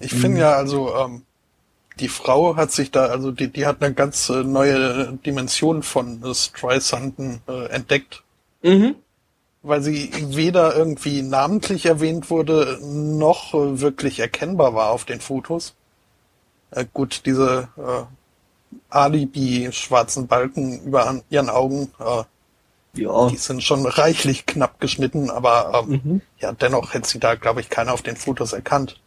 Ich 0.00 0.12
finde 0.12 0.40
ja 0.40 0.52
also, 0.52 0.94
ähm, 0.96 1.22
die 2.00 2.08
Frau 2.08 2.56
hat 2.56 2.72
sich 2.72 2.90
da, 2.90 3.06
also 3.06 3.30
die, 3.30 3.48
die 3.48 3.66
hat 3.66 3.82
eine 3.82 3.94
ganz 3.94 4.28
äh, 4.28 4.42
neue 4.42 5.12
Dimension 5.24 5.82
von 5.82 6.22
äh, 6.24 6.34
Streisanden 6.34 7.40
äh, 7.46 7.66
entdeckt. 7.66 8.22
Mhm. 8.62 8.96
Weil 9.62 9.82
sie 9.82 10.10
weder 10.36 10.76
irgendwie 10.76 11.22
namentlich 11.22 11.86
erwähnt 11.86 12.28
wurde, 12.30 12.78
noch 12.82 13.54
äh, 13.54 13.80
wirklich 13.80 14.18
erkennbar 14.18 14.74
war 14.74 14.90
auf 14.90 15.04
den 15.04 15.20
Fotos. 15.20 15.74
Äh, 16.70 16.84
gut, 16.92 17.22
diese 17.24 17.68
äh, 17.76 18.02
Alibi-schwarzen 18.90 20.26
Balken 20.26 20.82
über 20.84 21.22
ihren 21.30 21.48
Augen, 21.48 21.92
äh, 22.00 22.24
ja. 22.94 23.28
Die 23.28 23.36
sind 23.36 23.62
schon 23.62 23.86
reichlich 23.86 24.46
knapp 24.46 24.80
geschnitten, 24.80 25.30
aber 25.30 25.84
ähm, 25.88 26.00
mhm. 26.04 26.20
ja, 26.38 26.52
dennoch 26.52 26.94
hätte 26.94 27.08
sie 27.08 27.18
da, 27.18 27.34
glaube 27.34 27.60
ich, 27.60 27.70
keiner 27.70 27.92
auf 27.92 28.02
den 28.02 28.16
Fotos 28.16 28.52
erkannt. 28.52 29.00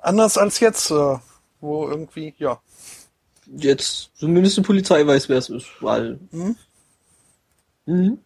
Anders 0.00 0.38
als 0.38 0.60
jetzt, 0.60 0.90
äh, 0.90 1.18
wo 1.60 1.88
irgendwie, 1.88 2.34
ja. 2.38 2.60
Jetzt 3.46 4.10
zumindest 4.14 4.56
die 4.56 4.62
Polizei 4.62 5.06
weiß, 5.06 5.28
wer 5.28 5.38
es 5.38 5.48
ist, 5.48 5.66
weil. 5.80 6.18
Mhm. 6.32 6.56
Mhm. 7.86 8.18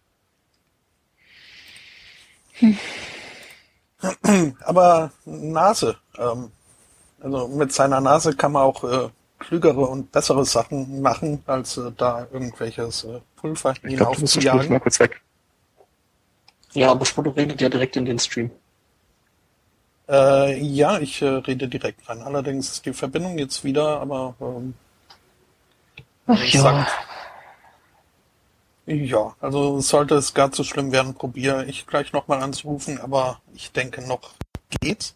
Aber 4.65 5.11
Nase. 5.25 5.97
Ähm, 6.17 6.51
also 7.19 7.47
mit 7.47 7.71
seiner 7.71 8.01
Nase 8.01 8.35
kann 8.35 8.53
man 8.53 8.63
auch 8.63 8.83
äh, 8.83 9.09
klügere 9.39 9.81
und 9.81 10.11
bessere 10.11 10.45
Sachen 10.45 11.01
machen, 11.01 11.43
als 11.45 11.77
äh, 11.77 11.91
da 11.95 12.27
irgendwelches 12.31 13.03
äh, 13.03 13.19
Pulver 13.41 13.73
ich 13.83 13.95
glaub, 13.97 14.15
du 14.15 14.21
musst 14.21 14.43
mal 14.43 14.79
kurz 14.79 14.99
weg. 14.99 15.21
Ja, 16.73 16.91
aber 16.91 17.05
Spotto 17.05 17.31
redet 17.31 17.59
ja 17.59 17.69
direkt 17.69 17.97
in 17.97 18.05
den 18.05 18.19
Stream. 18.19 18.51
Äh, 20.07 20.61
ja, 20.61 20.99
ich 20.99 21.21
äh, 21.21 21.25
rede 21.25 21.67
direkt 21.67 22.07
rein. 22.07 22.21
Allerdings 22.21 22.71
ist 22.71 22.85
die 22.85 22.93
Verbindung 22.93 23.37
jetzt 23.37 23.63
wieder, 23.63 23.99
aber 23.99 24.35
ähm, 24.39 24.73
Ach 26.27 26.43
ja. 26.43 26.61
Sagt, 26.61 26.91
ja, 28.85 29.35
also 29.41 29.79
sollte 29.79 30.15
es 30.15 30.33
gar 30.33 30.51
zu 30.51 30.63
schlimm 30.63 30.91
werden, 30.91 31.13
probiere 31.13 31.65
ich 31.65 31.87
gleich 31.87 32.13
nochmal 32.13 32.41
anzurufen, 32.41 32.99
aber 32.99 33.41
ich 33.53 33.71
denke 33.71 34.01
noch 34.07 34.31
geht's. 34.81 35.15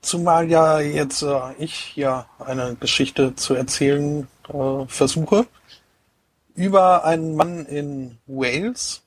Zumal 0.00 0.50
ja 0.50 0.80
jetzt 0.80 1.22
äh, 1.22 1.40
ich 1.58 1.74
hier 1.74 2.26
eine 2.38 2.76
Geschichte 2.78 3.34
zu 3.36 3.54
erzählen 3.54 4.28
äh, 4.48 4.86
versuche 4.86 5.46
über 6.54 7.04
einen 7.04 7.34
Mann 7.34 7.66
in 7.66 8.18
Wales. 8.26 9.02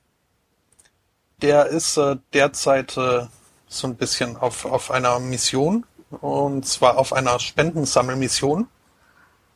Der 1.40 1.66
ist 1.66 1.96
äh, 1.96 2.16
derzeit 2.32 2.96
äh, 2.96 3.26
so 3.68 3.86
ein 3.86 3.96
bisschen 3.96 4.36
auf, 4.36 4.64
auf 4.64 4.90
einer 4.90 5.18
Mission 5.20 5.86
und 6.10 6.66
zwar 6.66 6.98
auf 6.98 7.12
einer 7.12 7.38
Spendensammelmission. 7.38 8.68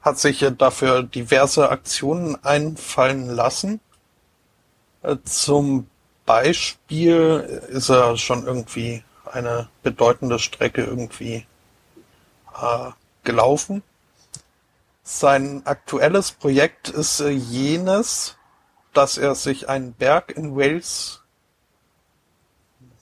Hat 0.01 0.19
sich 0.19 0.43
äh, 0.43 0.52
dafür 0.52 1.02
diverse 1.02 1.70
Aktionen 1.70 2.43
einfallen 2.44 3.28
lassen. 3.28 3.81
Äh, 5.02 5.16
zum 5.24 5.89
Beispiel 6.24 7.62
ist 7.69 7.89
er 7.89 8.16
schon 8.16 8.47
irgendwie 8.47 9.02
eine 9.24 9.69
bedeutende 9.82 10.39
Strecke 10.39 10.85
irgendwie 10.85 11.47
äh, 12.60 12.90
gelaufen. 13.24 13.82
Sein 15.03 15.62
aktuelles 15.65 16.33
Projekt 16.33 16.89
ist 16.89 17.20
äh, 17.20 17.31
jenes, 17.31 18.37
dass 18.93 19.19
er 19.19 19.35
sich 19.35 19.69
einen 19.69 19.95
Berg 19.95 20.31
in 20.37 20.57
Wales 20.57 21.23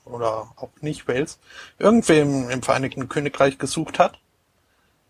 oder 0.05 0.53
auch 0.57 0.71
nicht 0.81 1.09
Wales, 1.09 1.39
irgendwie 1.79 2.19
im, 2.19 2.63
Vereinigten 2.63 3.09
Königreich 3.09 3.59
gesucht 3.59 3.99
hat. 3.99 4.19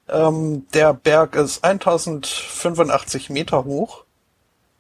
Ähm, 0.09 0.67
der 0.75 0.93
Berg 0.93 1.37
ist 1.37 1.65
1085 1.65 3.31
Meter 3.31 3.65
hoch 3.65 4.05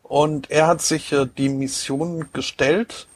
und 0.03 0.51
er 0.51 0.67
hat 0.67 0.83
sich 0.83 1.13
äh, 1.13 1.27
die 1.27 1.49
Mission 1.49 2.33
gestellt, 2.33 3.07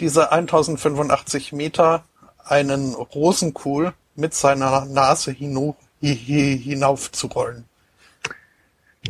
diese 0.00 0.32
1085 0.32 1.52
Meter 1.52 2.04
einen 2.44 2.94
Rosenkohl 2.94 3.94
mit 4.14 4.34
seiner 4.34 4.84
Nase 4.84 5.32
hinauf, 5.32 5.76
hinauf 6.00 7.10
zu 7.10 7.28
rollen. 7.28 7.64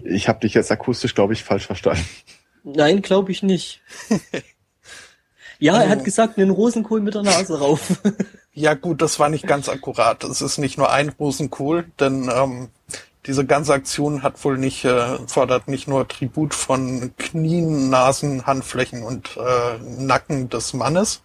Ich 0.03 0.29
habe 0.29 0.41
dich 0.41 0.55
jetzt 0.55 0.73
akustisch, 0.73 1.15
glaube 1.15 1.33
ich, 1.33 1.45
falsch 1.45 1.67
verstanden. 1.67 2.05
Nein, 2.65 3.03
glaube 3.03 3.31
ich 3.31 3.43
nicht. 3.43 3.83
ja, 5.59 5.81
er 5.83 5.89
hat 5.91 6.01
oh. 6.01 6.05
gesagt, 6.05 6.39
einen 6.39 6.51
Rosenkohl 6.51 7.01
mit 7.01 7.15
der 7.15 7.23
Nase 7.23 7.59
rauf. 7.59 8.01
ja 8.53 8.75
gut, 8.75 9.03
das 9.03 9.19
war 9.19 9.29
nicht 9.29 9.47
ganz 9.47 9.69
akkurat. 9.69 10.25
Es 10.25 10.43
ist 10.43 10.59
nicht 10.59 10.79
nur 10.79 10.91
ein 10.91 11.11
Rosenkohl, 11.11 11.85
denn 12.01 12.31
ähm, 12.35 12.69
diese 13.27 13.45
ganze 13.45 13.75
Aktion 13.75 14.23
hat 14.23 14.43
wohl 14.45 14.59
nicht, 14.59 14.85
äh, 14.85 15.19
fordert 15.27 15.69
nicht 15.69 15.89
nur 15.89 16.09
Tribut 16.09 16.55
von 16.55 17.13
Knien, 17.17 17.91
Nasen, 17.91 18.47
Handflächen 18.47 19.03
und 19.03 19.37
äh, 19.37 19.79
Nacken 20.03 20.49
des 20.49 20.73
Mannes, 20.73 21.23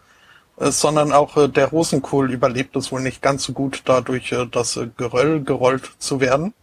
äh, 0.57 0.71
sondern 0.71 1.11
auch 1.13 1.37
äh, 1.37 1.47
der 1.47 1.67
Rosenkohl 1.67 2.31
überlebt 2.31 2.75
es 2.75 2.91
wohl 2.91 3.01
nicht 3.01 3.21
ganz 3.21 3.43
so 3.43 3.53
gut 3.53 3.81
dadurch, 3.85 4.31
äh, 4.31 4.45
das 4.45 4.77
äh, 4.77 4.87
Geröll 4.95 5.41
gerollt 5.41 5.91
zu 5.99 6.19
werden 6.19 6.53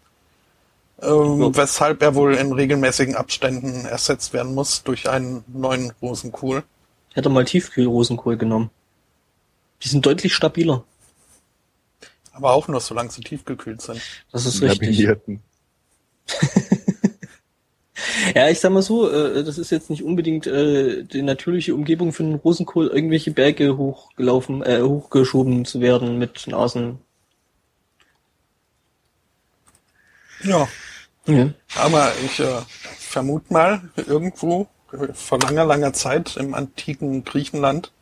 ähm, 1.02 1.54
weshalb 1.54 2.02
er 2.02 2.14
wohl 2.14 2.34
in 2.34 2.52
regelmäßigen 2.52 3.16
Abständen 3.16 3.84
ersetzt 3.84 4.32
werden 4.32 4.54
muss 4.54 4.82
durch 4.82 5.08
einen 5.08 5.44
neuen 5.48 5.92
Rosenkohl. 6.00 6.62
Ich 7.10 7.16
hätte 7.16 7.28
mal 7.28 7.44
Tiefkühl-Rosenkohl 7.44 8.36
genommen. 8.36 8.70
Die 9.82 9.88
sind 9.88 10.06
deutlich 10.06 10.34
stabiler. 10.34 10.84
Aber 12.32 12.52
auch 12.52 12.68
nur, 12.68 12.80
solange 12.80 13.10
sie 13.10 13.22
tiefgekühlt 13.22 13.82
sind. 13.82 14.00
Das 14.32 14.46
ist 14.46 14.62
richtig. 14.62 14.98
ja, 18.34 18.48
ich 18.48 18.60
sag 18.60 18.72
mal 18.72 18.82
so, 18.82 19.10
äh, 19.10 19.44
das 19.44 19.58
ist 19.58 19.70
jetzt 19.70 19.90
nicht 19.90 20.02
unbedingt 20.02 20.46
äh, 20.46 21.04
die 21.04 21.22
natürliche 21.22 21.74
Umgebung 21.74 22.12
für 22.12 22.24
einen 22.24 22.36
Rosenkohl, 22.36 22.88
irgendwelche 22.88 23.30
Berge 23.30 23.76
hochgelaufen, 23.76 24.62
äh, 24.62 24.82
hochgeschoben 24.82 25.64
zu 25.64 25.80
werden 25.80 26.18
mit 26.18 26.46
Nasen. 26.46 26.98
Ja, 30.42 30.68
ja. 31.26 31.50
Aber 31.76 32.12
ich 32.24 32.40
äh, 32.40 32.60
vermute 32.98 33.52
mal, 33.52 33.82
irgendwo 33.96 34.68
vor 35.14 35.38
langer, 35.40 35.64
langer 35.64 35.92
Zeit 35.92 36.36
im 36.36 36.54
antiken 36.54 37.24
Griechenland 37.24 37.92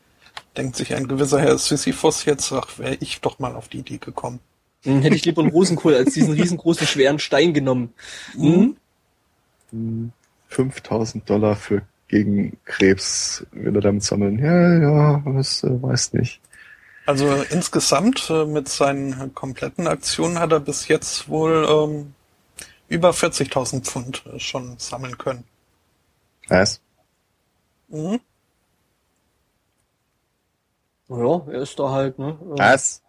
denkt 0.56 0.76
sich 0.76 0.94
ein 0.94 1.08
gewisser 1.08 1.40
Herr 1.40 1.58
Sisyphos 1.58 2.24
jetzt, 2.24 2.52
ach, 2.52 2.78
wäre 2.78 2.96
ich 3.00 3.20
doch 3.20 3.38
mal 3.38 3.54
auf 3.54 3.68
die 3.68 3.78
Idee 3.78 3.98
gekommen. 3.98 4.40
Hm, 4.82 5.02
hätte 5.02 5.16
ich 5.16 5.24
lieber 5.24 5.42
einen 5.42 5.50
Rosenkohl 5.50 5.94
als 5.94 6.14
diesen 6.14 6.34
riesengroßen, 6.34 6.86
schweren 6.86 7.18
Stein 7.18 7.54
genommen. 7.54 7.94
Hm? 8.34 8.76
5000 10.48 11.28
Dollar 11.28 11.56
für 11.56 11.82
gegen 12.08 12.58
Krebs 12.64 13.44
will 13.52 13.74
er 13.74 13.80
damit 13.80 14.04
sammeln. 14.04 14.38
Ja, 14.38 14.78
ja, 14.78 15.22
was 15.24 15.64
äh, 15.64 15.82
weiß 15.82 16.12
nicht. 16.12 16.40
Also 17.06 17.28
insgesamt 17.50 18.30
äh, 18.30 18.44
mit 18.44 18.68
seinen 18.68 19.34
kompletten 19.34 19.86
Aktionen 19.86 20.38
hat 20.38 20.52
er 20.52 20.60
bis 20.60 20.88
jetzt 20.88 21.28
wohl 21.28 21.66
ähm, 21.68 22.14
über 22.94 23.10
40.000 23.10 23.82
Pfund 23.82 24.22
schon 24.38 24.78
sammeln 24.78 25.18
können. 25.18 25.44
Was? 26.48 26.80
Mhm. 27.88 28.20
Ja, 31.08 31.42
er 31.48 31.62
ist 31.62 31.78
da 31.78 31.90
halt, 31.90 32.18
ne? 32.18 32.38
Was? 32.40 33.02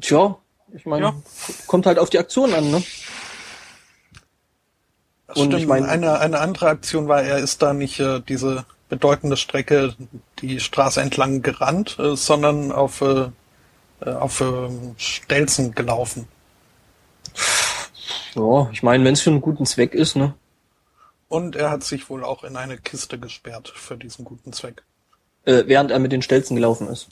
Tja, 0.00 0.36
ich 0.74 0.84
meine, 0.84 1.06
ja. 1.06 1.14
kommt 1.66 1.86
halt 1.86 1.98
auf 1.98 2.10
die 2.10 2.18
Aktion 2.18 2.52
an, 2.52 2.70
ne? 2.70 2.82
Das 5.26 5.38
Und 5.38 5.46
stimmt. 5.46 5.62
ich 5.62 5.66
meine, 5.66 5.88
eine, 5.88 6.18
eine 6.20 6.38
andere 6.38 6.68
Aktion 6.68 7.08
war, 7.08 7.22
er 7.22 7.38
ist 7.38 7.62
da 7.62 7.72
nicht 7.72 7.98
äh, 7.98 8.20
diese 8.20 8.66
bedeutende 8.88 9.36
Strecke 9.36 9.94
die 10.40 10.60
Straße 10.60 11.00
entlang 11.00 11.42
gerannt, 11.42 11.98
äh, 11.98 12.14
sondern 12.16 12.72
auf, 12.72 13.00
äh, 13.00 13.30
äh 14.00 14.10
auf 14.10 14.40
äh, 14.40 14.68
Stelzen 14.98 15.74
gelaufen. 15.74 16.28
Ja, 18.34 18.68
ich 18.72 18.82
meine, 18.82 19.04
wenn 19.04 19.14
es 19.14 19.22
für 19.22 19.30
einen 19.30 19.40
guten 19.40 19.66
Zweck 19.66 19.94
ist, 19.94 20.16
ne? 20.16 20.34
Und 21.28 21.56
er 21.56 21.70
hat 21.70 21.82
sich 21.82 22.08
wohl 22.08 22.22
auch 22.22 22.44
in 22.44 22.56
eine 22.56 22.78
Kiste 22.78 23.18
gesperrt 23.18 23.72
für 23.74 23.96
diesen 23.96 24.24
guten 24.24 24.52
Zweck. 24.52 24.82
Äh, 25.44 25.64
während 25.66 25.90
er 25.90 25.98
mit 25.98 26.12
den 26.12 26.22
Stelzen 26.22 26.54
gelaufen 26.56 26.88
ist. 26.88 27.08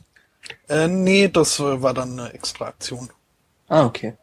Äh, 0.68 0.88
nee, 0.88 1.28
das 1.28 1.58
äh, 1.60 1.82
war 1.82 1.94
dann 1.94 2.18
eine 2.18 2.32
extra 2.32 2.66
Aktion. 2.66 3.10
Ah, 3.68 3.86
okay. 3.86 4.14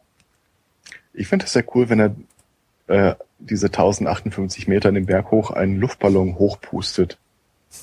Ich 1.12 1.28
finde 1.28 1.46
es 1.46 1.52
sehr 1.52 1.64
cool, 1.74 1.88
wenn 1.88 2.00
er 2.00 2.14
äh, 2.86 3.14
diese 3.38 3.66
1058 3.66 4.68
Meter 4.68 4.88
in 4.88 4.94
den 4.94 5.06
Berg 5.06 5.30
hoch 5.30 5.50
einen 5.50 5.78
Luftballon 5.78 6.38
hochpustet. 6.38 7.18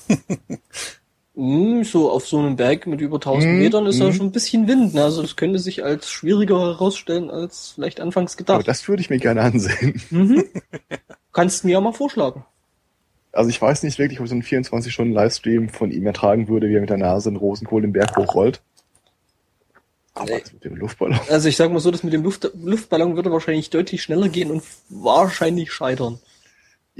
Mm, 1.40 1.84
so 1.84 2.10
auf 2.10 2.28
so 2.28 2.38
einem 2.38 2.56
Berg 2.56 2.86
mit 2.86 3.00
über 3.00 3.16
1000 3.16 3.54
mm, 3.54 3.58
Metern 3.58 3.86
ist 3.86 3.98
ja 3.98 4.12
schon 4.12 4.26
ein 4.26 4.32
bisschen 4.32 4.68
Wind. 4.68 4.92
Ne? 4.92 5.02
Also 5.02 5.22
das 5.22 5.36
könnte 5.36 5.58
sich 5.58 5.82
als 5.82 6.10
schwieriger 6.10 6.60
herausstellen 6.60 7.30
als 7.30 7.72
vielleicht 7.76 7.98
anfangs 7.98 8.36
gedacht. 8.36 8.56
Aber 8.56 8.62
das 8.62 8.86
würde 8.88 9.00
ich 9.00 9.08
mir 9.08 9.18
gerne 9.18 9.40
ansehen. 9.40 10.02
Mhm. 10.10 10.44
Kannst 11.32 11.64
mir 11.64 11.72
ja 11.72 11.80
mal 11.80 11.94
vorschlagen. 11.94 12.44
Also 13.32 13.48
ich 13.48 13.62
weiß 13.62 13.84
nicht 13.84 13.98
wirklich, 13.98 14.20
ob 14.20 14.24
ich 14.26 14.30
so 14.30 14.34
einen 14.34 14.42
24-Stunden-Livestream 14.42 15.70
von 15.70 15.90
ihm 15.92 16.04
ertragen 16.04 16.48
würde, 16.48 16.68
wie 16.68 16.74
er 16.74 16.82
mit 16.82 16.90
der 16.90 16.98
Nase 16.98 17.30
einen 17.30 17.36
Rosenkohl 17.36 17.80
den 17.80 17.94
Berg 17.94 18.14
hochrollt. 18.18 18.60
Aber 20.12 20.26
nee. 20.26 20.42
mit 20.52 20.64
dem 20.64 20.76
Luftballon. 20.76 21.20
Also 21.30 21.48
ich 21.48 21.56
sag 21.56 21.72
mal 21.72 21.80
so, 21.80 21.90
das 21.90 22.02
mit 22.02 22.12
dem 22.12 22.22
Luft 22.22 22.50
Luftballon 22.54 23.16
würde 23.16 23.32
wahrscheinlich 23.32 23.70
deutlich 23.70 24.02
schneller 24.02 24.28
gehen 24.28 24.50
und 24.50 24.62
wahrscheinlich 24.90 25.72
scheitern. 25.72 26.18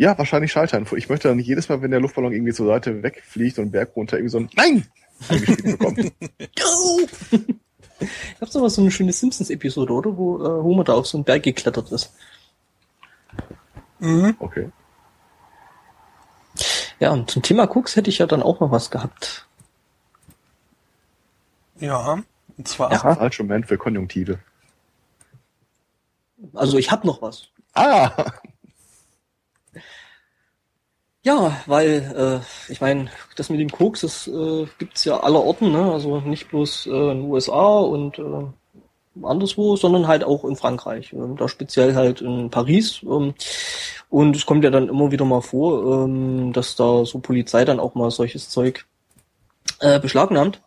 Ja, 0.01 0.17
wahrscheinlich 0.17 0.51
scheitern. 0.51 0.87
Ich 0.97 1.11
möchte 1.11 1.29
dann 1.29 1.37
nicht 1.37 1.47
jedes 1.47 1.69
Mal, 1.69 1.83
wenn 1.83 1.91
der 1.91 2.01
Luftballon 2.01 2.33
irgendwie 2.33 2.55
zur 2.55 2.67
Seite 2.67 3.03
wegfliegt 3.03 3.59
und 3.59 3.71
Berg 3.71 3.95
runter, 3.95 4.17
irgendwie 4.17 4.31
so 4.31 4.39
ein 4.39 4.51
Nein! 4.57 4.87
bekommen. 5.63 6.11
Ich 8.01 8.41
hab's 8.41 8.57
aber 8.57 8.71
so 8.71 8.81
eine 8.81 8.91
schöne 8.91 9.13
Simpsons-Episode, 9.13 9.93
oder? 9.93 10.17
Wo 10.17 10.39
äh, 10.39 10.63
Homer 10.63 10.85
da 10.85 10.95
auf 10.95 11.07
so 11.07 11.19
einen 11.19 11.25
Berg 11.25 11.43
geklettert 11.43 11.93
ist. 11.93 12.15
Mhm. 13.99 14.35
Okay. 14.39 14.71
Ja, 16.99 17.11
und 17.11 17.31
zum 17.31 17.43
Thema 17.43 17.65
Cooks 17.65 17.97
hätte 17.97 18.09
ich 18.09 18.17
ja 18.17 18.27
dann 18.27 18.43
auch 18.43 18.59
noch 18.61 18.71
was 18.71 18.91
gehabt. 18.91 19.47
Ja, 21.79 22.23
und 22.57 22.67
zwar. 22.67 22.91
Ja. 22.91 23.17
Falscher 23.17 23.43
Moment 23.43 23.67
für 23.67 23.77
Konjunktive. 23.77 24.39
Also 26.55 26.79
ich 26.79 26.91
hab 26.91 27.05
noch 27.05 27.21
was. 27.21 27.49
Ah! 27.75 28.33
Ja, 31.23 31.61
weil 31.67 32.43
äh, 32.69 32.73
ich 32.73 32.81
meine, 32.81 33.11
das 33.37 33.51
mit 33.51 33.61
dem 33.61 33.71
Koks, 33.71 34.01
das 34.01 34.27
äh, 34.27 34.67
gibt's 34.79 35.05
ja 35.05 35.21
aller 35.21 35.43
Orten, 35.43 35.71
ne? 35.71 35.93
Also 35.93 36.21
nicht 36.21 36.49
bloß 36.49 36.87
äh, 36.87 36.91
in 36.91 37.23
den 37.23 37.31
USA 37.31 37.79
und 37.81 38.19
äh, 38.19 39.23
anderswo, 39.23 39.77
sondern 39.77 40.09
halt 40.09 40.25
auch 40.25 40.45
in 40.45 40.57
Frankreich. 40.57 41.13
Ähm, 41.13 41.37
da 41.37 41.49
speziell 41.49 41.95
halt 41.95 42.23
in 42.23 42.51
Paris. 42.51 43.03
Ähm, 43.03 43.35
und 44.09 44.35
es 44.35 44.47
kommt 44.47 44.65
ja 44.65 44.71
dann 44.71 44.89
immer 44.89 45.11
wieder 45.11 45.27
mal 45.27 45.43
vor, 45.43 46.05
ähm, 46.05 46.53
dass 46.55 46.77
da 46.77 47.05
so 47.05 47.19
Polizei 47.19 47.65
dann 47.67 47.81
auch 47.81 47.95
mal 47.95 48.11
solches 48.11 48.49
Zeug 48.49 48.87
äh, 49.81 50.01
beschlagnahmt 50.01 50.63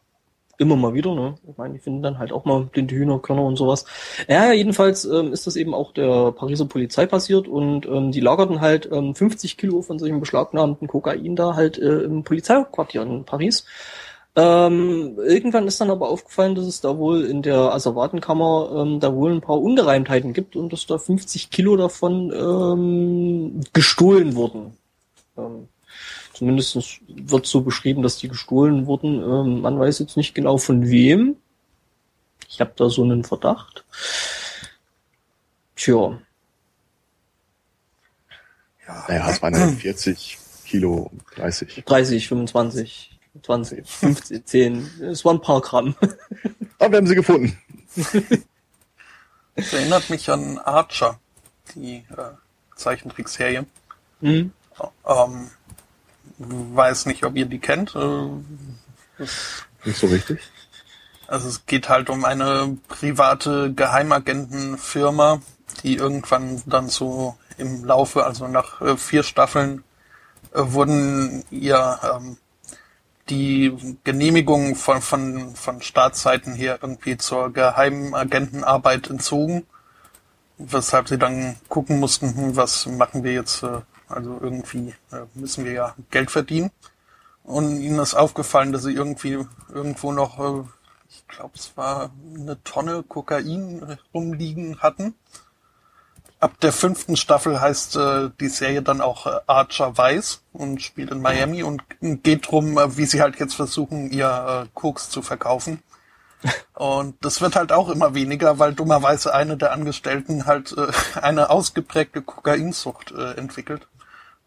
immer 0.64 0.76
mal 0.76 0.94
wieder, 0.94 1.14
ne? 1.14 1.36
Ich 1.48 1.58
meine, 1.58 1.76
die 1.76 1.80
finden 1.80 2.02
dann 2.02 2.18
halt 2.18 2.32
auch 2.32 2.46
mal 2.46 2.70
den 2.76 2.90
Hühnerkörner 2.90 3.44
und 3.44 3.58
sowas. 3.58 3.86
Ja, 4.28 4.52
jedenfalls 4.52 5.06
ähm, 5.06 5.32
ist 5.32 5.46
das 5.46 5.56
eben 5.56 5.74
auch 5.74 5.94
der 5.94 6.32
Pariser 6.32 6.66
Polizei 6.66 7.06
passiert 7.06 7.48
und 7.48 7.86
ähm, 7.86 8.12
die 8.12 8.20
lagerten 8.20 8.62
halt 8.62 8.90
ähm, 8.92 9.14
50 9.14 9.58
Kilo 9.58 9.82
von 9.82 10.00
solchen 10.00 10.20
beschlagnahmten 10.20 10.88
Kokain 10.88 11.36
da 11.36 11.56
halt 11.56 11.78
äh, 11.78 12.00
im 12.02 12.24
Polizeiquartier 12.24 13.04
in 13.04 13.26
Paris. 13.26 13.66
Ähm, 14.36 15.20
irgendwann 15.20 15.68
ist 15.68 15.80
dann 15.80 15.92
aber 15.92 16.10
aufgefallen, 16.10 16.56
dass 16.56 16.66
es 16.66 16.82
da 16.82 16.98
wohl 16.98 17.24
in 17.24 17.44
der 17.44 17.74
Asservatenkammer 17.74 18.72
ähm, 18.78 19.00
da 19.00 19.14
wohl 19.14 19.32
ein 19.32 19.42
paar 19.42 19.62
Ungereimtheiten 19.62 20.34
gibt 20.34 20.56
und 20.56 20.74
dass 20.74 20.88
da 20.88 20.98
50 20.98 21.52
Kilo 21.52 21.78
davon 21.78 22.32
ähm, 22.34 23.62
gestohlen 23.74 24.36
wurden. 24.36 24.76
Ähm, 25.38 25.68
Zumindest 26.34 26.78
wird 27.08 27.46
so 27.46 27.62
beschrieben, 27.62 28.02
dass 28.02 28.18
die 28.18 28.28
gestohlen 28.28 28.88
wurden. 28.88 29.22
Ähm, 29.22 29.62
man 29.62 29.80
weiß 29.80 30.00
jetzt 30.00 30.18
nicht 30.18 30.34
genau 30.34 30.58
von 30.58 30.90
wem. 30.90 31.38
Ich 32.50 32.60
habe 32.60 32.74
da 32.76 32.90
so 32.90 33.04
einen 33.04 33.24
Verdacht. 33.24 33.86
Tja. 35.76 36.20
Ja, 38.88 39.06
naja, 39.08 39.30
es 39.30 39.42
waren 39.42 39.54
ja 39.54 39.68
40 39.80 40.40
Kilo, 40.66 41.12
30. 41.36 41.84
30, 41.86 42.28
25, 42.28 43.20
20, 43.44 43.88
15, 43.88 44.46
10. 44.46 44.92
Es 45.02 45.24
waren 45.24 45.38
ein 45.38 45.42
paar 45.42 45.62
Gramm. 45.62 45.96
Aber 46.80 46.92
wir 46.92 46.98
haben 46.98 47.08
sie 47.08 47.16
gefunden. 47.16 47.58
Das 49.56 49.72
erinnert 49.72 50.10
mich 50.10 50.32
an 50.32 50.58
Archer, 50.58 51.20
die 51.76 51.98
äh, 51.98 52.34
Zeichentrickserie. 52.76 53.68
Mhm. 54.22 54.52
Ähm, 55.06 55.52
weiß 56.48 57.06
nicht, 57.06 57.24
ob 57.26 57.36
ihr 57.36 57.46
die 57.46 57.60
kennt. 57.60 57.96
Äh, 57.96 59.24
Nicht 59.86 59.98
so 59.98 60.08
richtig. 60.08 60.40
also 61.28 61.48
es 61.50 61.66
geht 61.66 61.90
halt 61.90 62.10
um 62.10 62.26
eine 62.26 62.78
private 62.88 63.74
Geheimagentenfirma, 63.74 65.42
die 65.84 65.96
irgendwann 65.96 66.62
dann 66.66 66.90
so 66.90 67.38
im 67.58 67.84
Laufe, 67.84 68.26
also 68.26 68.48
nach 68.48 68.82
äh, 68.82 68.98
vier 68.98 69.24
Staffeln, 69.24 69.84
äh, 70.54 70.62
wurden 70.64 71.44
ihr 71.52 72.00
ähm, 72.04 72.38
die 73.30 73.98
Genehmigungen 74.04 74.76
von, 74.76 75.02
von, 75.02 75.56
von 75.56 75.82
Staatsseiten 75.82 76.54
her 76.54 76.80
irgendwie 76.82 77.18
zur 77.18 77.54
Geheimagentenarbeit 77.54 79.10
entzogen, 79.10 79.66
weshalb 80.58 81.08
sie 81.08 81.18
dann 81.18 81.56
gucken 81.70 82.00
mussten, 82.00 82.36
hm, 82.36 82.56
was 82.56 82.86
machen 82.86 83.24
wir 83.24 83.34
jetzt, 83.34 83.64
äh, 83.64 83.80
also 84.08 84.40
irgendwie 84.42 84.94
äh, 85.12 85.26
müssen 85.34 85.66
wir 85.66 85.72
ja 85.72 85.96
Geld 86.12 86.32
verdienen. 86.32 86.72
Und 87.44 87.82
ihnen 87.82 88.00
ist 88.00 88.14
aufgefallen, 88.14 88.72
dass 88.72 88.84
sie 88.84 88.94
irgendwie 88.94 89.46
irgendwo 89.74 90.12
noch, 90.12 90.40
äh, 90.40 90.64
ich 91.10 91.28
glaube, 91.28 91.54
es 91.56 91.76
war 91.76 92.12
eine 92.36 92.62
Tonne 92.64 93.04
Kokain 93.04 93.98
rumliegen 94.14 94.80
hatten. 94.80 95.16
Ab 96.40 96.60
der 96.62 96.74
fünften 96.74 97.16
Staffel 97.16 97.62
heißt 97.62 97.96
äh, 97.96 98.30
die 98.40 98.50
Serie 98.50 98.82
dann 98.82 99.02
auch 99.02 99.28
Archer 99.48 99.98
Weiß 99.98 100.42
und 100.52 100.82
spielt 100.82 101.12
in 101.12 101.22
Miami 101.22 101.64
und 101.64 101.84
geht 102.02 102.52
drum, 102.52 102.76
wie 102.98 103.06
sie 103.06 103.22
halt 103.22 103.40
jetzt 103.40 103.56
versuchen, 103.56 104.12
ihr 104.12 104.68
Koks 104.74 105.10
zu 105.10 105.22
verkaufen. 105.22 105.82
Und 106.74 107.16
das 107.24 107.42
wird 107.42 107.56
halt 107.56 107.72
auch 107.72 107.90
immer 107.90 108.14
weniger, 108.14 108.60
weil 108.60 108.74
dummerweise 108.74 109.34
eine 109.34 109.58
der 109.58 109.72
Angestellten 109.72 110.46
halt 110.46 110.76
äh, 110.78 110.88
eine 111.20 111.50
ausgeprägte 111.50 112.22
Kokainsucht 112.22 113.12
äh, 113.12 113.34
entwickelt. 113.34 113.88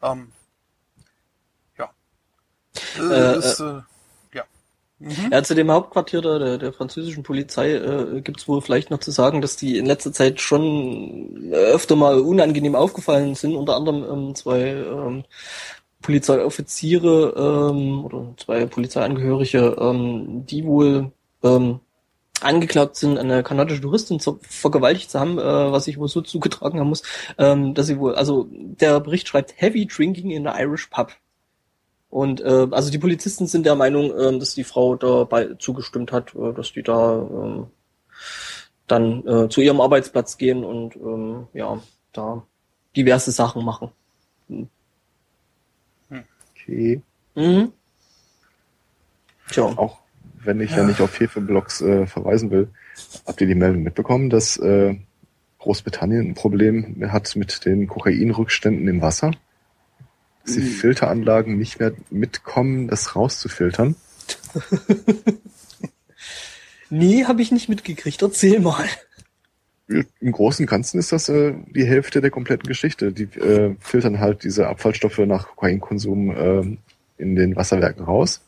Ähm, 0.02 0.32
ja. 1.78 1.90
Äh, 2.98 3.35
Äh, 3.35 3.39
ist, 3.39 3.60
äh, 3.60 3.81
ja. 4.35 4.44
Mhm. 4.98 5.28
Ja, 5.31 5.43
zu 5.43 5.55
dem 5.55 5.70
Hauptquartier 5.70 6.23
der, 6.23 6.39
der, 6.39 6.59
der 6.59 6.73
französischen 6.73 7.23
Polizei 7.23 7.74
äh, 7.74 8.20
gibt 8.23 8.40
es 8.40 8.48
wohl 8.48 8.62
vielleicht 8.62 8.90
noch 8.90 9.01
zu 9.01 9.10
sagen, 9.10 9.40
dass 9.43 9.56
die 9.56 9.78
in 9.78 9.86
letzter 9.86 10.12
Zeit 10.12 10.40
schon 10.40 11.52
öfter 11.52 11.97
mal 11.97 12.20
unangenehm 12.20 12.74
aufgefallen 12.74 13.35
sind, 13.35 13.55
unter 13.55 13.77
anderem 13.77 14.05
ähm, 14.05 14.35
zwei 14.35 14.60
ähm, 14.60 15.24
Polizeioffiziere 16.02 17.35
ähm, 17.73 18.05
oder 18.05 18.35
zwei 18.36 18.66
Polizeiangehörige, 18.66 19.77
ähm, 19.81 20.47
die 20.47 20.64
wohl 20.64 21.10
ähm, 21.43 21.81
angeklagt 22.40 22.96
sind, 22.96 23.18
eine 23.18 23.42
kanadische 23.42 23.80
Touristin 23.80 24.20
zu, 24.20 24.38
vergewaltigt 24.42 25.10
zu 25.10 25.18
haben, 25.18 25.38
äh, 25.38 25.42
was 25.42 25.84
sich 25.84 25.98
wohl 25.98 26.08
so 26.08 26.20
zugetragen 26.20 26.80
haben 26.80 26.88
muss, 26.88 27.02
ähm, 27.38 27.74
dass 27.74 27.86
sie 27.86 27.98
wohl, 27.98 28.14
also 28.14 28.48
der 28.50 29.00
Bericht 29.00 29.28
schreibt 29.28 29.54
Heavy 29.60 29.86
Drinking 29.86 30.30
in 30.30 30.44
the 30.44 30.50
Irish 30.60 30.86
Pub. 30.86 31.12
Und 32.10 32.40
äh, 32.40 32.68
also 32.70 32.90
die 32.90 32.98
Polizisten 32.98 33.46
sind 33.46 33.66
der 33.66 33.74
Meinung, 33.74 34.16
äh, 34.16 34.38
dass 34.38 34.54
die 34.54 34.64
Frau 34.64 34.96
dabei 34.96 35.54
zugestimmt 35.58 36.12
hat, 36.12 36.34
äh, 36.34 36.52
dass 36.52 36.72
die 36.72 36.82
da 36.82 37.22
äh, 37.22 37.64
dann 38.86 39.26
äh, 39.26 39.48
zu 39.48 39.60
ihrem 39.60 39.80
Arbeitsplatz 39.80 40.38
gehen 40.38 40.64
und 40.64 40.94
ähm, 40.96 41.48
ja, 41.52 41.82
da 42.12 42.44
diverse 42.94 43.32
Sachen 43.32 43.64
machen. 43.64 43.90
Okay. 46.54 47.02
Mhm. 47.34 47.72
Tja. 49.50 49.64
Auch 49.76 50.05
wenn 50.47 50.60
ich 50.60 50.73
ja, 50.73 50.85
nicht 50.85 51.01
auf 51.01 51.18
Hefeblogs 51.18 51.81
äh, 51.81 52.06
verweisen 52.06 52.51
will, 52.51 52.68
habt 53.27 53.40
ihr 53.40 53.47
die 53.47 53.55
Meldung 53.55 53.82
mitbekommen, 53.82 54.31
dass 54.31 54.56
äh, 54.56 54.97
Großbritannien 55.59 56.28
ein 56.28 56.35
Problem 56.35 57.05
hat 57.10 57.35
mit 57.36 57.64
den 57.64 57.86
Kokainrückständen 57.86 58.86
im 58.89 59.02
Wasser? 59.02 59.32
Dass 60.44 60.55
die 60.55 60.60
Mhm. 60.60 60.66
Filteranlagen 60.66 61.59
nicht 61.59 61.81
mehr 61.81 61.93
mitkommen, 62.10 62.89
das 62.89 63.16
rauszufiltern? 63.16 63.97
Nee, 66.90 67.24
habe 67.24 67.43
ich 67.43 67.52
nicht 67.52 67.68
mitgekriegt. 67.68 68.23
Erzähl 68.23 68.60
mal. 68.60 68.86
Im 69.89 70.32
Großen 70.32 70.64
und 70.64 70.70
Ganzen 70.70 70.98
ist 70.98 71.12
das 71.12 71.28
äh, 71.28 71.55
die 71.74 71.85
Hälfte 71.85 72.20
der 72.20 72.31
kompletten 72.31 72.66
Geschichte. 72.66 73.12
Die 73.12 73.24
äh, 73.39 73.77
filtern 73.81 74.20
halt 74.20 74.44
diese 74.44 74.68
Abfallstoffe 74.68 75.18
nach 75.18 75.48
Kokainkonsum 75.48 76.31
äh, 76.31 76.78
in 77.18 77.36
den 77.36 77.56
Wasserwerken 77.56 78.05
raus. 78.05 78.40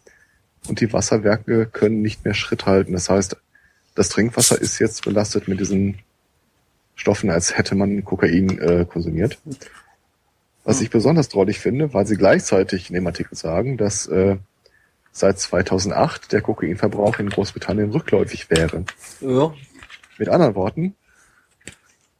Und 0.66 0.80
die 0.80 0.93
Wasserwerke 0.93 1.66
können 1.66 2.02
nicht 2.02 2.24
mehr 2.24 2.35
Schritt 2.35 2.66
halten. 2.66 2.93
Das 2.93 3.09
heißt, 3.09 3.36
das 3.94 4.09
Trinkwasser 4.09 4.60
ist 4.60 4.78
jetzt 4.78 5.05
belastet 5.05 5.48
mit 5.48 5.60
diesen 5.60 5.98
Stoffen, 6.94 7.30
als 7.30 7.56
hätte 7.56 7.74
man 7.74 8.05
Kokain 8.05 8.59
äh, 8.59 8.85
konsumiert. 8.85 9.39
Was 10.64 10.80
ich 10.80 10.90
besonders 10.90 11.28
drollig 11.28 11.60
finde, 11.60 11.94
weil 11.94 12.06
sie 12.06 12.16
gleichzeitig 12.16 12.90
in 12.90 12.94
dem 12.94 13.06
Artikel 13.06 13.36
sagen, 13.36 13.76
dass 13.76 14.06
äh, 14.06 14.36
seit 15.12 15.39
2008 15.39 16.32
der 16.32 16.43
Kokainverbrauch 16.43 17.18
in 17.18 17.30
Großbritannien 17.30 17.90
rückläufig 17.90 18.51
wäre. 18.51 18.85
Ja. 19.20 19.55
Mit 20.18 20.28
anderen 20.28 20.55
Worten, 20.55 20.94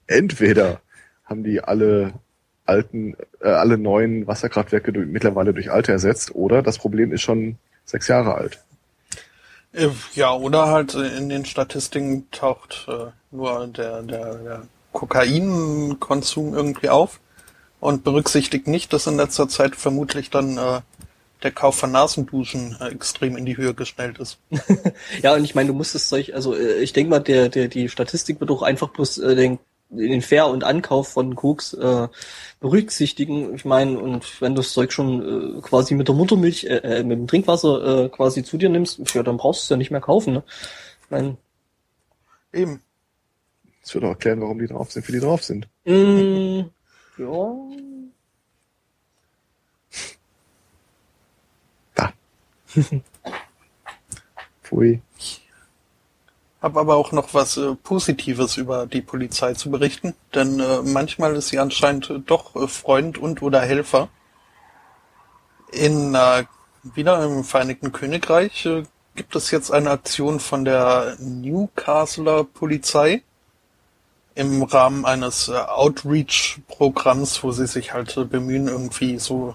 entweder 0.07 0.81
haben 1.25 1.45
die 1.45 1.61
alle 1.61 2.15
alten, 2.65 3.17
äh, 3.41 3.49
alle 3.49 3.79
neuen 3.79 4.27
Wasserkraftwerke 4.27 4.93
durch, 4.93 5.07
mittlerweile 5.07 5.55
durch 5.55 5.71
alte 5.71 5.93
ersetzt, 5.93 6.35
oder 6.35 6.63
das 6.63 6.79
Problem 6.79 7.13
ist 7.13 7.23
schon 7.23 7.59
sechs 7.89 8.09
Jahre 8.09 8.35
alt. 8.35 8.59
Äh, 9.73 9.89
Ja, 10.15 10.35
oder 10.35 10.69
halt 10.69 10.95
in 10.95 11.29
den 11.29 11.45
Statistiken 11.45 12.31
taucht 12.31 12.87
äh, 12.89 13.07
nur 13.31 13.67
der, 13.69 14.03
der, 14.03 14.35
der 14.35 14.63
Kokainkonsum 14.93 16.55
irgendwie 16.55 16.89
auf 16.89 17.21
und 17.81 18.05
berücksichtigt 18.05 18.67
nicht, 18.67 18.93
dass 18.93 19.07
in 19.07 19.17
letzter 19.17 19.49
Zeit 19.49 19.77
vermutlich 19.77 20.31
dann 20.31 20.59
äh, 20.59 20.81
der 21.43 21.53
Kauf 21.53 21.77
von 21.77 21.93
Nasenduschen 21.93 22.77
äh, 22.81 22.89
extrem 22.89 23.37
in 23.37 23.47
die 23.47 23.57
Höhe 23.57 23.75
geschnellt 23.75 24.19
ist. 24.19 24.39
Ja, 25.23 25.35
und 25.35 25.45
ich 25.45 25.55
meine, 25.55 25.69
du 25.69 25.75
musst 25.75 25.95
das 25.95 26.09
Zeug, 26.09 26.33
also 26.35 26.55
äh, 26.55 26.81
ich 26.81 26.93
denke 26.93 27.11
mal, 27.11 27.21
der, 27.21 27.49
der, 27.49 27.69
die 27.69 27.89
Statistik 27.89 28.41
wird 28.41 28.51
auch 28.51 28.63
einfach 28.63 28.89
bloß 28.89 29.19
äh, 29.19 29.37
den, 29.37 29.59
den 29.91 30.23
Fair- 30.23 30.49
und 30.49 30.65
Ankauf 30.65 31.09
von 31.09 31.35
Koks 31.35 31.73
äh, 31.75 32.09
berücksichtigen. 32.61 33.55
Ich 33.55 33.65
meine, 33.65 33.99
und 33.99 34.41
wenn 34.41 34.55
du 34.55 34.61
das 34.61 34.73
Zeug 34.73 34.93
schon 34.93 35.59
äh, 35.59 35.61
quasi 35.61 35.95
mit 35.95 36.09
der 36.09 36.15
Muttermilch, 36.15 36.65
äh, 36.65 36.77
äh, 36.79 37.03
mit 37.05 37.19
dem 37.19 37.27
Trinkwasser 37.27 38.05
äh, 38.05 38.09
quasi 38.09 38.45
zu 38.45 38.59
dir 38.59 38.69
nimmst, 38.69 39.01
ja, 39.15 39.23
dann 39.23 39.39
brauchst 39.39 39.63
du 39.63 39.65
es 39.65 39.69
ja 39.71 39.77
nicht 39.77 39.91
mehr 39.91 40.01
kaufen. 40.01 40.35
Ne? 40.35 40.43
Ich 41.05 41.11
meine, 41.11 41.37
Eben. 42.53 42.83
Das 43.83 43.95
wird 43.95 44.05
auch 44.05 44.11
erklären, 44.11 44.41
warum 44.41 44.59
die 44.59 44.67
drauf 44.67 44.93
sind, 44.93 45.09
wie 45.09 45.13
die 45.13 45.21
drauf 45.21 45.43
sind. 45.45 45.67
mm, 45.85 46.61
ja, 47.19 47.55
Da. 51.95 52.13
Pfui. 54.63 55.01
Hab 56.61 56.77
aber 56.77 56.97
auch 56.97 57.13
noch 57.13 57.35
was 57.35 57.57
äh, 57.57 57.75
Positives 57.77 58.57
über 58.57 58.87
die 58.87 59.01
Polizei 59.01 59.55
zu 59.55 59.71
berichten, 59.71 60.15
denn 60.35 60.59
äh, 60.59 60.83
manchmal 60.83 61.37
ist 61.37 61.49
sie 61.49 61.61
anscheinend 61.61 62.13
doch 62.27 62.57
äh, 62.57 62.67
Freund 62.67 63.17
und 63.17 63.43
oder 63.43 63.61
Helfer. 63.61 64.09
In 65.71 66.17
äh, 66.17 66.45
wieder 66.83 67.23
im 67.25 67.45
Vereinigten 67.45 67.93
Königreich 67.93 68.67
äh, 68.67 68.83
gibt 69.15 69.37
es 69.37 69.53
jetzt 69.53 69.71
eine 69.71 69.91
Aktion 69.91 70.41
von 70.41 70.65
der 70.65 71.17
Newcastler 71.21 72.43
Polizei 72.43 73.23
im 74.35 74.65
Rahmen 74.65 75.05
eines 75.05 75.47
äh, 75.49 75.53
Outreach-Programms, 75.53 77.45
wo 77.45 77.53
sie 77.53 77.69
sich 77.69 77.93
halt 77.93 78.17
äh, 78.17 78.25
bemühen, 78.25 78.69
irgendwie 78.69 79.19
so 79.19 79.55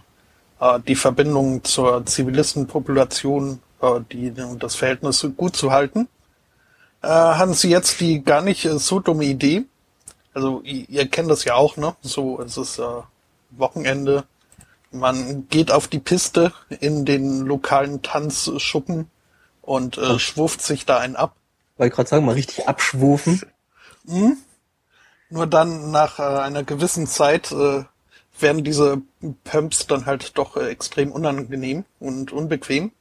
die 0.88 0.96
Verbindung 0.96 1.66
zur 1.66 2.06
Zivilistenpopulation, 2.06 3.60
die 4.14 4.34
das 4.60 4.76
Verhältnis 4.76 5.28
gut 5.36 5.58
zu 5.58 5.72
halten 5.72 6.08
äh, 7.04 7.08
haben 7.08 7.54
sie 7.54 7.70
jetzt 7.70 8.00
die 8.00 8.24
gar 8.24 8.42
nicht 8.42 8.66
äh, 8.66 8.80
so 8.80 9.00
dumme 9.00 9.26
Idee. 9.26 9.66
Also 10.34 10.62
ihr, 10.64 10.90
ihr 10.90 11.08
kennt 11.08 11.30
das 11.30 11.44
ja 11.44 11.56
auch, 11.56 11.78
ne? 11.78 11.96
So, 12.02 12.42
es 12.42 12.58
ist 12.58 12.80
äh, 12.80 13.02
Wochenende. 13.52 14.24
Man 14.92 15.48
geht 15.50 15.72
auf 15.72 15.88
die 15.88 16.00
Piste 16.00 16.54
in 16.70 17.06
den 17.06 17.42
lokalen 17.42 18.02
Tanzschuppen 18.02 19.10
und 19.62 19.98
äh, 19.98 20.18
schwuft 20.20 20.62
sich 20.62 20.86
da 20.86 20.98
einen 21.00 21.16
ab. 21.16 21.36
wollte 21.78 21.96
gerade 21.96 22.10
sagen, 22.10 22.26
mal 22.26 22.34
richtig 22.34 22.68
abschwufen. 22.68 23.42
Nur 25.30 25.48
dann 25.48 25.92
nach 25.92 26.20
äh, 26.20 26.24
einer 26.24 26.64
gewissen 26.64 27.08
Zeit 27.08 27.52
äh, 27.52 27.84
werden 28.40 28.64
diese 28.64 29.02
Pumps 29.44 29.88
dann 29.88 30.06
halt 30.06 30.38
doch 30.38 30.58
äh, 30.58 30.70
extrem 30.70 31.12
unangenehm 31.12 31.86
und 32.00 32.32
unbequem. 32.32 32.92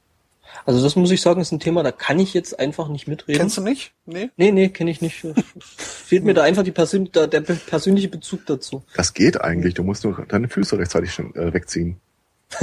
Also 0.65 0.81
das 0.81 0.95
muss 0.95 1.11
ich 1.11 1.21
sagen, 1.21 1.41
ist 1.41 1.51
ein 1.51 1.59
Thema, 1.59 1.83
da 1.83 1.91
kann 1.91 2.19
ich 2.19 2.33
jetzt 2.33 2.57
einfach 2.59 2.87
nicht 2.87 3.07
mitreden. 3.07 3.39
Kennst 3.39 3.57
du 3.57 3.61
nicht? 3.61 3.93
Nee? 4.05 4.29
Nee, 4.37 4.51
nee, 4.51 4.69
kenne 4.69 4.91
ich 4.91 5.01
nicht. 5.01 5.25
Fehlt 5.59 6.23
mir 6.23 6.33
da 6.33 6.43
einfach 6.43 6.63
die 6.63 6.71
Persön 6.71 7.11
der, 7.11 7.27
der 7.27 7.41
persönliche 7.41 8.07
Bezug 8.07 8.45
dazu. 8.45 8.83
Das 8.95 9.13
geht 9.13 9.41
eigentlich. 9.41 9.73
Du 9.73 9.83
musst 9.83 10.03
nur 10.03 10.25
deine 10.27 10.47
Füße 10.47 10.77
rechtzeitig 10.77 11.13
schon, 11.13 11.35
äh, 11.35 11.53
wegziehen. 11.53 11.99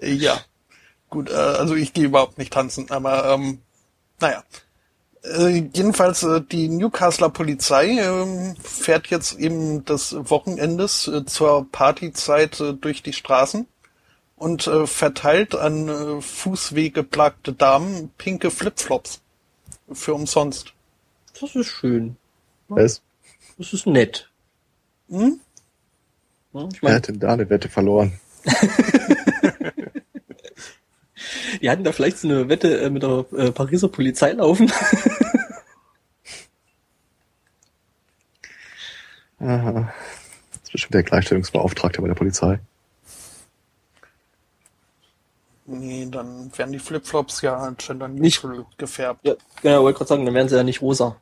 ja. 0.00 0.40
Gut, 1.10 1.30
äh, 1.30 1.34
also 1.34 1.74
ich 1.74 1.92
gehe 1.92 2.04
überhaupt 2.04 2.38
nicht 2.38 2.52
tanzen, 2.52 2.90
aber 2.90 3.32
ähm, 3.32 3.60
naja. 4.20 4.42
Äh, 5.24 5.68
jedenfalls 5.74 6.22
äh, 6.22 6.40
die 6.40 6.68
Newcastler 6.68 7.28
Polizei 7.28 7.98
äh, 7.98 8.54
fährt 8.62 9.08
jetzt 9.08 9.38
eben 9.38 9.84
des 9.84 10.14
Wochenendes 10.18 11.08
äh, 11.08 11.24
zur 11.26 11.66
Partyzeit 11.70 12.60
äh, 12.60 12.72
durch 12.74 13.02
die 13.02 13.12
Straßen 13.12 13.66
und 14.38 14.66
äh, 14.66 14.86
verteilt 14.86 15.54
an 15.54 15.88
äh, 15.88 16.20
fußweggeplagte 16.20 17.52
Damen 17.52 18.10
pinke 18.16 18.50
Flipflops 18.50 19.20
für 19.92 20.14
umsonst. 20.14 20.72
Das 21.40 21.54
ist 21.54 21.68
schön. 21.68 22.16
Was? 22.68 23.02
Das 23.58 23.72
ist 23.72 23.86
nett. 23.86 24.30
Hm? 25.08 25.40
Ich 26.52 26.54
Wer 26.54 26.68
meine, 26.82 26.96
hat 26.96 27.08
denn 27.08 27.20
da 27.20 27.32
eine 27.32 27.50
Wette 27.50 27.68
verloren? 27.68 28.18
die 31.60 31.68
hatten 31.70 31.84
da 31.84 31.92
vielleicht 31.92 32.18
so 32.18 32.28
eine 32.28 32.48
Wette 32.48 32.80
äh, 32.80 32.90
mit 32.90 33.02
der 33.02 33.26
äh, 33.36 33.52
Pariser 33.52 33.88
Polizei 33.88 34.32
laufen. 34.32 34.72
Aha. 39.40 39.92
Das 40.50 40.62
ist 40.62 40.72
bestimmt 40.72 40.94
der 40.94 41.04
Gleichstellungsbeauftragte 41.04 42.02
bei 42.02 42.08
der 42.08 42.14
Polizei. 42.14 42.58
Nee, 45.70 46.08
dann 46.10 46.50
werden 46.56 46.72
die 46.72 46.78
Flipflops 46.78 47.42
ja 47.42 47.70
gender 47.76 48.08
Nicht- 48.08 48.42
neutral 48.42 48.64
gefärbt. 48.78 49.20
ja, 49.26 49.34
genau, 49.60 49.82
wollte 49.82 49.98
gerade 49.98 50.08
sagen, 50.08 50.24
dann 50.24 50.34
wären 50.34 50.48
sie 50.48 50.56
ja 50.56 50.62
nicht 50.62 50.80
rosa. 50.80 51.20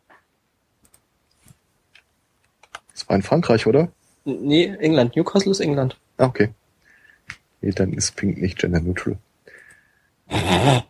Das 2.93 3.09
war 3.09 3.17
in 3.17 3.23
Frankreich, 3.23 3.67
oder? 3.67 3.91
Nee, 4.25 4.67
England. 4.79 5.17
Newcastle 5.17 5.51
ist 5.51 5.59
England. 5.61 5.99
Ah, 6.19 6.27
okay. 6.27 6.51
Nee, 7.61 7.73
dann 7.73 7.93
ist 7.93 8.15
Pink 8.15 8.39
nicht 8.39 8.59
gender 8.59 8.79
neutral. 8.81 9.19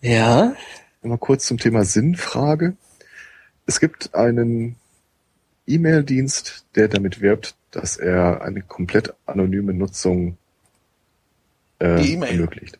Ja. 0.00 0.54
Mal 1.02 1.18
kurz 1.18 1.46
zum 1.46 1.58
Thema 1.58 1.84
Sinnfrage. 1.84 2.76
Es 3.66 3.80
gibt 3.80 4.14
einen 4.14 4.76
E-Mail-Dienst, 5.66 6.64
der 6.74 6.88
damit 6.88 7.20
wirbt, 7.20 7.54
dass 7.76 7.96
er 7.96 8.42
eine 8.42 8.62
komplett 8.62 9.14
anonyme 9.26 9.74
Nutzung 9.74 10.36
äh, 11.78 12.00
Die 12.02 12.14
E-Mail. 12.14 12.30
ermöglicht. 12.30 12.78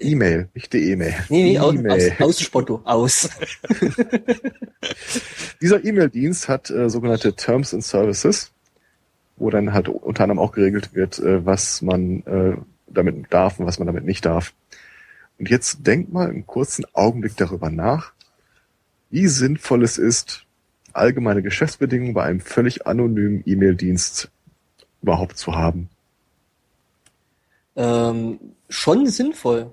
E-Mail, 0.00 0.48
nicht 0.54 0.72
die 0.72 0.90
E-Mail. 0.90 1.14
Nee, 1.30 1.42
nee, 1.44 1.58
aus, 1.58 1.74
E-Mail. 1.74 2.12
aus, 2.18 2.20
aus 2.20 2.40
Spotto, 2.40 2.82
aus. 2.84 3.30
Dieser 5.62 5.82
E-Mail-Dienst 5.84 6.48
hat 6.48 6.70
äh, 6.70 6.90
sogenannte 6.90 7.32
Terms 7.34 7.72
and 7.72 7.82
Services, 7.84 8.52
wo 9.36 9.48
dann 9.50 9.72
halt 9.72 9.88
unter 9.88 10.24
anderem 10.24 10.38
auch 10.40 10.52
geregelt 10.52 10.94
wird, 10.94 11.18
äh, 11.20 11.44
was 11.44 11.80
man 11.80 12.22
äh, 12.26 12.56
damit 12.86 13.26
darf 13.30 13.58
und 13.58 13.66
was 13.66 13.78
man 13.78 13.86
damit 13.86 14.04
nicht 14.04 14.24
darf. 14.26 14.52
Und 15.38 15.48
jetzt 15.48 15.86
denkt 15.86 16.12
mal 16.12 16.28
einen 16.28 16.46
kurzen 16.46 16.84
Augenblick 16.92 17.36
darüber 17.36 17.70
nach, 17.70 18.12
wie 19.10 19.26
sinnvoll 19.26 19.84
es 19.84 19.96
ist, 19.96 20.44
allgemeine 20.98 21.42
Geschäftsbedingungen 21.42 22.14
bei 22.14 22.24
einem 22.24 22.40
völlig 22.40 22.86
anonymen 22.86 23.42
E-Mail-Dienst 23.46 24.30
überhaupt 25.02 25.38
zu 25.38 25.54
haben. 25.54 25.88
Ähm, 27.76 28.38
schon 28.68 29.06
sinnvoll, 29.06 29.72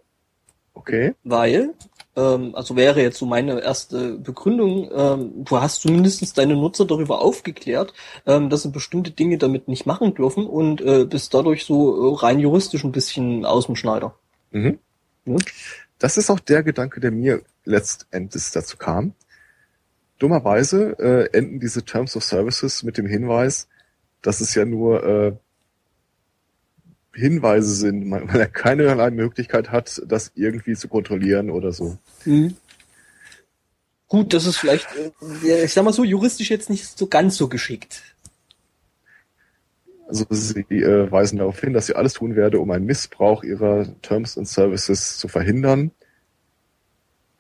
Okay? 0.75 1.15
weil, 1.23 1.73
ähm, 2.15 2.53
also 2.53 2.75
wäre 2.75 3.01
jetzt 3.01 3.17
so 3.17 3.25
meine 3.25 3.61
erste 3.61 4.17
Begründung, 4.17 4.89
ähm, 4.93 5.45
du 5.45 5.59
hast 5.59 5.81
zumindest 5.81 6.37
deine 6.37 6.55
Nutzer 6.55 6.85
darüber 6.85 7.21
aufgeklärt, 7.21 7.93
ähm, 8.25 8.49
dass 8.49 8.63
sie 8.63 8.69
bestimmte 8.69 9.11
Dinge 9.11 9.37
damit 9.37 9.67
nicht 9.67 9.85
machen 9.85 10.13
dürfen 10.13 10.45
und 10.45 10.81
äh, 10.81 11.05
bist 11.05 11.33
dadurch 11.33 11.65
so 11.65 12.13
äh, 12.13 12.15
rein 12.19 12.39
juristisch 12.39 12.83
ein 12.83 12.91
bisschen 12.91 13.45
aus 13.45 13.65
dem 13.65 13.75
Schneider. 13.75 14.15
Mhm. 14.51 14.79
Ja. 15.25 15.37
Das 15.97 16.17
ist 16.17 16.29
auch 16.29 16.39
der 16.39 16.61
Gedanke, 16.61 16.99
der 16.99 17.11
mir 17.11 17.41
letztendlich 17.63 18.51
dazu 18.51 18.77
kam. 18.77 19.13
Dummerweise 20.17 20.95
äh, 20.99 21.37
enden 21.37 21.59
diese 21.59 21.83
Terms 21.83 22.15
of 22.15 22.23
Services 22.23 22.83
mit 22.83 22.97
dem 22.97 23.05
Hinweis, 23.05 23.67
dass 24.21 24.41
es 24.41 24.55
ja 24.55 24.65
nur 24.65 25.03
äh, 25.03 25.33
Hinweise 27.13 27.73
sind, 27.73 28.07
man, 28.07 28.27
weil 28.31 28.41
er 28.41 28.47
keinerlei 28.47 29.11
Möglichkeit 29.11 29.71
hat, 29.71 30.01
das 30.07 30.31
irgendwie 30.35 30.75
zu 30.75 30.87
kontrollieren 30.87 31.49
oder 31.49 31.71
so. 31.71 31.97
Mhm. 32.25 32.55
Gut, 34.07 34.33
das 34.33 34.45
ist 34.45 34.57
vielleicht, 34.57 34.87
äh, 35.43 35.63
ich 35.65 35.73
sag 35.73 35.83
mal 35.83 35.93
so, 35.93 36.03
juristisch 36.03 36.49
jetzt 36.49 36.69
nicht 36.69 36.97
so 36.97 37.07
ganz 37.07 37.37
so 37.37 37.47
geschickt. 37.47 38.01
Also 40.07 40.25
sie 40.29 40.61
äh, 40.69 41.11
weisen 41.11 41.39
darauf 41.39 41.59
hin, 41.59 41.73
dass 41.73 41.87
sie 41.87 41.95
alles 41.95 42.13
tun 42.13 42.35
werde, 42.35 42.59
um 42.59 42.69
einen 42.69 42.85
Missbrauch 42.85 43.43
ihrer 43.43 43.87
Terms 44.01 44.37
and 44.37 44.47
Services 44.47 45.17
zu 45.17 45.27
verhindern, 45.27 45.91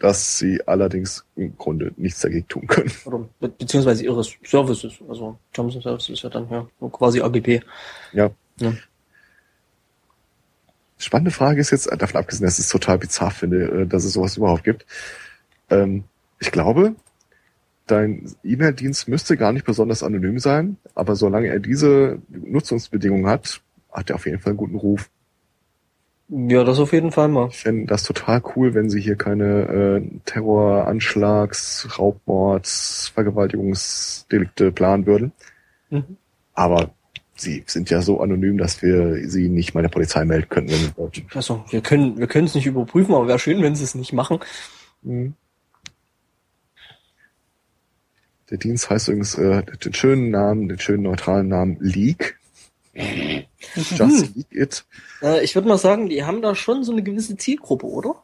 dass 0.05 0.37
sie 0.37 0.61
allerdings 0.67 1.25
im 1.35 1.57
Grunde 1.57 1.91
nichts 1.97 2.21
dagegen 2.21 2.47
tun 2.47 2.67
können. 2.67 2.91
Oder 3.05 3.27
be 3.39 3.49
beziehungsweise 3.49 4.03
ihre 4.03 4.23
Services. 4.23 4.93
Also 5.09 5.39
Terms 5.51 5.73
and 5.73 5.83
Services 5.83 6.09
ist 6.09 6.21
ja 6.21 6.29
dann 6.29 6.47
ja 6.47 6.67
quasi 6.89 7.21
AGB. 7.21 7.61
Ja. 8.13 8.29
Ja. 8.59 8.73
Spannende 10.99 11.31
Frage 11.31 11.59
ist 11.59 11.71
jetzt, 11.71 11.91
davon 11.91 12.17
abgesehen, 12.17 12.45
dass 12.45 12.59
ich 12.59 12.65
es 12.65 12.69
total 12.69 12.99
bizarr 12.99 13.31
finde, 13.31 13.81
äh, 13.81 13.87
dass 13.87 14.03
es 14.03 14.13
sowas 14.13 14.37
überhaupt 14.37 14.63
gibt. 14.63 14.85
Ähm, 15.71 16.03
ich 16.39 16.51
glaube, 16.51 16.95
dein 17.87 18.31
E-Mail-Dienst 18.43 19.07
müsste 19.07 19.37
gar 19.37 19.53
nicht 19.53 19.65
besonders 19.65 20.03
anonym 20.03 20.37
sein, 20.37 20.77
aber 20.93 21.15
solange 21.15 21.47
er 21.47 21.59
diese 21.59 22.21
Nutzungsbedingungen 22.29 23.25
hat, 23.25 23.59
hat 23.91 24.11
er 24.11 24.17
auf 24.17 24.27
jeden 24.27 24.37
Fall 24.37 24.51
einen 24.51 24.57
guten 24.57 24.75
Ruf. 24.75 25.09
Ja, 26.27 26.63
das 26.63 26.79
auf 26.79 26.91
jeden 26.91 27.11
Fall 27.11 27.27
mal. 27.27 27.49
Ich 27.49 27.59
fände 27.59 27.85
das 27.85 28.03
total 28.03 28.41
cool, 28.55 28.73
wenn 28.73 28.89
sie 28.89 28.99
hier 28.99 29.15
keine 29.15 30.01
äh, 30.01 30.19
Terroranschlags, 30.25 31.99
Raubmords, 31.99 33.11
Vergewaltigungsdelikte 33.13 34.71
planen 34.71 35.05
würden. 35.05 35.33
Mhm. 35.91 36.17
Aber 36.53 36.89
sie 37.35 37.63
sind 37.67 37.91
ja 37.91 38.01
so 38.01 38.21
anonym, 38.21 38.57
dass 38.57 38.81
wir 38.81 39.29
sie 39.29 39.49
nicht 39.49 39.75
mal 39.75 39.81
der 39.81 39.89
Polizei 39.89 40.25
melden 40.25 40.49
könnten, 40.49 40.71
wenn 40.71 40.81
wir 40.81 40.97
wollten. 40.97 41.27
Also 41.35 41.63
wir 41.69 41.81
können 41.81 42.17
wir 42.17 42.27
können 42.27 42.47
es 42.47 42.55
nicht 42.55 42.65
überprüfen, 42.65 43.13
aber 43.13 43.27
wäre 43.27 43.39
schön, 43.39 43.61
wenn 43.61 43.75
sie 43.75 43.83
es 43.83 43.93
nicht 43.93 44.13
machen. 44.13 44.39
Mhm. 45.03 45.35
Der 48.49 48.57
Dienst 48.57 48.89
heißt 48.89 49.09
übrigens 49.09 49.35
äh, 49.35 49.63
den 49.63 49.93
schönen 49.93 50.29
Namen, 50.31 50.69
den 50.69 50.79
schönen 50.79 51.03
neutralen 51.03 51.47
Namen 51.49 51.77
Leak. 51.79 52.39
Just 52.95 54.35
Leak 54.35 54.47
It. 54.51 54.85
Äh, 55.21 55.43
ich 55.43 55.55
würde 55.55 55.67
mal 55.67 55.77
sagen, 55.77 56.09
die 56.09 56.23
haben 56.23 56.41
da 56.41 56.55
schon 56.55 56.83
so 56.83 56.91
eine 56.91 57.03
gewisse 57.03 57.35
Zielgruppe, 57.35 57.85
oder? 57.87 58.23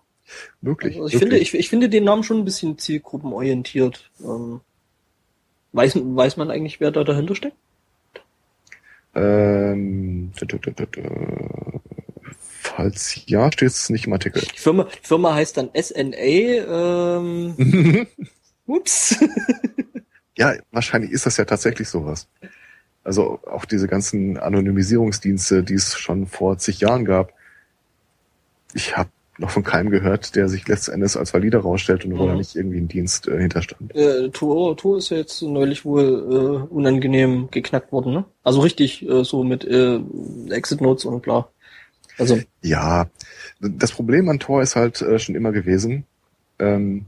Wirklich. 0.62 0.96
Also 0.96 1.08
ich 1.08 1.18
finde, 1.18 1.32
wirklich. 1.36 1.54
ich, 1.54 1.60
ich 1.60 1.70
finde 1.70 1.90
den 1.90 2.06
Namen 2.06 2.24
schon 2.24 2.38
ein 2.38 2.46
bisschen 2.46 2.78
zielgruppenorientiert. 2.78 4.10
Ähm, 4.24 4.62
weiß, 5.74 5.96
weiß 5.98 6.38
man 6.38 6.50
eigentlich, 6.52 6.80
wer 6.80 6.92
da 6.92 7.04
dahinter 7.04 7.36
steckt? 7.36 7.58
ähm, 9.14 10.32
tü- 10.38 10.46
tü- 10.46 10.90
tü. 10.90 11.02
Falls 12.38 13.22
ja, 13.26 13.52
steht 13.52 13.70
es 13.70 13.90
nicht 13.90 14.08
im 14.08 14.14
Artikel. 14.14 14.42
Die 14.42 14.58
Firma, 14.60 14.86
die 14.86 15.06
Firma 15.06 15.34
heißt 15.34 15.58
dann 15.58 15.70
SNA. 15.76 16.16
Ähm, 16.16 18.08
ups. 18.66 19.18
ja, 20.38 20.54
wahrscheinlich 20.72 21.12
ist 21.12 21.26
das 21.26 21.36
ja 21.36 21.44
tatsächlich 21.44 21.90
sowas. 21.90 22.30
Also 23.04 23.40
auch 23.50 23.66
diese 23.66 23.88
ganzen 23.88 24.38
Anonymisierungsdienste, 24.38 25.64
die 25.64 25.74
es 25.74 25.98
schon 25.98 26.28
vor 26.28 26.58
zig 26.58 26.80
Jahren 26.82 27.06
gab. 27.06 27.34
Ich 28.74 28.96
habe 28.96 29.10
noch 29.38 29.50
von 29.50 29.64
keinem 29.64 29.90
gehört, 29.90 30.36
der 30.36 30.48
sich 30.50 30.68
letzten 30.68 30.92
Endes 30.92 31.18
als 31.18 31.34
valide 31.34 31.58
rausstellt 31.58 32.06
und 32.06 32.18
wo 32.18 32.24
Mhm. 32.26 32.28
da 32.30 32.36
nicht 32.36 32.56
irgendwie 32.56 32.78
ein 32.78 32.88
Dienst 32.88 33.28
äh, 33.28 33.40
hinterstand. 33.40 33.96
Äh, 33.96 34.30
Tor, 34.30 34.78
Tor 34.78 34.98
ist 34.98 35.10
ja 35.10 35.18
jetzt 35.18 35.42
neulich 35.42 35.84
wohl 35.84 36.04
äh, 36.70 36.74
unangenehm 36.74 37.48
geknackt 37.50 37.92
worden, 37.92 38.14
ne? 38.14 38.26
Also 38.44 38.62
richtig 38.62 39.08
äh, 39.10 39.24
so 39.24 39.44
mit 39.44 39.66
äh, 39.66 40.00
Exit 40.50 40.82
Notes 40.82 41.06
und 41.06 41.22
bla. 41.24 41.48
Also 42.20 42.40
Ja, 42.62 43.10
das 43.60 43.92
Problem 43.94 44.30
an 44.30 44.38
Tor 44.40 44.62
ist 44.62 44.76
halt 44.76 45.02
äh, 45.02 45.18
schon 45.18 45.34
immer 45.34 45.52
gewesen, 45.52 46.06
ähm, 46.60 47.06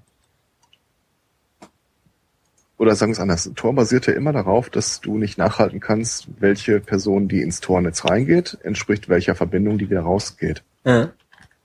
oder 2.78 2.96
sagen 2.96 3.12
wir 3.12 3.14
es 3.14 3.20
anders, 3.20 3.52
Tor 3.56 3.74
basiert 3.74 4.08
ja 4.08 4.14
immer 4.14 4.34
darauf, 4.34 4.70
dass 4.70 5.00
du 5.00 5.18
nicht 5.18 5.38
nachhalten 5.38 5.80
kannst, 5.80 6.28
welche 6.40 6.80
Person, 6.80 7.28
die 7.28 7.42
ins 7.42 7.60
Tornetz 7.60 8.06
reingeht, 8.06 8.58
entspricht 8.64 9.10
welcher 9.10 9.36
Verbindung, 9.36 9.78
die 9.78 9.90
wieder 9.90 10.02
rausgeht. 10.02 10.64
äh, 10.84 11.08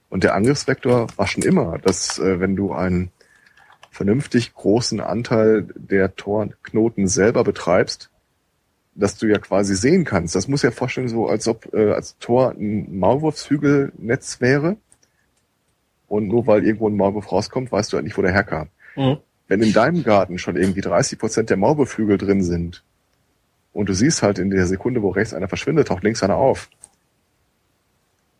Und 0.09 0.23
der 0.23 0.35
Angriffsvektor 0.35 1.07
war 1.15 1.27
schon 1.27 1.43
immer, 1.43 1.77
dass 1.79 2.19
äh, 2.19 2.39
wenn 2.39 2.55
du 2.55 2.73
einen 2.73 3.11
vernünftig 3.91 4.53
großen 4.53 5.01
Anteil 5.01 5.67
der 5.75 6.15
Torknoten 6.15 7.07
selber 7.07 7.43
betreibst, 7.43 8.09
dass 8.95 9.17
du 9.17 9.27
ja 9.27 9.39
quasi 9.39 9.75
sehen 9.75 10.05
kannst. 10.05 10.35
Das 10.35 10.47
muss 10.47 10.61
ja 10.61 10.71
vorstellen, 10.71 11.07
so 11.07 11.27
als 11.27 11.47
ob 11.47 11.73
äh, 11.73 11.91
als 11.91 12.17
Tor 12.19 12.51
ein 12.51 12.97
Maulwurfshügelnetz 12.99 14.41
wäre. 14.41 14.77
Und 16.07 16.27
nur 16.27 16.47
weil 16.47 16.65
irgendwo 16.65 16.89
ein 16.89 16.95
Maulwurf 16.97 17.31
rauskommt, 17.31 17.71
weißt 17.71 17.93
du 17.93 17.97
halt 17.97 18.03
nicht, 18.05 18.17
wo 18.17 18.21
der 18.21 18.31
herkam. 18.31 18.69
mhm. 18.95 19.17
Wenn 19.49 19.61
in 19.61 19.73
deinem 19.73 20.03
Garten 20.03 20.37
schon 20.37 20.55
irgendwie 20.55 20.81
30 20.81 21.19
Prozent 21.19 21.49
der 21.49 21.57
Maulbeflügel 21.57 22.17
drin 22.17 22.41
sind 22.41 22.83
und 23.73 23.89
du 23.89 23.93
siehst 23.93 24.23
halt 24.23 24.39
in 24.39 24.51
der 24.51 24.67
Sekunde, 24.67 25.01
wo 25.01 25.09
rechts 25.09 25.33
einer 25.33 25.49
verschwindet, 25.49 25.89
taucht 25.89 26.03
links 26.03 26.23
einer 26.23 26.37
auf, 26.37 26.69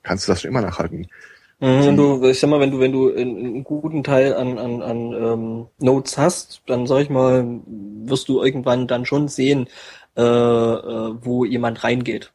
kannst 0.04 0.28
du 0.28 0.32
das 0.32 0.42
schon 0.42 0.52
immer 0.52 0.62
nachhalten. 0.62 1.08
Mhm, 1.60 1.86
wenn 1.86 1.98
du, 1.98 2.28
ich 2.28 2.40
sag 2.40 2.50
mal, 2.50 2.62
wenn 2.62 2.72
du, 2.72 2.80
wenn 2.80 2.94
du 2.94 3.14
einen 3.14 3.64
guten 3.66 4.04
Teil 4.04 4.34
an, 4.34 4.58
an, 4.58 4.82
an 4.82 5.14
ähm, 5.14 5.68
Notes 5.80 6.18
hast, 6.18 6.62
dann 6.68 6.88
sag 6.88 7.02
ich 7.02 7.10
mal, 7.10 7.60
wirst 8.06 8.30
du 8.30 8.42
irgendwann 8.42 8.88
dann 8.88 9.06
schon 9.06 9.28
sehen, 9.28 9.68
äh, 10.16 10.22
äh, 10.22 11.16
wo 11.22 11.44
jemand 11.44 11.84
reingeht. 11.84 12.32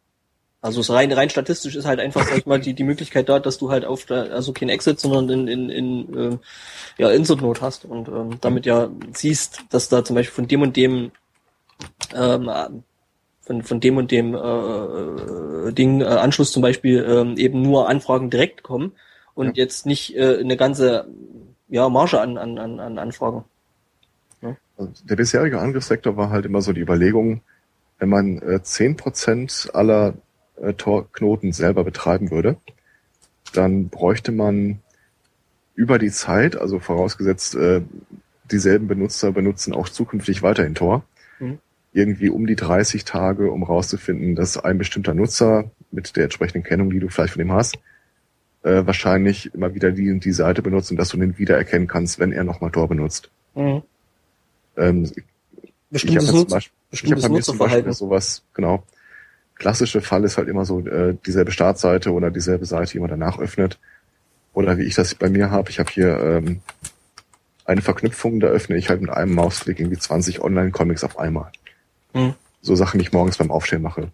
Also 0.65 0.81
es 0.81 0.89
rein, 0.89 1.13
rein 1.13 1.29
statistisch 1.29 1.77
ist 1.77 1.85
halt 1.85 2.01
einfach, 2.01 2.27
sag 2.27 2.39
ich 2.39 2.47
mal, 2.47 2.59
die, 2.59 2.73
die 2.73 2.85
Möglichkeit 2.85 3.29
da, 3.29 3.39
dass 3.39 3.59
du 3.59 3.71
halt 3.71 3.85
auf 3.85 4.07
der, 4.07 4.33
also 4.33 4.55
kein 4.55 4.71
Exit, 4.71 4.99
sondern 4.99 5.29
in, 5.29 5.47
in, 5.47 5.69
in 5.69 6.17
äh, 6.17 6.39
ja, 6.97 7.11
Insert 7.11 7.43
Note 7.43 7.61
hast 7.61 7.85
und 7.85 8.09
ähm, 8.09 8.39
damit 8.41 8.65
ja 8.65 8.89
siehst, 9.13 9.61
dass 9.69 9.91
da 9.91 10.03
zum 10.03 10.17
Beispiel 10.17 10.33
von 10.33 10.49
dem 10.49 10.63
und 10.63 10.75
dem 10.75 11.13
ähm, 12.15 12.51
von, 13.43 13.63
von 13.63 13.81
dem 13.81 13.99
und 13.99 14.11
dem 14.11 14.35
äh, 14.35 15.73
Ding 15.73 16.01
äh, 16.01 16.05
Anschluss 16.05 16.51
zum 16.51 16.63
Beispiel 16.63 17.05
ähm, 17.07 17.37
eben 17.37 17.61
nur 17.61 17.91
Anfragen 17.91 18.31
direkt 18.31 18.63
kommen 18.63 18.93
und 19.35 19.59
ja. 19.59 19.65
jetzt 19.65 19.85
nicht 19.85 20.17
äh, 20.17 20.39
eine 20.39 20.57
ganze 20.57 21.09
ja, 21.69 21.91
Marge 21.91 22.23
an, 22.23 22.39
an, 22.39 22.59
an, 22.59 22.81
an 22.81 22.99
Anfragen. 22.99 23.45
Ja. 24.41 24.57
Also 24.79 24.93
der 25.05 25.17
bisherige 25.17 25.61
Angriffssektor 25.61 26.17
war 26.17 26.31
halt 26.31 26.47
immer 26.47 26.63
so 26.63 26.73
die 26.73 26.81
Überlegung, 26.81 27.43
wenn 27.99 28.09
man 28.09 28.39
äh, 28.41 28.63
zehn 28.63 28.97
Prozent 28.97 29.69
aller 29.75 30.15
äh, 30.61 30.75
Tor-Knoten 30.75 31.53
selber 31.53 31.85
betreiben 31.85 32.31
würde, 32.31 32.57
dann 33.53 33.89
bräuchte 33.89 34.33
man 34.33 34.81
über 35.75 35.99
die 35.99 36.11
Zeit, 36.11 36.57
also 36.57 36.79
vorausgesetzt, 36.79 37.55
äh, 37.57 37.83
dieselben 38.51 38.87
Benutzer 38.87 39.33
benutzen 39.33 39.75
auch 39.75 39.89
zukünftig 39.89 40.43
weiterhin 40.43 40.75
Tor, 40.75 41.05
mhm. 41.39 41.59
irgendwie 41.93 42.29
um 42.29 42.47
die 42.47 42.57
30 42.57 43.05
Tage, 43.05 43.51
um 43.51 43.63
rauszufinden, 43.63 44.35
dass 44.35 44.57
ein 44.57 44.79
bestimmter 44.79 45.15
Nutzer 45.15 45.71
mit 45.91 46.17
der 46.17 46.25
entsprechenden 46.25 46.63
Kennung, 46.63 46.91
die 46.91 47.01
du 47.01 47.09
vielleicht 47.09 47.35
von 47.35 47.43
ihm 47.43 47.53
hast, 47.53 47.77
äh, 48.63 48.87
wahrscheinlich 48.87 49.55
immer 49.55 49.75
wieder 49.75 49.93
die 49.93 50.11
und 50.11 50.25
die 50.25 50.33
Seite 50.33 50.63
benutzt 50.63 50.91
und 50.91 50.97
dass 50.97 51.09
du 51.11 51.17
den 51.17 51.39
wiedererkennen 51.39 51.89
kannst, 51.89 52.19
wenn 52.19 52.33
er 52.33 52.45
nochmal 52.45 52.71
Tor 52.71 52.89
benutzt. 52.89 53.31
Mhm. 53.55 53.83
Ähm, 54.77 55.11
bestimmtes 55.91 56.25
ich 56.25 56.35
habe 56.35 56.47
Beispiel, 56.47 56.73
ich 56.91 57.13
hab 57.13 57.21
bei 57.23 57.29
mir 57.29 57.43
zum 57.43 57.59
Beispiel 57.59 57.93
sowas, 57.93 58.43
genau. 58.55 58.85
Klassische 59.57 60.01
Fall 60.01 60.25
ist 60.25 60.37
halt 60.37 60.49
immer 60.49 60.65
so 60.65 60.81
äh, 60.81 61.17
dieselbe 61.27 61.53
Startseite 61.53 62.13
oder 62.13 62.31
dieselbe 62.31 62.67
Seite, 62.67 62.93
die 62.93 62.99
man 62.99 63.11
danach 63.11 63.39
öffnet. 63.39 63.79
Oder 64.53 64.79
wie 64.79 64.85
ich 64.85 64.95
das 64.95 65.15
bei 65.15 65.29
mir 65.29 65.51
habe, 65.51 65.71
ich 65.71 65.79
habe 65.79 65.91
hier 65.91 66.19
ähm, 66.21 66.61
eine 67.65 67.83
Verknüpfung, 67.83 68.41
da 68.41 68.49
öffne 68.49 68.77
ich 68.77 68.89
halt 68.89 69.01
mit 69.01 69.11
einem 69.11 69.35
Mausklick 69.35 69.81
irgendwie 69.81 69.99
20 69.99 70.41
Online-Comics 70.41 71.05
auf 71.05 71.19
einmal. 71.19 71.51
Mhm. 72.13 72.35
So 72.63 72.75
Sachen, 72.75 72.99
die 72.99 73.07
ich 73.07 73.13
morgens 73.13 73.39
beim 73.39 73.51
Aufstehen 73.51 73.83
mache. 73.83 74.11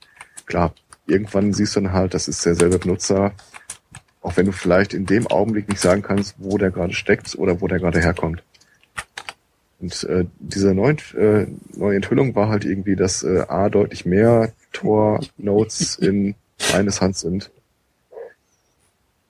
Klar, 0.47 0.75
irgendwann 1.07 1.53
siehst 1.53 1.77
du 1.77 1.81
dann 1.81 1.93
halt, 1.93 2.15
das 2.15 2.29
ist 2.29 2.45
derselbe 2.45 2.79
Benutzer, 2.79 3.33
auch 4.23 4.37
wenn 4.37 4.47
du 4.47 4.53
vielleicht 4.53 4.95
in 4.95 5.07
dem 5.07 5.27
Augenblick 5.27 5.69
nicht 5.69 5.81
sagen 5.81 6.03
kannst, 6.03 6.35
wo 6.39 6.59
der 6.59 6.71
gerade 6.71 6.93
steckt 6.93 7.37
oder 7.37 7.61
wo 7.61 7.69
der 7.69 7.79
gerade 7.79 8.01
herkommt. 8.01 8.43
Und 9.81 10.05
äh, 10.05 10.27
diese 10.39 10.75
neuen, 10.75 10.99
äh, 11.17 11.47
neue 11.75 11.97
Enthüllung 11.97 12.35
war 12.35 12.49
halt 12.49 12.65
irgendwie, 12.65 12.97
dass 12.97 13.23
äh, 13.23 13.45
A 13.49 13.71
deutlich 13.71 14.05
mehr 14.05 14.53
Tor-Notes 14.73 15.97
in 15.97 16.35
eines 16.73 17.01
Hand 17.01 17.17
sind. 17.17 17.51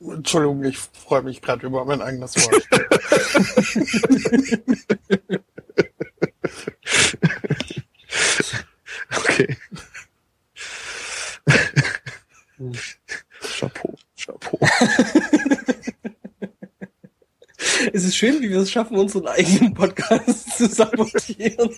Entschuldigung, 0.01 0.65
ich 0.65 0.79
freue 0.79 1.23
mich 1.23 1.43
gerade 1.43 1.67
über 1.67 1.85
mein 1.85 2.01
eigenes 2.01 2.37
Wort. 2.37 2.67
okay. 9.19 9.57
Chapeau. 13.41 13.95
Chapeau. 14.17 14.59
es 17.93 18.05
ist 18.05 18.17
schön, 18.17 18.41
wie 18.41 18.51
wir 18.51 18.61
es 18.61 18.71
schaffen, 18.71 18.97
unseren 18.97 19.27
eigenen 19.27 19.75
Podcast 19.75 20.57
zu 20.57 20.67
sabotieren. 20.67 21.77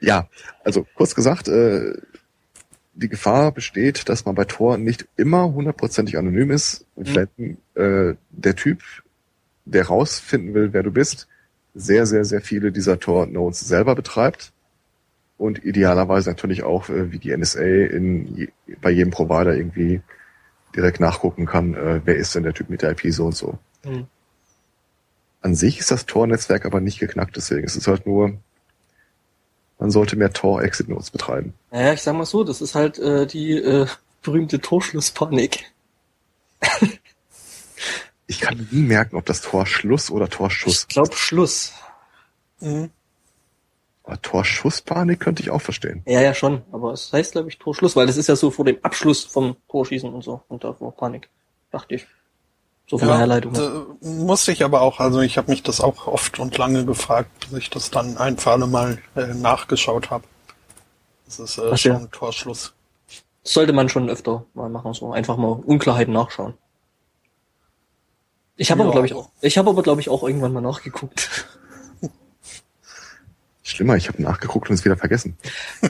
ja, 0.00 0.28
also 0.64 0.86
kurz 0.94 1.14
gesagt, 1.14 1.48
äh, 1.48 1.94
die 2.94 3.08
Gefahr 3.08 3.52
besteht, 3.52 4.08
dass 4.08 4.24
man 4.24 4.34
bei 4.34 4.44
Tor 4.44 4.76
nicht 4.76 5.06
immer 5.16 5.52
hundertprozentig 5.52 6.18
anonym 6.18 6.50
ist. 6.50 6.84
Und 6.94 7.08
mhm. 7.08 7.10
vielleicht 7.10 7.30
äh, 7.74 8.16
der 8.30 8.56
Typ, 8.56 8.82
der 9.64 9.86
rausfinden 9.86 10.54
will, 10.54 10.72
wer 10.72 10.82
du 10.82 10.90
bist, 10.90 11.28
sehr, 11.74 12.06
sehr, 12.06 12.24
sehr 12.24 12.42
viele 12.42 12.70
dieser 12.70 13.00
Tor-Nodes 13.00 13.60
selber 13.60 13.94
betreibt 13.94 14.52
und 15.38 15.64
idealerweise 15.64 16.30
natürlich 16.30 16.62
auch, 16.62 16.88
äh, 16.88 17.10
wie 17.12 17.18
die 17.18 17.36
NSA 17.36 17.62
in, 17.62 18.36
je, 18.36 18.48
bei 18.80 18.90
jedem 18.90 19.10
Provider 19.10 19.56
irgendwie 19.56 20.02
direkt 20.76 21.00
nachgucken 21.00 21.46
kann, 21.46 21.74
äh, 21.74 22.00
wer 22.04 22.16
ist 22.16 22.34
denn 22.34 22.42
der 22.42 22.54
Typ 22.54 22.70
mit 22.70 22.82
der 22.82 22.90
IP 22.92 23.12
so 23.12 23.26
und 23.26 23.34
so. 23.34 23.58
Mhm. 23.84 24.06
An 25.40 25.54
sich 25.54 25.80
ist 25.80 25.90
das 25.90 26.06
Tor-Netzwerk 26.06 26.64
aber 26.64 26.80
nicht 26.80 27.00
geknackt, 27.00 27.36
deswegen 27.36 27.64
ist 27.64 27.76
es 27.76 27.88
halt 27.88 28.06
nur, 28.06 28.38
man 29.82 29.90
sollte 29.90 30.14
mehr 30.14 30.32
Tor-Exit-Nodes 30.32 31.10
betreiben. 31.10 31.54
Naja, 31.72 31.92
ich 31.92 32.02
sag 32.02 32.14
mal 32.14 32.24
so, 32.24 32.44
das 32.44 32.60
ist 32.60 32.76
halt 32.76 33.00
äh, 33.00 33.26
die 33.26 33.56
äh, 33.56 33.88
berühmte 34.22 34.60
Torschlusspanik. 34.60 35.72
ich 38.28 38.40
kann 38.40 38.68
nie 38.70 38.82
merken, 38.82 39.16
ob 39.16 39.26
das 39.26 39.40
Tor 39.40 39.66
Schluss 39.66 40.08
oder 40.08 40.28
Tor 40.28 40.52
Schuss. 40.52 40.86
Ich 40.88 40.94
glaube 40.94 41.16
Schluss. 41.16 41.72
Mhm. 42.60 42.90
Aber 44.04 44.22
Torschusspanik 44.22 45.18
könnte 45.18 45.42
ich 45.42 45.50
auch 45.50 45.60
verstehen. 45.60 46.02
Ja, 46.06 46.20
ja, 46.20 46.32
schon. 46.32 46.62
Aber 46.70 46.92
es 46.92 47.12
heißt, 47.12 47.32
glaube 47.32 47.48
ich, 47.48 47.58
Torschluss, 47.58 47.96
weil 47.96 48.06
das 48.06 48.16
ist 48.16 48.28
ja 48.28 48.36
so 48.36 48.52
vor 48.52 48.64
dem 48.64 48.78
Abschluss 48.82 49.24
vom 49.24 49.56
Torschießen 49.68 50.12
und 50.12 50.22
so. 50.22 50.42
Und 50.46 50.62
davor 50.62 50.94
Panik. 50.94 51.28
Dachte 51.72 51.96
ich. 51.96 52.06
So 52.86 52.98
von 52.98 53.08
ja, 53.08 53.14
der 53.14 53.20
Herleitung. 53.20 53.96
Musste 54.00 54.52
ich 54.52 54.64
aber 54.64 54.82
auch, 54.82 55.00
also 55.00 55.20
ich 55.20 55.38
habe 55.38 55.50
mich 55.50 55.62
das 55.62 55.80
auch 55.80 56.06
oft 56.06 56.38
und 56.38 56.56
lange 56.58 56.84
gefragt, 56.84 57.30
bis 57.40 57.58
ich 57.58 57.70
das 57.70 57.90
dann 57.90 58.16
ein 58.18 58.36
für 58.36 58.50
alle 58.50 58.66
Mal 58.66 58.98
äh, 59.16 59.26
nachgeschaut 59.34 60.10
habe. 60.10 60.24
Das 61.26 61.38
ist 61.38 61.58
äh, 61.58 61.70
Ach, 61.72 61.78
schon 61.78 61.92
ja. 61.92 62.06
Torschluss. 62.12 62.74
Das 63.42 63.54
sollte 63.54 63.72
man 63.72 63.88
schon 63.88 64.10
öfter 64.10 64.44
mal 64.54 64.68
machen, 64.68 64.92
so 64.92 65.12
einfach 65.12 65.36
mal 65.36 65.52
Unklarheiten 65.52 66.12
nachschauen. 66.12 66.54
Ich 68.56 68.70
habe 68.70 68.80
ja. 68.80 68.84
aber 68.84 68.92
glaube 68.92 69.06
ich 69.06 69.14
auch, 69.14 69.30
ich 69.40 69.58
habe 69.58 69.70
aber 69.70 69.82
glaube 69.82 70.00
ich 70.00 70.08
auch 70.08 70.22
irgendwann 70.22 70.52
mal 70.52 70.60
nachgeguckt. 70.60 71.48
Schlimmer, 73.62 73.96
ich 73.96 74.08
habe 74.08 74.22
nachgeguckt 74.22 74.68
und 74.68 74.74
es 74.74 74.84
wieder 74.84 74.96
vergessen. 74.96 75.36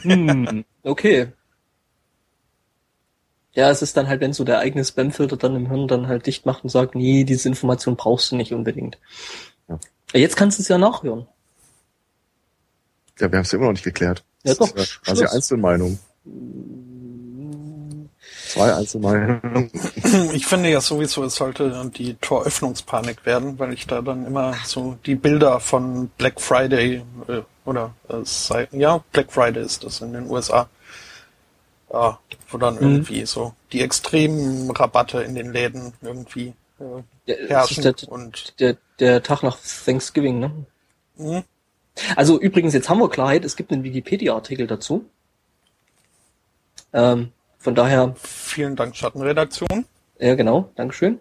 Hm, 0.03 0.65
okay. 0.85 1.33
Ja, 3.55 3.71
es 3.71 3.83
ist 3.83 3.97
dann 3.97 4.09
halt, 4.09 4.21
wenn 4.21 4.33
so 4.33 4.45
der 4.45 4.61
eigene 4.61 4.85
Spamfilter 4.85 5.37
dann 5.37 5.57
im 5.57 5.69
Hirn 5.69 5.87
dann 5.87 6.09
halt 6.09 6.27
dicht 6.27 6.47
macht 6.47 6.65
und 6.65 6.71
sagt, 6.71 6.95
nee, 6.95 7.25
diese 7.25 7.49
Information 7.49 7.97
brauchst 7.97 8.33
du 8.33 8.37
nicht 8.37 8.53
unbedingt. 8.53 8.99
Ja. 9.69 9.79
Jetzt 10.15 10.37
kannst 10.37 10.59
du 10.59 10.63
es 10.63 10.69
ja 10.69 10.79
nachhören. 10.79 11.27
Ja, 13.19 13.31
wir 13.31 13.39
haben 13.39 13.45
es 13.45 13.53
ja 13.53 13.59
immer 13.59 13.67
noch 13.67 13.73
nicht 13.73 13.85
geklärt. 13.85 14.25
Ja, 14.43 14.55
doch. 14.55 14.71
Das 14.71 14.85
ist 14.85 15.03
quasi 15.03 15.25
Einzelmeinung. 15.27 15.99
Zwei 18.49 18.75
Einzelmeinungen. 18.75 19.71
Ich 20.33 20.47
finde 20.47 20.71
ja 20.71 20.81
sowieso, 20.81 21.25
es 21.25 21.35
sollte 21.35 21.91
die 21.95 22.15
Toröffnungspanik 22.15 23.25
werden, 23.25 23.59
weil 23.59 23.73
ich 23.73 23.87
da 23.87 24.03
dann 24.03 24.27
immer 24.27 24.55
so 24.65 24.99
die 25.07 25.15
Bilder 25.15 25.61
von 25.61 26.09
Black 26.19 26.41
Friday 26.41 27.03
äh, 27.29 27.43
oder 27.65 27.95
äh, 28.09 28.67
ja, 28.77 29.03
Black 29.13 29.33
Friday 29.33 29.65
ist 29.65 29.85
das 29.85 30.01
in 30.01 30.13
den 30.13 30.29
USA. 30.29 30.69
Ja, 31.93 32.19
wo 32.49 32.59
dann 32.59 32.77
mhm. 32.77 32.83
irgendwie 32.83 33.27
so 33.27 33.55
die 33.73 33.83
extremen 33.83 34.71
Rabatte 34.71 35.23
in 35.23 35.35
den 35.35 35.53
Läden 35.53 35.93
irgendwie 36.01 36.55
äh, 36.81 37.03
ja, 37.27 37.37
herrschen. 37.49 37.83
Der, 37.83 37.95
und 38.09 38.59
der, 38.61 38.77
der 38.99 39.23
Tag 39.23 39.43
nach 39.43 39.59
Thanksgiving, 39.85 40.41
ne? 40.41 40.53
Mhm. 41.17 41.45
Also 42.17 42.41
übrigens, 42.41 42.73
jetzt 42.73 42.89
haben 42.89 42.99
wir 42.99 43.11
Klarheit, 43.11 43.45
es 43.45 43.57
gibt 43.57 43.71
einen 43.73 43.85
Wikipedia-Artikel 43.85 44.67
dazu. 44.67 45.05
Ähm, 46.95 47.33
von 47.59 47.75
daher. 47.75 48.15
Vielen 48.17 48.75
Dank, 48.75 48.97
Schattenredaktion. 48.97 49.85
Ja, 50.19 50.35
genau, 50.35 50.71
Dankeschön. 50.75 51.21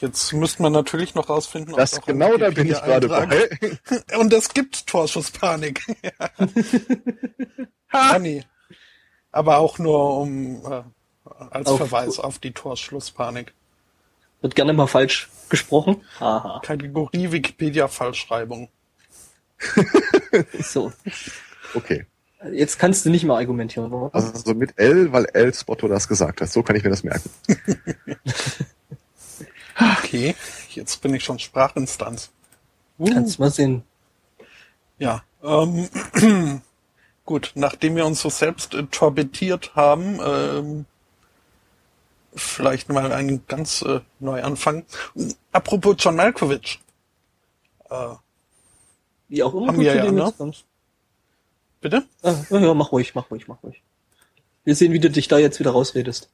Jetzt 0.00 0.34
müsste 0.34 0.62
man 0.62 0.72
natürlich 0.72 1.14
noch 1.14 1.30
rausfinden, 1.30 1.72
ob 1.72 1.78
das 1.78 2.00
genau 2.02 2.36
da 2.36 2.50
bin 2.50 2.70
ich 2.70 2.82
gerade 2.82 3.08
bei. 3.08 3.58
Und 4.18 4.32
es 4.34 4.52
gibt 4.52 4.86
Torschusspanik. 4.86 5.80
ha! 7.92 8.18
nee. 8.18 8.44
Aber 9.36 9.58
auch 9.58 9.78
nur 9.78 10.18
um 10.18 10.64
äh, 10.64 10.82
als 11.50 11.66
auf, 11.66 11.76
Verweis 11.76 12.18
auf 12.18 12.38
die 12.38 12.52
Torschlusspanik. 12.52 13.52
Wird 14.40 14.54
gerne 14.54 14.72
mal 14.72 14.86
falsch 14.86 15.28
gesprochen. 15.50 16.02
Aha. 16.20 16.60
Kategorie 16.64 17.32
Wikipedia 17.32 17.86
Falschschreibung. 17.86 18.70
so. 20.58 20.90
Okay. 21.74 22.06
Jetzt 22.50 22.78
kannst 22.78 23.04
du 23.04 23.10
nicht 23.10 23.24
mehr 23.24 23.36
argumentieren, 23.36 23.92
oder? 23.92 24.14
Also 24.14 24.54
mit 24.54 24.78
L, 24.78 25.12
weil 25.12 25.26
L 25.34 25.52
Spotto 25.52 25.86
das 25.86 26.08
gesagt 26.08 26.40
hat. 26.40 26.48
So 26.48 26.62
kann 26.62 26.76
ich 26.76 26.84
mir 26.84 26.90
das 26.90 27.04
merken. 27.04 27.28
okay. 29.98 30.34
jetzt 30.70 31.02
bin 31.02 31.12
ich 31.12 31.24
schon 31.24 31.38
Sprachinstanz. 31.38 32.30
Uh. 32.98 33.12
Kannst 33.12 33.38
mal 33.38 33.50
sehen. 33.50 33.82
Ja, 34.98 35.24
ähm, 35.42 35.90
gut, 37.26 37.52
nachdem 37.54 37.96
wir 37.96 38.06
uns 38.06 38.22
so 38.22 38.30
selbst 38.30 38.74
äh, 38.74 38.84
torpediert 38.84 39.74
haben, 39.74 40.18
ähm, 40.24 40.86
vielleicht 42.34 42.88
mal 42.88 43.12
einen 43.12 43.46
ganz 43.46 43.82
äh, 43.82 44.00
Neuanfang. 44.20 44.84
Apropos 45.52 45.96
John 45.98 46.16
Malkovich. 46.16 46.80
Äh, 47.90 48.14
Wie 49.28 49.42
auch 49.42 49.54
immer 49.54 49.68
haben 49.68 49.80
wir 49.80 49.94
ja, 49.94 50.10
ne? 50.10 50.32
Bitte? 51.80 52.04
Ah, 52.22 52.34
ja, 52.50 52.74
mach 52.74 52.92
ruhig, 52.92 53.14
mach 53.14 53.30
ruhig, 53.30 53.48
mach 53.48 53.62
ruhig. 53.62 53.82
Wir 54.64 54.74
sehen, 54.74 54.92
wie 54.92 55.00
du 55.00 55.10
dich 55.10 55.28
da 55.28 55.38
jetzt 55.38 55.60
wieder 55.60 55.72
rausredest. 55.72 56.30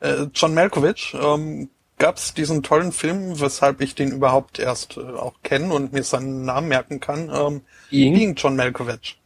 Äh, 0.00 0.26
John 0.34 0.54
Malkovich, 0.54 1.14
ähm, 1.20 1.68
gab 1.98 2.16
es 2.16 2.34
diesen 2.34 2.62
tollen 2.62 2.90
Film, 2.90 3.38
weshalb 3.38 3.80
ich 3.80 3.94
den 3.94 4.10
überhaupt 4.10 4.58
erst 4.58 4.96
äh, 4.96 5.00
auch 5.00 5.34
kenne 5.44 5.72
und 5.72 5.92
mir 5.92 6.02
seinen 6.02 6.44
Namen 6.44 6.68
merken 6.68 6.98
kann. 6.98 7.30
Ähm, 7.32 7.60
Being 7.90 8.34
John 8.34 8.56
Malkovich. 8.56 9.21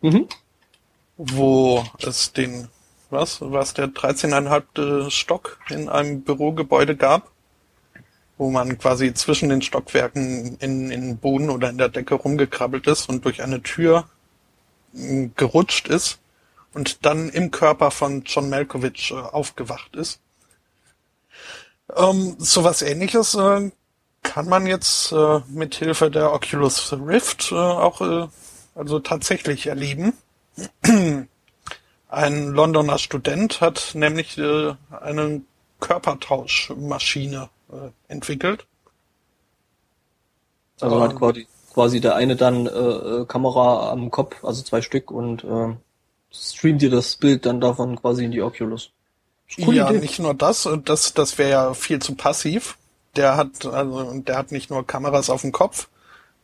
Mhm. 0.00 0.28
Wo 1.16 1.84
es 2.00 2.32
den, 2.32 2.68
was, 3.10 3.40
was 3.40 3.74
der 3.74 3.88
13,5. 3.88 5.10
Stock 5.10 5.58
in 5.70 5.88
einem 5.88 6.22
Bürogebäude 6.22 6.96
gab, 6.96 7.30
wo 8.38 8.50
man 8.50 8.78
quasi 8.78 9.14
zwischen 9.14 9.48
den 9.48 9.62
Stockwerken 9.62 10.56
in, 10.58 10.90
in 10.90 11.00
den 11.00 11.18
Boden 11.18 11.50
oder 11.50 11.70
in 11.70 11.78
der 11.78 11.88
Decke 11.88 12.14
rumgekrabbelt 12.14 12.86
ist 12.86 13.08
und 13.08 13.24
durch 13.24 13.42
eine 13.42 13.62
Tür 13.62 14.08
äh, 14.94 15.28
gerutscht 15.36 15.88
ist 15.88 16.18
und 16.74 17.06
dann 17.06 17.30
im 17.30 17.50
Körper 17.50 17.90
von 17.90 18.24
John 18.24 18.50
Malkovich 18.50 19.10
äh, 19.10 19.14
aufgewacht 19.14 19.96
ist. 19.96 20.20
Ähm, 21.94 22.36
sowas 22.38 22.82
ähnliches 22.82 23.34
äh, 23.34 23.70
kann 24.22 24.48
man 24.48 24.66
jetzt 24.66 25.12
äh, 25.12 25.40
mit 25.48 25.76
Hilfe 25.76 26.10
der 26.10 26.32
Oculus 26.32 26.92
Rift 26.92 27.52
äh, 27.52 27.54
auch 27.54 28.00
äh, 28.00 28.28
also 28.76 29.00
tatsächlich 29.00 29.66
erleben. 29.66 30.12
Ein 32.08 32.48
Londoner 32.52 32.98
Student 32.98 33.60
hat 33.60 33.90
nämlich 33.94 34.38
äh, 34.38 34.74
eine 34.90 35.42
Körpertauschmaschine 35.80 37.48
äh, 37.70 37.90
entwickelt. 38.06 38.66
Also 40.80 41.02
hat 41.02 41.16
quasi, 41.16 41.48
quasi 41.72 42.00
der 42.00 42.14
eine 42.14 42.36
dann 42.36 42.66
äh, 42.66 42.70
äh, 42.70 43.24
Kamera 43.26 43.90
am 43.90 44.10
Kopf, 44.10 44.44
also 44.44 44.62
zwei 44.62 44.82
Stück 44.82 45.10
und 45.10 45.42
äh, 45.42 45.74
streamt 46.30 46.82
dir 46.82 46.90
das 46.90 47.16
Bild 47.16 47.44
dann 47.44 47.60
davon 47.60 48.00
quasi 48.00 48.24
in 48.24 48.30
die 48.30 48.42
Oculus. 48.42 48.90
Coole 49.56 49.76
ja, 49.76 49.90
Idee. 49.90 50.00
nicht 50.00 50.18
nur 50.18 50.34
das, 50.34 50.68
das, 50.84 51.14
das 51.14 51.38
wäre 51.38 51.50
ja 51.50 51.74
viel 51.74 52.00
zu 52.00 52.14
passiv. 52.14 52.78
Der 53.16 53.36
hat, 53.36 53.64
also, 53.64 54.20
der 54.20 54.36
hat 54.36 54.52
nicht 54.52 54.70
nur 54.70 54.86
Kameras 54.86 55.30
auf 55.30 55.40
dem 55.40 55.52
Kopf, 55.52 55.88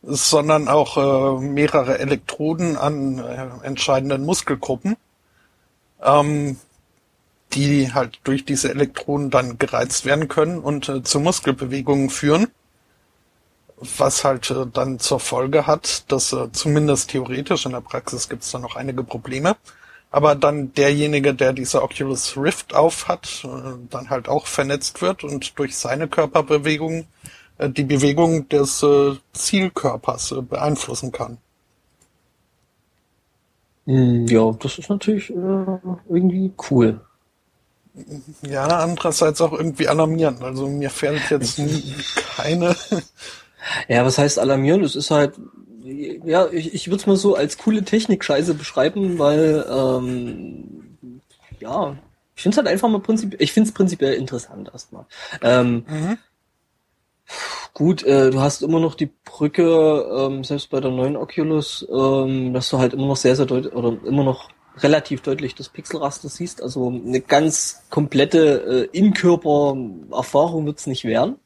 sondern 0.03 0.67
auch 0.67 0.97
äh, 0.97 1.41
mehrere 1.41 1.97
Elektroden 1.99 2.75
an 2.75 3.19
äh, 3.19 3.65
entscheidenden 3.65 4.25
Muskelgruppen, 4.25 4.97
ähm, 6.03 6.57
die 7.53 7.93
halt 7.93 8.19
durch 8.25 8.43
diese 8.43 8.69
Elektroden 8.69 9.29
dann 9.29 9.57
gereizt 9.57 10.05
werden 10.05 10.27
können 10.27 10.59
und 10.59 10.89
äh, 10.89 11.03
zu 11.03 11.19
Muskelbewegungen 11.19 12.09
führen. 12.09 12.47
Was 13.77 14.25
halt 14.25 14.51
äh, 14.51 14.65
dann 14.71 14.99
zur 14.99 15.21
Folge 15.21 15.67
hat, 15.67 16.11
dass 16.11 16.33
äh, 16.33 16.51
zumindest 16.51 17.11
theoretisch 17.11 17.65
in 17.65 17.71
der 17.71 17.81
Praxis 17.81 18.27
gibt 18.27 18.43
es 18.43 18.51
da 18.51 18.59
noch 18.59 18.75
einige 18.75 19.03
Probleme, 19.03 19.55
aber 20.11 20.35
dann 20.35 20.73
derjenige, 20.73 21.33
der 21.33 21.53
diese 21.53 21.81
Oculus 21.81 22.35
Rift 22.35 22.73
auf 22.73 23.07
hat, 23.07 23.45
äh, 23.45 23.47
dann 23.89 24.09
halt 24.09 24.27
auch 24.27 24.47
vernetzt 24.47 25.01
wird 25.01 25.23
und 25.23 25.57
durch 25.57 25.77
seine 25.77 26.09
Körperbewegung 26.09 26.99
äh, 26.99 27.05
die 27.59 27.83
Bewegung 27.83 28.49
des 28.49 28.83
äh, 28.83 29.13
Zielkörpers 29.33 30.35
beeinflussen 30.49 31.11
kann. 31.11 31.37
Hm, 33.85 34.27
ja, 34.27 34.51
das 34.59 34.79
ist 34.79 34.89
natürlich 34.89 35.29
irgendwie 35.29 36.51
cool. 36.69 37.01
Ja, 38.41 38.65
andererseits 38.65 39.39
auch 39.41 39.53
irgendwie 39.53 39.87
alarmierend. 39.87 40.41
Also 40.41 40.67
mir 40.67 40.89
fällt 40.89 41.29
jetzt 41.29 41.61
keine. 42.35 42.75
Ja, 43.87 44.05
was 44.05 44.17
heißt 44.17 44.39
alarmierend? 44.39 44.83
Es 44.83 44.97
ist 44.97 45.09
halt 45.09 45.35
ja, 45.83 46.47
ich, 46.51 46.73
ich 46.73 46.87
würde 46.87 46.97
es 46.97 47.07
mal 47.07 47.17
so 47.17 47.35
als 47.35 47.57
coole 47.57 47.83
Technik-Scheiße 47.83 48.53
beschreiben, 48.53 49.19
weil 49.19 49.65
ähm, 49.69 51.01
ja, 51.59 51.95
ich 52.35 52.41
finde 52.41 52.55
es 52.55 52.57
halt 52.57 52.67
einfach 52.67 52.89
mal 52.89 53.01
prinzipiell, 53.01 53.41
ich 53.41 53.51
finde 53.51 53.69
es 53.69 53.73
prinzipiell 53.73 54.13
interessant 54.13 54.69
erstmal. 54.71 55.05
Ähm, 55.41 55.85
mhm. 55.87 56.17
Gut, 57.73 58.03
äh, 58.03 58.29
du 58.29 58.39
hast 58.39 58.61
immer 58.61 58.79
noch 58.79 58.95
die 58.95 59.09
Brücke, 59.25 60.05
ähm, 60.15 60.43
selbst 60.43 60.69
bei 60.69 60.79
der 60.79 60.91
neuen 60.91 61.15
Oculus, 61.15 61.87
ähm, 61.91 62.53
dass 62.53 62.69
du 62.69 62.77
halt 62.77 62.93
immer 62.93 63.07
noch 63.07 63.17
sehr, 63.17 63.35
sehr 63.35 63.45
deutlich 63.45 63.73
oder 63.73 63.97
immer 64.05 64.23
noch 64.23 64.49
relativ 64.77 65.21
deutlich 65.21 65.55
das 65.55 65.69
Pixelraster 65.69 66.29
siehst. 66.29 66.61
Also 66.61 66.89
eine 66.89 67.21
ganz 67.21 67.83
komplette 67.89 68.89
äh, 68.93 68.97
In-Körper-Erfahrung 68.97 70.65
wird's 70.65 70.87
nicht 70.87 71.03
werden. 71.03 71.37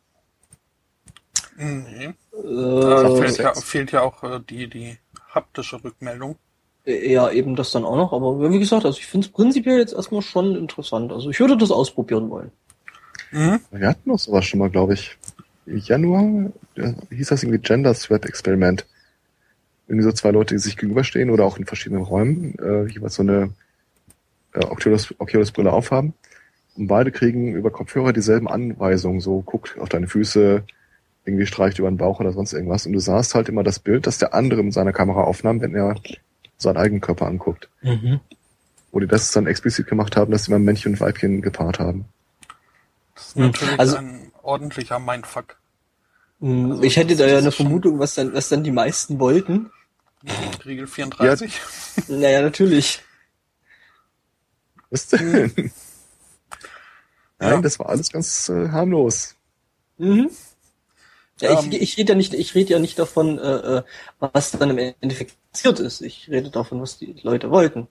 Nee. 1.58 2.06
Äh, 2.06 2.14
da 2.34 3.16
fehlt 3.16 3.38
ja, 3.38 3.54
fehlt 3.54 3.92
ja 3.92 4.02
auch 4.02 4.24
äh, 4.24 4.40
die, 4.48 4.70
die 4.70 4.98
haptische 5.30 5.84
Rückmeldung. 5.84 6.36
Ja, 6.86 7.30
eben 7.32 7.58
das 7.58 7.72
dann 7.72 7.84
auch 7.84 7.98
noch. 7.98 8.14
Aber 8.14 8.50
wie 8.50 8.60
gesagt, 8.60 8.86
also 8.86 8.98
ich 8.98 9.08
finde 9.08 9.28
es 9.28 9.34
prinzipiell 9.34 9.78
jetzt 9.80 9.94
erstmal 9.94 10.22
schon 10.22 10.56
interessant. 10.56 11.12
Also 11.12 11.30
ich 11.30 11.40
würde 11.40 11.58
das 11.58 11.70
ausprobieren 11.70 12.30
wollen. 12.30 12.52
Mhm. 13.32 13.60
Wir 13.72 13.90
hatten 13.90 14.10
noch 14.10 14.20
sowas 14.20 14.46
schon 14.46 14.60
mal, 14.60 14.70
glaube 14.70 14.94
ich. 14.94 15.18
Im 15.68 15.78
Januar 15.78 16.52
hieß 17.10 17.28
das 17.28 17.44
irgendwie 17.44 17.60
Gender 17.60 17.94
Threat 17.94 18.26
Experiment. 18.26 18.86
Irgendwie 19.88 20.04
so 20.04 20.12
zwei 20.12 20.32
Leute, 20.32 20.56
die 20.56 20.60
sich 20.60 20.78
gegenüberstehen 20.78 21.30
oder 21.30 21.46
auch 21.46 21.58
in 21.58 21.66
verschiedenen 21.66 22.04
Räumen 22.04 22.58
äh, 22.60 22.86
jeweils 22.88 23.16
so 23.16 23.24
eine 23.24 23.52
äh, 24.54 24.66
Oculus, 24.66 25.14
Oculus 25.18 25.52
Brille 25.52 25.72
aufhaben. 25.72 26.14
Und 26.76 26.88
beide 26.88 27.12
kriegen 27.12 27.56
über 27.56 27.72
Kopfhörer 27.72 28.14
dieselben 28.14 28.48
Anweisungen. 28.48 29.20
So, 29.20 29.42
guck 29.46 29.78
auf 29.78 29.90
deine 29.90 30.08
Füße, 30.08 30.64
irgendwie 31.26 31.46
streicht 31.46 31.80
über 31.80 31.90
den 31.90 31.98
Bauch 31.98 32.20
oder 32.20 32.32
sonst 32.32 32.54
irgendwas. 32.54 32.86
Und 32.86 32.94
du 32.94 33.00
sahst 33.00 33.36
halt 33.36 33.50
immer 33.50 33.64
das 33.64 33.80
Bild, 33.80 34.08
das 34.08 34.18
der 34.18 34.34
andere 34.34 34.64
mit 34.64 34.74
seiner 34.74 34.94
Kamera 34.94 35.24
aufnahm, 35.24 35.62
wenn 35.62 35.76
er 35.76 35.96
seinen 36.58 36.78
eigenen 36.78 37.02
Körper 37.02 37.28
anguckt. 37.28 37.70
Mhm. 37.82 38.20
Wo 38.92 39.00
die 39.00 39.08
das 39.08 39.32
dann 39.32 39.48
explizit 39.48 39.88
gemacht 39.88 40.16
haben, 40.16 40.32
dass 40.32 40.46
sie 40.46 40.52
mal 40.52 40.60
Männchen 40.60 40.94
und 40.94 41.00
Weibchen 41.02 41.42
gepaart 41.42 41.80
haben. 41.80 42.06
Das 43.16 43.28
ist 43.28 43.36
natürlich 43.36 43.80
also, 43.80 43.98
ein 43.98 44.27
ordentlicher 44.48 45.00
Mindfuck. 45.00 45.58
Mhm. 46.40 46.72
Also, 46.72 46.84
ich 46.84 46.98
hätte 46.98 47.16
da 47.16 47.28
ja 47.28 47.38
eine 47.38 47.52
Vermutung, 47.52 48.00
was 48.00 48.16
dann, 48.16 48.34
was 48.34 48.50
dann 48.50 48.64
die 48.64 48.72
meisten 48.72 49.20
wollten. 49.20 49.72
Regel 50.66 50.88
34? 50.88 51.54
Ja. 52.08 52.16
naja, 52.16 52.42
natürlich. 52.42 53.02
Was 54.90 55.08
denn? 55.08 55.54
Mhm. 55.56 55.72
Nein, 57.40 57.52
ja. 57.52 57.62
das 57.62 57.78
war 57.78 57.90
alles 57.90 58.12
ganz 58.12 58.50
äh, 58.50 58.70
harmlos. 58.70 59.36
Mhm. 59.98 60.32
Ja, 61.40 61.60
ich, 61.60 61.66
ähm. 61.66 61.72
ich 61.72 61.98
rede 61.98 62.14
ja 62.14 62.18
nicht, 62.18 62.34
ich 62.34 62.56
rede 62.56 62.74
ja 62.74 62.80
nicht 62.80 62.98
davon, 62.98 63.38
äh, 63.38 63.78
äh, 63.78 63.84
was 64.20 64.52
dann 64.52 64.72
im 64.72 64.96
Endeffekt 65.02 65.36
passiert 65.52 65.80
ist. 65.80 66.02
Ich 66.02 66.30
rede 66.30 66.50
davon, 66.50 66.82
was 66.82 66.98
die 66.98 67.16
Leute 67.22 67.52
wollten. 67.52 67.88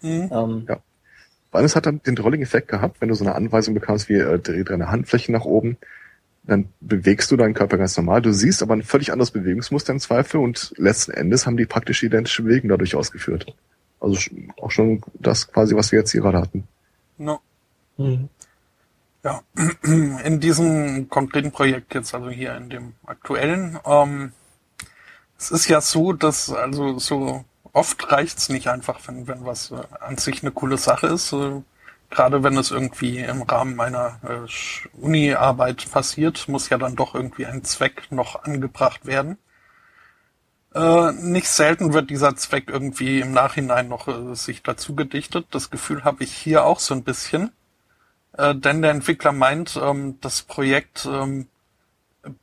Mhm. 0.00 0.30
Ähm, 0.32 0.66
ja. 0.68 0.82
Weil 1.52 1.64
es 1.64 1.76
hat 1.76 1.86
dann 1.86 2.02
den 2.02 2.18
Rolling-Effekt 2.18 2.68
gehabt, 2.68 3.00
wenn 3.00 3.08
du 3.08 3.14
so 3.14 3.24
eine 3.24 3.34
Anweisung 3.34 3.74
bekamst 3.74 4.08
wie 4.08 4.14
äh, 4.14 4.38
dreh 4.38 4.64
deine 4.64 4.90
Handfläche 4.90 5.30
nach 5.30 5.44
oben, 5.44 5.76
dann 6.44 6.68
bewegst 6.80 7.30
du 7.30 7.36
deinen 7.36 7.54
Körper 7.54 7.78
ganz 7.78 7.96
normal. 7.96 8.22
Du 8.22 8.32
siehst 8.32 8.62
aber 8.62 8.74
ein 8.74 8.82
völlig 8.82 9.12
anderes 9.12 9.30
Bewegungsmuster 9.30 9.92
im 9.92 10.00
Zweifel 10.00 10.40
und 10.40 10.74
letzten 10.76 11.12
Endes 11.12 11.46
haben 11.46 11.56
die 11.56 11.66
praktisch 11.66 12.02
identische 12.02 12.42
Bewegung 12.42 12.70
dadurch 12.70 12.96
ausgeführt. 12.96 13.54
Also 14.00 14.18
auch 14.60 14.70
schon 14.70 15.02
das 15.14 15.52
quasi, 15.52 15.76
was 15.76 15.92
wir 15.92 16.00
jetzt 16.00 16.10
hier 16.10 16.22
gerade 16.22 16.38
hatten. 16.38 16.66
No. 17.18 17.38
Mhm. 17.96 18.28
Ja, 19.22 19.42
in 20.24 20.40
diesem 20.40 21.08
konkreten 21.08 21.52
Projekt 21.52 21.94
jetzt, 21.94 22.12
also 22.12 22.28
hier 22.30 22.56
in 22.56 22.70
dem 22.70 22.94
aktuellen, 23.06 23.78
ähm, 23.84 24.32
es 25.38 25.52
ist 25.52 25.68
ja 25.68 25.80
so, 25.80 26.12
dass 26.12 26.50
also 26.50 26.98
so 26.98 27.44
oft 27.72 28.10
reicht's 28.12 28.48
nicht 28.48 28.68
einfach, 28.68 29.00
wenn, 29.06 29.26
wenn 29.28 29.44
was 29.44 29.70
äh, 29.70 29.76
an 30.00 30.18
sich 30.18 30.42
eine 30.42 30.52
coole 30.52 30.78
Sache 30.78 31.08
ist. 31.08 31.34
Gerade 32.10 32.42
wenn 32.42 32.58
es 32.58 32.70
irgendwie 32.70 33.20
im 33.20 33.42
Rahmen 33.42 33.74
meiner 33.74 34.20
äh, 34.22 35.00
Uni-Arbeit 35.00 35.90
passiert, 35.90 36.46
muss 36.46 36.68
ja 36.68 36.76
dann 36.76 36.94
doch 36.94 37.14
irgendwie 37.14 37.46
ein 37.46 37.64
Zweck 37.64 38.12
noch 38.12 38.44
angebracht 38.44 39.06
werden. 39.06 39.38
Äh, 40.74 41.12
nicht 41.12 41.48
selten 41.48 41.92
wird 41.92 42.10
dieser 42.10 42.36
Zweck 42.36 42.68
irgendwie 42.68 43.20
im 43.20 43.32
Nachhinein 43.32 43.88
noch 43.88 44.08
äh, 44.08 44.34
sich 44.34 44.62
dazu 44.62 44.94
gedichtet. 44.94 45.46
Das 45.50 45.70
Gefühl 45.70 46.04
habe 46.04 46.24
ich 46.24 46.32
hier 46.32 46.64
auch 46.64 46.80
so 46.80 46.94
ein 46.94 47.02
bisschen. 47.02 47.50
Äh, 48.36 48.54
denn 48.54 48.82
der 48.82 48.92
Entwickler 48.92 49.32
meint, 49.32 49.78
ähm, 49.82 50.18
das 50.20 50.42
Projekt 50.42 51.06
ähm, 51.10 51.48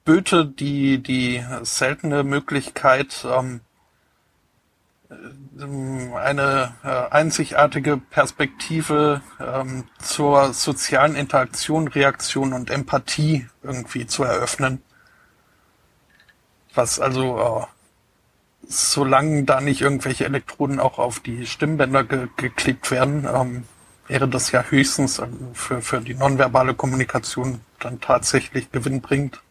böte 0.03 0.45
die, 0.45 1.01
die 1.01 1.43
seltene 1.63 2.23
Möglichkeit, 2.23 3.25
ähm, 3.25 3.61
eine 6.15 6.75
äh, 6.83 6.87
einzigartige 6.87 7.97
Perspektive 7.97 9.21
ähm, 9.39 9.85
zur 9.99 10.53
sozialen 10.53 11.15
Interaktion, 11.15 11.87
Reaktion 11.87 12.53
und 12.53 12.69
Empathie 12.69 13.47
irgendwie 13.63 14.05
zu 14.05 14.23
eröffnen. 14.23 14.83
Was 16.75 16.99
also, 16.99 17.39
äh, 17.39 17.65
solange 18.67 19.43
da 19.45 19.61
nicht 19.61 19.81
irgendwelche 19.81 20.25
Elektroden 20.25 20.79
auch 20.79 20.99
auf 20.99 21.19
die 21.19 21.47
Stimmbänder 21.47 22.03
ge 22.03 22.27
geklickt 22.37 22.91
werden, 22.91 23.27
ähm, 23.33 23.63
wäre 24.07 24.27
das 24.27 24.51
ja 24.51 24.63
höchstens 24.63 25.21
für, 25.53 25.81
für 25.81 26.01
die 26.01 26.13
nonverbale 26.13 26.75
Kommunikation 26.75 27.61
dann 27.79 27.99
tatsächlich 27.99 28.71
gewinnbringend. 28.71 29.41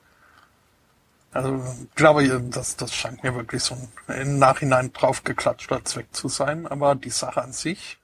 Also 1.33 1.63
glaube, 1.95 2.27
das, 2.51 2.77
das 2.77 2.95
scheint 2.95 3.23
mir 3.23 3.35
wirklich 3.35 3.63
so 3.63 3.77
ein 4.07 4.21
im 4.21 4.39
Nachhinein 4.39 4.93
draufgeklatschter 4.93 5.85
Zweck 5.85 6.07
zu 6.13 6.29
sein. 6.29 6.67
Aber 6.67 6.95
die 6.95 7.11
Sache 7.11 7.43
an 7.43 7.53
sich, 7.53 7.99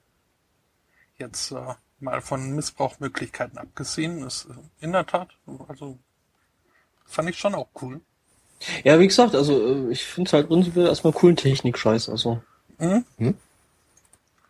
jetzt 1.18 1.50
äh, 1.52 1.74
mal 2.00 2.20
von 2.20 2.54
Missbrauchmöglichkeiten 2.54 3.58
abgesehen, 3.58 4.26
ist 4.26 4.46
äh, 4.46 4.84
in 4.84 4.92
der 4.92 5.06
Tat, 5.06 5.28
also 5.68 5.98
fand 7.06 7.30
ich 7.30 7.38
schon 7.38 7.54
auch 7.54 7.68
cool. 7.80 8.00
Ja, 8.82 8.98
wie 9.00 9.08
gesagt, 9.08 9.34
also 9.34 9.88
äh, 9.88 9.92
ich 9.92 10.04
finde 10.04 10.28
es 10.28 10.32
halt 10.32 10.48
prinzipiell 10.48 10.86
erstmal 10.86 11.12
coolen 11.12 11.36
Technik-Scheiß. 11.36 12.08
Also. 12.08 12.42
Mhm. 12.78 13.04
Hm? 13.18 13.34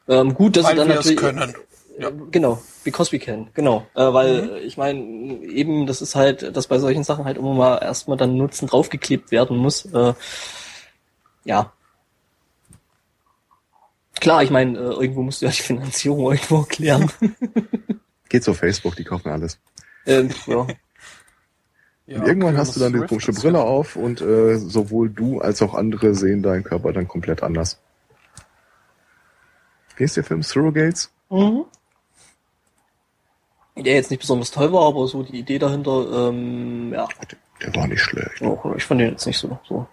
Ähm, 0.09 0.35
gut, 0.35 0.57
dass 0.57 0.65
Weil 0.65 0.73
sie 0.73 0.77
dann 0.79 0.89
wir 0.89 0.95
natürlich. 0.97 1.19
Können. 1.19 1.55
Ja. 1.99 2.11
Genau, 2.31 2.61
because 2.83 3.13
we 3.13 3.19
can, 3.19 3.49
genau. 3.55 3.87
Äh, 3.95 4.13
weil 4.13 4.43
mhm. 4.43 4.57
ich 4.57 4.77
meine, 4.77 5.01
eben, 5.45 5.87
das 5.87 6.03
ist 6.03 6.15
halt, 6.15 6.57
dass 6.57 6.67
bei 6.67 6.79
solchen 6.79 7.05
Sachen 7.05 7.25
halt 7.25 7.37
immer 7.37 7.55
mal 7.55 7.79
erstmal 7.79 8.17
dann 8.17 8.37
Nutzen 8.37 8.67
draufgeklebt 8.67 9.31
werden 9.31 9.57
muss. 9.57 9.85
Äh, 9.87 10.15
ja. 11.45 11.73
Klar, 14.21 14.43
ich 14.43 14.51
meine, 14.51 14.79
äh, 14.79 14.83
irgendwo 14.83 15.23
musst 15.23 15.43
du 15.43 15.47
ja 15.47 15.53
die 15.53 15.63
Finanzierung 15.63 16.21
irgendwo 16.33 16.61
erklären. 16.61 17.11
Geht 18.29 18.43
zu 18.43 18.55
Facebook, 18.55 18.97
die 18.97 19.05
kaufen 19.05 19.29
alles. 19.31 19.59
Ähm, 20.07 20.31
ja. 20.47 20.67
Ja, 22.07 22.19
und 22.19 22.27
irgendwann 22.27 22.59
hast 22.59 22.77
du 22.77 22.81
dann 22.81 22.93
die 22.93 23.07
komische 23.07 23.33
Brille 23.33 23.63
auf 23.63 23.97
und 23.97 24.21
äh, 24.21 24.59
sowohl 24.59 25.09
du 25.09 25.41
als 25.41 25.63
auch 25.63 25.73
andere 25.73 26.15
sehen 26.15 26.43
deinen 26.43 26.63
Körper 26.63 26.93
dann 26.93 27.09
komplett 27.09 27.43
anders. 27.43 27.81
Wie 29.97 30.05
ist 30.05 30.15
der 30.15 30.23
Film 30.23 30.43
Surrogates? 30.43 31.11
Mhm 31.31 31.65
der 33.83 33.95
jetzt 33.95 34.11
nicht 34.11 34.21
besonders 34.21 34.51
toll 34.51 34.73
war, 34.73 34.87
aber 34.87 35.07
so 35.09 35.23
die 35.23 35.39
Idee 35.39 35.59
dahinter, 35.59 36.29
ähm, 36.29 36.93
ja. 36.93 37.09
Der 37.63 37.75
war 37.75 37.87
nicht 37.87 38.03
schlecht. 38.03 38.41
Oh, 38.41 38.75
ich 38.77 38.85
fand 38.85 39.01
den 39.01 39.11
jetzt 39.13 39.27
nicht 39.27 39.39
so, 39.39 39.59
so 39.69 39.87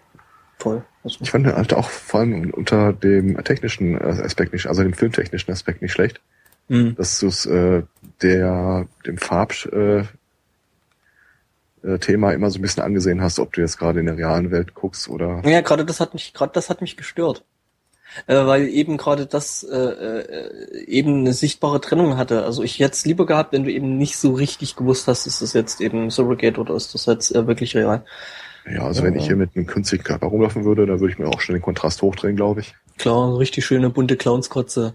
toll. 0.58 0.84
Also, 1.04 1.18
ich 1.20 1.30
fand 1.30 1.46
den 1.46 1.56
halt 1.56 1.74
auch 1.74 1.88
vor 1.88 2.20
allem 2.20 2.50
unter 2.50 2.92
dem 2.92 3.42
technischen 3.44 3.96
äh, 3.96 4.22
Aspekt 4.24 4.52
nicht, 4.52 4.66
also 4.66 4.82
dem 4.82 4.94
filmtechnischen 4.94 5.52
Aspekt 5.52 5.82
nicht 5.82 5.92
schlecht. 5.92 6.20
Mhm. 6.68 6.94
Dass 6.94 7.18
du 7.18 7.26
es 7.26 7.44
äh, 7.46 7.82
der 8.22 8.86
dem 9.04 9.18
Farb 9.18 9.52
äh, 9.66 10.04
äh, 11.82 11.98
Thema 11.98 12.32
immer 12.32 12.50
so 12.50 12.58
ein 12.58 12.62
bisschen 12.62 12.84
angesehen 12.84 13.20
hast, 13.20 13.40
ob 13.40 13.52
du 13.52 13.60
jetzt 13.60 13.78
gerade 13.78 13.98
in 13.98 14.06
der 14.06 14.16
realen 14.16 14.52
Welt 14.52 14.74
guckst 14.74 15.08
oder. 15.08 15.42
Ja, 15.44 15.60
gerade 15.60 15.84
das 15.84 15.98
hat 15.98 16.14
mich, 16.14 16.32
gerade 16.32 16.52
das 16.52 16.70
hat 16.70 16.80
mich 16.80 16.96
gestört 16.96 17.44
äh, 18.26 18.46
weil 18.46 18.68
eben 18.68 18.96
gerade 18.96 19.26
das 19.26 19.62
äh, 19.64 19.76
äh, 19.76 20.84
eben 20.86 21.20
eine 21.20 21.32
sichtbare 21.32 21.80
Trennung 21.80 22.16
hatte. 22.16 22.44
Also 22.44 22.62
ich 22.62 22.78
hätte 22.78 22.92
es 22.92 23.04
lieber 23.04 23.26
gehabt, 23.26 23.52
wenn 23.52 23.64
du 23.64 23.72
eben 23.72 23.96
nicht 23.98 24.16
so 24.16 24.32
richtig 24.32 24.76
gewusst 24.76 25.08
hast, 25.08 25.26
ist 25.26 25.42
das 25.42 25.52
jetzt 25.52 25.80
eben 25.80 26.10
Surrogate 26.10 26.60
oder 26.60 26.74
ist 26.74 26.94
das 26.94 27.06
jetzt 27.06 27.34
äh, 27.34 27.46
wirklich 27.46 27.74
real. 27.76 28.04
Ja, 28.70 28.84
also 28.84 29.02
wenn 29.02 29.16
ich 29.16 29.26
hier 29.26 29.36
mit 29.36 29.56
einem 29.56 29.66
künstlichen 29.66 30.04
Körper 30.04 30.28
rumlaufen 30.28 30.64
würde, 30.64 30.86
dann 30.86 31.00
würde 31.00 31.12
ich 31.12 31.18
mir 31.18 31.26
auch 31.26 31.40
schon 31.40 31.54
den 31.54 31.62
Kontrast 31.62 32.00
hochdrehen, 32.02 32.36
glaube 32.36 32.60
ich. 32.60 32.74
Klar, 32.96 33.36
richtig 33.38 33.64
schöne 33.64 33.90
bunte 33.90 34.16
Clownskotze. 34.16 34.94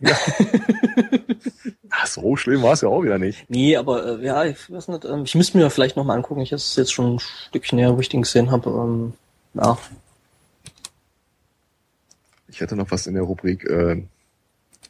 Ja. 0.00 0.16
Ach, 1.90 2.06
so 2.06 2.34
schlimm 2.34 2.62
war 2.62 2.72
es 2.72 2.80
ja 2.80 2.88
auch 2.88 3.02
wieder 3.02 3.18
nicht. 3.18 3.48
Nee, 3.48 3.76
aber 3.76 4.18
äh, 4.18 4.24
ja, 4.24 4.44
ich 4.44 4.70
weiß 4.70 4.88
nicht, 4.88 5.04
ähm, 5.04 5.22
ich 5.24 5.34
müsste 5.36 5.58
mir 5.58 5.70
vielleicht 5.70 5.96
nochmal 5.96 6.16
angucken. 6.16 6.40
Ich 6.40 6.52
es 6.52 6.74
jetzt 6.74 6.92
schon 6.92 7.14
ein 7.14 7.18
Stückchen 7.20 7.76
näher, 7.76 7.96
wo 7.96 8.00
ich 8.00 8.08
den 8.08 8.22
gesehen 8.22 8.50
habe. 8.50 8.70
Ähm, 8.70 9.12
ja, 9.54 9.78
ich 12.54 12.62
hatte 12.62 12.76
noch 12.76 12.90
was 12.90 13.06
in 13.08 13.14
der 13.14 13.24
Rubrik, 13.24 13.64
äh, 13.64 14.02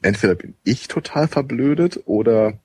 entweder 0.02 0.34
bin 0.34 0.54
ich 0.64 0.86
total 0.86 1.28
verblödet 1.28 2.00
oder 2.04 2.58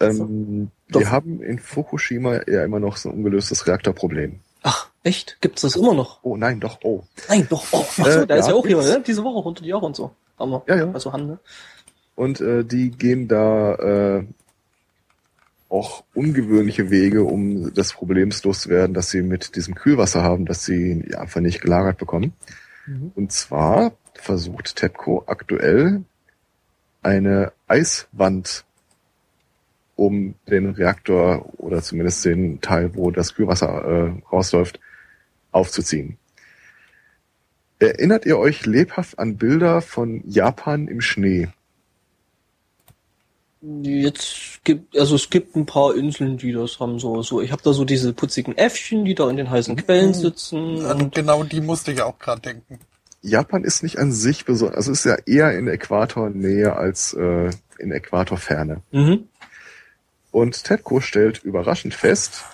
ähm, 0.00 0.70
so. 0.90 1.00
wir 1.00 1.10
haben 1.10 1.42
in 1.42 1.58
Fukushima 1.58 2.40
ja 2.46 2.62
immer 2.62 2.78
noch 2.78 2.98
so 2.98 3.08
ein 3.08 3.14
ungelöstes 3.16 3.66
Reaktorproblem. 3.66 4.40
Ach, 4.62 4.90
echt? 5.02 5.38
Gibt's 5.40 5.62
das 5.62 5.76
immer 5.76 5.94
noch? 5.94 6.20
Oh 6.22 6.36
nein, 6.36 6.60
doch, 6.60 6.80
oh. 6.84 7.04
Nein, 7.28 7.46
doch, 7.48 7.64
oh. 7.72 7.84
Ach 8.00 8.06
so, 8.06 8.20
äh, 8.20 8.26
da 8.26 8.36
ist 8.36 8.48
ja 8.48 8.54
auch 8.54 8.66
jemand, 8.66 8.88
ne? 8.88 9.02
Diese 9.06 9.24
Woche 9.24 9.48
unter 9.48 9.62
die 9.62 9.70
Jahre 9.70 9.86
und 9.86 9.96
so. 9.96 10.12
Haben 10.38 10.50
wir. 10.50 10.62
Ja, 10.68 10.76
ja. 10.76 10.92
Also 10.92 11.12
Han, 11.12 11.26
ne? 11.26 11.38
Und 12.14 12.40
äh, 12.40 12.64
die 12.64 12.90
gehen 12.90 13.28
da 13.28 13.74
äh, 14.18 14.24
auch 15.70 16.04
ungewöhnliche 16.14 16.90
Wege, 16.90 17.24
um 17.24 17.72
das 17.72 17.94
Problems 17.94 18.44
loszuwerden, 18.44 18.92
dass 18.92 19.08
sie 19.08 19.22
mit 19.22 19.56
diesem 19.56 19.74
Kühlwasser 19.74 20.22
haben, 20.22 20.44
dass 20.44 20.66
sie 20.66 21.14
einfach 21.16 21.40
nicht 21.40 21.62
gelagert 21.62 21.96
bekommen. 21.96 22.34
Mhm. 22.86 23.12
Und 23.14 23.32
zwar 23.32 23.92
versucht 24.14 24.76
TEPCO 24.76 25.24
aktuell 25.26 26.04
eine 27.02 27.52
Eiswand 27.66 28.64
um 29.96 30.34
den 30.48 30.70
Reaktor 30.70 31.48
oder 31.58 31.82
zumindest 31.82 32.24
den 32.24 32.60
Teil, 32.60 32.94
wo 32.94 33.10
das 33.10 33.34
Kühlwasser 33.34 33.68
äh, 33.68 34.22
rausläuft, 34.30 34.80
aufzuziehen. 35.50 36.18
Erinnert 37.78 38.26
ihr 38.26 38.38
euch 38.38 38.64
lebhaft 38.64 39.18
an 39.18 39.36
Bilder 39.36 39.82
von 39.82 40.22
Japan 40.28 40.88
im 40.88 41.00
Schnee? 41.00 41.48
Jetzt 43.62 44.64
gibt, 44.64 44.98
also 44.98 45.14
es 45.14 45.30
gibt 45.30 45.54
ein 45.54 45.66
paar 45.66 45.94
Inseln, 45.94 46.36
die 46.36 46.52
das 46.52 46.80
haben 46.80 46.98
so, 46.98 47.22
so. 47.22 47.40
Ich 47.40 47.52
habe 47.52 47.62
da 47.62 47.72
so 47.72 47.84
diese 47.84 48.12
putzigen 48.12 48.58
Äffchen, 48.58 49.04
die 49.04 49.14
da 49.14 49.30
in 49.30 49.36
den 49.36 49.50
heißen 49.50 49.76
Quellen 49.76 50.08
mhm. 50.08 50.14
sitzen. 50.14 50.84
An 50.84 51.12
genau 51.12 51.44
die 51.44 51.60
musste 51.60 51.92
ich 51.92 52.02
auch 52.02 52.18
gerade 52.18 52.40
denken. 52.40 52.80
Japan 53.20 53.62
ist 53.62 53.84
nicht 53.84 53.98
an 53.98 54.10
sich 54.10 54.44
besonders, 54.44 54.76
also 54.76 54.92
ist 54.92 55.04
ja 55.04 55.16
eher 55.26 55.56
in 55.56 55.68
Äquatornähe 55.68 56.74
als 56.74 57.14
äh, 57.14 57.50
in 57.78 57.92
Äquatorferne. 57.92 58.82
Mhm. 58.90 59.28
Und 60.32 60.64
TEDCO 60.64 61.00
stellt 61.00 61.44
überraschend 61.44 61.94
fest, 61.94 62.44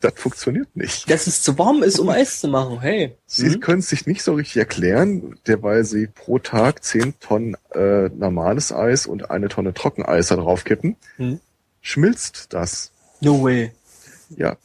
das 0.00 0.14
funktioniert 0.16 0.74
nicht. 0.74 1.10
Dass 1.10 1.26
es 1.26 1.42
zu 1.42 1.58
warm 1.58 1.82
ist, 1.82 1.98
um 1.98 2.08
Eis 2.08 2.40
zu 2.40 2.48
machen, 2.48 2.80
hey. 2.80 3.16
Sie 3.26 3.50
mhm. 3.50 3.60
können 3.60 3.80
es 3.80 3.88
sich 3.88 4.06
nicht 4.06 4.22
so 4.22 4.34
richtig 4.34 4.56
erklären, 4.56 5.38
derweil 5.46 5.84
sie 5.84 6.06
pro 6.06 6.38
Tag 6.38 6.82
zehn 6.82 7.18
Tonnen 7.20 7.56
äh, 7.72 8.08
normales 8.08 8.72
Eis 8.72 9.06
und 9.06 9.30
eine 9.30 9.48
Tonne 9.48 9.74
Trockeneis 9.74 10.28
da 10.28 10.36
drauf 10.36 10.64
kippen. 10.64 10.96
Mhm. 11.18 11.40
Schmilzt 11.82 12.52
das. 12.54 12.92
No 13.20 13.42
way. 13.42 13.72
Ja. 14.36 14.56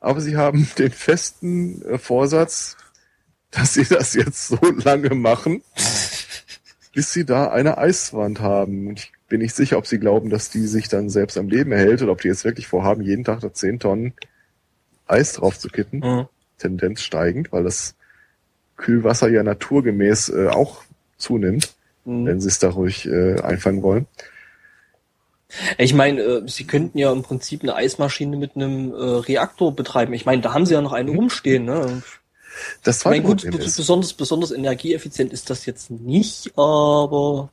Aber 0.00 0.20
sie 0.20 0.36
haben 0.36 0.68
den 0.78 0.90
festen 0.90 1.82
äh, 1.82 1.98
Vorsatz, 1.98 2.76
dass 3.52 3.74
sie 3.74 3.84
das 3.84 4.14
jetzt 4.14 4.48
so 4.48 4.58
lange 4.84 5.14
machen, 5.14 5.62
bis 6.94 7.12
sie 7.12 7.24
da 7.24 7.50
eine 7.50 7.78
Eiswand 7.78 8.40
haben. 8.40 8.88
Und 8.88 8.98
ich 8.98 9.12
bin 9.28 9.40
nicht 9.40 9.54
sicher, 9.54 9.78
ob 9.78 9.86
sie 9.86 10.00
glauben, 10.00 10.30
dass 10.30 10.50
die 10.50 10.66
sich 10.66 10.88
dann 10.88 11.10
selbst 11.10 11.38
am 11.38 11.48
Leben 11.48 11.70
erhält 11.70 12.02
oder 12.02 12.10
ob 12.10 12.20
die 12.20 12.28
jetzt 12.28 12.44
wirklich 12.44 12.66
vorhaben, 12.66 13.02
jeden 13.02 13.22
Tag 13.22 13.38
da 13.40 13.52
zehn 13.52 13.78
Tonnen 13.78 14.14
Eis 15.10 15.34
drauf 15.34 15.58
zu 15.58 15.68
kippen, 15.68 16.00
mhm. 16.00 16.26
Tendenz 16.58 17.02
steigend, 17.02 17.52
weil 17.52 17.64
das 17.64 17.94
Kühlwasser 18.76 19.28
ja 19.28 19.42
naturgemäß 19.42 20.30
äh, 20.30 20.48
auch 20.48 20.82
zunimmt, 21.16 21.74
mhm. 22.04 22.26
wenn 22.26 22.40
sie 22.40 22.48
es 22.48 22.58
da 22.58 22.70
ruhig 22.70 23.06
äh, 23.06 23.40
einfangen 23.40 23.82
wollen. 23.82 24.06
Ich 25.78 25.94
meine, 25.94 26.20
äh, 26.20 26.42
sie 26.46 26.64
könnten 26.64 26.98
ja 26.98 27.12
im 27.12 27.22
Prinzip 27.22 27.62
eine 27.62 27.74
Eismaschine 27.74 28.36
mit 28.36 28.54
einem 28.54 28.92
äh, 28.92 28.96
Reaktor 28.96 29.74
betreiben. 29.74 30.12
Ich 30.12 30.24
meine, 30.24 30.42
da 30.42 30.54
haben 30.54 30.66
sie 30.66 30.74
ja 30.74 30.80
noch 30.80 30.92
einen 30.92 31.10
mhm. 31.10 31.16
rumstehen. 31.16 31.64
Ne? 31.64 32.02
Das 32.84 33.00
zweite 33.00 33.16
ich 33.16 33.22
mein, 33.22 33.30
gut, 33.30 33.42
Problem 33.42 33.66
ist, 33.66 33.76
besonders, 33.76 34.12
besonders 34.12 34.52
energieeffizient 34.52 35.32
ist 35.32 35.50
das 35.50 35.66
jetzt 35.66 35.90
nicht, 35.90 36.56
aber 36.56 37.50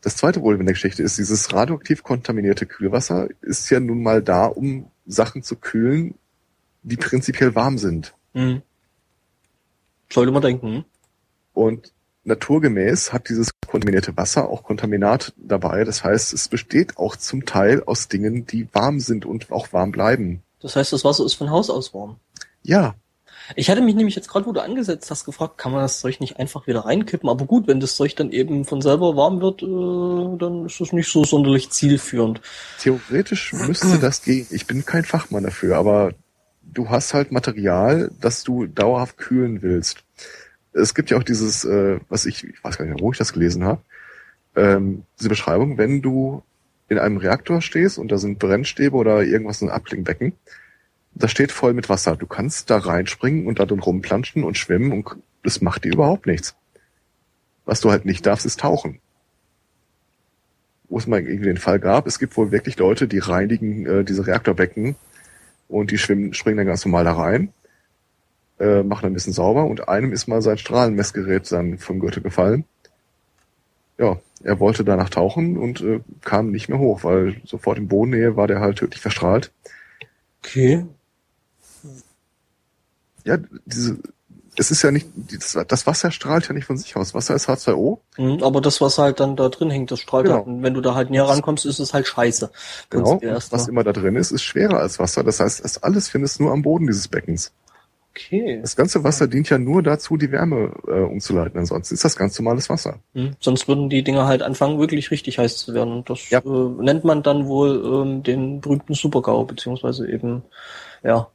das 0.00 0.16
zweite 0.16 0.40
Problem 0.40 0.60
in 0.60 0.66
der 0.66 0.74
Geschichte 0.74 1.02
ist, 1.02 1.18
dieses 1.18 1.52
radioaktiv 1.52 2.02
kontaminierte 2.02 2.66
Kühlwasser 2.66 3.28
ist 3.40 3.68
ja 3.70 3.80
nun 3.80 4.02
mal 4.02 4.22
da, 4.22 4.46
um 4.46 4.90
Sachen 5.06 5.42
zu 5.42 5.56
kühlen, 5.56 6.14
die 6.88 6.96
prinzipiell 6.96 7.54
warm 7.54 7.78
sind. 7.78 8.14
Mhm. 8.32 8.62
Sollte 10.10 10.32
man 10.32 10.42
denken. 10.42 10.84
Und 11.52 11.92
naturgemäß 12.24 13.12
hat 13.12 13.28
dieses 13.28 13.50
kontaminierte 13.66 14.16
Wasser 14.16 14.48
auch 14.48 14.62
Kontaminat 14.62 15.32
dabei. 15.36 15.84
Das 15.84 16.04
heißt, 16.04 16.32
es 16.32 16.48
besteht 16.48 16.96
auch 16.96 17.16
zum 17.16 17.44
Teil 17.44 17.82
aus 17.84 18.08
Dingen, 18.08 18.46
die 18.46 18.68
warm 18.72 19.00
sind 19.00 19.26
und 19.26 19.50
auch 19.50 19.72
warm 19.72 19.92
bleiben. 19.92 20.42
Das 20.60 20.76
heißt, 20.76 20.92
das 20.92 21.04
Wasser 21.04 21.24
ist 21.24 21.34
von 21.34 21.50
Haus 21.50 21.70
aus 21.70 21.94
warm. 21.94 22.16
Ja. 22.62 22.94
Ich 23.56 23.70
hatte 23.70 23.80
mich 23.80 23.94
nämlich 23.94 24.14
jetzt 24.14 24.28
gerade, 24.28 24.44
wo 24.44 24.52
du 24.52 24.62
angesetzt 24.62 25.10
hast, 25.10 25.24
gefragt, 25.24 25.56
kann 25.56 25.72
man 25.72 25.80
das 25.80 26.00
Zeug 26.00 26.20
nicht 26.20 26.38
einfach 26.38 26.66
wieder 26.66 26.80
reinkippen? 26.80 27.30
Aber 27.30 27.46
gut, 27.46 27.66
wenn 27.66 27.80
das 27.80 27.96
Zeug 27.96 28.14
dann 28.14 28.30
eben 28.30 28.66
von 28.66 28.82
selber 28.82 29.16
warm 29.16 29.40
wird, 29.40 29.62
äh, 29.62 30.38
dann 30.38 30.66
ist 30.66 30.80
das 30.80 30.92
nicht 30.92 31.10
so 31.10 31.24
sonderlich 31.24 31.70
zielführend. 31.70 32.42
Theoretisch 32.80 33.54
müsste 33.54 33.98
das 33.98 34.22
gehen. 34.22 34.46
Ich 34.50 34.66
bin 34.66 34.84
kein 34.84 35.04
Fachmann 35.04 35.44
dafür, 35.44 35.78
aber 35.78 36.12
du 36.72 36.90
hast 36.90 37.14
halt 37.14 37.32
Material, 37.32 38.10
das 38.20 38.44
du 38.44 38.66
dauerhaft 38.66 39.16
kühlen 39.16 39.62
willst. 39.62 40.04
es 40.72 40.94
gibt 40.94 41.10
ja 41.10 41.16
auch 41.18 41.22
dieses, 41.22 41.64
äh, 41.64 41.98
was 42.08 42.26
ich, 42.26 42.44
ich 42.44 42.62
weiß 42.62 42.78
gar 42.78 42.84
nicht 42.84 43.00
wo 43.00 43.10
ich 43.12 43.18
das 43.18 43.32
gelesen 43.32 43.64
habe, 43.64 43.82
ähm, 44.54 45.04
diese 45.18 45.28
Beschreibung, 45.28 45.78
wenn 45.78 46.02
du 46.02 46.42
in 46.88 46.98
einem 46.98 47.16
Reaktor 47.16 47.60
stehst 47.60 47.98
und 47.98 48.10
da 48.10 48.18
sind 48.18 48.38
Brennstäbe 48.38 48.96
oder 48.96 49.22
irgendwas, 49.22 49.62
ein 49.62 49.70
Abklingbecken, 49.70 50.32
das 51.14 51.30
steht 51.30 51.52
voll 51.52 51.74
mit 51.74 51.88
Wasser. 51.88 52.16
Du 52.16 52.26
kannst 52.26 52.70
da 52.70 52.78
reinspringen 52.78 53.46
und 53.46 53.58
da 53.58 53.66
drin 53.66 53.80
rumplanschen 53.80 54.44
und 54.44 54.56
schwimmen 54.56 54.92
und 54.92 55.16
das 55.42 55.60
macht 55.60 55.84
dir 55.84 55.92
überhaupt 55.92 56.26
nichts. 56.26 56.56
Was 57.64 57.80
du 57.80 57.90
halt 57.90 58.04
nicht 58.04 58.24
darfst, 58.24 58.46
ist 58.46 58.60
tauchen. 58.60 59.00
Wo 60.88 60.98
es 60.98 61.06
mal 61.06 61.20
irgendwie 61.20 61.46
den 61.46 61.58
Fall 61.58 61.80
gab, 61.80 62.06
es 62.06 62.18
gibt 62.18 62.36
wohl 62.36 62.50
wirklich 62.50 62.78
Leute, 62.78 63.08
die 63.08 63.18
reinigen 63.18 63.84
äh, 63.84 64.04
diese 64.04 64.26
Reaktorbecken 64.26 64.96
und 65.68 65.90
die 65.90 65.98
schwimmen, 65.98 66.34
springen 66.34 66.58
dann 66.58 66.66
ganz 66.66 66.84
normal 66.84 67.04
da 67.04 67.12
rein, 67.12 67.52
äh, 68.58 68.82
machen 68.82 69.06
ein 69.06 69.14
bisschen 69.14 69.32
sauber 69.32 69.64
und 69.64 69.88
einem 69.88 70.12
ist 70.12 70.26
mal 70.26 70.42
sein 70.42 70.58
Strahlenmessgerät 70.58 71.50
dann 71.52 71.78
vom 71.78 72.00
Gürtel 72.00 72.22
gefallen. 72.22 72.64
Ja, 73.98 74.18
er 74.42 74.60
wollte 74.60 74.84
danach 74.84 75.10
tauchen 75.10 75.56
und 75.56 75.80
äh, 75.80 76.00
kam 76.22 76.50
nicht 76.50 76.68
mehr 76.68 76.78
hoch, 76.78 77.04
weil 77.04 77.40
sofort 77.44 77.78
in 77.78 77.88
Bodennähe 77.88 78.36
war 78.36 78.46
der 78.46 78.60
halt 78.60 78.78
tödlich 78.78 79.00
verstrahlt. 79.00 79.52
Okay. 80.44 80.86
Ja, 83.24 83.38
diese, 83.66 83.98
es 84.58 84.70
ist 84.70 84.82
ja 84.82 84.90
nicht, 84.90 85.06
das, 85.68 85.86
Wasser 85.86 86.10
strahlt 86.10 86.48
ja 86.48 86.54
nicht 86.54 86.64
von 86.66 86.76
sich 86.76 86.96
aus. 86.96 87.14
Wasser 87.14 87.34
ist 87.34 87.48
H2O. 87.48 87.98
Mhm, 88.16 88.42
aber 88.42 88.60
das, 88.60 88.80
was 88.80 88.98
halt 88.98 89.20
dann 89.20 89.36
da 89.36 89.48
drin 89.48 89.70
hängt, 89.70 89.90
das 89.90 90.00
strahlt 90.00 90.24
Genau. 90.26 90.38
halt. 90.38 90.46
Und 90.46 90.62
wenn 90.62 90.74
du 90.74 90.80
da 90.80 90.94
halt 90.94 91.10
näher 91.10 91.24
rankommst, 91.28 91.64
ist 91.64 91.78
es 91.78 91.94
halt 91.94 92.06
scheiße. 92.06 92.50
Genau. 92.90 93.20
Was 93.50 93.68
immer 93.68 93.84
da 93.84 93.92
drin 93.92 94.16
ist, 94.16 94.32
ist 94.32 94.42
schwerer 94.42 94.78
als 94.80 94.98
Wasser. 94.98 95.22
Das 95.22 95.40
heißt, 95.40 95.64
das 95.64 95.82
alles 95.82 96.08
findest 96.08 96.38
du 96.38 96.44
nur 96.44 96.52
am 96.52 96.62
Boden 96.62 96.86
dieses 96.86 97.08
Beckens. 97.08 97.52
Okay. 98.10 98.58
Das 98.60 98.74
ganze 98.74 99.04
Wasser 99.04 99.28
dient 99.28 99.48
ja 99.48 99.58
nur 99.58 99.80
dazu, 99.82 100.16
die 100.16 100.32
Wärme 100.32 100.72
äh, 100.88 101.02
umzuleiten. 101.02 101.60
Ansonsten 101.60 101.94
ist 101.94 102.04
das 102.04 102.16
ganz 102.16 102.36
normales 102.36 102.68
Wasser. 102.68 102.96
Hm. 103.14 103.36
Sonst 103.38 103.68
würden 103.68 103.88
die 103.90 104.02
Dinger 104.02 104.26
halt 104.26 104.42
anfangen, 104.42 104.80
wirklich 104.80 105.12
richtig 105.12 105.38
heiß 105.38 105.56
zu 105.58 105.72
werden. 105.72 105.92
Und 105.92 106.10
das 106.10 106.28
Ja. 106.30 106.40
äh, 106.40 106.82
nennt 106.82 107.04
man 107.04 107.22
dann 107.22 107.46
wohl 107.46 107.80
ähm, 107.84 108.22
den 108.24 108.60
berühmten 108.60 108.94
Supergau, 108.94 109.44
beziehungsweise 109.44 110.10
eben, 110.10 110.42
ja, 111.04 111.28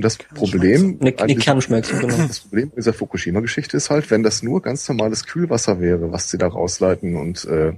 Und 0.00 0.04
das 0.04 0.16
Problem, 0.16 0.96
eine, 0.98 1.10
an 1.10 1.24
eine 1.24 1.36
Kernschmelze, 1.36 1.98
genau. 1.98 2.16
das 2.16 2.40
Problem 2.40 2.72
dieser 2.74 2.94
Fukushima-Geschichte 2.94 3.76
ist 3.76 3.90
halt, 3.90 4.10
wenn 4.10 4.22
das 4.22 4.42
nur 4.42 4.62
ganz 4.62 4.88
normales 4.88 5.26
Kühlwasser 5.26 5.78
wäre, 5.78 6.10
was 6.10 6.30
sie 6.30 6.38
da 6.38 6.46
rausleiten 6.46 7.16
und 7.16 7.44
äh, 7.44 7.74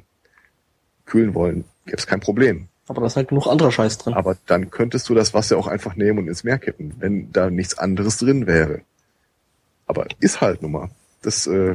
kühlen 1.04 1.34
wollen, 1.34 1.64
gäbe 1.84 1.96
es 1.96 2.06
kein 2.06 2.20
Problem. 2.20 2.68
Aber 2.86 3.00
da 3.00 3.08
ist 3.08 3.16
halt 3.16 3.26
genug 3.26 3.48
anderer 3.48 3.72
Scheiß 3.72 3.98
drin. 3.98 4.14
Aber 4.14 4.36
dann 4.46 4.70
könntest 4.70 5.08
du 5.08 5.16
das 5.16 5.34
Wasser 5.34 5.58
auch 5.58 5.66
einfach 5.66 5.96
nehmen 5.96 6.20
und 6.20 6.28
ins 6.28 6.44
Meer 6.44 6.60
kippen, 6.60 6.94
wenn 7.00 7.32
da 7.32 7.50
nichts 7.50 7.76
anderes 7.76 8.18
drin 8.18 8.46
wäre. 8.46 8.82
Aber 9.88 10.06
ist 10.20 10.40
halt 10.40 10.62
nun 10.62 10.70
mal. 10.70 10.90
Das 11.22 11.48
äh, 11.48 11.74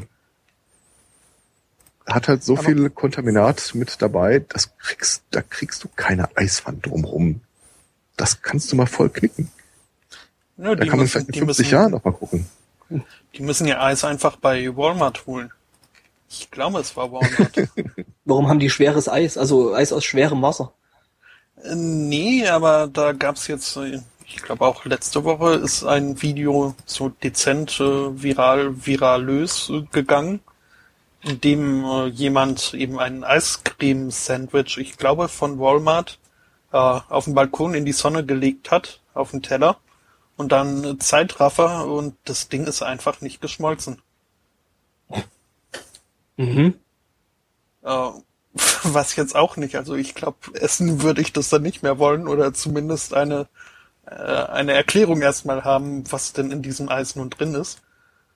hat 2.06 2.30
halt 2.30 2.42
so 2.42 2.54
Aber- 2.54 2.64
viel 2.64 2.90
Kontaminat 2.90 3.76
mit 3.76 4.02
dabei, 4.02 4.46
das 4.48 4.78
kriegst, 4.78 5.24
da 5.32 5.42
kriegst 5.42 5.84
du 5.84 5.90
keine 5.94 6.30
Eiswand 6.38 6.86
drumrum. 6.86 7.42
Das 8.16 8.42
kannst 8.42 8.72
du 8.72 8.78
mal 8.78 8.86
voll 8.88 9.10
knicken. 9.10 9.52
Ja, 10.58 10.76
Da 10.76 10.84
die, 10.84 10.90
kann 10.90 10.98
man 10.98 11.06
müssen, 11.06 11.12
vielleicht 11.12 11.28
in 11.28 11.34
die, 11.34 11.40
50 11.40 11.66
müssen, 11.66 11.74
Jahren 11.74 11.92
noch 11.92 12.04
mal 12.04 12.12
gucken. 12.12 12.48
die 13.36 13.44
müssen 13.44 13.68
ihr 13.68 13.82
Eis 13.82 14.04
einfach 14.04 14.38
bei 14.38 14.76
Walmart 14.76 15.26
holen. 15.28 15.52
Ich 16.30 16.52
glaube, 16.52 16.80
es 16.80 16.96
war 16.98 17.12
Walmart. 17.12 17.70
Warum 18.26 18.50
haben 18.50 18.60
die 18.60 18.70
schweres 18.70 19.08
Eis? 19.08 19.38
Also 19.38 19.74
Eis 19.74 19.94
aus 19.94 20.04
schwerem 20.04 20.42
Wasser. 20.42 20.74
Äh, 21.64 21.76
nee, 21.76 22.48
aber 22.48 22.88
da 22.88 23.14
gab's 23.14 23.48
jetzt, 23.48 23.78
äh, 23.78 24.02
ich 24.26 24.38
glaube 24.38 24.66
auch 24.66 24.86
letzte 24.86 25.24
Woche 25.24 25.54
ist 25.56 25.84
ein 25.84 26.22
Video 26.22 26.76
so 26.86 27.10
dezent 27.10 27.80
äh, 27.80 28.22
viral, 28.22 28.86
viralös 28.86 29.70
äh, 29.70 29.84
gegangen, 29.92 30.42
in 31.24 31.42
dem 31.42 31.84
äh, 31.86 32.06
jemand 32.08 32.74
eben 32.74 33.00
ein 33.00 33.24
Eiscreme-Sandwich, 33.24 34.78
ich 34.78 34.98
glaube 34.98 35.28
von 35.28 35.60
Walmart, 35.60 36.20
auf 36.70 37.24
den 37.24 37.34
Balkon 37.34 37.74
in 37.74 37.86
die 37.86 37.94
Sonne 37.94 38.26
gelegt 38.26 38.72
hat, 38.72 39.00
auf 39.14 39.32
den 39.32 39.42
Teller, 39.42 39.78
und 40.38 40.52
dann 40.52 41.00
Zeitraffer 41.00 41.86
und 41.88 42.16
das 42.26 42.48
Ding 42.48 42.66
ist 42.66 42.82
einfach 42.82 43.22
nicht 43.22 43.42
geschmolzen. 43.42 44.02
Mhm. 46.38 46.76
Äh, 47.84 48.10
was 48.84 49.16
jetzt 49.16 49.36
auch 49.36 49.58
nicht. 49.58 49.76
Also 49.76 49.96
ich 49.96 50.16
glaube, 50.16 50.38
essen 50.54 51.02
würde 51.02 51.22
ich 51.22 51.34
das 51.34 51.50
dann 51.50 51.64
nicht 51.64 51.84
mehr 51.84 52.00
wollen 52.00 52.28
oder 52.28 52.54
zumindest 52.54 53.14
eine, 53.14 53.48
äh, 54.06 54.14
eine 54.14 54.74
Erklärung 54.74 55.22
erstmal 55.22 55.64
haben, 55.64 56.10
was 56.12 56.34
denn 56.34 56.52
in 56.52 56.62
diesem 56.62 56.90
Eis 56.90 57.16
nun 57.16 57.30
drin 57.30 57.56
ist. 57.56 57.82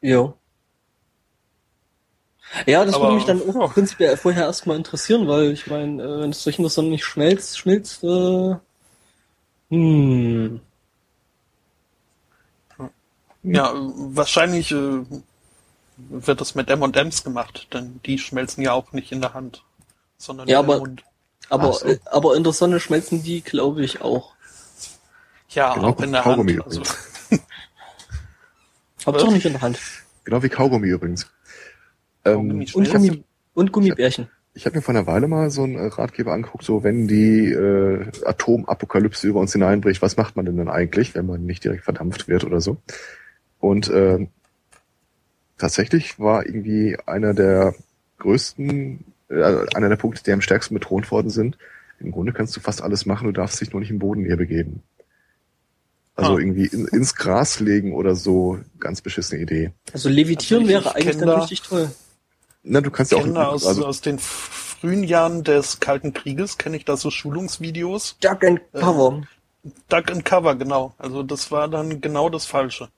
Ja. 0.02 0.34
Ja, 2.66 2.84
das 2.84 2.96
Aber- 2.96 3.06
würde 3.06 3.16
mich 3.16 3.26
dann 3.26 3.42
auch 3.42 3.56
ja. 3.62 3.68
prinzipiell 3.68 4.18
vorher 4.18 4.46
erstmal 4.46 4.76
interessieren, 4.76 5.28
weil 5.28 5.52
ich 5.52 5.68
meine, 5.68 6.04
äh, 6.04 6.22
wenn 6.22 6.32
es 6.32 6.44
durch 6.44 6.58
der 6.58 6.70
Sonne 6.70 6.90
nicht 6.90 7.06
schmelzt, 7.06 7.58
schmilzt, 7.58 8.04
äh, 8.04 8.56
hm. 9.70 10.60
Ja, 13.44 13.72
wahrscheinlich 13.76 14.72
äh, 14.72 15.02
wird 15.98 16.42
das 16.42 16.56
mit 16.56 16.70
M&M's 16.70 17.24
gemacht, 17.24 17.68
denn 17.74 18.00
die 18.06 18.18
schmelzen 18.18 18.64
ja 18.64 18.74
auch 18.74 18.92
nicht 18.94 19.12
in 19.12 19.22
der 19.22 19.34
Hand, 19.34 19.64
sondern 20.18 20.48
Ja, 20.48 20.60
aber- 20.60 20.76
im 20.76 20.80
Mund. 20.80 21.04
Aber, 21.50 21.74
so. 21.74 21.86
äh, 21.86 22.00
aber 22.06 22.36
in 22.38 22.44
der 22.44 22.54
Sonne 22.54 22.80
schmelzen 22.80 23.24
die, 23.24 23.42
glaube 23.42 23.84
ich, 23.84 24.02
auch. 24.02 24.34
Ja, 25.50 25.74
Genau, 25.74 25.90
auch 25.90 26.02
in 26.02 26.14
der 26.14 26.22
Kaugummi 26.22 26.54
Hand. 26.54 26.66
Also, 26.66 26.80
übrigens. 27.30 27.46
Hauptsache 29.06 29.28
Was? 29.28 29.34
nicht 29.34 29.46
in 29.46 29.52
der 29.54 29.62
Hand. 29.62 29.80
Genau 30.24 30.44
wie 30.44 30.50
Kaugummi 30.50 30.88
übrigens. 30.88 31.30
Ähm, 32.24 32.66
Und. 32.74 32.90
Gummi, 32.92 33.24
und 33.54 33.72
Gummibärchen. 33.74 34.30
Ich 34.54 34.66
habe 34.66 34.76
mir 34.78 34.82
vor 34.82 34.94
einer 34.94 35.08
Weile 35.08 35.28
mal 35.28 35.50
so 35.50 35.64
einen 35.64 35.76
äh, 35.76 35.88
Ratgeber 35.88 36.34
angeguckt, 36.34 36.64
so 36.64 36.84
wenn 36.84 37.08
die 37.08 37.52
äh, 37.52 38.06
Atomapokalypse 38.26 39.28
über 39.28 39.40
uns 39.40 39.52
hineinbricht, 39.54 40.02
was 40.02 40.18
macht 40.18 40.36
man 40.36 40.46
denn 40.46 40.58
dann 40.58 40.70
eigentlich, 40.70 41.16
wenn 41.16 41.26
man 41.26 41.46
nicht 41.46 41.64
direkt 41.64 41.84
verdampft 41.84 42.28
wird 42.28 42.44
oder 42.44 42.62
so? 42.62 42.78
Und 43.62 43.88
äh, 43.90 44.28
tatsächlich 45.58 46.20
war 46.20 46.46
irgendwie 46.46 46.98
einer 47.06 47.34
der 47.34 47.74
größten, 48.20 49.06
äh, 49.30 49.66
einer 49.76 49.90
der 49.90 49.96
Punkte, 49.96 50.24
die 50.24 50.32
am 50.32 50.42
stärksten 50.42 50.74
betont 50.74 51.10
worden 51.12 51.30
sind. 51.30 51.58
Im 52.00 52.12
Grunde 52.12 52.34
kannst 52.34 52.56
du 52.56 52.60
fast 52.60 52.82
alles 52.82 53.06
machen, 53.06 53.26
du 53.28 53.32
darfst 53.32 53.62
dich 53.62 53.72
nur 53.72 53.80
nicht 53.80 53.92
im 53.92 54.00
Bodennähe 54.00 54.36
begeben. 54.38 54.82
Also 56.16 56.36
Ah. 56.36 56.40
irgendwie 56.40 56.66
in, 56.66 56.88
ins 56.88 57.16
Gras 57.16 57.60
legen 57.60 57.94
oder 57.94 58.16
so, 58.16 58.60
ganz 58.80 59.02
beschissene 59.02 59.42
Idee. 59.42 59.72
Also 59.94 60.10
levitieren 60.10 60.64
Also 60.64 60.70
ich- 60.78 60.84
wäre 60.86 60.90
ich 60.90 60.96
eigentlich 61.06 61.18
dann 61.18 61.28
da- 61.28 61.40
richtig 61.40 61.62
toll. 61.62 61.92
Na, 62.64 62.82
du 62.82 62.92
kannst 62.92 63.12
ja 63.12 63.18
auch, 63.18 63.22
kenne 63.24 63.34
da 63.36 63.48
aus, 63.48 63.66
also, 63.66 63.86
aus 63.86 64.02
den 64.02 64.20
frühen 64.20 65.04
Jahren 65.04 65.44
des 65.44 65.80
Kalten 65.80 66.14
Krieges, 66.14 66.58
kenne 66.60 66.78
ich 66.78 66.86
da 66.86 66.96
so 66.98 67.10
Schulungsvideos. 67.10 68.18
Duck 68.20 68.44
and 68.44 68.62
Cover. 68.74 69.24
Duck 69.90 70.12
and 70.12 70.26
Cover, 70.26 70.56
genau. 70.56 70.94
Also 70.98 71.24
das 71.24 71.52
war 71.52 71.68
dann 71.68 72.02
genau 72.02 72.30
das 72.30 72.46
Falsche. 72.46 72.90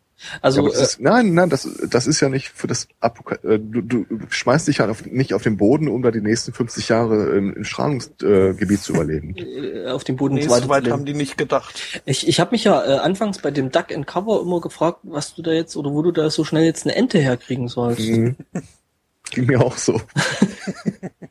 Also, 0.42 0.62
aber 0.62 0.70
das 0.70 0.80
äh, 0.80 0.84
ist, 0.84 1.02
nein, 1.02 1.34
nein, 1.34 1.50
das, 1.50 1.68
das 1.90 2.08
ist 2.08 2.20
ja 2.20 2.30
nicht 2.30 2.50
für 2.50 2.68
das 2.68 2.88
Apoka 3.00 3.36
äh, 3.44 3.60
du, 3.60 3.82
du 3.82 4.06
schmeißt 4.30 4.68
dich 4.68 4.80
halt 4.80 4.90
auf, 4.90 5.06
nicht 5.06 5.34
auf 5.34 5.44
den 5.44 5.58
Boden, 5.58 5.88
um 5.88 6.02
da 6.02 6.12
die 6.12 6.22
nächsten 6.22 6.54
50 6.54 6.90
Jahre 6.90 7.36
im, 7.36 7.54
im 7.54 7.64
Strahlungsgebiet 7.64 8.82
zu 8.82 8.94
überleben. 8.94 9.36
äh, 9.38 9.88
auf 9.88 10.04
dem 10.04 10.16
Boden 10.16 10.36
Nee, 10.36 10.50
weiter 10.50 10.64
so 10.64 10.70
weit 10.70 10.90
haben 10.90 11.06
die 11.06 11.14
nicht 11.14 11.38
gedacht. 11.38 12.02
Ich, 12.06 12.28
ich 12.28 12.40
habe 12.40 12.52
mich 12.52 12.64
ja 12.64 12.84
äh, 12.84 12.98
anfangs 12.98 13.40
bei 13.40 13.52
dem 13.52 13.72
Duck 13.72 13.94
and 13.94 14.08
Cover 14.08 14.42
immer 14.42 14.62
gefragt, 14.62 15.00
was 15.04 15.36
du 15.36 15.42
da 15.42 15.52
jetzt 15.52 15.76
oder 15.76 15.92
wo 15.92 16.02
du 16.02 16.12
da 16.12 16.30
so 16.30 16.44
schnell 16.44 16.66
jetzt 16.66 16.86
eine 16.86 16.96
Ente 16.96 17.20
herkriegen 17.20 17.68
sollst. 17.68 18.08
Mhm. 18.08 18.36
Ging 19.32 19.46
mir 19.46 19.62
auch 19.62 19.78
so. 19.78 20.00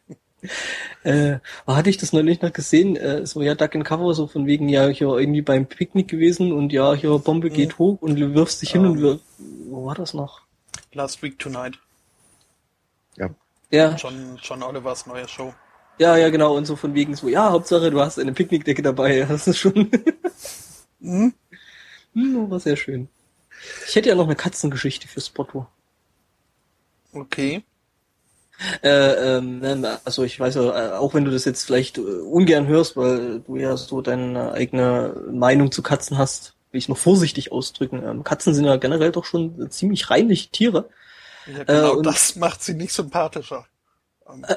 Äh, 1.05 1.39
hatte 1.67 1.91
ich 1.91 1.97
das 1.99 2.13
neulich 2.13 2.43
noch 2.43 2.53
gesehen? 2.53 2.97
Äh, 2.97 3.27
so 3.27 3.43
ja 3.43 3.55
Duck 3.55 3.75
and 3.77 3.85
Cover 3.85 4.13
so 4.15 4.27
von 4.27 4.47
wegen 4.47 4.69
ja 4.69 4.89
hier 4.89 5.09
irgendwie 5.09 5.43
beim 5.43 5.67
Picknick 5.67 6.09
gewesen 6.09 6.53
und 6.53 6.73
ja 6.73 6.95
hier 6.95 7.17
Bombe 7.19 7.51
geht 7.51 7.79
hoch 7.79 7.99
und 8.01 8.17
du 8.19 8.35
wirfst 8.35 8.61
dich 8.63 8.73
hin 8.73 8.83
Ja. 8.85 8.91
und 8.91 9.01
wir, 9.03 9.21
wo 9.69 9.87
war 9.87 9.95
das 9.95 10.15
noch? 10.15 10.43
Last 10.93 11.23
Week 11.23 11.39
Tonight. 11.39 11.79
Ja. 13.17 13.31
Ja, 13.71 13.95
John, 13.97 14.39
John 14.43 14.63
Olivers 14.63 15.07
neue 15.07 15.27
Show. 15.29 15.55
ja, 15.99 16.17
ja 16.17 16.29
genau 16.31 16.57
und 16.57 16.67
so 16.67 16.77
von 16.77 16.95
wegen 16.95 17.15
so 17.15 17.29
ja 17.29 17.51
Hauptsache 17.51 17.91
du 17.91 18.01
hast 18.01 18.19
eine 18.19 18.33
Picknickdecke 18.33 18.83
dabei. 18.83 19.25
Das 19.29 19.47
ist 19.47 19.59
schon 19.59 19.91
Hm? 21.01 21.35
hm, 22.15 22.51
war 22.51 22.61
sehr 22.61 22.77
schön. 22.77 23.09
Ich 23.89 23.95
hätte 23.97 24.09
ja 24.09 24.15
noch 24.15 24.25
eine 24.27 24.37
Katzengeschichte 24.37 25.07
für 25.09 25.21
Spotto. 25.21 25.67
Okay. 27.13 27.63
Äh, 28.83 29.39
ähm, 29.39 29.63
also 30.05 30.23
ich 30.25 30.39
weiß 30.39 30.55
ja, 30.57 30.91
äh, 30.91 30.93
auch 30.93 31.15
wenn 31.15 31.25
du 31.25 31.31
das 31.31 31.45
jetzt 31.45 31.65
vielleicht 31.65 31.99
äh, 31.99 32.01
ungern 32.01 32.67
hörst, 32.67 32.97
weil 32.97 33.41
du 33.41 33.57
ja 33.57 33.77
so 33.77 34.01
deine 34.03 34.53
eigene 34.53 35.15
Meinung 35.31 35.73
zu 35.73 35.83
Katzen 35.83 36.19
hast, 36.19 36.55
will 36.71 36.79
ich 36.79 36.89
noch 36.89 36.99
vorsichtig 36.99 37.53
ausdrücken. 37.53 38.03
Ähm, 38.05 38.25
Katzen 38.25 38.55
sind 38.55 38.65
ja 38.65 38.77
generell 38.77 39.13
doch 39.13 39.25
schon 39.25 39.71
ziemlich 39.71 40.11
reinliche 40.11 40.51
Tiere. 40.51 40.89
Ja, 41.47 41.65
genau, 41.65 41.93
Äh, 41.93 41.97
und- 41.97 42.07
das 42.07 42.37
macht 42.37 42.63
sie 42.63 42.75
nicht 42.75 42.93
sympathischer. 42.93 43.67
Ähm, 44.33 44.45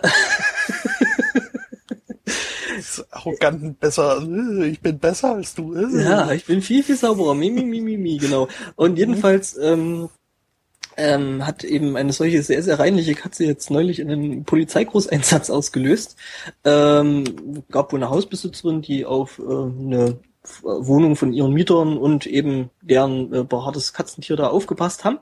ist 2.78 3.06
arrogant 3.12 3.80
besser. 3.80 4.22
äh, 4.22 4.68
Ich 4.68 4.82
bin 4.82 5.00
besser 5.00 5.36
als 5.36 5.56
du. 5.56 5.76
Ja, 5.98 6.32
ich 6.32 6.46
bin 6.46 6.62
viel, 6.62 6.84
viel 6.84 6.98
sauberer. 6.98 7.34
Mi, 7.34 7.50
mi, 7.50 7.64
mi, 7.64 7.82
mi, 7.82 7.98
mi, 7.98 8.18
genau. 8.18 8.48
Und 8.76 8.98
jedenfalls, 8.98 9.58
ähm, 9.58 10.10
ähm, 10.98 11.46
hat 11.46 11.64
eben 11.64 11.98
eine 11.98 12.14
solche 12.14 12.42
sehr, 12.44 12.64
sehr 12.64 12.80
reinliche 12.80 13.16
Katze 13.16 13.46
jetzt 13.46 13.70
neulich 13.72 14.00
in 14.00 14.12
einen 14.12 14.44
Polizeigroßeinsatz 14.46 15.50
ausgelöst. 15.50 16.18
Ähm, 16.64 17.64
gab 17.72 17.92
wohl 17.92 18.00
eine 18.02 18.10
Hausbesitzerin, 18.10 18.82
die 18.82 19.06
auf 19.06 19.40
äh, 19.40 19.44
eine 19.44 20.20
Wohnung 20.62 21.16
von 21.16 21.34
ihren 21.34 21.54
Mietern 21.54 21.98
und 21.98 22.28
eben 22.28 22.70
deren 22.82 23.34
äh, 23.34 23.44
behaartes 23.44 23.94
Katzentier 23.94 24.36
da 24.36 24.48
aufgepasst 24.48 25.04
haben. 25.04 25.20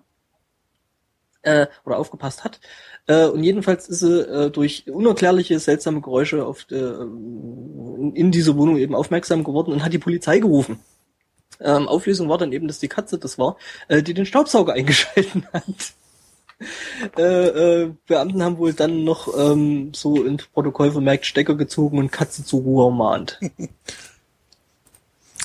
Äh, 1.41 1.67
oder 1.83 1.97
aufgepasst 1.97 2.45
hat. 2.45 2.61
Äh, 3.05 3.25
und 3.25 3.43
jedenfalls 3.43 3.89
ist 3.89 3.99
sie 3.99 4.21
äh, 4.21 4.49
durch 4.49 4.89
unerklärliche, 4.89 5.59
seltsame 5.59 5.99
Geräusche 5.99 6.45
auf 6.45 6.65
äh, 6.71 6.75
in 6.75 8.31
diese 8.31 8.55
Wohnung 8.55 8.77
eben 8.77 8.95
aufmerksam 8.95 9.43
geworden 9.43 9.73
und 9.73 9.83
hat 9.83 9.91
die 9.91 9.99
Polizei 9.99 10.39
gerufen. 10.39 10.79
Ähm, 11.63 11.87
Auflösung 11.87 12.29
war 12.29 12.37
dann 12.37 12.51
eben, 12.51 12.67
dass 12.67 12.79
die 12.79 12.87
Katze 12.87 13.17
das 13.17 13.37
war, 13.37 13.57
äh, 13.87 14.03
die 14.03 14.13
den 14.13 14.25
Staubsauger 14.25 14.73
eingeschalten 14.75 15.47
hat. 15.51 15.93
Äh, 17.17 17.81
äh, 17.81 17.93
Beamten 18.07 18.43
haben 18.43 18.57
wohl 18.57 18.73
dann 18.73 19.03
noch 19.03 19.27
ähm, 19.37 19.93
so 19.93 20.23
ins 20.23 20.45
Protokoll 20.47 20.91
vermerkt 20.91 21.25
Stecker 21.25 21.55
gezogen 21.55 21.97
und 21.97 22.11
Katze 22.11 22.45
zur 22.45 22.61
Ruhe 22.61 22.85
ermahnt. 22.85 23.39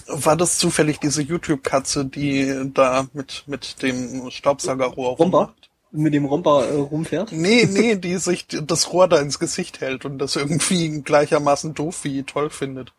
War 0.07 0.37
das 0.37 0.59
zufällig 0.59 1.01
diese 1.01 1.23
YouTube-Katze, 1.23 2.05
die 2.05 2.71
da 2.73 3.07
mit, 3.13 3.45
mit 3.47 3.83
dem 3.83 4.31
Staubsaugerrohr 4.31 5.17
Romper? 5.17 5.39
rummacht? 5.39 5.71
Mit 5.91 6.15
dem 6.15 6.27
Romper 6.27 6.69
äh, 6.69 6.77
rumfährt. 6.77 7.33
Nee, 7.33 7.67
nee, 7.71 7.97
die 7.97 8.17
sich 8.17 8.47
das 8.49 8.93
Rohr 8.93 9.09
da 9.09 9.19
ins 9.19 9.39
Gesicht 9.39 9.81
hält 9.81 10.05
und 10.05 10.19
das 10.19 10.37
irgendwie 10.37 11.03
gleichermaßen 11.03 11.75
doof 11.75 12.05
wie 12.05 12.23
toll 12.23 12.51
findet. 12.51 12.93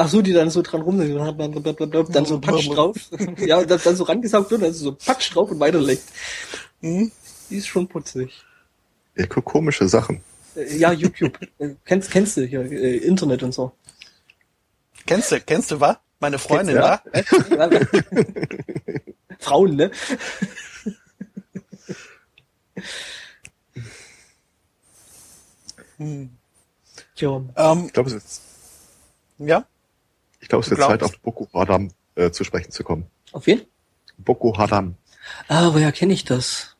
Ach 0.00 0.08
so, 0.08 0.22
die 0.22 0.32
dann 0.32 0.48
so 0.48 0.62
dran 0.62 0.82
rum, 0.82 0.96
dann 0.98 2.24
so 2.24 2.38
Patsch 2.40 2.68
drauf. 2.68 2.96
ja, 3.38 3.58
und 3.58 3.68
dann, 3.68 3.80
dann 3.82 3.96
so 3.96 4.04
rangesaugt 4.04 4.48
wird, 4.52 4.62
also 4.62 4.84
so 4.84 4.92
Patsch 4.92 5.34
drauf 5.34 5.50
und 5.50 5.58
weiterleckt. 5.58 6.04
Hm? 6.82 7.10
Die 7.50 7.56
ist 7.56 7.66
schon 7.66 7.88
putzig. 7.88 8.44
Eko 9.16 9.42
komische 9.42 9.88
Sachen. 9.88 10.20
Äh, 10.54 10.76
Ja, 10.76 10.92
YouTube. 10.92 11.36
Äh, 11.58 11.70
kennst, 11.84 12.12
kennst 12.12 12.36
du 12.36 12.42
hier, 12.46 12.60
äh, 12.70 12.98
Internet 12.98 13.42
und 13.42 13.52
so. 13.52 13.72
Kennst 15.04 15.32
du, 15.32 15.40
kennst 15.40 15.72
du 15.72 15.80
was? 15.80 15.96
Meine 16.20 16.38
Freundin, 16.38 16.76
Ja. 16.76 17.02
wa? 17.04 17.70
Frauen, 19.40 19.74
ne? 19.74 19.90
Hm. 25.96 26.30
Tja. 27.16 27.42
Ähm, 27.56 27.84
Ich 27.86 27.92
glaube, 27.92 28.10
es 28.10 28.14
ist, 28.14 28.42
ja? 29.38 29.66
Ich 30.48 30.50
glaube, 30.50 30.64
es 30.64 30.70
wird? 30.70 30.80
Zeit, 30.80 31.02
auf 31.02 31.18
Boko 31.20 31.46
Haram 31.52 31.90
äh, 32.14 32.30
zu 32.30 32.42
sprechen 32.42 32.70
zu 32.70 32.82
kommen. 32.82 33.04
Auf 33.32 33.46
wen? 33.46 33.60
Boko 34.16 34.56
Haram. 34.56 34.94
Ah, 35.46 35.74
woher 35.74 35.92
kenne 35.92 36.14
ich 36.14 36.24
das? 36.24 36.74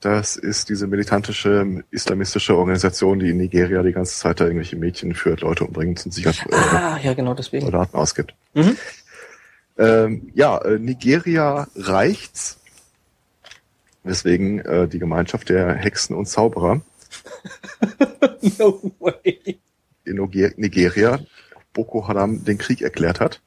Das 0.00 0.34
ist 0.34 0.68
diese 0.68 0.88
militantische 0.88 1.84
islamistische 1.92 2.56
Organisation, 2.56 3.20
die 3.20 3.30
in 3.30 3.36
Nigeria 3.36 3.84
die 3.84 3.92
ganze 3.92 4.16
Zeit 4.16 4.40
da 4.40 4.44
irgendwelche 4.46 4.74
Mädchen 4.74 5.14
führt, 5.14 5.42
Leute 5.42 5.62
umbringt 5.64 6.04
und 6.04 6.10
sich 6.12 6.26
als 6.26 6.38
äh, 6.40 6.52
Ah, 6.52 6.98
ja, 7.00 7.14
genau 7.14 7.34
deswegen. 7.34 7.62
Soldaten 7.62 7.96
ausgibt. 7.96 8.34
Mhm. 8.54 8.76
Ähm, 9.78 10.32
ja, 10.34 10.58
äh, 10.58 10.80
Nigeria 10.80 11.68
reicht's. 11.76 12.58
Weswegen 14.02 14.58
äh, 14.58 14.88
die 14.88 14.98
Gemeinschaft 14.98 15.48
der 15.48 15.74
Hexen 15.74 16.16
und 16.16 16.26
Zauberer 16.26 16.80
no 18.58 18.80
way. 18.98 19.60
in 20.04 20.16
Niger- 20.16 20.52
Nigeria 20.56 21.20
Boko 21.72 22.08
Haram 22.08 22.44
den 22.44 22.58
Krieg 22.58 22.82
erklärt 22.82 23.20
hat. 23.20 23.40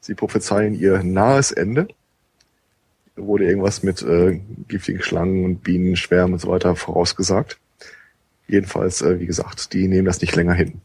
Sie 0.00 0.14
prophezeien 0.14 0.74
ihr 0.74 1.02
nahes 1.02 1.50
Ende. 1.50 1.88
Wurde 3.16 3.46
irgendwas 3.46 3.82
mit 3.82 4.02
äh, 4.02 4.40
giftigen 4.68 5.02
Schlangen 5.02 5.44
und 5.44 5.62
Bienen, 5.62 5.96
Schwärmen 5.96 6.34
und 6.34 6.38
so 6.38 6.48
weiter 6.48 6.76
vorausgesagt. 6.76 7.58
Jedenfalls, 8.46 9.02
äh, 9.02 9.18
wie 9.18 9.26
gesagt, 9.26 9.72
die 9.72 9.88
nehmen 9.88 10.04
das 10.04 10.20
nicht 10.20 10.36
länger 10.36 10.54
hin. 10.54 10.80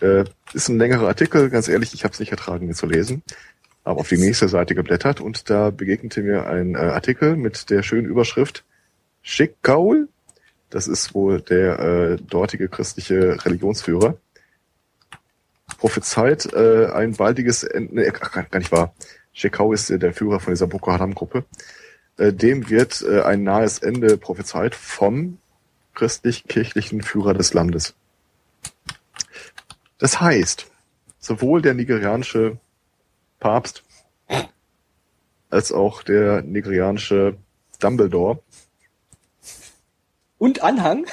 Äh, 0.00 0.24
ist 0.52 0.68
ein 0.68 0.78
längerer 0.78 1.08
Artikel, 1.08 1.50
ganz 1.50 1.66
ehrlich, 1.66 1.92
ich 1.92 2.04
habe 2.04 2.12
es 2.12 2.20
nicht 2.20 2.30
ertragen, 2.30 2.68
ihn 2.68 2.74
zu 2.74 2.86
lesen. 2.86 3.22
Aber 3.82 4.00
auf 4.00 4.08
die 4.08 4.18
nächste 4.18 4.48
Seite 4.48 4.74
geblättert 4.74 5.20
und 5.20 5.50
da 5.50 5.70
begegnete 5.70 6.22
mir 6.22 6.46
ein 6.46 6.74
äh, 6.74 6.78
Artikel 6.78 7.36
mit 7.36 7.70
der 7.70 7.82
schönen 7.82 8.06
Überschrift 8.06 8.64
Schickgaul, 9.22 10.08
das 10.70 10.86
ist 10.88 11.14
wohl 11.14 11.40
der 11.40 11.78
äh, 11.78 12.16
dortige 12.16 12.68
christliche 12.68 13.44
Religionsführer. 13.44 14.16
Prophezeit 15.78 16.52
äh, 16.52 16.86
ein 16.86 17.14
baldiges 17.14 17.62
Ende, 17.62 17.94
nee, 17.94 18.12
ach, 18.20 18.32
gar 18.32 18.58
nicht 18.58 18.72
wahr. 18.72 18.94
Shekau 19.32 19.72
ist 19.72 19.90
äh, 19.90 19.98
der 19.98 20.12
Führer 20.12 20.40
von 20.40 20.52
dieser 20.52 20.66
Boko 20.66 20.92
Haram-Gruppe. 20.92 21.44
Äh, 22.16 22.32
dem 22.32 22.68
wird 22.68 23.02
äh, 23.02 23.22
ein 23.22 23.44
nahes 23.44 23.78
Ende 23.78 24.16
prophezeit 24.16 24.74
vom 24.74 25.38
christlich-kirchlichen 25.94 27.02
Führer 27.02 27.34
des 27.34 27.54
Landes. 27.54 27.94
Das 29.98 30.20
heißt, 30.20 30.70
sowohl 31.18 31.62
der 31.62 31.74
nigerianische 31.74 32.58
Papst 33.40 33.84
als 35.50 35.72
auch 35.72 36.02
der 36.02 36.42
nigerianische 36.42 37.36
Dumbledore 37.80 38.40
Und 40.38 40.62
Anhang? 40.62 41.04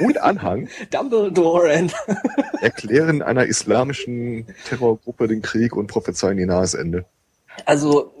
und 0.00 0.18
Anhang 0.18 0.68
Dumbledore 0.90 1.72
and 1.74 1.94
erklären 2.62 3.20
einer 3.22 3.44
islamischen 3.44 4.46
Terrorgruppe 4.66 5.28
den 5.28 5.42
Krieg 5.42 5.76
und 5.76 5.86
prophezeien 5.86 6.38
ihr 6.38 6.46
nahes 6.46 6.72
Ende. 6.74 7.04
Also, 7.66 8.12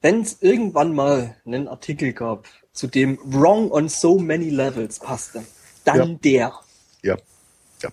wenn 0.00 0.22
es 0.22 0.38
irgendwann 0.40 0.94
mal 0.94 1.36
einen 1.44 1.68
Artikel 1.68 2.12
gab, 2.14 2.46
zu 2.72 2.86
dem 2.86 3.18
Wrong 3.24 3.70
on 3.70 3.88
so 3.90 4.18
many 4.18 4.48
levels 4.48 4.98
passte, 4.98 5.44
dann 5.84 6.18
der. 6.22 6.54
Ja. 7.02 7.16
Ja. 7.82 7.90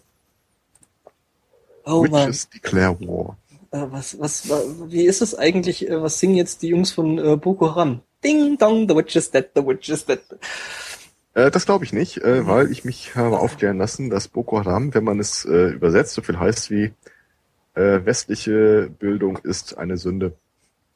Oh 1.85 2.05
man, 2.09 2.27
Witches 2.27 2.49
declare 2.49 2.97
war. 3.01 3.37
äh, 3.71 3.85
was, 3.91 4.17
was, 4.19 4.47
wa- 4.49 4.61
wie 4.87 5.05
ist 5.05 5.21
es 5.21 5.35
eigentlich, 5.35 5.89
äh, 5.89 6.01
was 6.01 6.19
singen 6.19 6.35
jetzt 6.35 6.61
die 6.61 6.69
Jungs 6.69 6.91
von 6.91 7.17
äh, 7.17 7.35
Boko 7.35 7.75
Haram? 7.75 8.01
Ding 8.23 8.57
dong, 8.57 8.87
the 8.87 8.95
witch 8.95 9.15
is 9.15 9.31
dead, 9.31 9.49
the 9.55 9.65
witch 9.65 9.89
is 9.89 10.05
dead. 10.05 10.21
Äh, 11.39 11.51
das 11.51 11.65
glaube 11.65 11.85
ich 11.85 11.93
nicht, 11.93 12.17
äh, 12.17 12.45
weil 12.45 12.71
ich 12.71 12.83
mich 12.83 13.15
habe 13.15 13.39
aufklären 13.39 13.77
lassen, 13.77 14.09
dass 14.09 14.27
Boko 14.27 14.59
Haram, 14.59 14.93
wenn 14.93 15.03
man 15.03 15.19
es 15.19 15.45
äh, 15.45 15.69
übersetzt, 15.69 16.13
so 16.13 16.21
viel 16.21 16.37
heißt 16.39 16.69
wie 16.69 16.91
äh, 17.75 18.03
westliche 18.05 18.89
Bildung 18.99 19.37
ist 19.43 19.77
eine 19.77 19.97
Sünde. 19.97 20.33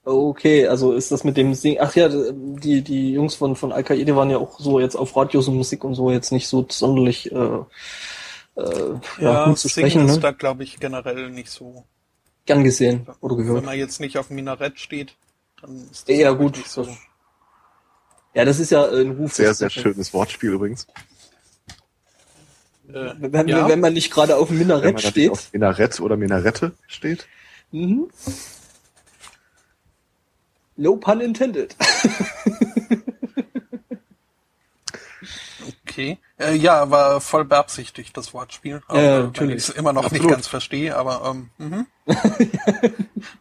Okay, 0.06 0.68
also 0.68 0.91
ist 0.91 1.11
das 1.14 1.24
mit 1.24 1.38
dem 1.38 1.53
Singen, 1.53 1.78
ach 1.80 1.95
ja, 1.95 2.10
die, 2.10 2.82
die 2.82 3.14
Jungs 3.14 3.36
von, 3.36 3.56
von 3.56 3.72
Al-Qaida 3.72 4.14
waren 4.18 4.30
ja 4.30 4.38
auch 4.38 4.60
so 4.60 4.82
jetzt 4.82 4.95
auf 4.98 5.15
Radios 5.15 5.48
und 5.48 5.56
Musik 5.56 5.86
und 5.86 5.95
so 5.95 6.11
jetzt 6.11 6.34
nicht 6.34 6.48
so 6.49 6.65
sonderlich, 6.70 7.32
äh, 7.32 7.36
äh, 7.36 7.64
ja, 8.57 8.99
Ja, 9.20 9.45
gut 9.45 9.60
zu 9.60 9.70
Singen 9.70 9.90
sprechen, 9.90 10.06
ist 10.10 10.15
ne? 10.15 10.22
da, 10.22 10.32
glaube 10.32 10.64
ich, 10.64 10.78
generell 10.80 11.30
nicht 11.30 11.49
so. 11.49 11.86
Gern 12.45 12.65
gesehen 12.65 13.07
oder 13.22 13.38
Wenn 13.38 13.45
gehört. 13.45 13.65
man 13.65 13.78
jetzt 13.78 14.02
nicht 14.02 14.18
auf 14.18 14.28
dem 14.28 14.36
Minarett 14.36 14.78
steht, 14.78 15.15
dann 15.61 15.88
ist 15.90 16.10
das 16.10 16.18
Ja, 16.18 16.32
gut, 16.32 16.57
nicht 16.57 16.68
so. 16.70 16.86
Ja, 18.34 18.45
das 18.45 18.60
ist 18.60 18.72
ja 18.72 18.89
ein 18.89 19.11
Ruf. 19.11 19.34
Sehr, 19.34 19.53
sehr 19.53 19.69
schönes 19.69 20.14
Wortspiel 20.14 20.51
übrigens. 20.51 20.88
Äh, 22.89 23.14
Wenn, 23.19 23.47
ja, 23.47 23.68
wenn 23.68 23.80
man 23.80 23.93
nicht 23.93 24.11
gerade 24.11 24.35
auf 24.38 24.47
dem 24.47 24.60
Wenn 24.60 24.68
Minarett 24.68 25.01
steht. 25.01 25.31
auf 25.31 25.51
Minarett 25.53 25.99
oder 25.99 26.18
Minarette 26.18 26.73
steht. 26.88 27.27
Mhm. 27.72 28.10
No 30.76 30.95
pun 30.95 31.22
intended. 31.22 31.76
okay. 35.94 36.18
Äh, 36.38 36.56
ja, 36.56 36.90
war 36.90 37.22
voll 37.22 37.45
beabsichtigt, 37.45 38.18
das 38.18 38.34
Wortspiel. 38.34 38.82
Ja, 38.90 38.95
äh, 38.95 38.98
weil 38.98 39.24
natürlich. 39.24 39.56
ich 39.56 39.70
es 39.70 39.76
immer 39.76 39.94
noch 39.94 40.06
Absolut. 40.06 40.24
nicht 40.24 40.34
ganz 40.34 40.48
verstehe, 40.48 40.95
aber 40.95 41.22
ähm, 41.26 41.49
mhm. 41.57 41.88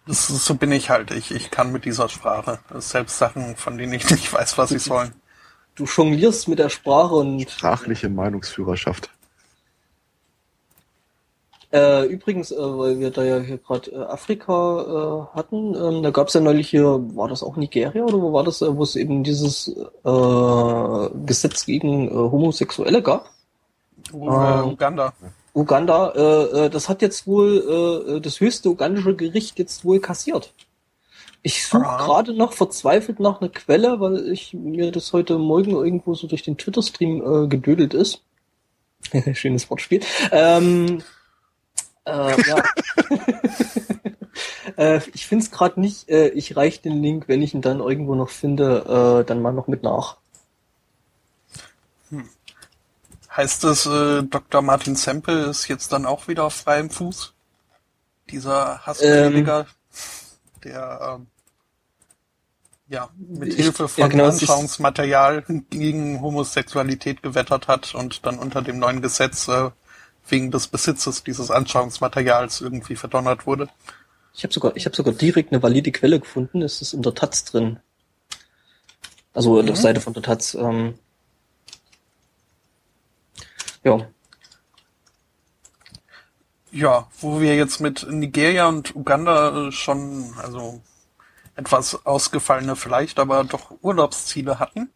das 0.07 0.29
so 0.29 0.55
bin 0.55 0.73
ich 0.73 0.91
halt. 0.91 1.11
Ich, 1.11 1.31
ich 1.33 1.51
kann 1.51 1.73
mit 1.73 1.85
dieser 1.85 2.09
Sprache 2.09 2.61
selbst 2.75 3.19
Sachen, 3.19 3.57
von 3.57 3.79
denen 3.79 3.93
ich 3.93 4.09
nicht 4.11 4.33
weiß, 4.33 4.59
was 4.59 4.71
sie 4.71 4.79
sollen. 4.79 5.13
Du 5.75 5.85
jonglierst 5.85 6.49
mit 6.49 6.59
der 6.59 6.69
Sprache 6.69 7.15
und 7.15 7.51
Sprachliche 7.51 8.11
Meinungsführerschaft. 8.11 9.11
Äh, 11.73 12.05
übrigens, 12.07 12.51
äh, 12.51 12.57
weil 12.59 13.01
wir 13.01 13.11
da 13.11 13.25
ja 13.25 13.39
hier 13.39 13.57
gerade 13.57 13.91
äh, 13.93 13.97
Afrika 13.97 15.31
äh, 15.33 15.37
hatten, 15.37 15.75
ähm, 15.75 16.03
da 16.03 16.11
gab 16.11 16.29
es 16.29 16.35
ja 16.35 16.41
neulich 16.41 16.69
hier, 16.69 16.85
war 17.15 17.29
das 17.29 17.43
auch 17.43 17.57
Nigeria 17.57 18.05
oder 18.05 18.21
wo 18.21 18.33
war 18.33 18.45
das, 18.45 18.61
äh, 18.61 18.77
wo 18.77 18.83
es 18.83 18.95
eben 18.95 19.25
dieses 19.25 19.69
äh, 19.69 21.09
Gesetz 21.25 21.65
gegen 21.65 22.09
äh, 22.09 22.15
Homosexuelle 22.15 23.03
gab? 23.03 23.31
Uh, 24.13 24.29
Ah. 24.29 24.65
Uganda. 24.65 25.15
Uganda, 25.55 26.13
äh, 26.15 26.67
äh, 26.67 26.71
das 26.71 26.91
hat 26.91 27.01
jetzt 27.01 27.27
wohl 27.27 28.17
äh, 28.17 28.21
das 28.21 28.41
höchste 28.41 28.69
ugandische 28.69 29.15
Gericht 29.15 29.59
jetzt 29.59 29.85
wohl 29.85 30.01
kassiert. 30.01 30.53
Ich 31.43 31.67
suche 31.67 31.83
gerade 31.83 32.35
noch 32.35 32.53
verzweifelt 32.53 33.19
nach 33.19 33.41
einer 33.41 33.51
Quelle, 33.51 33.99
weil 33.99 34.29
ich 34.31 34.55
mir 34.55 34.93
das 34.93 35.13
heute 35.13 35.39
Morgen 35.39 35.71
irgendwo 35.71 36.15
so 36.15 36.27
durch 36.27 36.43
den 36.43 36.57
Twitter-Stream 36.57 37.45
äh, 37.45 37.49
gedödelt 37.49 37.95
ist. 37.95 38.23
Schönes 39.33 39.69
Wortspiel. 39.69 40.01
Ähm, 40.31 41.03
äh, 42.05 42.49
ja. 42.49 42.63
Äh, 44.77 45.01
ich 45.13 45.27
finde 45.27 45.45
es 45.45 45.51
gerade 45.51 45.79
nicht. 45.81 46.09
Äh, 46.09 46.29
ich 46.29 46.57
reiche 46.57 46.81
den 46.81 47.03
Link, 47.03 47.29
wenn 47.29 47.43
ich 47.43 47.53
ihn 47.53 47.61
dann 47.61 47.81
irgendwo 47.81 48.15
noch 48.15 48.31
finde, 48.31 49.21
äh, 49.23 49.27
dann 49.27 49.43
mal 49.43 49.53
noch 49.53 49.67
mit 49.67 49.83
nach. 49.83 50.17
Heißt 53.35 53.65
es, 53.65 53.87
äh, 53.87 54.23
Dr. 54.23 54.63
Martin 54.63 54.97
Semple 54.97 55.47
ist 55.47 55.69
jetzt 55.69 55.93
dann 55.93 56.07
auch 56.07 56.29
wieder 56.29 56.45
auf 56.45 56.55
freiem 56.55 56.91
Fuß? 56.91 57.35
Dieser 58.31 58.79
Hassprediger, 58.87 59.67
der 60.65 61.19
ähm, 61.19 61.27
ja 62.89 63.09
mit 63.17 63.49
Ich- 63.51 63.57
Hilfe 63.57 63.89
von 63.89 64.01
ja, 64.03 64.09
genau, 64.09 64.29
Anschauungsmaterial 64.29 65.45
gegen 65.71 66.21
Homosexualität 66.23 67.23
gewettert 67.23 67.69
hat 67.69 67.95
und 67.95 68.25
dann 68.25 68.39
unter 68.39 68.63
dem 68.63 68.79
neuen 68.79 69.03
Gesetz 69.03 69.49
äh, 69.49 69.71
wegen 70.33 70.51
des 70.51 70.67
Besitzes 70.67 71.23
dieses 71.23 71.51
Anschauungsmaterials 71.53 72.61
irgendwie 72.61 72.97
verdonnert 72.97 73.47
wurde. 73.47 73.69
Ich 74.35 74.43
habe 74.43 74.53
sogar, 74.53 74.75
ich 74.77 74.87
habe 74.87 74.97
sogar 74.97 75.15
direkt 75.15 75.53
eine 75.53 75.63
valide 75.63 75.93
Quelle 75.93 76.19
gefunden. 76.19 76.63
Es 76.63 76.83
ist 76.83 76.95
in 76.95 77.03
der 77.03 77.15
Taz 77.15 77.45
drin. 77.45 77.79
Also 79.35 79.59
auf 79.59 79.65
der 79.67 79.75
Mhm. 79.77 79.81
Seite 79.81 80.01
von 80.01 80.15
der 80.15 80.23
Taz. 80.23 80.55
Ähm, 80.55 80.95
ja, 83.85 84.09
Ja, 86.71 87.09
wo 87.21 87.41
wir 87.41 87.55
jetzt 87.55 87.81
mit 87.81 88.07
Nigeria 88.11 88.67
und 88.67 88.97
Uganda 88.97 89.69
äh, 89.69 89.73
schon 89.73 90.33
also 90.39 90.81
etwas 91.55 92.07
ausgefallene 92.07 92.77
vielleicht, 92.77 93.19
aber 93.19 93.45
doch 93.45 93.73
Urlaubsziele 93.83 94.59
hatten. 94.59 94.91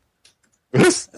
Was? 0.72 1.10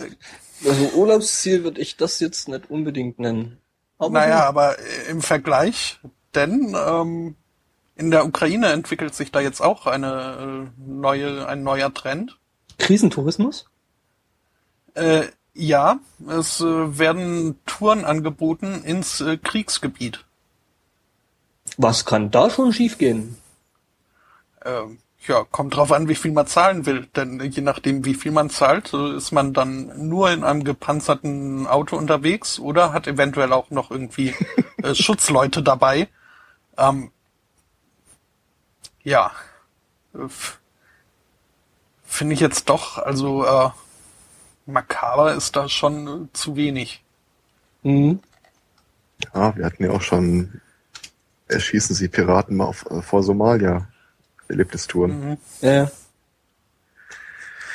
also 0.64 0.88
Urlaubsziel 0.96 1.62
würde 1.62 1.80
ich 1.80 1.96
das 1.96 2.18
jetzt 2.18 2.48
nicht 2.48 2.68
unbedingt 2.70 3.20
nennen. 3.20 3.58
Aber 3.98 4.10
Naja, 4.10 4.44
aber 4.44 4.78
äh, 4.78 5.10
im 5.10 5.22
Vergleich, 5.22 5.98
denn 6.34 6.76
ähm, 6.76 7.36
in 7.96 8.10
der 8.10 8.24
Ukraine 8.24 8.68
entwickelt 8.68 9.14
sich 9.14 9.32
da 9.32 9.40
jetzt 9.40 9.60
auch 9.60 9.86
eine 9.86 10.68
äh, 10.68 10.80
neue, 10.88 11.46
ein 11.48 11.62
neuer 11.62 11.92
Trend. 11.92 12.38
Krisentourismus? 12.78 13.66
Äh, 14.94 15.26
ja, 15.52 15.98
es 16.28 16.60
äh, 16.60 16.98
werden 16.98 17.58
Touren 17.66 18.04
angeboten 18.04 18.82
ins 18.84 19.20
äh, 19.20 19.36
Kriegsgebiet. 19.36 20.24
Was 21.76 22.04
kann 22.04 22.30
da 22.30 22.50
schon 22.50 22.72
schiefgehen? 22.72 23.36
Ähm, 24.64 24.98
ja, 25.28 25.44
kommt 25.44 25.76
drauf 25.76 25.92
an, 25.92 26.08
wie 26.08 26.14
viel 26.14 26.32
man 26.32 26.46
zahlen 26.46 26.86
will. 26.86 27.06
Denn 27.16 27.40
je 27.40 27.62
nachdem, 27.62 28.04
wie 28.04 28.14
viel 28.14 28.32
man 28.32 28.50
zahlt, 28.50 28.92
äh, 28.92 29.16
ist 29.16 29.32
man 29.32 29.52
dann 29.52 30.08
nur 30.08 30.30
in 30.30 30.44
einem 30.44 30.64
gepanzerten 30.64 31.66
Auto 31.66 31.96
unterwegs 31.96 32.58
oder 32.58 32.92
hat 32.92 33.06
eventuell 33.06 33.52
auch 33.52 33.70
noch 33.70 33.90
irgendwie 33.90 34.34
äh, 34.82 34.94
Schutzleute 34.94 35.62
dabei. 35.62 36.08
Ähm, 36.76 37.10
ja, 39.02 39.32
Äh, 40.14 40.28
finde 42.04 42.34
ich 42.34 42.40
jetzt 42.40 42.68
doch, 42.70 42.98
also 42.98 43.44
äh, 43.44 43.70
makaber 44.66 45.34
ist 45.34 45.54
da 45.56 45.68
schon 45.68 46.24
äh, 46.24 46.28
zu 46.32 46.56
wenig. 46.56 47.02
Mhm. 47.82 48.20
Ja, 49.34 49.56
wir 49.56 49.66
hatten 49.66 49.84
ja 49.84 49.90
auch 49.90 50.02
schon 50.02 50.60
Erschießen 51.48 51.96
Sie 51.96 52.08
Piraten 52.08 52.56
mal 52.56 52.66
auf, 52.66 52.84
äh, 52.90 53.00
vor 53.02 53.22
Somalia. 53.22 53.88
Erlebnistouren. 54.48 55.30
Mhm. 55.30 55.36
Ja, 55.60 55.90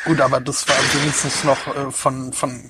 Gut, 0.05 0.19
aber 0.19 0.41
das 0.41 0.67
war 0.67 0.75
wenigstens 1.01 1.45
noch 1.45 1.67
äh, 1.75 1.89
von, 1.89 2.33
von, 2.33 2.69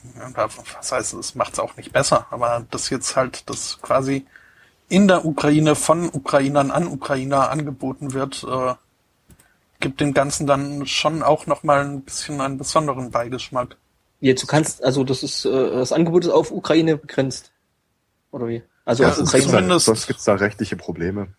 was 0.77 0.91
heißt, 0.91 1.13
es 1.15 1.33
macht 1.33 1.53
es 1.53 1.59
auch 1.59 1.75
nicht 1.77 1.91
besser, 1.91 2.27
aber 2.29 2.63
das 2.69 2.91
jetzt 2.91 3.15
halt, 3.15 3.49
das 3.49 3.79
quasi 3.81 4.27
in 4.87 5.07
der 5.07 5.25
Ukraine 5.25 5.73
von 5.75 6.09
Ukrainern 6.13 6.69
an 6.69 6.85
Ukrainer 6.85 7.49
angeboten 7.49 8.13
wird, 8.13 8.43
äh, 8.47 8.75
gibt 9.79 9.99
dem 9.99 10.13
Ganzen 10.13 10.45
dann 10.45 10.85
schon 10.85 11.23
auch 11.23 11.47
nochmal 11.47 11.83
ein 11.83 12.01
bisschen 12.03 12.39
einen 12.39 12.59
besonderen 12.59 13.09
Beigeschmack. 13.09 13.77
Jetzt, 14.19 14.43
du 14.43 14.47
kannst, 14.47 14.83
also 14.83 15.03
das 15.03 15.23
ist, 15.23 15.43
äh, 15.45 15.49
das 15.71 15.91
Angebot 15.91 16.25
ist 16.25 16.31
auf 16.31 16.51
Ukraine 16.51 16.97
begrenzt. 16.97 17.51
Oder 18.29 18.47
wie? 18.47 18.61
Also 18.85 19.03
Ja, 19.03 19.09
auf 19.09 19.17
es 19.17 19.23
Ukraine. 19.29 19.45
zumindest- 19.47 19.85
sonst 19.87 20.05
gibt's 20.05 20.23
da 20.25 20.35
rechtliche 20.35 20.75
Probleme. 20.75 21.29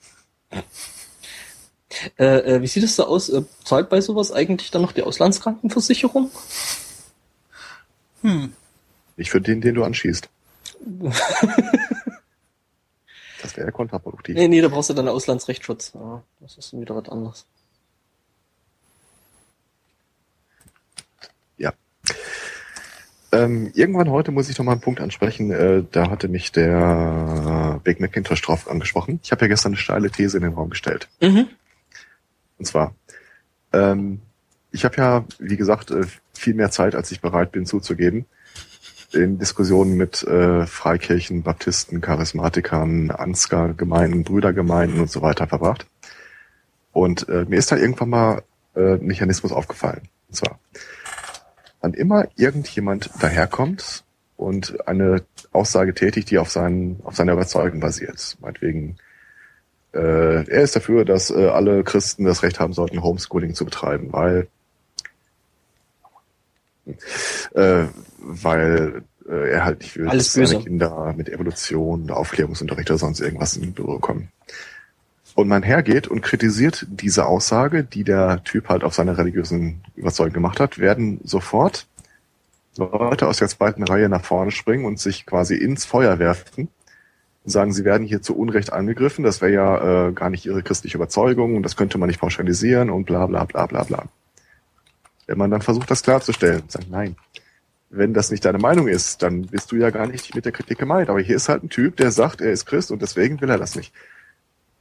Äh, 2.19 2.24
äh, 2.56 2.62
wie 2.62 2.66
sieht 2.66 2.82
es 2.85 2.97
da 2.97 3.05
aus? 3.05 3.28
Äh, 3.28 3.43
zahlt 3.65 3.89
bei 3.89 4.01
sowas 4.01 4.32
eigentlich 4.32 4.70
dann 4.70 4.82
noch 4.82 4.93
die 4.93 5.02
Auslandskrankenversicherung? 5.02 6.31
Hm, 8.23 8.52
Nicht 9.16 9.31
für 9.31 9.40
den, 9.40 9.61
den 9.61 9.74
du 9.74 9.85
anschießt. 9.85 10.28
Das 13.43 13.59
wäre 13.59 13.66
ja 13.66 13.73
kontraproduktiv. 13.73 14.35
Nee, 14.36 14.48
nee, 14.48 14.62
da 14.62 14.69
brauchst 14.69 14.89
du 14.89 14.94
dann 14.94 15.06
einen 15.06 15.15
Auslandsrechtsschutz. 15.15 15.93
Ja, 15.94 16.23
das 16.40 16.56
ist 16.56 16.73
dann 16.73 16.81
wieder 16.81 16.97
was 16.97 17.11
anderes. 17.11 17.44
Ähm, 23.35 23.73
irgendwann 23.74 24.11
heute 24.11 24.31
muss 24.31 24.48
ich 24.48 24.56
noch 24.59 24.65
mal 24.65 24.73
einen 24.73 24.81
Punkt 24.81 25.01
ansprechen. 25.01 25.51
Äh, 25.51 25.82
da 25.90 26.09
hatte 26.09 26.28
mich 26.28 26.52
der 26.52 27.81
Big 27.82 27.98
Macintosh 27.98 28.40
drauf 28.43 28.70
angesprochen. 28.70 29.19
Ich 29.24 29.32
habe 29.32 29.43
ja 29.43 29.48
gestern 29.48 29.73
eine 29.73 29.77
steile 29.77 30.11
These 30.11 30.36
in 30.36 30.44
den 30.44 30.52
Raum 30.52 30.70
gestellt. 30.70 31.09
Mhm. 31.20 31.48
Und 32.59 32.66
zwar, 32.66 32.94
ähm, 33.72 34.20
ich 34.70 34.85
habe 34.85 34.97
ja, 34.97 35.24
wie 35.39 35.56
gesagt, 35.56 35.90
äh, 35.90 36.05
viel 36.32 36.55
mehr 36.55 36.70
Zeit, 36.70 36.94
als 36.94 37.10
ich 37.12 37.20
bereit 37.20 37.52
bin 37.52 37.66
zuzugeben, 37.66 38.26
in 39.12 39.39
Diskussionen 39.39 39.97
mit 39.97 40.22
äh, 40.24 40.66
Freikirchen, 40.66 41.43
Baptisten, 41.43 42.01
Charismatikern, 42.01 43.10
Ansgar-Gemeinden, 43.10 44.24
Brüdergemeinden 44.24 45.01
und 45.01 45.10
so 45.10 45.22
weiter 45.22 45.47
verbracht. 45.47 45.86
Und 46.93 47.28
äh, 47.28 47.44
mir 47.48 47.59
ist 47.59 47.70
da 47.70 47.76
irgendwann 47.76 48.10
mal 48.10 48.43
äh, 48.74 48.97
Mechanismus 48.97 49.52
aufgefallen. 49.52 50.02
Und 50.28 50.35
zwar, 50.35 50.59
wann 51.81 51.94
immer 51.94 52.26
irgendjemand 52.36 53.10
daherkommt 53.20 54.05
und 54.36 54.86
eine 54.89 55.22
Aussage 55.52 55.94
tätigt, 55.94 56.31
die 56.31 56.39
auf, 56.39 56.51
seinen, 56.51 57.01
auf 57.05 57.14
seiner 57.14 57.32
Überzeugung 57.32 57.81
basiert, 57.81 58.36
meinetwegen 58.40 58.97
äh, 59.94 60.44
er 60.48 60.62
ist 60.62 60.74
dafür, 60.74 61.04
dass 61.04 61.30
äh, 61.30 61.46
alle 61.48 61.84
Christen 61.84 62.24
das 62.24 62.42
Recht 62.42 62.58
haben 62.60 62.72
sollten, 62.72 63.02
Homeschooling 63.02 63.54
zu 63.54 63.64
betreiben, 63.64 64.12
weil 64.12 64.48
äh, 67.54 67.84
weil 68.18 69.02
äh, 69.28 69.50
er 69.50 69.64
halt 69.64 69.80
nicht 69.80 69.96
will, 69.96 70.08
Alles 70.08 70.32
dass 70.32 70.50
seine. 70.50 70.64
Kinder 70.64 71.14
mit 71.16 71.28
Evolution, 71.28 72.10
Aufklärungsunterricht 72.10 72.90
oder 72.90 72.98
sonst 72.98 73.20
irgendwas 73.20 73.56
in 73.56 73.72
Berührung 73.72 74.00
kommen. 74.00 74.28
Und 75.34 75.48
man 75.48 75.62
hergeht 75.62 76.06
und 76.06 76.20
kritisiert 76.20 76.86
diese 76.88 77.26
Aussage, 77.26 77.82
die 77.84 78.04
der 78.04 78.44
Typ 78.44 78.68
halt 78.68 78.84
auf 78.84 78.94
seiner 78.94 79.18
religiösen 79.18 79.82
Überzeugung 79.96 80.34
gemacht 80.34 80.60
hat, 80.60 80.78
werden 80.78 81.20
sofort 81.24 81.86
Leute 82.76 83.26
aus 83.26 83.38
der 83.38 83.48
zweiten 83.48 83.82
Reihe 83.82 84.08
nach 84.08 84.24
vorne 84.24 84.50
springen 84.50 84.84
und 84.84 85.00
sich 85.00 85.26
quasi 85.26 85.56
ins 85.56 85.84
Feuer 85.84 86.18
werfen 86.18 86.68
und 87.44 87.50
sagen, 87.50 87.72
sie 87.72 87.84
werden 87.84 88.06
hier 88.06 88.22
zu 88.22 88.36
Unrecht 88.36 88.72
angegriffen, 88.72 89.24
das 89.24 89.40
wäre 89.40 89.52
ja 89.52 90.08
äh, 90.08 90.12
gar 90.12 90.30
nicht 90.30 90.46
ihre 90.46 90.62
christliche 90.62 90.96
Überzeugung 90.96 91.56
und 91.56 91.62
das 91.62 91.76
könnte 91.76 91.98
man 91.98 92.08
nicht 92.08 92.20
pauschalisieren 92.20 92.90
und 92.90 93.04
bla 93.04 93.26
bla 93.26 93.44
bla 93.44 93.66
bla 93.66 93.84
bla. 93.84 94.04
Wenn 95.26 95.38
man 95.38 95.50
dann 95.50 95.62
versucht, 95.62 95.90
das 95.90 96.02
klarzustellen, 96.02 96.62
sagt, 96.68 96.90
nein, 96.90 97.16
wenn 97.90 98.12
das 98.12 98.30
nicht 98.30 98.44
deine 98.44 98.58
Meinung 98.58 98.88
ist, 98.88 99.22
dann 99.22 99.42
bist 99.42 99.70
du 99.72 99.76
ja 99.76 99.90
gar 99.90 100.06
nicht 100.06 100.34
mit 100.34 100.44
der 100.44 100.52
Kritik 100.52 100.78
gemeint. 100.78 101.08
Aber 101.08 101.20
hier 101.20 101.36
ist 101.36 101.48
halt 101.48 101.62
ein 101.62 101.68
Typ, 101.68 101.96
der 101.96 102.10
sagt, 102.10 102.40
er 102.40 102.50
ist 102.50 102.66
Christ 102.66 102.90
und 102.90 103.00
deswegen 103.02 103.40
will 103.40 103.50
er 103.50 103.58
das 103.58 103.76
nicht. 103.76 103.92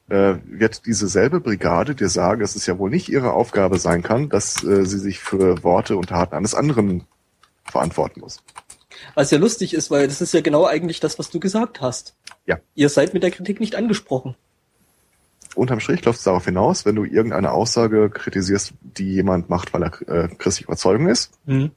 Äh, 0.09 0.35
wird 0.45 0.85
diese 0.85 1.07
selbe 1.07 1.39
Brigade 1.39 1.95
dir 1.95 2.09
sagen, 2.09 2.41
dass 2.41 2.55
es 2.55 2.65
ja 2.65 2.77
wohl 2.77 2.89
nicht 2.89 3.09
ihre 3.09 3.33
Aufgabe 3.33 3.77
sein 3.77 4.03
kann, 4.03 4.29
dass 4.29 4.63
äh, 4.63 4.85
sie 4.85 4.99
sich 4.99 5.19
für 5.19 5.63
Worte 5.63 5.95
und 5.95 6.09
Taten 6.09 6.35
eines 6.35 6.55
anderen 6.55 7.05
verantworten 7.63 8.19
muss. 8.19 8.43
Was 9.15 9.31
ja 9.31 9.37
lustig 9.37 9.73
ist, 9.73 9.91
weil 9.91 10.07
das 10.07 10.21
ist 10.21 10.33
ja 10.33 10.41
genau 10.41 10.65
eigentlich 10.65 10.99
das, 10.99 11.19
was 11.19 11.29
du 11.29 11.39
gesagt 11.39 11.81
hast. 11.81 12.15
Ja. 12.45 12.57
Ihr 12.75 12.89
seid 12.89 13.13
mit 13.13 13.23
der 13.23 13.31
Kritik 13.31 13.59
nicht 13.59 13.75
angesprochen. 13.75 14.35
Unterm 15.55 15.79
Strich 15.79 16.03
läuft 16.03 16.19
es 16.19 16.23
darauf 16.23 16.45
hinaus, 16.45 16.85
wenn 16.85 16.95
du 16.95 17.03
irgendeine 17.05 17.51
Aussage 17.51 18.09
kritisierst, 18.09 18.73
die 18.81 19.13
jemand 19.13 19.49
macht, 19.49 19.71
weil 19.73 19.83
er 19.83 20.01
äh, 20.09 20.27
christlich 20.35 20.65
Überzeugung 20.65 21.07
ist, 21.09 21.31
Mhm. 21.45 21.71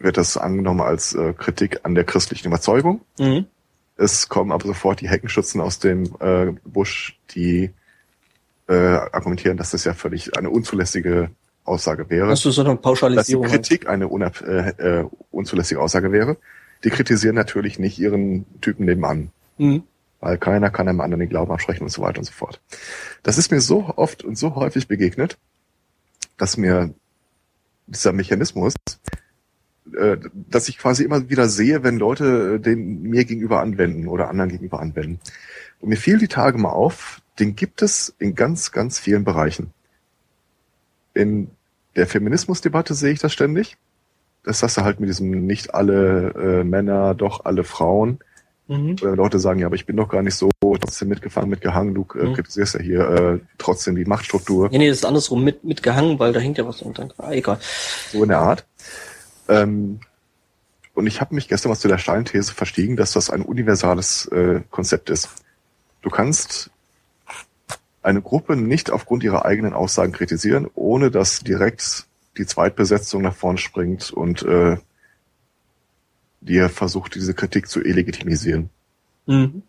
wird 0.00 0.16
das 0.16 0.36
angenommen 0.36 0.80
als 0.80 1.14
äh, 1.14 1.34
Kritik 1.34 1.80
an 1.84 1.94
der 1.94 2.04
christlichen 2.04 2.48
Überzeugung. 2.48 3.00
Mhm. 3.18 3.46
Es 3.96 4.28
kommen 4.28 4.50
aber 4.50 4.66
sofort 4.66 5.00
die 5.00 5.08
Heckenschützen 5.08 5.60
aus 5.60 5.78
dem 5.78 6.16
äh, 6.18 6.52
Busch, 6.64 7.16
die 7.36 7.70
äh, 8.66 8.74
argumentieren, 8.74 9.56
dass 9.56 9.70
das 9.70 9.84
ja 9.84 9.94
völlig 9.94 10.36
eine 10.36 10.50
unzulässige 10.50 11.30
Aussage 11.64 12.08
wäre. 12.10 12.28
Das 12.28 12.44
ist 12.44 12.54
so 12.54 12.60
eine 12.60 12.70
dass 12.70 12.78
die 12.78 12.82
Pauschalisierung. 12.82 13.44
halt. 13.50 13.62
Kritik 13.62 13.88
eine 13.88 14.08
unab 14.08 14.40
äh, 14.42 14.68
äh, 15.00 15.04
unzulässige 15.30 15.80
Aussage 15.80 16.12
wäre. 16.12 16.36
Die 16.84 16.90
kritisieren 16.90 17.34
natürlich 17.34 17.78
nicht 17.78 17.98
ihren 17.98 18.44
Typen 18.60 18.84
nebenan, 18.84 19.30
Mhm. 19.56 19.84
weil 20.20 20.36
keiner 20.38 20.70
kann 20.70 20.88
einem 20.88 21.00
anderen 21.00 21.20
den 21.20 21.28
Glauben 21.28 21.52
absprechen 21.52 21.84
und 21.84 21.90
so 21.90 22.02
weiter 22.02 22.18
und 22.18 22.24
so 22.24 22.32
fort. 22.32 22.60
Das 23.22 23.38
ist 23.38 23.50
mir 23.50 23.60
so 23.60 23.92
oft 23.96 24.24
und 24.24 24.36
so 24.36 24.54
häufig 24.54 24.88
begegnet, 24.88 25.38
dass 26.36 26.56
mir 26.56 26.92
dieser 27.86 28.12
Mechanismus, 28.12 28.74
äh, 29.96 30.16
dass 30.50 30.68
ich 30.68 30.78
quasi 30.78 31.04
immer 31.04 31.28
wieder 31.30 31.48
sehe, 31.48 31.82
wenn 31.82 31.98
Leute 31.98 32.54
äh, 32.56 32.58
den 32.60 33.02
mir 33.02 33.24
gegenüber 33.24 33.60
anwenden 33.60 34.08
oder 34.08 34.28
anderen 34.28 34.50
gegenüber 34.50 34.80
anwenden. 34.80 35.20
Und 35.80 35.88
mir 35.90 35.96
fiel 35.96 36.18
die 36.18 36.28
Tage 36.28 36.58
mal 36.58 36.70
auf, 36.70 37.20
den 37.38 37.56
gibt 37.56 37.82
es 37.82 38.14
in 38.18 38.34
ganz, 38.34 38.72
ganz 38.72 38.98
vielen 38.98 39.24
Bereichen. 39.24 39.73
In 41.14 41.50
der 41.96 42.06
Feminismusdebatte 42.06 42.94
sehe 42.94 43.12
ich 43.12 43.20
das 43.20 43.32
ständig. 43.32 43.76
Das 44.42 44.62
hast 44.62 44.76
du 44.76 44.82
halt 44.82 45.00
mit 45.00 45.08
diesem 45.08 45.46
nicht 45.46 45.74
alle 45.74 46.60
äh, 46.60 46.64
Männer, 46.64 47.14
doch 47.14 47.44
alle 47.44 47.64
Frauen. 47.64 48.18
Mhm. 48.66 48.96
Oder 49.00 49.16
Leute 49.16 49.38
sagen, 49.38 49.60
ja, 49.60 49.66
aber 49.66 49.76
ich 49.76 49.86
bin 49.86 49.96
doch 49.96 50.08
gar 50.08 50.22
nicht 50.22 50.34
so 50.34 50.50
trotzdem 50.60 51.08
mitgefangen, 51.08 51.50
mitgehangen, 51.50 51.94
du 51.94 52.06
äh, 52.14 52.24
mhm. 52.24 52.34
kritisierst 52.34 52.74
ja 52.74 52.80
hier 52.80 53.00
äh, 53.10 53.38
trotzdem 53.58 53.94
die 53.94 54.04
Machtstruktur. 54.04 54.68
Nee, 54.70 54.78
nee, 54.78 54.88
das 54.88 54.98
ist 54.98 55.04
andersrum, 55.04 55.44
mit, 55.44 55.64
mitgehangen, 55.64 56.18
weil 56.18 56.32
da 56.32 56.40
hängt 56.40 56.58
ja 56.58 56.66
was 56.66 56.82
unter. 56.82 57.08
Ah, 57.18 57.32
egal. 57.32 57.58
So 58.12 58.22
in 58.22 58.30
der 58.30 58.38
Art. 58.38 58.66
Ähm, 59.48 60.00
und 60.94 61.06
ich 61.06 61.20
habe 61.20 61.34
mich 61.34 61.48
gestern 61.48 61.70
mal 61.70 61.76
zu 61.76 61.88
der 61.88 61.98
steilen 61.98 62.24
These 62.24 62.52
verstiegen, 62.52 62.96
dass 62.96 63.12
das 63.12 63.28
ein 63.28 63.42
universales 63.42 64.26
äh, 64.26 64.60
Konzept 64.70 65.10
ist. 65.10 65.28
Du 66.02 66.08
kannst 66.08 66.70
eine 68.04 68.20
Gruppe 68.20 68.56
nicht 68.56 68.90
aufgrund 68.90 69.24
ihrer 69.24 69.44
eigenen 69.44 69.72
Aussagen 69.72 70.12
kritisieren, 70.12 70.68
ohne 70.74 71.10
dass 71.10 71.40
direkt 71.40 72.06
die 72.36 72.46
Zweitbesetzung 72.46 73.22
nach 73.22 73.34
vorn 73.34 73.58
springt 73.58 74.10
und 74.10 74.42
äh, 74.42 74.76
dir 76.40 76.68
versucht, 76.68 77.14
diese 77.14 77.34
Kritik 77.34 77.68
zu 77.68 77.82
illegitimisieren. 77.82 78.68
Mhm. 79.26 79.62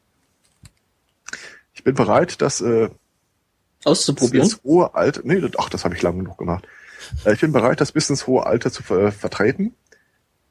Ich 1.73 1.83
bin 1.83 1.95
bereit, 1.95 2.41
das 2.41 2.61
äh, 2.61 2.89
auszuprobieren. 3.85 4.49
Das 4.49 4.63
hohe 4.63 4.93
Alter, 4.95 5.21
nee, 5.23 5.41
ach, 5.57 5.69
das 5.69 5.85
habe 5.85 5.95
ich 5.95 6.01
lange 6.01 6.19
genug 6.19 6.37
gemacht. 6.37 6.67
Äh, 7.23 7.33
ich 7.33 7.41
bin 7.41 7.53
bereit, 7.53 7.79
das 7.79 7.93
bis 7.93 8.09
ins 8.09 8.27
hohe 8.27 8.45
Alter 8.45 8.71
zu 8.71 8.83
ver 8.83 9.11
vertreten, 9.11 9.73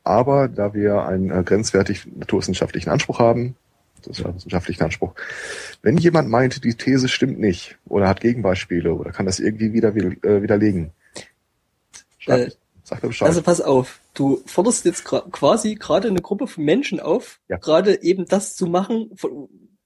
aber 0.05 0.48
da 0.48 0.73
wir 0.73 1.05
einen 1.05 1.31
äh, 1.31 1.43
grenzwertig 1.43 2.06
naturwissenschaftlichen 2.06 2.90
Anspruch 2.90 3.19
haben, 3.19 3.56
das 4.07 4.19
ist 4.19 4.27
ein 4.27 4.35
wissenschaftlicher 4.35 4.85
Anspruch, 4.85 5.15
wenn 5.83 5.97
jemand 5.97 6.29
meint, 6.29 6.65
die 6.65 6.75
These 6.75 7.09
stimmt 7.09 7.39
nicht 7.39 7.77
oder 7.87 8.09
hat 8.09 8.21
Gegenbeispiele 8.21 8.95
oder 8.95 9.13
kann 9.13 9.27
das 9.27 9.41
irgendwie 9.41 9.73
wieder 9.73 9.95
äh, 9.97 10.43
widerlegen, 10.43 10.93
äh, 12.27 12.51
sag 12.83 13.03
mir 13.03 13.09
Bescheid. 13.09 13.29
Also 13.29 13.43
pass 13.43 13.61
auf, 13.61 14.01
du 14.15 14.43
forderst 14.47 14.85
jetzt 14.85 15.05
quasi 15.05 15.75
gerade 15.75 16.09
eine 16.09 16.21
Gruppe 16.21 16.47
von 16.47 16.65
Menschen 16.65 17.01
auf, 17.01 17.41
ja. 17.49 17.57
gerade 17.57 18.03
eben 18.03 18.27
das 18.27 18.57
zu 18.57 18.67
machen, 18.67 19.11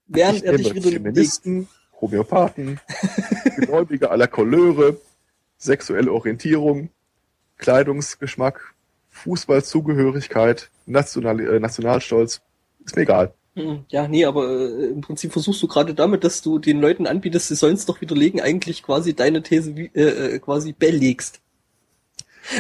während 0.07 0.39
ich 0.39 0.45
er 0.45 0.57
dich 0.57 0.74
wieder 0.74 0.90
Feministen, 0.90 1.69
Homöopathen, 2.01 2.81
Gläubige 3.57 4.11
aller 4.11 4.28
Couleur, 4.28 4.97
sexuelle 5.57 6.12
Orientierung, 6.12 6.90
Kleidungsgeschmack, 7.59 8.74
Fußballzugehörigkeit, 9.11 10.70
National, 10.86 11.40
äh, 11.40 11.61
Nationalstolz, 11.61 12.40
ist 12.85 12.97
mir 12.97 13.03
egal. 13.03 13.35
Hm, 13.59 13.85
ja, 13.89 14.06
nee, 14.06 14.24
aber 14.24 14.48
äh, 14.48 14.86
im 14.86 15.01
Prinzip 15.01 15.32
versuchst 15.32 15.60
du 15.60 15.66
gerade 15.66 15.93
damit, 15.93 16.22
dass 16.22 16.43
du 16.43 16.60
den 16.60 16.80
Leuten 16.80 17.09
anbietest, 17.09 17.48
sie 17.48 17.56
sollen 17.56 17.74
es 17.74 17.86
doch 17.86 18.01
widerlegen, 18.01 18.40
eigentlich 18.40 18.85
quasi 18.85 19.14
deine 19.14 19.43
These 19.43 19.72
äh, 19.72 20.35
äh 20.35 20.39
quasi 20.39 20.72
belegst. 20.72 21.40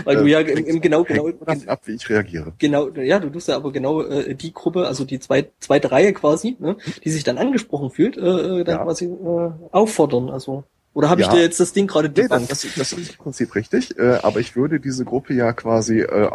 Weil 0.04 0.16
äh, 0.16 0.20
du 0.20 0.26
ja 0.26 0.40
im, 0.40 0.66
im 0.66 0.80
genau 0.80 1.04
genau 1.04 1.28
ab, 1.66 1.82
wie 1.84 1.92
ich 1.92 2.10
reagiere. 2.10 2.52
Genau, 2.58 2.88
ja, 2.88 3.20
du 3.20 3.30
tust 3.30 3.46
ja 3.46 3.54
aber 3.54 3.70
genau 3.70 4.02
äh, 4.02 4.34
die 4.34 4.52
Gruppe, 4.52 4.88
also 4.88 5.04
die 5.04 5.20
zwei, 5.20 5.48
zweite 5.60 5.92
Reihe 5.92 6.12
quasi, 6.12 6.56
ne, 6.58 6.76
die 7.04 7.10
sich 7.10 7.22
dann 7.22 7.38
angesprochen 7.38 7.90
fühlt, 7.90 8.16
äh, 8.16 8.20
äh 8.20 8.64
dann 8.64 8.78
ja. 8.78 8.84
quasi 8.84 9.04
äh, 9.04 9.50
auffordern. 9.70 10.30
Also 10.30 10.64
oder 10.94 11.10
habe 11.10 11.20
ja. 11.20 11.28
ich 11.28 11.32
dir 11.32 11.42
jetzt 11.42 11.60
das 11.60 11.72
Ding 11.72 11.86
gerade 11.86 12.08
nee, 12.08 12.26
das, 12.28 12.48
das, 12.48 12.66
das 12.74 12.92
ist 12.92 13.10
im 13.10 13.16
Prinzip 13.18 13.54
richtig, 13.54 13.96
äh, 13.98 14.18
aber 14.22 14.40
ich 14.40 14.56
würde 14.56 14.80
diese 14.80 15.04
Gruppe 15.04 15.32
ja 15.32 15.52
quasi 15.52 16.00
äh, 16.00 16.26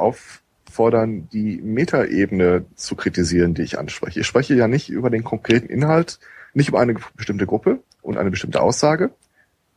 auffordern, 0.74 1.30
die 1.32 1.62
Metaebene 1.62 2.66
zu 2.76 2.96
kritisieren, 2.96 3.54
die 3.54 3.62
ich 3.62 3.78
anspreche. 3.78 4.22
Ich 4.22 4.28
spreche 4.28 4.56
ja 4.56 4.68
nicht 4.68 4.90
über 4.90 5.10
den 5.10 5.24
konkreten 5.24 5.68
Inhalt, 5.68 6.20
nicht 6.54 6.70
über 6.70 6.80
eine 6.80 6.96
bestimmte 7.16 7.46
Gruppe 7.46 7.80
und 8.02 8.18
eine 8.18 8.32
bestimmte 8.32 8.62
Aussage 8.62 9.12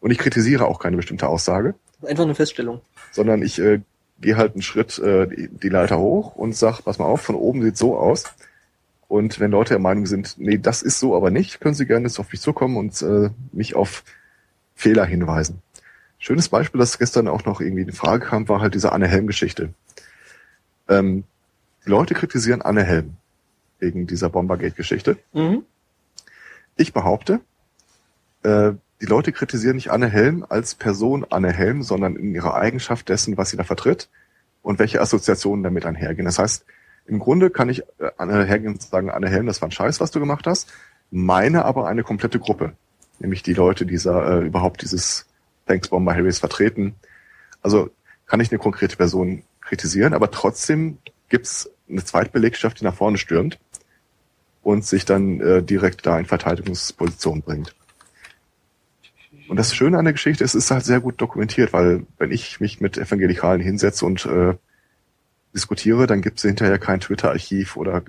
und 0.00 0.10
ich 0.10 0.18
kritisiere 0.18 0.66
auch 0.66 0.78
keine 0.78 0.96
bestimmte 0.96 1.28
Aussage. 1.28 1.74
Einfach 2.06 2.24
eine 2.24 2.34
Feststellung. 2.34 2.80
Sondern 3.12 3.42
ich 3.42 3.58
äh, 3.58 3.80
gehe 4.20 4.36
halt 4.36 4.54
einen 4.54 4.62
Schritt 4.62 4.98
äh, 4.98 5.26
die, 5.26 5.48
die 5.48 5.68
Leiter 5.68 5.98
hoch 5.98 6.34
und 6.34 6.56
sag, 6.56 6.82
pass 6.82 6.98
mal 6.98 7.04
auf, 7.04 7.20
von 7.20 7.34
oben 7.34 7.62
sieht 7.62 7.76
so 7.76 7.98
aus. 7.98 8.24
Und 9.08 9.38
wenn 9.38 9.50
Leute 9.50 9.74
der 9.74 9.78
Meinung 9.78 10.06
sind, 10.06 10.36
nee, 10.38 10.58
das 10.58 10.82
ist 10.82 10.98
so 10.98 11.14
aber 11.14 11.30
nicht, 11.30 11.60
können 11.60 11.74
sie 11.74 11.86
gerne 11.86 12.06
jetzt 12.06 12.18
auf 12.18 12.32
mich 12.32 12.40
zukommen 12.40 12.76
und 12.76 13.02
äh, 13.02 13.30
mich 13.52 13.76
auf 13.76 14.02
Fehler 14.74 15.04
hinweisen. 15.04 15.62
Schönes 16.18 16.48
Beispiel, 16.48 16.78
das 16.78 16.98
gestern 16.98 17.28
auch 17.28 17.44
noch 17.44 17.60
irgendwie 17.60 17.82
in 17.82 17.92
Frage 17.92 18.26
kam, 18.26 18.48
war 18.48 18.60
halt 18.60 18.74
diese 18.74 18.92
Anne 18.92 19.06
Helm-Geschichte. 19.06 19.74
Ähm, 20.88 21.24
die 21.84 21.90
Leute 21.90 22.14
kritisieren 22.14 22.62
Anne 22.62 22.82
Helm 22.82 23.16
wegen 23.78 24.06
dieser 24.06 24.28
Bombergate-Geschichte. 24.28 25.18
Mhm. 25.32 25.64
Ich 26.76 26.92
behaupte, 26.92 27.40
äh, 28.42 28.72
die 29.00 29.06
Leute 29.06 29.32
kritisieren 29.32 29.76
nicht 29.76 29.90
Anne 29.90 30.08
Helm 30.08 30.44
als 30.48 30.74
Person 30.74 31.26
Anne 31.28 31.52
Helm, 31.52 31.82
sondern 31.82 32.16
in 32.16 32.34
ihrer 32.34 32.54
Eigenschaft 32.54 33.08
dessen, 33.08 33.36
was 33.36 33.50
sie 33.50 33.56
da 33.56 33.64
vertritt 33.64 34.08
und 34.62 34.78
welche 34.78 35.00
Assoziationen 35.00 35.62
damit 35.62 35.84
einhergehen. 35.84 36.24
Das 36.24 36.38
heißt, 36.38 36.64
im 37.06 37.18
Grunde 37.18 37.50
kann 37.50 37.68
ich 37.68 37.82
äh, 37.98 38.10
Anne 38.16 38.46
und 38.66 38.82
sagen, 38.82 39.10
Anne 39.10 39.28
Helm, 39.28 39.46
das 39.46 39.60
war 39.60 39.68
ein 39.68 39.72
Scheiß, 39.72 40.00
was 40.00 40.10
du 40.10 40.20
gemacht 40.20 40.46
hast, 40.46 40.72
meine 41.10 41.64
aber 41.64 41.86
eine 41.86 42.02
komplette 42.02 42.40
Gruppe, 42.40 42.72
nämlich 43.18 43.42
die 43.42 43.54
Leute, 43.54 43.86
die 43.86 43.94
äh, 43.94 44.46
überhaupt 44.46 44.82
dieses 44.82 45.26
Thanks 45.66 45.88
Bomber 45.88 46.14
Harris 46.14 46.38
vertreten. 46.38 46.94
Also 47.62 47.90
kann 48.26 48.40
ich 48.40 48.50
eine 48.50 48.58
konkrete 48.58 48.96
Person 48.96 49.42
kritisieren, 49.66 50.14
aber 50.14 50.30
trotzdem 50.30 50.98
gibt's 51.28 51.70
eine 51.88 52.04
Zweitbelegschaft, 52.04 52.80
die 52.80 52.84
nach 52.84 52.94
vorne 52.94 53.18
stürmt 53.18 53.58
und 54.62 54.84
sich 54.84 55.04
dann 55.04 55.40
äh, 55.40 55.62
direkt 55.62 56.06
da 56.06 56.18
in 56.18 56.26
Verteidigungsposition 56.26 57.42
bringt. 57.42 57.74
Und 59.48 59.56
das 59.56 59.74
Schöne 59.74 59.98
an 59.98 60.04
der 60.04 60.14
Geschichte 60.14 60.42
ist, 60.42 60.54
es 60.54 60.64
ist 60.64 60.70
halt 60.70 60.84
sehr 60.84 61.00
gut 61.00 61.20
dokumentiert, 61.20 61.72
weil 61.72 62.04
wenn 62.18 62.32
ich 62.32 62.58
mich 62.58 62.80
mit 62.80 62.98
Evangelikalen 62.98 63.60
hinsetze 63.60 64.04
und 64.04 64.26
äh, 64.26 64.54
diskutiere, 65.54 66.06
dann 66.06 66.20
gibt 66.20 66.38
es 66.38 66.42
hinterher 66.42 66.78
kein 66.78 67.00
Twitter-Archiv 67.00 67.76
oder 67.76 68.02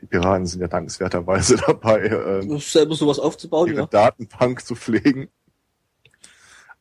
die 0.00 0.06
Piraten 0.06 0.46
sind 0.46 0.60
ja 0.60 0.68
dankenswerterweise 0.68 1.56
dabei, 1.66 2.00
äh, 2.00 2.58
selber 2.58 2.94
sowas 2.94 3.18
aufzubauen, 3.18 3.68
ihre 3.68 3.80
ja. 3.80 3.86
Datenbank 3.86 4.64
zu 4.64 4.74
pflegen. 4.74 5.28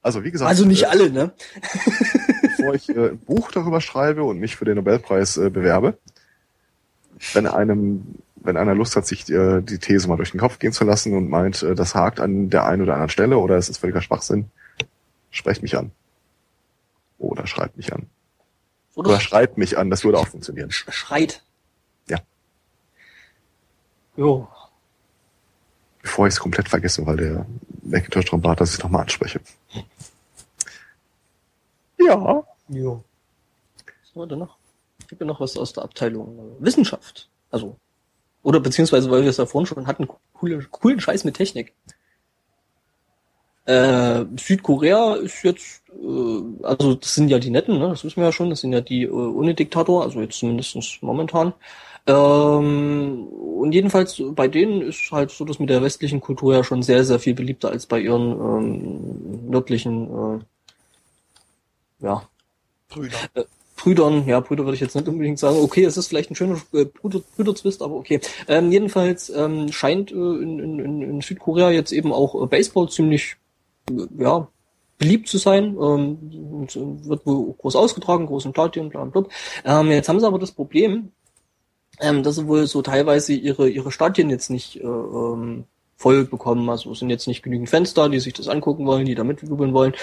Also 0.02 0.24
wie 0.24 0.32
gesagt. 0.32 0.50
Also 0.50 0.66
nicht 0.66 0.84
äh, 0.84 0.88
alle, 0.88 1.12
ne? 1.12 1.34
Bevor 2.58 2.74
ich 2.74 2.90
äh, 2.90 3.10
ein 3.10 3.20
Buch 3.20 3.52
darüber 3.52 3.82
schreibe 3.82 4.24
und 4.24 4.40
mich 4.40 4.56
für 4.56 4.66
den 4.66 4.76
Nobelpreis 4.76 5.38
äh, 5.38 5.50
bewerbe, 5.50 5.98
wenn 7.34 7.48
einem 7.48 8.16
wenn 8.44 8.58
einer 8.58 8.76
Lust 8.76 8.96
hat, 8.96 9.06
sich 9.06 9.26
die, 9.26 9.34
äh, 9.34 9.62
die 9.62 9.78
These 9.78 10.08
mal 10.08 10.18
durch 10.18 10.32
den 10.32 10.40
Kopf 10.40 10.60
gehen 10.60 10.74
zu 10.74 10.84
lassen 10.84 11.16
und 11.16 11.30
meint, 11.30 11.62
äh, 11.64 11.76
das 11.76 11.96
hakt 11.96 12.20
an 12.20 12.50
der 12.50 12.66
einen 12.66 12.82
oder 12.82 12.94
anderen 12.94 13.10
Stelle 13.10 13.38
oder 13.38 13.56
es 13.56 13.70
ist 13.70 13.78
völliger 13.78 14.02
Schwachsinn, 14.02 14.50
sprecht 15.30 15.62
mich 15.62 15.78
an. 15.78 15.92
Oder 17.20 17.46
schreibt 17.46 17.78
mich 17.78 17.94
an. 17.94 18.08
Oder, 18.96 19.10
oder 19.10 19.20
schreibt 19.20 19.58
mich 19.58 19.78
an, 19.78 19.90
das 19.90 20.04
würde 20.04 20.18
auch 20.18 20.28
funktionieren. 20.28 20.72
Schreit. 20.72 21.44
Ja. 22.10 22.18
Jo. 24.18 24.48
Bevor 26.02 26.28
ich 26.28 26.34
es 26.34 26.40
komplett 26.40 26.68
vergesse, 26.68 27.06
weil 27.06 27.18
der 27.18 27.46
Macintosh 27.84 28.26
darum 28.26 28.42
bat, 28.42 28.60
dass 28.60 28.74
ich 28.74 28.82
nochmal 28.82 29.04
anspreche. 29.04 29.40
Ja. 32.06 32.44
Jo. 32.70 33.04
Was 33.86 34.16
haben 34.16 34.22
wir 34.22 34.28
denn 34.28 34.40
noch? 34.40 34.58
Ich 35.00 35.12
habe 35.12 35.24
ja 35.24 35.26
noch 35.26 35.40
was 35.40 35.58
aus 35.58 35.74
der 35.74 35.84
Abteilung 35.84 36.56
Wissenschaft. 36.60 37.30
Also 37.50 37.76
oder 38.44 38.60
beziehungsweise, 38.60 39.12
weil 39.12 39.22
wir 39.22 39.30
es 39.30 39.38
ja 39.38 39.46
vorhin 39.46 39.68
schon 39.68 39.88
hatten, 39.88 40.08
coole, 40.34 40.66
coolen 40.72 41.00
Scheiß 41.00 41.24
mit 41.24 41.36
Technik. 41.36 41.74
Äh, 43.66 44.26
Südkorea 44.38 45.16
ist 45.16 45.44
jetzt, 45.44 45.84
äh, 45.90 46.66
also 46.66 46.96
das 46.96 47.14
sind 47.14 47.30
ja 47.30 47.38
die 47.38 47.52
Netten, 47.52 47.78
ne? 47.78 47.90
das 47.90 48.04
wissen 48.04 48.18
wir 48.18 48.26
ja 48.26 48.32
schon, 48.32 48.50
das 48.50 48.62
sind 48.62 48.74
ja 48.74 48.82
die 48.82 49.04
äh, 49.04 49.10
ohne 49.12 49.54
Diktator, 49.54 50.04
also 50.04 50.20
jetzt 50.20 50.40
zumindestens 50.40 50.98
momentan. 51.02 51.54
Ähm, 52.08 53.28
und 53.28 53.72
jedenfalls 53.74 54.22
bei 54.32 54.48
denen 54.48 54.82
ist 54.82 55.12
halt 55.12 55.30
so 55.30 55.46
das 55.46 55.60
mit 55.60 55.70
der 55.70 55.84
westlichen 55.84 56.22
Kultur 56.22 56.56
ja 56.56 56.64
schon 56.64 56.82
sehr, 56.82 57.04
sehr 57.04 57.20
viel 57.20 57.36
beliebter 57.36 57.70
als 57.70 57.86
bei 57.86 58.00
ihren 58.00 58.32
ähm, 58.32 59.50
nördlichen, 59.52 60.08
äh, 60.08 60.40
ja. 62.02 62.24
Brüder. 62.90 63.18
Äh, 63.34 63.44
Brüdern, 63.82 64.28
ja, 64.28 64.40
Brüder 64.42 64.64
würde 64.64 64.76
ich 64.76 64.82
jetzt 64.82 64.96
nicht 64.96 65.08
unbedingt 65.08 65.40
sagen, 65.40 65.58
okay, 65.58 65.84
es 65.84 65.98
ist 65.98 66.08
vielleicht 66.08 66.30
ein 66.30 66.36
schöner 66.36 66.62
äh, 66.74 66.86
Brüder, 66.86 67.22
Brüderzwist, 67.36 67.82
aber 67.82 67.96
okay. 67.96 68.20
Ähm, 68.48 68.72
jedenfalls 68.72 69.30
ähm, 69.30 69.72
scheint 69.72 70.12
äh, 70.12 70.16
in, 70.16 70.60
in, 70.60 71.02
in 71.02 71.22
Südkorea 71.22 71.72
jetzt 71.72 71.92
eben 71.92 72.14
auch 72.14 72.44
äh, 72.44 72.46
Baseball 72.46 72.90
ziemlich, 72.90 73.38
äh, 73.90 74.06
ja, 74.20 74.48
beliebt 75.00 75.28
zu 75.28 75.40
sein. 75.40 75.76
Ähm, 75.82 76.68
äh, 76.68 77.08
wird 77.08 77.26
wohl 77.26 77.56
groß 77.58 77.76
ausgetragen, 77.76 78.28
großen 78.28 78.52
Stadien, 78.52 78.90
bla 78.90 79.06
bla. 79.06 79.26
Ähm, 79.66 79.90
jetzt 79.90 80.08
haben 80.10 80.20
sie 80.20 80.28
aber 80.28 80.38
das 80.38 80.52
Problem, 80.52 81.12
ähm, 82.00 82.22
dass 82.22 82.36
sie 82.36 82.48
wohl 82.48 82.68
so 82.68 82.84
teilweise 82.84 83.34
ihre, 83.34 83.68
ihre 83.68 83.92
Stadien 83.92 84.30
jetzt 84.30 84.52
nicht 84.52 84.76
äh, 84.78 84.86
ähm, 84.86 85.66
voll 86.02 86.26
bekommen. 86.26 86.70
Also 86.70 86.92
es 86.92 87.00
sind 87.00 87.10
jetzt 87.10 87.28
nicht 87.28 87.44
genügend 87.44 87.70
Fans 87.70 87.94
da, 87.94 88.10
die 88.10 88.20
sich 88.20 88.34
das 88.34 88.48
angucken 88.48 88.86
wollen, 88.86 89.06
die 89.06 89.16
da 89.16 89.24
mitjubeln 89.24 89.74
wollen. 89.74 89.94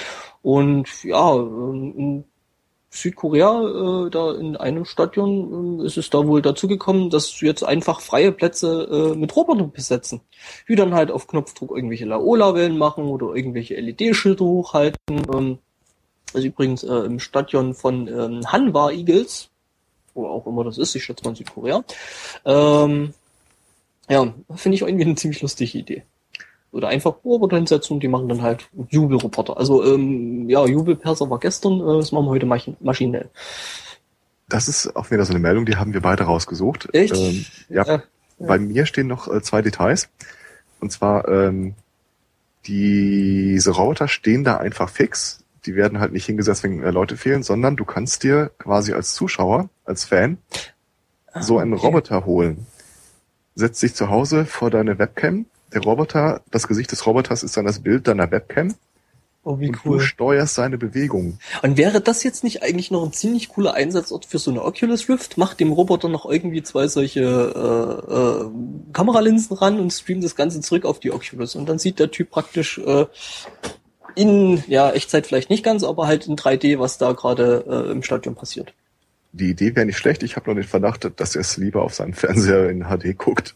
Und 0.43 1.05
ja, 1.05 1.35
ähm, 1.35 2.25
Südkorea, 2.91 4.07
äh, 4.07 4.11
da 4.11 4.33
in 4.33 4.57
einem 4.57 4.85
Stadion, 4.85 5.81
äh, 5.81 5.87
ist 5.87 5.99
es 5.99 6.09
da 6.09 6.27
wohl 6.27 6.41
dazu 6.41 6.69
gekommen, 6.69 7.11
dass 7.11 7.29
sie 7.31 7.47
jetzt 7.47 7.63
einfach 7.63 8.01
freie 8.01 8.33
Plätze 8.33 9.13
äh, 9.15 9.17
mit 9.17 9.35
Robotern 9.37 9.71
besetzen. 9.73 10.21
Die 10.69 10.77
dann 10.77 10.95
halt 10.95 11.11
auf 11.11 11.27
Knopfdruck 11.27 11.73
irgendwelche 11.77 12.07
Laola-Wellen 12.07 12.79
machen 12.79 13.05
oder 13.05 13.35
irgendwelche 13.35 13.75
LED-Schilder 13.75 14.45
hochhalten. 14.45 15.23
Ähm, 15.35 15.59
also 16.33 16.47
übrigens 16.47 16.83
äh, 16.83 16.95
im 16.95 17.19
Stadion 17.19 17.75
von 17.75 18.09
ähm, 18.09 18.41
Hanwha 18.51 18.91
Eagles, 18.91 19.51
wo 20.15 20.27
auch 20.27 20.47
immer 20.47 20.65
das 20.65 20.79
ist, 20.79 20.95
ich 20.95 21.05
schätze 21.05 21.25
mal 21.25 21.31
in 21.31 21.37
Südkorea. 21.37 21.85
Ähm, 22.45 23.15
ja, 24.09 24.35
finde 24.55 24.77
ich 24.77 24.83
irgendwie 24.83 25.05
eine 25.05 25.15
ziemlich 25.15 25.43
lustige 25.43 25.79
Idee. 25.79 26.03
Oder 26.71 26.89
einfach 26.89 27.17
Roboter 27.25 27.57
hinsetzen 27.57 27.95
und 27.95 28.03
die 28.03 28.09
machen 28.09 28.29
dann 28.29 28.43
halt 28.43 28.69
Jubelroboter. 28.91 29.57
Also 29.57 29.83
ähm, 29.85 30.49
ja, 30.51 30.67
Jubelperser 30.67 31.31
war 31.31 31.39
gestern, 31.39 31.81
äh, 31.81 31.97
das 31.97 32.13
machen 32.13 32.27
wir 32.27 32.31
heute 32.31 32.47
masch 32.47 32.71
maschinell. 32.81 33.31
Das 34.51 34.69
ist 34.69 34.95
auch 34.97 35.11
wieder 35.11 35.25
so 35.25 35.33
eine 35.33 35.41
Meldung, 35.41 35.67
die 35.67 35.77
haben 35.77 35.93
wir 35.95 36.01
beide 36.01 36.25
rausgesucht. 36.25 36.89
Echt? 36.95 37.15
Ähm, 37.17 37.45
ja, 37.69 37.87
Ja, 37.87 38.03
Bei 38.39 38.59
mir 38.59 38.87
stehen 38.87 39.07
noch 39.07 39.29
äh, 39.33 39.43
zwei 39.43 39.63
Details. 39.63 40.09
Und 40.81 40.93
zwar, 40.93 41.27
ähm, 41.29 41.75
diese 42.67 43.71
Roboter 43.71 44.09
stehen 44.09 44.45
da 44.45 44.59
einfach 44.59 44.89
fix. 44.89 45.45
Die 45.67 45.75
werden 45.75 46.01
halt 46.01 46.13
nicht 46.13 46.27
hingesetzt, 46.27 46.63
wenn 46.63 46.83
äh, 46.83 46.91
Leute 46.91 47.17
fehlen, 47.17 47.43
sondern 47.43 47.77
du 47.77 47.85
kannst 47.85 48.23
dir 48.23 48.51
quasi 48.59 48.93
als 48.93 49.15
Zuschauer, 49.15 49.69
als 49.85 50.05
Fan, 50.05 50.39
so 51.41 51.59
einen 51.59 51.73
Ah, 51.73 51.77
okay. 51.77 51.87
Roboter 51.87 52.25
holen. 52.27 52.67
Setzt 53.59 53.83
dich 53.83 53.93
zu 53.95 54.09
Hause 54.09 54.47
vor 54.47 54.71
deine 54.71 55.01
Webcam. 55.01 55.47
Der 55.75 55.83
Roboter, 55.83 56.43
das 56.53 56.69
Gesicht 56.69 56.93
des 56.93 57.07
Roboters 57.07 57.43
ist 57.43 57.57
dann 57.57 57.65
das 57.65 57.81
Bild 57.81 58.07
deiner 58.07 58.31
Webcam 58.31 58.77
Oh, 59.43 59.59
wie 59.59 59.69
und 59.69 59.85
cool. 59.85 59.99
du 59.99 60.05
steuerst 60.05 60.55
seine 60.55 60.79
Bewegung. 60.79 61.39
Und 61.63 61.77
wäre 61.77 62.01
das 62.01 62.23
jetzt 62.23 62.45
nicht 62.45 62.63
eigentlich 62.63 62.93
noch 62.93 63.05
ein 63.05 63.13
ziemlich 63.13 63.49
cooler 63.49 63.75
Einsatzort 63.75 64.27
für 64.27 64.39
so 64.39 64.53
eine 64.53 64.65
Oculus 64.65 65.09
Rift? 65.09 65.39
Macht 65.39 65.59
dem 65.59 65.73
Roboter 65.73 66.09
noch 66.09 66.25
irgendwie 66.25 66.63
zwei 66.63 66.87
solche 66.87 67.23
äh, 67.23 68.13
äh, 68.13 68.93
Kameralinsen 68.93 69.57
ran 69.57 69.81
und 69.81 69.91
streamt 69.91 70.23
das 70.23 70.37
Ganze 70.37 70.61
zurück 70.61 70.85
auf 70.85 71.01
die 71.01 71.11
Oculus. 71.11 71.57
Und 71.57 71.69
dann 71.69 71.81
sieht 71.81 71.99
der 71.99 72.13
Typ 72.13 72.31
praktisch 72.31 72.79
äh, 72.79 73.07
in, 74.15 74.63
ja, 74.69 74.91
Echtzeit 74.91 75.27
vielleicht 75.27 75.51
nicht 75.51 75.65
ganz, 75.65 75.83
aber 75.83 76.07
halt 76.07 76.29
in 76.29 76.37
3D, 76.37 76.79
was 76.79 76.99
da 76.99 77.13
gerade 77.13 77.65
äh, 77.67 77.91
im 77.91 78.05
Stadion 78.05 78.37
passiert. 78.37 78.73
Die 79.39 79.51
Idee 79.51 79.75
wäre 79.77 79.87
nicht 79.87 79.99
schlecht. 79.99 80.23
Ich 80.23 80.37
habe 80.37 80.47
nur 80.47 80.57
den 80.57 80.65
Verdacht, 80.65 81.11
dass 81.17 81.35
er 81.37 81.43
es 81.43 81.57
lieber 81.57 81.83
auf 81.83 81.95
seinem 81.95 82.13
Fernseher 82.13 82.69
in 82.69 82.85
HD 82.85 83.17
guckt. 83.17 83.55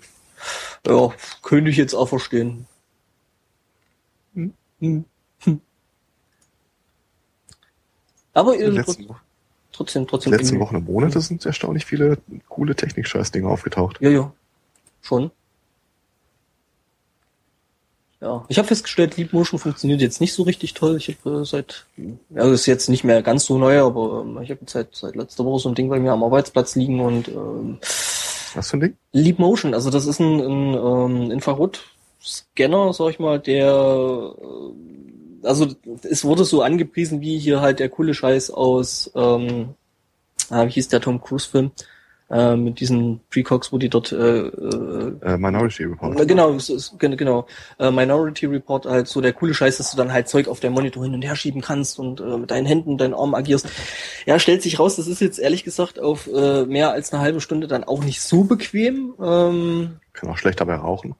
Ja, 0.86 1.12
könnte 1.42 1.70
ich 1.70 1.76
jetzt 1.76 1.94
auch 1.94 2.08
verstehen. 2.08 2.66
Hm. 4.34 4.54
Hm. 4.80 5.04
Hm. 5.40 5.60
Aber 8.32 8.56
In 8.56 8.72
letzten, 8.72 9.08
trotzdem, 9.72 10.02
in 10.02 10.08
trotzdem. 10.08 10.32
den 10.32 10.38
letzten 10.40 10.60
Wochen 10.60 10.76
und 10.76 10.86
Monate 10.86 11.20
sind 11.20 11.44
erstaunlich 11.44 11.84
viele 11.84 12.18
coole 12.48 12.74
Technik-Scheiß-Dinge 12.74 13.48
aufgetaucht. 13.48 13.98
Ja, 14.00 14.10
ja. 14.10 14.32
Schon. 15.02 15.30
Ja, 18.22 18.44
ich 18.48 18.56
habe 18.56 18.68
festgestellt, 18.68 19.16
Leap 19.16 19.32
Motion 19.32 19.58
funktioniert 19.58 20.00
jetzt 20.00 20.20
nicht 20.20 20.32
so 20.32 20.44
richtig 20.44 20.74
toll. 20.74 20.96
Ich 20.96 21.08
habe 21.08 21.40
äh, 21.40 21.44
seit, 21.44 21.86
das 22.30 22.50
ist 22.52 22.66
jetzt 22.66 22.88
nicht 22.88 23.02
mehr 23.02 23.20
ganz 23.20 23.46
so 23.46 23.58
neu, 23.58 23.80
aber 23.80 24.22
ähm, 24.24 24.40
ich 24.40 24.50
habe 24.50 24.60
jetzt 24.60 24.74
seit, 24.74 24.94
seit 24.94 25.16
letzter 25.16 25.44
Woche 25.44 25.58
so 25.58 25.68
ein 25.68 25.74
Ding 25.74 25.88
bei 25.88 25.98
mir 25.98 26.12
am 26.12 26.22
Arbeitsplatz 26.22 26.76
liegen 26.76 27.00
und 27.00 27.26
ähm, 27.26 27.78
Was 28.54 28.70
für 28.70 28.76
ein 28.76 28.80
Ding? 28.80 28.96
Leap 29.10 29.40
Motion, 29.40 29.74
also 29.74 29.90
das 29.90 30.06
ist 30.06 30.20
ein, 30.20 30.38
ein 30.38 30.74
ähm, 30.74 31.30
Infrarot-Scanner, 31.32 32.92
sag 32.92 33.10
ich 33.10 33.18
mal, 33.18 33.40
der, 33.40 34.34
äh, 34.40 35.44
also 35.44 35.66
es 36.02 36.24
wurde 36.24 36.44
so 36.44 36.62
angepriesen 36.62 37.22
wie 37.22 37.40
hier 37.40 37.60
halt 37.60 37.80
der 37.80 37.88
coole 37.88 38.14
Scheiß 38.14 38.52
aus, 38.52 39.10
ähm, 39.16 39.70
ah, 40.48 40.64
wie 40.64 40.70
hieß 40.70 40.86
der 40.86 41.00
Tom 41.00 41.20
Cruise-Film, 41.20 41.72
äh, 42.32 42.56
mit 42.56 42.80
diesen 42.80 43.20
Precogs, 43.30 43.72
wo 43.72 43.78
die 43.78 43.88
dort 43.88 44.10
äh, 44.10 44.46
äh, 44.46 45.12
Äh, 45.22 45.36
Minority 45.36 45.84
Report. 45.84 46.18
ja, 46.18 46.24
Genau, 46.24 46.56
genau. 46.98 47.46
Äh, 47.78 47.90
Minority 47.90 48.46
Report 48.46 48.86
halt 48.86 49.06
so 49.06 49.20
der 49.20 49.32
coole 49.34 49.54
Scheiß, 49.54 49.76
dass 49.76 49.90
du 49.90 49.96
dann 49.96 50.12
halt 50.12 50.28
Zeug 50.28 50.48
auf 50.48 50.58
deinem 50.60 50.72
Monitor 50.72 51.04
hin 51.04 51.14
und 51.14 51.22
her 51.22 51.36
schieben 51.36 51.60
kannst 51.60 51.98
und 51.98 52.20
äh, 52.20 52.38
mit 52.38 52.50
deinen 52.50 52.66
Händen, 52.66 52.98
deinen 52.98 53.14
Armen 53.14 53.34
agierst. 53.34 53.68
Ja, 54.26 54.38
stellt 54.38 54.62
sich 54.62 54.78
raus, 54.78 54.96
das 54.96 55.06
ist 55.06 55.20
jetzt 55.20 55.38
ehrlich 55.38 55.62
gesagt 55.62 56.00
auf 56.00 56.26
äh, 56.26 56.64
mehr 56.64 56.92
als 56.92 57.12
eine 57.12 57.22
halbe 57.22 57.40
Stunde 57.40 57.68
dann 57.68 57.84
auch 57.84 58.02
nicht 58.02 58.20
so 58.22 58.44
bequem. 58.44 59.14
Ähm, 59.22 59.96
Kann 60.14 60.30
auch 60.30 60.38
schlecht 60.38 60.60
dabei 60.60 60.76
rauchen. 60.76 61.14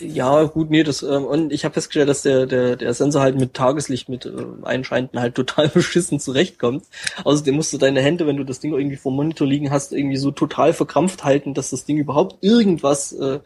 Ja, 0.00 0.42
gut, 0.44 0.70
nee, 0.70 0.82
das 0.82 1.02
ähm, 1.02 1.24
und 1.24 1.52
ich 1.52 1.64
habe 1.64 1.74
festgestellt, 1.74 2.08
dass 2.08 2.22
der 2.22 2.46
der 2.46 2.76
der 2.76 2.94
Sensor 2.94 3.22
halt 3.22 3.38
mit 3.38 3.54
Tageslicht 3.54 4.08
mit 4.08 4.26
äh, 4.26 4.30
Einscheinten 4.62 5.20
halt 5.20 5.34
total 5.36 5.68
beschissen 5.68 6.20
zurechtkommt. 6.20 6.84
Außerdem 7.24 7.54
musst 7.54 7.72
du 7.72 7.78
deine 7.78 8.00
Hände, 8.00 8.26
wenn 8.26 8.36
du 8.36 8.44
das 8.44 8.60
Ding 8.60 8.72
irgendwie 8.72 8.96
vor 8.96 9.12
Monitor 9.12 9.46
liegen 9.46 9.70
hast, 9.70 9.92
irgendwie 9.92 10.16
so 10.16 10.30
total 10.30 10.72
verkrampft 10.72 11.24
halten, 11.24 11.54
dass 11.54 11.70
das 11.70 11.84
Ding 11.84 11.98
überhaupt 11.98 12.42
irgendwas 12.42 13.12
äh, 13.12 13.40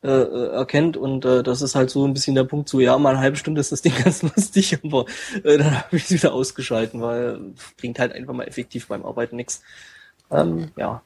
äh, 0.00 0.10
äh, 0.10 0.52
erkennt 0.52 0.96
und 0.96 1.24
äh, 1.24 1.42
das 1.42 1.60
ist 1.60 1.74
halt 1.74 1.90
so 1.90 2.04
ein 2.06 2.14
bisschen 2.14 2.36
der 2.36 2.44
Punkt 2.44 2.68
so, 2.68 2.78
ja, 2.78 2.96
mal 2.98 3.10
eine 3.10 3.18
halbe 3.18 3.36
Stunde 3.36 3.60
ist 3.60 3.72
das 3.72 3.82
Ding 3.82 3.92
ganz 4.04 4.22
lustig, 4.22 4.78
aber 4.84 5.06
äh, 5.42 5.58
dann 5.58 5.76
habe 5.76 5.96
ich 5.96 6.04
es 6.04 6.12
wieder 6.12 6.32
ausgeschalten, 6.34 7.00
weil 7.02 7.40
bringt 7.76 7.98
halt 7.98 8.12
einfach 8.12 8.32
mal 8.32 8.46
effektiv 8.46 8.86
beim 8.86 9.04
Arbeiten 9.04 9.34
nichts. 9.34 9.60
Ähm, 10.30 10.70
ja. 10.76 11.02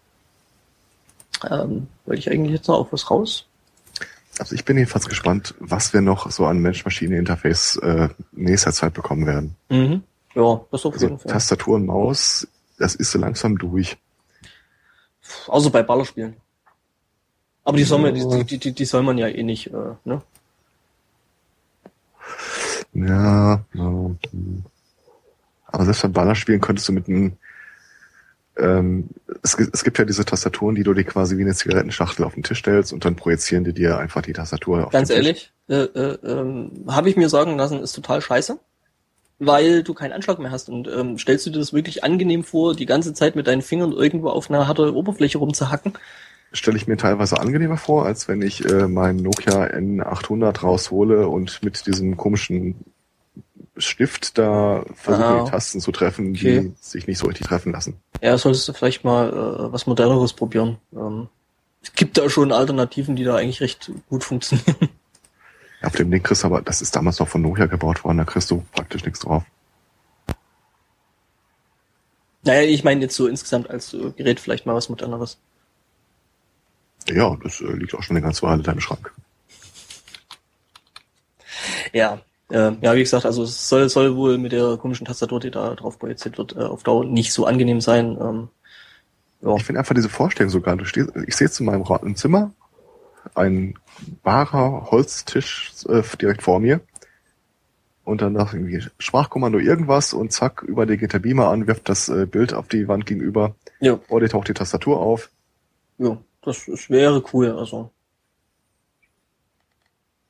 Ähm, 1.50 1.88
wollte 2.04 2.20
ich 2.20 2.30
eigentlich 2.30 2.52
jetzt 2.52 2.68
noch 2.68 2.80
auf 2.80 2.92
was 2.92 3.10
raus? 3.10 3.46
Also 4.38 4.54
ich 4.54 4.64
bin 4.64 4.78
jedenfalls 4.78 5.08
gespannt, 5.08 5.54
was 5.58 5.92
wir 5.92 6.00
noch 6.00 6.30
so 6.30 6.46
an 6.46 6.58
Mensch-Maschine-Interface 6.58 7.76
äh, 7.76 8.08
nächster 8.32 8.72
Zeit 8.72 8.94
bekommen 8.94 9.26
werden. 9.26 9.56
Mhm. 9.68 10.02
Ja, 10.34 10.60
das 10.70 10.86
auf 10.86 10.94
Also 10.94 11.06
jeden 11.06 11.18
Fall. 11.18 11.32
Tastatur 11.32 11.76
und 11.76 11.86
Maus, 11.86 12.48
das 12.78 12.94
ist 12.94 13.10
so 13.10 13.18
langsam 13.18 13.58
durch. 13.58 13.98
Außer 15.46 15.70
bei 15.70 15.82
Ballerspielen. 15.82 16.36
Aber 17.64 17.76
die 17.76 17.84
soll 17.84 18.00
man, 18.00 18.14
die, 18.14 18.44
die, 18.44 18.58
die, 18.58 18.72
die 18.72 18.84
soll 18.84 19.02
man 19.02 19.18
ja 19.18 19.28
eh 19.28 19.42
nicht, 19.42 19.68
äh, 19.68 19.94
ne? 20.04 20.22
Ja, 22.94 23.64
ja. 23.74 24.10
hm. 24.30 24.64
Aber 25.66 25.84
selbst 25.84 26.02
beim 26.02 26.12
Ballerspielen 26.12 26.60
könntest 26.60 26.88
du 26.88 26.92
mit 26.92 27.08
einem 27.08 27.38
ähm, 28.56 29.08
es, 29.42 29.54
es 29.54 29.84
gibt 29.84 29.98
ja 29.98 30.04
diese 30.04 30.24
Tastaturen, 30.24 30.74
die 30.74 30.82
du 30.82 30.92
dir 30.92 31.04
quasi 31.04 31.38
wie 31.38 31.42
eine 31.42 31.54
Zigarettenschachtel 31.54 32.24
auf 32.24 32.34
den 32.34 32.42
Tisch 32.42 32.58
stellst 32.58 32.92
und 32.92 33.04
dann 33.04 33.16
projizieren 33.16 33.64
die 33.64 33.72
dir 33.72 33.98
einfach 33.98 34.22
die 34.22 34.32
Tastatur 34.32 34.86
auf 34.86 34.92
Ganz 34.92 35.08
den 35.08 35.22
Tisch. 35.22 35.26
ehrlich, 35.26 35.52
äh, 35.68 35.98
äh, 35.98 36.18
ähm, 36.24 36.84
habe 36.88 37.08
ich 37.08 37.16
mir 37.16 37.28
sagen 37.28 37.56
lassen, 37.56 37.80
ist 37.80 37.92
total 37.92 38.20
scheiße. 38.20 38.58
Weil 39.38 39.82
du 39.82 39.92
keinen 39.92 40.12
Anschlag 40.12 40.38
mehr 40.38 40.52
hast. 40.52 40.68
Und 40.68 40.86
ähm, 40.86 41.18
stellst 41.18 41.46
du 41.46 41.50
dir 41.50 41.58
das 41.58 41.72
wirklich 41.72 42.04
angenehm 42.04 42.44
vor, 42.44 42.76
die 42.76 42.86
ganze 42.86 43.12
Zeit 43.12 43.34
mit 43.34 43.48
deinen 43.48 43.62
Fingern 43.62 43.90
irgendwo 43.90 44.28
auf 44.28 44.48
einer 44.48 44.68
harten 44.68 44.90
Oberfläche 44.90 45.38
rumzuhacken? 45.38 45.94
Stelle 46.52 46.76
ich 46.76 46.86
mir 46.86 46.96
teilweise 46.96 47.40
angenehmer 47.40 47.78
vor, 47.78 48.06
als 48.06 48.28
wenn 48.28 48.40
ich 48.40 48.64
äh, 48.64 48.86
meinen 48.86 49.20
Nokia 49.20 49.64
N800 49.64 50.60
raushole 50.60 51.26
und 51.26 51.60
mit 51.64 51.86
diesem 51.86 52.16
komischen 52.16 52.76
Stift 53.84 54.38
da 54.38 54.84
versuche, 54.94 55.24
Ah. 55.26 55.44
die 55.44 55.50
Tasten 55.50 55.80
zu 55.80 55.92
treffen, 55.92 56.30
Okay. 56.30 56.60
die 56.60 56.72
sich 56.80 57.06
nicht 57.06 57.18
so 57.18 57.26
richtig 57.26 57.46
treffen 57.46 57.72
lassen. 57.72 58.00
Ja, 58.20 58.36
solltest 58.38 58.68
du 58.68 58.72
vielleicht 58.72 59.04
mal 59.04 59.28
äh, 59.30 59.72
was 59.72 59.86
Moderneres 59.86 60.32
probieren. 60.32 60.78
Ähm, 60.92 61.28
es 61.82 61.92
gibt 61.92 62.16
da 62.18 62.28
schon 62.30 62.52
Alternativen, 62.52 63.16
die 63.16 63.24
da 63.24 63.36
eigentlich 63.36 63.60
recht 63.60 63.90
gut 64.08 64.24
funktionieren. 64.24 64.88
Auf 65.82 65.96
dem 65.96 66.10
Ding 66.12 66.22
kriegst 66.22 66.42
du 66.44 66.46
aber, 66.46 66.62
das 66.62 66.80
ist 66.80 66.94
damals 66.94 67.18
noch 67.18 67.26
von 67.28 67.42
Nokia 67.42 67.66
gebaut 67.66 68.04
worden, 68.04 68.18
da 68.18 68.24
kriegst 68.24 68.50
du 68.52 68.64
praktisch 68.72 69.04
nichts 69.04 69.18
drauf. 69.20 69.42
naja, 72.44 72.62
ich 72.62 72.84
meine 72.84 73.00
jetzt 73.02 73.16
so 73.16 73.26
insgesamt 73.26 73.68
als 73.70 73.92
äh, 73.94 74.10
Gerät 74.16 74.40
vielleicht 74.40 74.64
mal 74.66 74.74
was 74.74 74.88
Moderneres. 74.88 75.38
Ja, 77.08 77.36
das 77.42 77.60
äh, 77.60 77.64
liegt 77.72 77.94
auch 77.94 78.02
schon 78.02 78.16
eine 78.16 78.22
ganze 78.24 78.42
Weile 78.42 78.62
da 78.62 78.72
im 78.72 78.80
Schrank. 78.80 79.12
Ja, 81.92 82.20
äh, 82.52 82.72
ja, 82.82 82.94
wie 82.94 83.00
gesagt, 83.00 83.24
also 83.24 83.44
es 83.44 83.68
soll, 83.68 83.88
soll 83.88 84.14
wohl 84.14 84.36
mit 84.36 84.52
der 84.52 84.76
komischen 84.76 85.06
Tastatur, 85.06 85.40
die 85.40 85.50
da 85.50 85.74
drauf 85.74 85.98
projiziert 85.98 86.36
wird, 86.36 86.54
äh, 86.54 86.60
auf 86.60 86.82
Dauer 86.82 87.04
nicht 87.04 87.32
so 87.32 87.46
angenehm 87.46 87.80
sein. 87.80 88.18
Ähm, 88.20 88.48
ja. 89.40 89.56
Ich 89.56 89.64
finde 89.64 89.78
einfach 89.78 89.94
diese 89.94 90.10
Vorstellung 90.10 90.50
sogar. 90.50 90.76
Du 90.76 90.84
stehst, 90.84 91.10
ich 91.26 91.34
sehe 91.34 91.46
jetzt 91.46 91.58
in 91.60 91.66
meinem 91.66 91.84
im 92.02 92.14
Zimmer 92.14 92.52
ein 93.34 93.74
wahrer 94.22 94.90
Holztisch 94.90 95.72
äh, 95.88 96.02
direkt 96.20 96.42
vor 96.42 96.60
mir. 96.60 96.80
Und 98.04 98.20
dann 98.20 98.34
nach 98.34 98.52
irgendwie 98.52 98.84
Sprachkommando 98.98 99.58
irgendwas 99.58 100.12
und 100.12 100.32
zack, 100.32 100.62
über 100.62 100.84
dir 100.84 100.96
geht 100.98 101.12
der 101.14 101.20
Beamer 101.20 101.48
an, 101.48 101.66
wirft 101.66 101.88
das 101.88 102.08
äh, 102.08 102.26
Bild 102.26 102.52
auf 102.52 102.68
die 102.68 102.88
Wand 102.88 103.06
gegenüber. 103.06 103.54
ja, 103.80 103.96
Vor 104.08 104.20
dir 104.20 104.28
taucht 104.28 104.48
die 104.48 104.54
Tastatur 104.54 105.00
auf. 105.00 105.30
ja, 105.98 106.18
das, 106.42 106.66
das 106.66 106.90
wäre 106.90 107.22
cool, 107.32 107.56
also. 107.56 107.90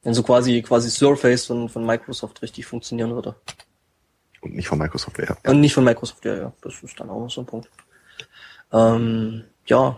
Wenn 0.02 0.14
so 0.14 0.22
quasi, 0.22 0.62
quasi 0.62 0.90
Surface 0.90 1.46
von, 1.46 1.68
von 1.68 1.86
Microsoft 1.86 2.42
richtig 2.42 2.66
funktionieren 2.66 3.14
würde. 3.14 3.36
Und 4.40 4.54
nicht 4.54 4.66
von 4.68 4.78
Microsoft 4.78 5.18
her. 5.18 5.36
Und 5.46 5.60
nicht 5.60 5.74
von 5.74 5.84
Microsoft, 5.84 6.24
ja, 6.24 6.34
ja, 6.34 6.52
das 6.62 6.82
ist 6.82 6.98
dann 6.98 7.08
auch 7.08 7.20
noch 7.20 7.30
so 7.30 7.42
ein 7.42 7.46
Punkt. 7.46 7.70
Ähm, 8.72 9.44
ja, 9.66 9.96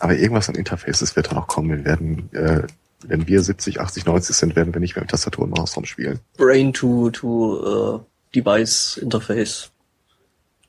Aber 0.00 0.14
irgendwas 0.16 0.48
an 0.48 0.56
Interfaces 0.56 1.14
wird 1.14 1.30
da 1.30 1.34
noch 1.34 1.46
kommen. 1.46 1.70
Wir 1.70 1.84
werden, 1.84 2.32
äh, 2.32 2.66
wenn 3.06 3.28
wir 3.28 3.42
70, 3.42 3.80
80, 3.80 4.06
90 4.06 4.36
sind, 4.36 4.56
werden 4.56 4.74
wir 4.74 4.80
nicht 4.80 4.96
mehr 4.96 5.02
mit 5.02 5.10
Tastatur 5.10 5.44
und 5.44 5.56
Maus 5.56 5.76
rumspielen. 5.76 6.18
Brain 6.36 6.72
to, 6.72 7.10
to 7.10 7.96
äh, 7.96 8.00
Device 8.34 8.96
Interface. 8.96 9.70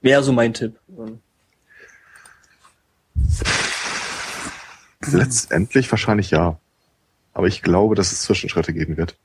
Wäre 0.02 0.24
so 0.24 0.32
mein 0.32 0.54
Tipp. 0.54 0.80
Letztendlich 5.12 5.90
wahrscheinlich 5.91 6.32
ja. 6.32 6.60
Aber 7.34 7.47
ich 7.47 7.61
glaube, 7.61 7.95
dass 7.95 8.11
es 8.11 8.23
Zwischenschritte 8.23 8.73
geben 8.73 8.97
wird. 8.97 9.15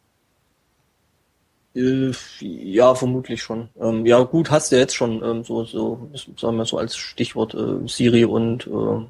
Äh, 1.75 2.13
ja, 2.41 2.95
vermutlich 2.95 3.43
schon. 3.43 3.69
Ähm, 3.81 4.07
ja, 4.07 4.23
gut, 4.23 4.51
hast 4.51 4.71
du 4.71 4.77
jetzt 4.77 4.95
schon 4.95 5.23
ähm, 5.25 5.45
so, 5.45 5.65
so, 5.65 6.11
sagen 6.39 6.57
wir 6.57 6.65
so 6.65 6.79
als 6.79 6.97
Stichwort 6.97 7.55
äh, 7.55 7.89
Siri 7.89 8.25
und 8.25 8.67
äh, 8.67 9.07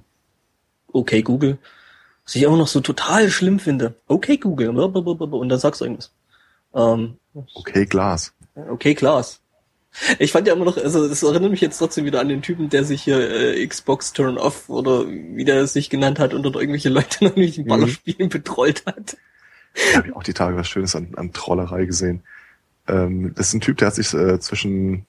okay 0.92 1.22
Google. 1.22 1.58
Was 2.24 2.34
ich 2.34 2.42
immer 2.42 2.56
noch 2.56 2.68
so 2.68 2.80
total 2.80 3.28
schlimm 3.28 3.58
finde. 3.58 3.94
Okay 4.06 4.38
Google 4.38 4.70
und 4.70 5.48
dann 5.48 5.58
sagst 5.58 5.82
du 5.82 5.84
irgendwas. 5.84 6.10
Ähm, 6.74 7.18
okay 7.54 7.84
Glas. 7.84 8.32
Okay 8.54 8.94
Glas. 8.94 9.40
Ich 10.18 10.32
fand 10.32 10.46
ja 10.46 10.54
immer 10.54 10.64
noch, 10.64 10.76
also 10.76 11.08
das 11.08 11.22
erinnert 11.22 11.50
mich 11.50 11.60
jetzt 11.60 11.78
trotzdem 11.78 12.04
wieder 12.04 12.20
an 12.20 12.28
den 12.28 12.42
Typen, 12.42 12.68
der 12.68 12.84
sich 12.84 13.02
hier 13.02 13.30
äh, 13.30 13.66
Xbox 13.66 14.12
Turn 14.12 14.38
Off 14.38 14.68
oder 14.68 15.06
wie 15.08 15.44
der 15.44 15.62
es 15.62 15.72
sich 15.72 15.88
genannt 15.88 16.18
hat 16.18 16.34
und 16.34 16.42
dort 16.42 16.56
irgendwelche 16.56 16.88
Leute 16.88 17.24
noch 17.24 17.36
nicht 17.36 17.58
in 17.58 17.66
Ballerspielen 17.66 18.26
mhm. 18.26 18.28
betrollt 18.28 18.84
hat. 18.86 19.16
Da 19.92 19.98
habe 19.98 20.08
ich 20.08 20.16
auch 20.16 20.22
die 20.22 20.34
Tage 20.34 20.56
was 20.56 20.68
Schönes 20.68 20.96
an, 20.96 21.08
an 21.16 21.32
Trollerei 21.32 21.84
gesehen. 21.84 22.22
Ähm, 22.88 23.32
das 23.34 23.48
ist 23.48 23.54
ein 23.54 23.60
Typ, 23.60 23.78
der 23.78 23.88
hat 23.88 23.94
sich 23.94 24.12
äh, 24.14 24.38
zwischen 24.40 25.06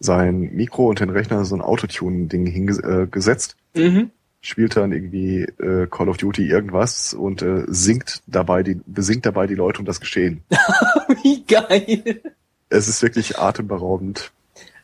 sein 0.00 0.54
Mikro 0.54 0.88
und 0.88 1.00
den 1.00 1.10
Rechner 1.10 1.44
so 1.44 1.54
ein 1.54 1.62
Autotune-Ding 1.62 2.46
hingesetzt. 2.46 3.56
Äh, 3.74 3.88
mhm. 3.88 4.10
Spielt 4.40 4.76
dann 4.76 4.92
irgendwie 4.92 5.42
äh, 5.42 5.88
Call 5.90 6.08
of 6.08 6.18
Duty 6.18 6.46
irgendwas 6.46 7.14
und 7.14 7.42
äh, 7.42 7.64
singt 7.66 8.22
dabei 8.26 8.62
die, 8.62 8.80
besingt 8.86 9.26
dabei 9.26 9.46
die 9.46 9.54
Leute 9.54 9.80
um 9.80 9.86
das 9.86 10.00
Geschehen. 10.00 10.42
wie 11.22 11.42
geil! 11.44 12.20
Es 12.68 12.88
ist 12.88 13.02
wirklich 13.02 13.38
atemberaubend. 13.38 14.32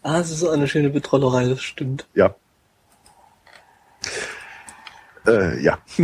Ah, 0.03 0.19
es 0.19 0.31
ist 0.31 0.45
eine 0.45 0.69
schöne 0.69 0.91
Betrollerei, 0.91 1.49
das 1.49 1.63
stimmt. 1.63 2.07
Ja. 2.15 2.35
Äh, 5.27 5.63
ja. 5.63 5.79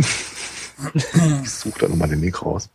ich 0.93 1.49
suche 1.51 1.79
da 1.79 1.87
nochmal 1.87 2.09
den 2.09 2.21
Link 2.21 2.41
raus. 2.41 2.69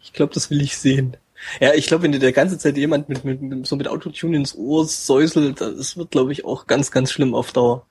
Ich 0.00 0.12
glaube, 0.12 0.34
das 0.34 0.50
will 0.50 0.60
ich 0.60 0.76
sehen. 0.76 1.16
Ja, 1.60 1.74
ich 1.74 1.86
glaube, 1.86 2.04
wenn 2.04 2.12
dir 2.12 2.18
der 2.18 2.32
ganze 2.32 2.58
Zeit 2.58 2.76
jemand 2.76 3.08
mit, 3.08 3.24
mit, 3.24 3.66
so 3.66 3.76
mit 3.76 3.88
Autotune 3.88 4.36
ins 4.36 4.56
Ohr 4.56 4.86
säuselt, 4.86 5.60
das 5.60 5.96
wird, 5.96 6.10
glaube 6.10 6.32
ich, 6.32 6.44
auch 6.44 6.66
ganz, 6.66 6.90
ganz 6.90 7.12
schlimm 7.12 7.34
auf 7.34 7.52
Dauer. 7.52 7.86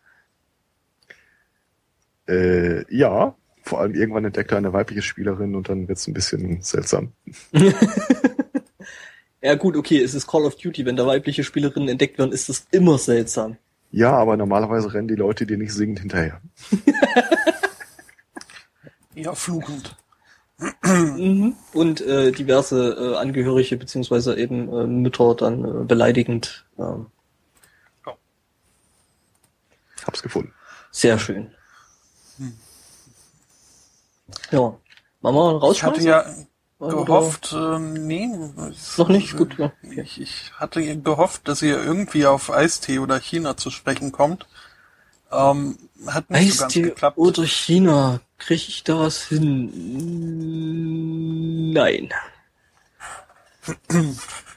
Äh, 2.28 2.84
ja, 2.94 3.36
vor 3.62 3.80
allem 3.80 3.94
irgendwann 3.94 4.26
entdeckt 4.26 4.52
er 4.52 4.58
eine 4.58 4.74
weibliche 4.74 5.02
Spielerin 5.02 5.56
und 5.56 5.70
dann 5.70 5.88
wird's 5.88 6.08
ein 6.08 6.14
bisschen 6.14 6.62
seltsam. 6.62 7.14
Ja 9.46 9.54
gut, 9.54 9.78
okay, 9.78 10.02
es 10.02 10.16
ist 10.16 10.26
Call 10.26 10.46
of 10.46 10.56
Duty. 10.56 10.88
Wenn 10.88 10.96
da 10.96 11.06
weibliche 11.06 11.44
Spielerinnen 11.44 11.88
entdeckt 11.88 12.18
werden, 12.18 12.32
ist 12.32 12.50
das 12.50 12.66
immer 12.72 12.98
seltsam. 12.98 13.58
Ja, 13.92 14.12
aber 14.12 14.38
normalerweise 14.38 14.92
rennen 14.92 15.08
die 15.08 15.14
Leute 15.14 15.46
dir 15.46 15.60
nicht 15.60 15.72
singend 15.72 16.00
hinterher. 16.00 16.42
ja, 19.14 19.36
fluchend. 19.36 19.96
Mhm. 20.84 21.56
Und 21.74 22.02
äh, 22.02 22.32
diverse 22.32 22.98
äh, 23.00 23.18
Angehörige 23.18 23.78
beziehungsweise 23.78 24.36
eben 24.36 24.68
äh, 24.74 24.88
Mütter 24.88 25.36
dann 25.36 25.64
äh, 25.64 25.86
beleidigend. 25.86 26.66
Ähm. 26.80 27.06
Ja. 28.08 28.14
Hab's 30.08 30.24
gefunden. 30.24 30.56
Sehr 30.90 31.20
schön. 31.20 31.52
Hm. 32.40 32.54
Ja. 34.50 34.76
Mama 35.22 35.52
rausschmeißen? 35.52 36.02
Ich 36.02 36.12
hatte 36.12 36.30
ja, 36.30 36.46
gehofft, 36.80 37.54
äh, 37.54 37.80
nee. 37.80 38.30
Noch 38.98 39.10
nicht? 39.10 39.38
Gut, 39.38 39.58
ja. 39.58 39.72
Okay. 39.84 40.02
Ich, 40.02 40.22
ich 40.22 40.52
hatte 40.58 40.98
gehofft, 40.98 41.48
dass 41.48 41.62
ihr 41.62 41.82
irgendwie 41.82 42.26
auf 42.26 42.52
Eistee 42.52 43.00
oder 43.00 43.20
China 43.20 43.56
zu 43.58 43.70
sprechen 43.72 44.12
kommt. 44.12 44.48
Ähm, 45.32 45.78
hat 46.08 46.30
nicht 46.30 46.42
Eistee 46.42 46.58
so 46.58 46.64
ganz 46.64 46.74
geklappt. 46.74 47.18
oder 47.18 47.46
China. 47.46 48.20
Kriege 48.38 48.66
ich 48.68 48.84
da 48.84 49.00
was 49.00 49.24
hin? 49.24 49.72
Nein. 51.72 52.10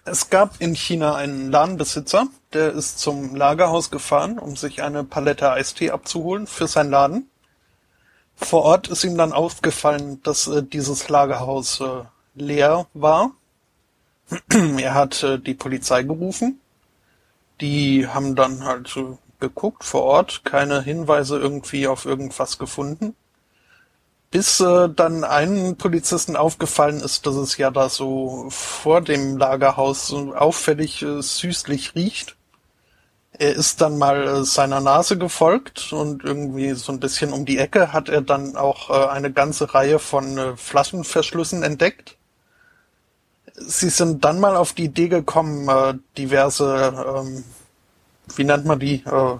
Es 0.04 0.30
gab 0.30 0.60
in 0.60 0.74
China 0.74 1.14
einen 1.14 1.50
Ladenbesitzer, 1.50 2.26
der 2.52 2.72
ist 2.72 2.98
zum 2.98 3.34
Lagerhaus 3.34 3.90
gefahren, 3.90 4.38
um 4.38 4.56
sich 4.56 4.82
eine 4.82 5.04
Palette 5.04 5.50
Eistee 5.52 5.90
abzuholen 5.90 6.46
für 6.46 6.66
sein 6.66 6.90
Laden. 6.90 7.30
Vor 8.40 8.62
Ort 8.62 8.88
ist 8.88 9.04
ihm 9.04 9.18
dann 9.18 9.32
aufgefallen, 9.32 10.22
dass 10.22 10.46
äh, 10.46 10.62
dieses 10.62 11.08
Lagerhaus 11.08 11.80
äh, 11.80 12.04
leer 12.34 12.86
war. 12.94 13.32
er 14.78 14.94
hat 14.94 15.22
äh, 15.22 15.38
die 15.38 15.54
Polizei 15.54 16.04
gerufen. 16.04 16.60
Die 17.60 18.06
haben 18.06 18.36
dann 18.36 18.64
halt 18.64 18.96
äh, 18.96 19.16
geguckt 19.40 19.84
vor 19.84 20.04
Ort, 20.04 20.44
keine 20.44 20.82
Hinweise 20.82 21.38
irgendwie 21.38 21.88
auf 21.88 22.06
irgendwas 22.06 22.58
gefunden. 22.58 23.14
Bis 24.30 24.60
äh, 24.60 24.88
dann 24.88 25.24
einem 25.24 25.76
Polizisten 25.76 26.36
aufgefallen 26.36 27.00
ist, 27.00 27.26
dass 27.26 27.34
es 27.34 27.56
ja 27.56 27.70
da 27.72 27.88
so 27.88 28.46
vor 28.50 29.00
dem 29.00 29.36
Lagerhaus 29.36 30.06
so 30.06 30.34
auffällig 30.34 31.02
äh, 31.02 31.20
süßlich 31.20 31.96
riecht. 31.96 32.37
Er 33.38 33.54
ist 33.54 33.80
dann 33.80 33.98
mal 33.98 34.26
äh, 34.26 34.44
seiner 34.44 34.80
Nase 34.80 35.16
gefolgt 35.16 35.92
und 35.92 36.24
irgendwie 36.24 36.72
so 36.72 36.90
ein 36.90 36.98
bisschen 36.98 37.32
um 37.32 37.44
die 37.44 37.58
Ecke 37.58 37.92
hat 37.92 38.08
er 38.08 38.20
dann 38.20 38.56
auch 38.56 38.90
äh, 38.90 39.08
eine 39.10 39.32
ganze 39.32 39.72
Reihe 39.74 40.00
von 40.00 40.36
äh, 40.36 40.56
Flaschenverschlüssen 40.56 41.62
entdeckt. 41.62 42.16
Sie 43.54 43.90
sind 43.90 44.24
dann 44.24 44.40
mal 44.40 44.56
auf 44.56 44.72
die 44.72 44.84
Idee 44.84 45.08
gekommen, 45.08 45.68
äh, 45.68 45.94
diverse, 46.16 46.92
ähm, 47.16 47.44
wie 48.34 48.44
nennt 48.44 48.64
man 48.64 48.80
die? 48.80 49.04
Äh, 49.06 49.36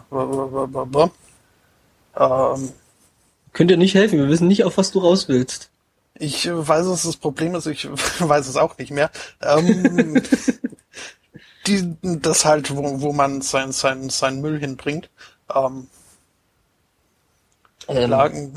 ähm, 2.20 2.72
Könnt 3.52 3.70
ihr 3.72 3.76
nicht 3.76 3.94
helfen, 3.96 4.18
wir 4.18 4.28
wissen 4.28 4.46
nicht, 4.46 4.62
auf 4.62 4.76
was 4.76 4.92
du 4.92 5.00
raus 5.00 5.28
willst. 5.28 5.70
Ich 6.14 6.48
weiß 6.48 6.86
es, 6.86 7.02
das 7.02 7.16
Problem 7.16 7.56
ist, 7.56 7.66
ich 7.66 7.88
weiß 8.20 8.46
es 8.46 8.56
auch 8.56 8.78
nicht 8.78 8.92
mehr. 8.92 9.10
Ähm, 9.42 10.22
die, 11.68 11.96
das 12.02 12.44
halt, 12.44 12.74
wo, 12.74 13.00
wo 13.00 13.12
man 13.12 13.42
sein, 13.42 13.72
sein, 13.72 14.10
sein 14.10 14.40
Müll 14.40 14.58
hinbringt. 14.58 15.10
Ähm, 15.54 15.88
ähm. 17.88 18.10
Lagen, 18.10 18.52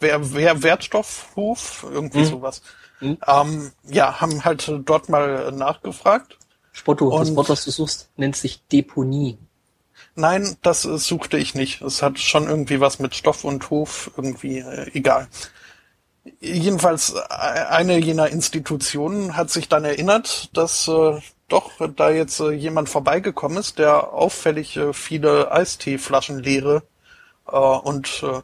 wer, 0.00 0.34
wer, 0.34 0.62
Wertstoffhof, 0.62 1.86
irgendwie 1.90 2.20
hm. 2.20 2.26
sowas. 2.26 2.62
Hm. 2.98 3.18
Ähm, 3.26 3.72
ja, 3.84 4.20
haben 4.20 4.44
halt 4.44 4.72
dort 4.84 5.08
mal 5.08 5.52
nachgefragt. 5.52 6.36
Spotto, 6.72 7.16
das 7.16 7.34
Wort, 7.34 7.48
das 7.48 7.64
du 7.64 7.70
suchst, 7.70 8.08
nennt 8.16 8.36
sich 8.36 8.62
Deponie. 8.72 9.38
Nein, 10.14 10.56
das 10.62 10.82
suchte 10.82 11.38
ich 11.38 11.54
nicht. 11.54 11.80
Es 11.80 12.02
hat 12.02 12.18
schon 12.18 12.48
irgendwie 12.48 12.80
was 12.80 12.98
mit 12.98 13.14
Stoff 13.14 13.44
und 13.44 13.70
Hof, 13.70 14.10
irgendwie, 14.16 14.58
äh, 14.58 14.90
egal. 14.94 15.28
Jedenfalls, 16.40 17.14
äh, 17.14 17.20
eine 17.30 17.98
jener 17.98 18.28
Institutionen 18.28 19.36
hat 19.36 19.50
sich 19.50 19.68
dann 19.68 19.84
erinnert, 19.84 20.50
dass 20.56 20.88
äh, 20.88 21.20
doch 21.48 21.72
da 21.96 22.10
jetzt 22.10 22.40
äh, 22.40 22.50
jemand 22.50 22.88
vorbeigekommen 22.88 23.58
ist, 23.58 23.78
der 23.78 24.12
auffällig 24.12 24.76
äh, 24.76 24.92
viele 24.92 25.50
Eisteeflaschen 25.50 26.38
leere 26.38 26.82
äh, 27.46 27.56
und 27.56 28.22
äh, 28.22 28.42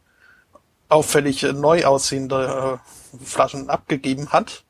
auffällig 0.89 1.45
äh, 1.45 1.53
neu 1.53 1.85
aussehende 1.85 2.81
äh, 2.81 3.25
Flaschen 3.25 3.71
abgegeben 3.71 4.33
hat. 4.33 4.65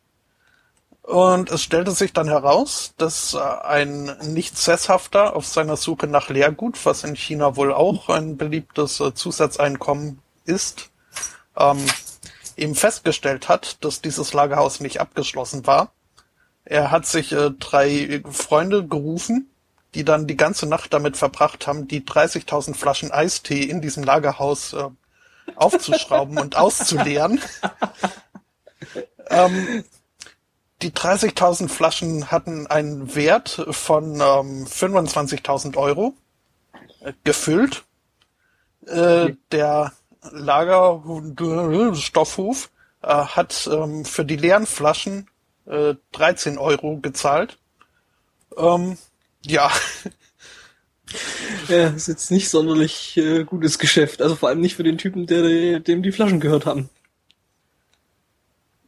Und 1.02 1.50
es 1.50 1.62
stellte 1.62 1.90
sich 1.92 2.12
dann 2.12 2.28
heraus, 2.28 2.94
dass 2.96 3.34
äh, 3.34 3.38
ein 3.38 4.16
nicht 4.32 4.58
sesshafter 4.58 5.36
auf 5.36 5.46
seiner 5.46 5.76
Suche 5.76 6.08
nach 6.08 6.28
Leergut, 6.28 6.84
was 6.84 7.04
in 7.04 7.14
China 7.14 7.56
wohl 7.56 7.72
auch 7.72 8.08
ein 8.08 8.36
beliebtes 8.36 9.02
Zusatzeinkommen 9.14 10.20
ist, 10.44 10.90
ähm, 11.56 11.84
eben 12.56 12.74
festgestellt 12.74 13.48
hat, 13.48 13.84
dass 13.84 14.00
dieses 14.00 14.32
Lagerhaus 14.32 14.80
nicht 14.80 15.00
abgeschlossen 15.00 15.66
war 15.66 15.93
er 16.64 16.90
hat 16.90 17.06
sich 17.06 17.32
äh, 17.32 17.50
drei 17.50 18.22
Freunde 18.30 18.86
gerufen, 18.86 19.50
die 19.94 20.04
dann 20.04 20.26
die 20.26 20.36
ganze 20.36 20.66
Nacht 20.66 20.92
damit 20.92 21.16
verbracht 21.16 21.66
haben, 21.66 21.88
die 21.88 22.02
30.000 22.02 22.74
Flaschen 22.74 23.12
Eistee 23.12 23.62
in 23.62 23.80
diesem 23.80 24.02
Lagerhaus 24.02 24.72
äh, 24.72 24.88
aufzuschrauben 25.56 26.38
und 26.38 26.56
auszuleeren. 26.56 27.40
ähm, 29.30 29.84
die 30.82 30.90
30.000 30.90 31.68
Flaschen 31.68 32.30
hatten 32.30 32.66
einen 32.66 33.14
Wert 33.14 33.64
von 33.70 34.14
ähm, 34.14 34.66
25.000 34.66 35.76
Euro 35.76 36.14
äh, 37.00 37.12
gefüllt. 37.22 37.84
Äh, 38.86 39.34
der 39.52 39.92
Lagerstoffhof 40.30 42.70
äh, 43.02 43.08
hat 43.08 43.68
ähm, 43.70 44.04
für 44.04 44.24
die 44.24 44.36
leeren 44.36 44.66
Flaschen 44.66 45.28
äh, 45.66 45.94
13 46.12 46.58
Euro 46.58 46.98
gezahlt. 46.98 47.58
Ähm, 48.56 48.98
ja. 49.44 49.70
Ja, 51.68 51.88
ist 51.88 52.08
jetzt 52.08 52.30
nicht 52.30 52.48
sonderlich 52.48 53.16
äh, 53.16 53.44
gutes 53.44 53.78
Geschäft. 53.78 54.20
Also 54.20 54.36
vor 54.36 54.48
allem 54.48 54.60
nicht 54.60 54.74
für 54.74 54.82
den 54.82 54.98
Typen, 54.98 55.26
der 55.26 55.80
dem 55.80 56.02
die 56.02 56.12
Flaschen 56.12 56.40
gehört 56.40 56.66
haben. 56.66 56.88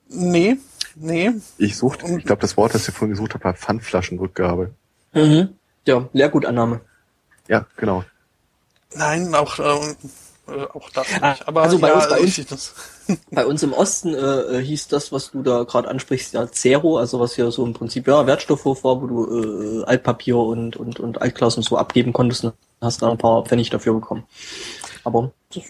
Nee, 0.08 0.56
nee. 0.94 1.32
Ich 1.58 1.76
suchte, 1.76 2.06
ich 2.06 2.24
glaube, 2.24 2.40
das 2.40 2.56
Wort, 2.56 2.74
das 2.74 2.88
ich 2.88 2.94
vorhin 2.94 3.10
gesucht 3.10 3.34
habe, 3.34 3.44
war 3.44 3.54
Pfandflaschenrückgabe. 3.54 4.74
Mhm. 5.12 5.50
Ja, 5.86 6.08
Lehrgutannahme. 6.12 6.80
Ja, 7.48 7.66
genau. 7.76 8.04
Nein, 8.94 9.34
auch, 9.34 9.58
ähm, 9.58 9.96
äh, 10.48 10.64
auch 10.74 10.90
das 10.90 11.08
nicht. 11.08 11.22
Ah, 11.22 11.36
Aber 11.46 11.62
also 11.62 11.78
bei 11.78 11.88
ja, 11.88 11.94
uns- 11.94 12.08
bei 12.08 12.20
uns- 12.20 12.74
Bei 13.30 13.46
uns 13.46 13.62
im 13.62 13.72
Osten 13.72 14.14
äh, 14.14 14.18
äh, 14.18 14.62
hieß 14.64 14.88
das, 14.88 15.12
was 15.12 15.30
du 15.30 15.42
da 15.42 15.62
gerade 15.62 15.88
ansprichst, 15.88 16.32
ja 16.34 16.50
Zero, 16.50 16.98
also 16.98 17.20
was 17.20 17.34
hier 17.36 17.50
so 17.52 17.64
im 17.64 17.72
Prinzip 17.72 18.08
ja 18.08 18.26
Wertstoffhof 18.26 18.82
war, 18.84 19.00
wo 19.00 19.06
du 19.06 19.80
äh, 19.82 19.84
Altpapier 19.84 20.36
und, 20.38 20.76
und, 20.76 20.98
und 21.00 21.22
Altglas 21.22 21.56
und 21.56 21.62
so 21.62 21.76
abgeben 21.76 22.12
konntest 22.12 22.44
und 22.44 22.54
hast 22.80 23.02
da 23.02 23.10
ein 23.10 23.18
paar 23.18 23.44
Pfennig 23.44 23.70
dafür 23.70 23.94
bekommen. 23.94 24.24
Aber 25.04 25.30
das 25.54 25.62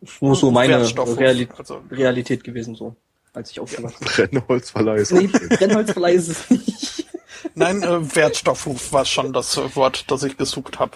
ist 0.00 0.20
nur 0.22 0.34
so 0.34 0.50
meine 0.50 0.78
Reali 1.16 1.48
also- 1.56 1.80
Realität 1.90 2.42
gewesen, 2.42 2.74
so, 2.74 2.96
als 3.34 3.52
ich 3.52 3.60
aufgewachsen 3.60 4.04
bin. 4.04 4.40
Brennholzverleih 4.40 4.96
ist 5.00 5.12
Nee, 5.12 5.28
okay. 5.32 5.46
Brennholzverleih 5.56 6.14
ist 6.14 6.28
es 6.28 6.50
nicht. 6.50 7.06
Nein, 7.54 7.82
äh, 7.84 8.16
Wertstoffhof 8.16 8.92
war 8.92 9.04
schon 9.04 9.32
das 9.32 9.56
Wort, 9.76 10.10
das 10.10 10.24
ich 10.24 10.36
gesucht 10.36 10.78
habe. 10.80 10.92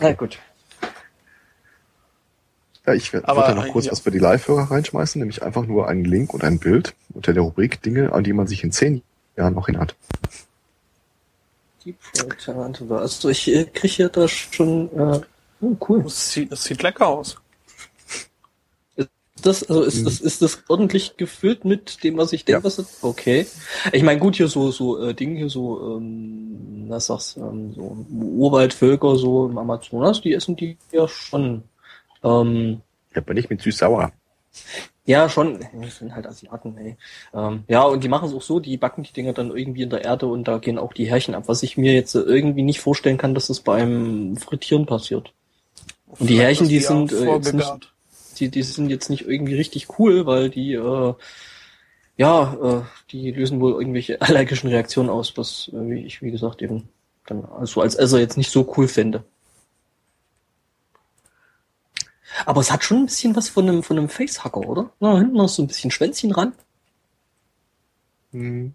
Na 0.00 0.12
gut. 0.12 0.38
Ja, 2.86 2.94
ich 2.94 3.14
Aber, 3.24 3.42
da 3.42 3.54
noch 3.54 3.68
kurz 3.68 3.86
ja. 3.86 3.92
was 3.92 4.00
für 4.00 4.10
die 4.10 4.18
Live-Hörer 4.18 4.70
reinschmeißen, 4.70 5.20
nämlich 5.20 5.42
einfach 5.42 5.64
nur 5.66 5.88
einen 5.88 6.04
Link 6.04 6.34
und 6.34 6.42
ein 6.42 6.58
Bild 6.58 6.94
unter 7.14 7.32
der 7.32 7.42
Rubrik 7.42 7.80
Dinge, 7.82 8.12
an 8.12 8.24
die 8.24 8.32
man 8.32 8.48
sich 8.48 8.64
in 8.64 8.72
zehn 8.72 9.02
Jahren 9.36 9.54
noch 9.54 9.68
erinnert. 9.68 9.94
Deep 11.84 11.96
Fried 12.00 12.38
Tarantula. 12.44 12.98
Also 12.98 13.28
ich 13.28 13.48
äh, 13.48 13.64
kriege 13.64 13.94
hier 13.94 14.08
da 14.08 14.26
schon 14.26 14.88
äh, 14.98 15.20
oh, 15.60 15.76
cool. 15.88 16.04
Es 16.06 16.32
sieht, 16.32 16.50
es 16.52 16.64
sieht 16.64 16.82
lecker 16.82 17.06
aus. 17.06 17.36
Das, 19.42 19.68
also 19.68 19.82
ist 19.82 20.06
das, 20.06 20.20
ist 20.20 20.40
das 20.40 20.62
ordentlich 20.68 21.16
gefüllt 21.16 21.64
mit 21.64 22.04
dem, 22.04 22.16
was 22.16 22.32
ich 22.32 22.44
denke, 22.44 22.60
Ja. 22.60 22.64
was 22.64 22.76
das, 22.76 23.02
okay. 23.02 23.46
Ich 23.90 24.04
meine, 24.04 24.20
gut, 24.20 24.36
hier 24.36 24.46
so, 24.46 24.70
so, 24.70 25.02
äh, 25.02 25.14
Dinge 25.14 25.36
hier 25.36 25.48
so, 25.48 25.96
ähm, 25.96 26.84
was 26.86 27.06
sagst, 27.06 27.38
ähm, 27.38 27.72
so 27.74 28.06
Urwaldvölker, 28.12 29.16
so 29.16 29.46
im 29.46 29.58
Amazonas, 29.58 30.20
die 30.20 30.32
essen 30.32 30.54
die 30.54 30.76
ja 30.92 31.08
schon. 31.08 31.64
Ähm, 32.24 32.80
habe 33.14 33.34
nicht 33.34 33.50
mit 33.50 33.60
süß-sauer. 33.62 34.12
ja, 35.04 35.28
schon, 35.28 35.60
das 35.82 35.96
sind 35.98 36.14
halt 36.14 36.26
Asiaten, 36.26 36.76
ey. 36.78 36.96
Ähm, 37.34 37.64
ja, 37.68 37.82
und 37.82 38.04
die 38.04 38.08
machen 38.08 38.28
es 38.28 38.34
auch 38.34 38.42
so, 38.42 38.60
die 38.60 38.76
backen 38.76 39.02
die 39.02 39.12
Dinger 39.12 39.32
dann 39.32 39.56
irgendwie 39.56 39.82
in 39.82 39.90
der 39.90 40.04
Erde 40.04 40.26
und 40.26 40.46
da 40.46 40.58
gehen 40.58 40.78
auch 40.78 40.92
die 40.92 41.06
Härchen 41.06 41.34
ab, 41.34 41.44
was 41.46 41.62
ich 41.62 41.76
mir 41.76 41.92
jetzt 41.94 42.14
irgendwie 42.14 42.62
nicht 42.62 42.80
vorstellen 42.80 43.18
kann, 43.18 43.34
dass 43.34 43.48
das 43.48 43.60
beim 43.60 44.36
Frittieren 44.36 44.86
passiert. 44.86 45.32
Und 46.18 46.28
die 46.28 46.38
Härchen, 46.38 46.68
die 46.68 46.76
ja 46.76 46.88
sind, 46.88 47.12
äh, 47.12 47.34
jetzt 47.34 47.52
nicht- 47.54 47.92
die, 48.38 48.48
die 48.48 48.62
sind 48.62 48.88
jetzt 48.90 49.10
nicht 49.10 49.26
irgendwie 49.26 49.54
richtig 49.54 49.98
cool, 49.98 50.26
weil 50.26 50.50
die, 50.50 50.74
äh, 50.74 51.14
ja, 52.16 52.54
äh, 52.62 52.82
die 53.10 53.30
lösen 53.30 53.60
wohl 53.60 53.72
irgendwelche 53.72 54.20
allergischen 54.22 54.68
Reaktionen 54.70 55.10
aus, 55.10 55.36
was 55.36 55.70
äh, 55.74 55.94
ich, 55.94 56.22
wie 56.22 56.30
gesagt, 56.30 56.62
eben 56.62 56.88
dann 57.26 57.44
also 57.44 57.80
als 57.80 57.94
Esser 57.94 58.18
jetzt 58.20 58.36
nicht 58.36 58.50
so 58.50 58.72
cool 58.76 58.88
fände. 58.88 59.24
Aber 62.46 62.60
es 62.60 62.70
hat 62.72 62.82
schon 62.84 62.98
ein 62.98 63.06
bisschen 63.06 63.36
was 63.36 63.48
von 63.48 63.68
einem, 63.68 63.82
von 63.82 63.98
einem 63.98 64.08
Facehacker, 64.08 64.60
oder? 64.60 64.90
Na, 65.00 65.18
hinten 65.18 65.36
noch 65.36 65.48
so 65.48 65.62
ein 65.62 65.66
bisschen 65.68 65.90
Schwänzchen 65.90 66.32
ran. 66.32 66.52
Hm. 68.32 68.74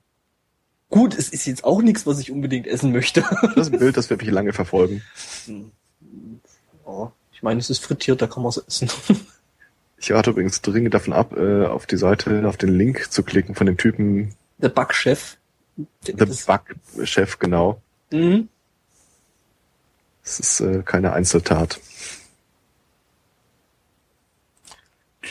Gut, 0.89 1.15
es 1.17 1.29
ist 1.29 1.45
jetzt 1.47 1.63
auch 1.63 1.81
nichts, 1.81 2.05
was 2.05 2.19
ich 2.19 2.31
unbedingt 2.31 2.67
essen 2.67 2.91
möchte. 2.91 3.21
Das 3.55 3.67
ist 3.67 3.73
ein 3.73 3.79
Bild, 3.79 3.97
das 3.97 4.09
wird 4.09 4.21
mich 4.21 4.31
lange 4.31 4.53
verfolgen. 4.53 5.01
ja, 6.85 7.11
ich 7.33 7.43
meine, 7.43 7.59
es 7.59 7.69
ist 7.69 7.83
frittiert, 7.83 8.21
da 8.21 8.27
kann 8.27 8.43
man 8.43 8.49
es 8.49 8.57
essen. 8.57 8.89
Ich 9.99 10.11
rate 10.11 10.29
übrigens 10.29 10.61
dringend 10.61 10.93
davon 10.93 11.11
ab, 11.11 11.35
äh, 11.35 11.65
auf 11.65 11.87
die 11.87 11.97
Seite, 11.97 12.47
auf 12.47 12.55
den 12.55 12.69
Link 12.69 13.11
zu 13.11 13.23
klicken 13.23 13.55
von 13.55 13.65
dem 13.65 13.77
Typen, 13.77 14.35
Der 14.59 14.69
Backchef. 14.69 15.37
The 16.05 16.13
Das- 16.13 16.45
Bug-Chef, 16.45 17.39
genau. 17.39 17.81
Mhm. 18.11 18.47
Es 20.23 20.39
ist 20.39 20.59
äh, 20.59 20.83
keine 20.85 21.13
Einzeltat. 21.13 21.79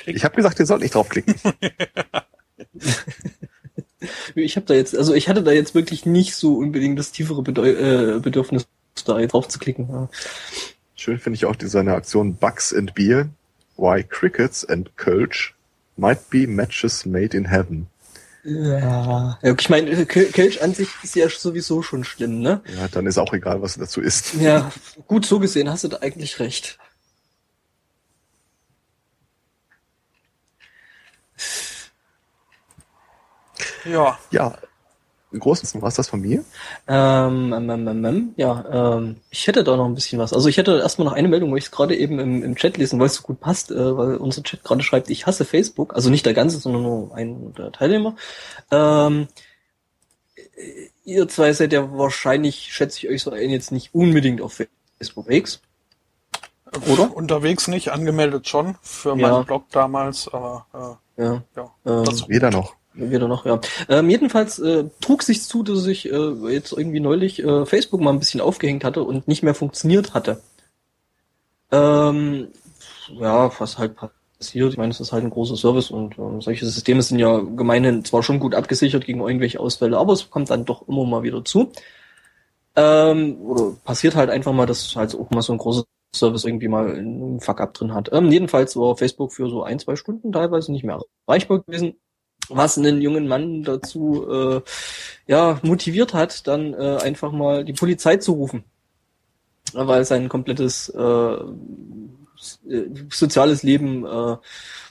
Ich 0.05 0.25
habe 0.25 0.37
gesagt, 0.37 0.59
ihr 0.59 0.67
sollt 0.67 0.83
nicht 0.83 0.95
draufklicken. 0.95 1.35
Ich 4.35 4.57
habe 4.57 4.67
da 4.67 4.75
jetzt, 4.75 4.97
also 4.97 5.15
ich 5.15 5.29
hatte 5.29 5.43
da 5.43 5.51
jetzt 5.51 5.75
wirklich 5.75 6.07
nicht 6.07 6.37
so 6.37 6.57
unbedingt 6.59 6.99
das 6.99 7.13
tiefere 7.13 7.43
Bedeu 7.43 7.71
äh, 7.71 8.21
Bedürfnis, 8.21 8.67
da 9.05 9.19
jetzt 9.19 9.33
drauf 9.33 9.49
zu 9.49 9.59
klicken. 9.59 9.89
Ja. 9.91 10.09
Schön 10.95 11.19
finde 11.19 11.37
ich 11.37 11.47
auch 11.47 11.57
die, 11.57 11.67
seine 11.67 11.95
Aktion 11.95 12.37
Bugs 12.37 12.73
and 12.73 12.95
Beer, 12.95 13.29
Why 13.77 14.05
Crickets 14.05 14.65
and 14.65 14.97
Kölsch 14.97 15.55
might 15.97 16.31
be 16.31 16.47
matches 16.47 17.07
made 17.07 17.37
in 17.37 17.47
heaven. 17.47 17.89
Ja, 18.45 19.39
ich 19.43 19.69
meine, 19.69 20.07
Kelch 20.07 20.63
an 20.63 20.73
sich 20.73 20.89
ist 21.03 21.17
ja 21.17 21.29
sowieso 21.29 21.83
schon 21.83 22.05
schlimm, 22.05 22.41
ne? 22.41 22.63
Ja, 22.77 22.87
dann 22.87 23.07
ist 23.07 23.19
auch 23.19 23.33
egal, 23.33 23.61
was 23.61 23.77
dazu 23.77 24.01
ist. 24.01 24.35
Ja, 24.35 24.71
gut 25.09 25.27
so 25.27 25.41
gesehen 25.41 25.69
hast 25.69 25.83
du 25.83 25.89
da 25.89 25.99
eigentlich 25.99 26.39
recht. 26.39 26.79
Ja, 33.91 34.19
Ja, 34.31 34.57
im 35.33 35.41
Großen 35.41 35.83
war 35.83 35.91
das 35.91 36.09
von 36.09 36.21
mir. 36.21 36.45
Ähm, 36.87 37.53
ähm, 37.53 37.71
ähm, 37.71 37.89
ähm, 37.89 38.05
ähm, 38.05 38.35
ja, 38.37 38.97
ähm, 38.97 39.17
ich 39.31 39.47
hätte 39.47 39.65
da 39.65 39.77
noch 39.77 39.85
ein 39.87 39.95
bisschen 39.95 40.19
was. 40.19 40.33
Also 40.33 40.49
ich 40.49 40.57
hätte 40.57 40.79
erstmal 40.79 41.07
noch 41.07 41.13
eine 41.15 41.29
Meldung, 41.29 41.51
wo 41.51 41.57
ich 41.57 41.65
es 41.65 41.71
gerade 41.71 41.97
eben 41.97 42.19
im, 42.21 42.43
im 42.43 42.55
Chat 42.57 42.77
lesen, 42.77 42.99
weil 43.01 43.07
es 43.07 43.15
so 43.17 43.23
gut 43.23 43.41
passt, 43.41 43.71
äh, 43.71 43.97
weil 43.97 44.17
unser 44.17 44.43
Chat 44.43 44.63
gerade 44.63 44.83
schreibt, 44.83 45.11
ich 45.11 45.27
hasse 45.27 45.45
Facebook. 45.45 45.95
Also 45.95 46.11
nicht 46.11 46.25
der 46.27 46.33
ganze, 46.35 46.59
sondern 46.59 46.83
nur 46.83 47.15
ein 47.15 47.53
der 47.55 47.73
Teilnehmer. 47.73 48.15
Ähm, 48.71 49.27
äh, 50.37 50.89
ihr 51.05 51.29
zwei 51.29 51.53
seid 51.53 51.73
ja 51.73 51.91
wahrscheinlich, 51.99 52.73
schätze 52.73 52.99
ich 52.99 53.09
euch 53.09 53.23
so 53.23 53.31
ein, 53.33 53.51
jetzt 53.51 53.73
nicht 53.73 53.95
unbedingt 53.95 54.41
auf 54.41 54.63
Facebook 54.99 55.31
X. 55.31 55.61
Oder? 56.89 57.15
unterwegs 57.15 57.69
nicht, 57.69 57.91
angemeldet 57.91 58.49
schon 58.49 58.77
für 58.83 59.11
Ja. 59.11 59.15
meinen 59.17 59.45
Blog 59.45 59.65
damals, 59.71 60.29
aber 60.33 60.99
äh, 61.19 61.23
Ja. 61.23 61.43
ja, 61.57 61.71
Ähm, 61.85 62.05
das 62.05 62.29
Weder 62.29 62.51
noch. 62.51 62.75
Wieder 62.99 63.29
noch, 63.29 63.45
ja. 63.45 63.61
Ähm, 63.91 64.09
jedenfalls 64.09 64.59
äh, 64.59 64.85
trug 65.03 65.23
sich 65.23 65.43
zu, 65.43 65.63
dass 65.63 65.87
ich 65.87 66.11
äh, 66.11 66.33
jetzt 66.51 66.73
irgendwie 66.73 67.01
neulich 67.01 67.43
äh, 67.45 67.67
Facebook 67.67 68.01
mal 68.01 68.11
ein 68.11 68.19
bisschen 68.19 68.41
aufgehängt 68.41 68.85
hatte 68.85 69.03
und 69.03 69.29
nicht 69.29 69.43
mehr 69.43 69.55
funktioniert 69.55 70.15
hatte. 70.15 70.41
Ähm, 71.71 72.49
ja, 73.09 73.51
was 73.61 73.77
halt 73.77 73.97
passiert. 73.97 74.73
Ich 74.73 74.79
meine, 74.79 74.93
es 74.93 75.01
ist 75.01 75.13
halt 75.13 75.25
ein 75.25 75.31
großer 75.31 75.57
Service 75.57 75.91
und 75.91 76.19
ähm, 76.19 76.41
solche 76.41 76.65
Systeme 76.65 77.03
sind 77.03 77.19
ja 77.19 77.39
gemeinhin 77.39 78.03
zwar 78.03 78.23
schon 78.23 78.41
gut 78.41 78.55
abgesichert 78.55 79.05
gegen 79.05 79.21
irgendwelche 79.21 79.61
Ausfälle, 79.61 79.99
aber 79.99 80.15
es 80.15 80.31
kommt 80.31 80.49
dann 80.49 80.65
doch 80.65 80.89
immer 80.89 81.05
mal 81.05 81.23
wieder 81.23 81.45
zu. 81.45 81.73
Ähm, 82.77 83.37
oder 83.43 83.73
passiert 83.85 84.17
halt 84.17 84.31
einfach 84.31 84.53
mal, 84.55 84.67
dass 84.67 84.97
halt 84.97 85.15
auch 85.15 85.29
mal 85.31 85.43
so 85.43 85.53
ein 85.53 85.59
großer 85.59 85.85
Service 86.15 86.45
irgendwie 86.45 86.69
mal 86.69 86.97
einen 86.97 87.41
Fuck-up 87.41 87.75
drin 87.75 87.93
hat. 87.93 88.11
Ähm, 88.13 88.33
jedenfalls 88.33 88.75
war 88.77 88.97
Facebook 88.97 89.33
für 89.35 89.51
so 89.51 89.65
ein, 89.65 89.79
zwei 89.79 89.97
Stunden 89.97 90.33
teilweise 90.33 90.73
nicht 90.73 90.85
mehr 90.85 90.99
erreichbar 91.27 91.61
gewesen 91.61 91.97
was 92.49 92.79
einen 92.79 93.01
jungen 93.01 93.29
Mann 93.29 93.63
dazu 93.63 94.27
äh, 94.31 94.61
ja 95.27 95.59
motiviert 95.63 96.15
hat, 96.15 96.47
dann 96.47 96.75
äh, 96.75 96.99
einfach 97.03 97.33
mal 97.33 97.65
die 97.65 97.73
Polizei 97.73 98.17
zu 98.17 98.33
rufen, 98.33 98.65
weil 99.73 100.05
sein 100.05 100.29
komplettes 100.29 100.89
äh, 100.89 101.37
äh, 102.69 102.89
soziales 103.11 103.63
Leben 103.63 104.05
äh, 104.05 104.37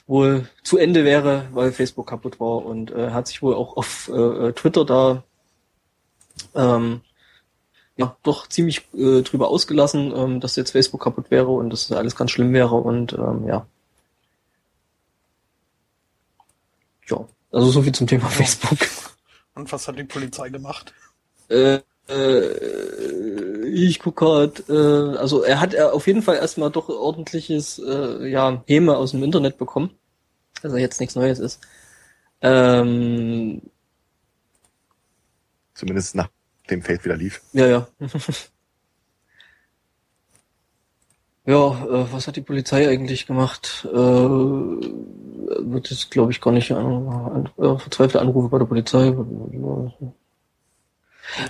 wohl 0.06 0.48
zu 0.62 0.78
Ende 0.78 1.04
wäre, 1.04 1.48
weil 1.52 1.72
Facebook 1.72 2.08
kaputt 2.08 2.40
war. 2.40 2.64
Und 2.64 2.90
äh, 2.90 3.10
hat 3.10 3.28
sich 3.28 3.42
wohl 3.42 3.54
auch 3.54 3.76
auf 3.76 4.08
äh, 4.08 4.52
Twitter 4.52 4.84
da 4.84 5.24
ähm, 6.54 7.00
ja 7.96 8.16
doch 8.22 8.48
ziemlich 8.48 8.88
äh, 8.94 9.22
drüber 9.22 9.48
ausgelassen, 9.48 10.12
ähm, 10.14 10.40
dass 10.40 10.56
jetzt 10.56 10.72
Facebook 10.72 11.02
kaputt 11.02 11.30
wäre 11.30 11.48
und 11.50 11.70
dass 11.70 11.88
das 11.88 11.98
alles 11.98 12.16
ganz 12.16 12.30
schlimm 12.30 12.52
wäre. 12.52 12.74
Und 12.76 13.12
ähm, 13.14 13.46
ja. 13.46 13.66
Ja, 17.08 17.26
also 17.52 17.70
so 17.70 17.82
viel 17.82 17.92
zum 17.92 18.06
Thema 18.06 18.28
Facebook. 18.30 18.78
Und 19.54 19.70
was 19.72 19.88
hat 19.88 19.98
die 19.98 20.04
Polizei 20.04 20.50
gemacht? 20.50 20.92
Äh, 21.48 21.80
äh, 22.08 23.66
ich 23.68 23.98
guck 23.98 24.16
grad, 24.16 24.68
äh, 24.68 24.72
also 24.72 25.42
er 25.42 25.60
hat 25.60 25.74
er 25.74 25.92
auf 25.92 26.06
jeden 26.06 26.22
Fall 26.22 26.36
erstmal 26.36 26.70
doch 26.70 26.88
ordentliches 26.88 27.78
äh, 27.78 28.28
ja, 28.28 28.62
Häme 28.66 28.96
aus 28.96 29.10
dem 29.12 29.22
Internet 29.22 29.58
bekommen. 29.58 29.90
Also 30.62 30.76
jetzt 30.76 31.00
nichts 31.00 31.14
Neues 31.16 31.38
ist. 31.38 31.60
Ähm, 32.40 33.62
Zumindest 35.74 36.14
nachdem 36.14 36.82
Fate 36.82 37.04
wieder 37.04 37.16
lief. 37.16 37.42
ja, 37.52 37.66
ja. 37.66 37.88
ja, 41.46 41.84
äh, 41.84 42.12
was 42.12 42.26
hat 42.26 42.36
die 42.36 42.42
Polizei 42.42 42.88
eigentlich 42.88 43.26
gemacht? 43.26 43.86
Äh, 43.92 44.86
wird 45.36 45.90
jetzt, 45.90 46.10
glaube 46.10 46.32
ich, 46.32 46.40
gar 46.40 46.52
nicht 46.52 46.72
an, 46.72 47.08
an, 47.08 47.48
äh, 47.58 47.78
verzweifelte 47.78 48.20
Anrufe 48.20 48.48
bei 48.48 48.58
der 48.58 48.66
Polizei. 48.66 49.14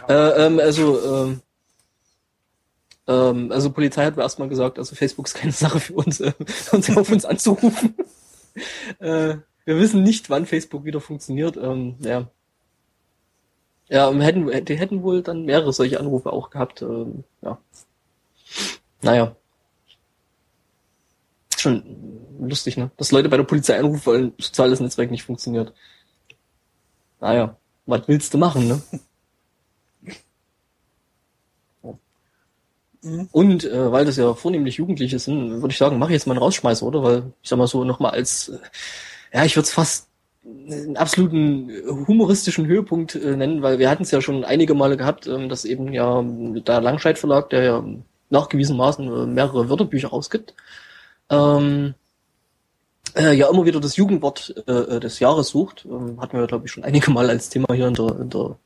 Äh, 0.08 0.46
ähm, 0.46 0.58
also, 0.58 1.00
ähm, 1.04 1.40
ähm, 3.06 3.52
also 3.52 3.70
Polizei 3.70 4.04
hat 4.04 4.16
mir 4.16 4.22
erstmal 4.22 4.48
gesagt, 4.48 4.78
also 4.78 4.94
Facebook 4.94 5.26
ist 5.26 5.34
keine 5.34 5.52
Sache 5.52 5.80
für 5.80 5.94
uns, 5.94 6.20
äh, 6.20 6.32
uns 6.72 6.96
auf 6.96 7.10
uns 7.10 7.24
anzurufen. 7.24 7.94
äh, 8.98 9.36
wir 9.64 9.78
wissen 9.78 10.02
nicht, 10.02 10.30
wann 10.30 10.46
Facebook 10.46 10.84
wieder 10.84 11.00
funktioniert. 11.00 11.56
Ähm, 11.56 11.96
ja. 12.00 12.28
Ja, 13.88 14.12
hätten, 14.12 14.64
die 14.64 14.78
hätten 14.78 15.02
wohl 15.02 15.22
dann 15.22 15.44
mehrere 15.44 15.72
solche 15.72 16.00
Anrufe 16.00 16.32
auch 16.32 16.50
gehabt. 16.50 16.82
Ähm, 16.82 17.24
ja. 17.42 17.58
Naja. 19.02 19.36
Schon 21.66 21.82
lustig, 22.38 22.76
ne? 22.76 22.92
Dass 22.96 23.10
Leute 23.10 23.28
bei 23.28 23.36
der 23.36 23.44
Polizei 23.44 23.76
anrufen, 23.76 24.06
weil 24.06 24.22
ein 24.26 24.32
soziales 24.38 24.78
Netzwerk 24.78 25.10
nicht 25.10 25.24
funktioniert. 25.24 25.72
Naja, 27.20 27.56
was 27.86 28.06
willst 28.06 28.32
du 28.34 28.38
machen, 28.38 28.68
ne? 28.68 28.82
Mhm. 33.02 33.28
Und 33.30 33.64
äh, 33.64 33.92
weil 33.92 34.04
das 34.04 34.16
ja 34.16 34.34
vornehmlich 34.34 34.76
Jugendliche 34.76 35.20
sind, 35.20 35.62
würde 35.62 35.70
ich 35.70 35.78
sagen, 35.78 35.98
mache 35.98 36.10
ich 36.10 36.14
jetzt 36.14 36.26
mal 36.26 36.32
einen 36.32 36.42
Rausschmeißer, 36.42 36.84
oder? 36.84 37.02
Weil, 37.04 37.32
ich 37.40 37.48
sag 37.48 37.58
mal 37.58 37.68
so, 37.68 37.84
nochmal 37.84 38.12
als, 38.12 38.48
äh, 38.48 38.58
ja, 39.32 39.44
ich 39.44 39.54
würde 39.54 39.66
es 39.66 39.72
fast 39.72 40.08
einen 40.44 40.96
absoluten 40.96 41.70
humoristischen 42.08 42.66
Höhepunkt 42.66 43.14
äh, 43.14 43.36
nennen, 43.36 43.62
weil 43.62 43.78
wir 43.78 43.90
hatten 43.90 44.02
es 44.02 44.10
ja 44.10 44.20
schon 44.20 44.44
einige 44.44 44.74
Male 44.74 44.96
gehabt, 44.96 45.28
ähm, 45.28 45.48
dass 45.48 45.64
eben 45.64 45.92
ja 45.92 46.20
der 46.24 46.80
Langscheid 46.80 47.18
Verlag, 47.18 47.50
der 47.50 47.62
ja 47.62 47.84
nachgewiesenermaßen 48.30 49.06
äh, 49.06 49.26
mehrere 49.26 49.68
Wörterbücher 49.68 50.08
rausgibt, 50.08 50.54
ähm, 51.30 51.94
äh, 53.14 53.32
ja 53.34 53.48
immer 53.48 53.64
wieder 53.64 53.80
das 53.80 53.96
Jugendwort 53.96 54.54
äh, 54.66 54.72
äh 54.72 55.00
des 55.00 55.18
Jahres 55.20 55.48
sucht. 55.48 55.86
Ähm, 55.88 56.20
hatten 56.20 56.38
wir, 56.38 56.46
glaube 56.46 56.66
ich, 56.66 56.72
schon 56.72 56.84
einige 56.84 57.10
Mal 57.10 57.30
als 57.30 57.48
Thema 57.48 57.74
hier 57.74 57.88
in 57.88 57.94
der, 57.94 58.20
in 58.20 58.30
der 58.30 58.58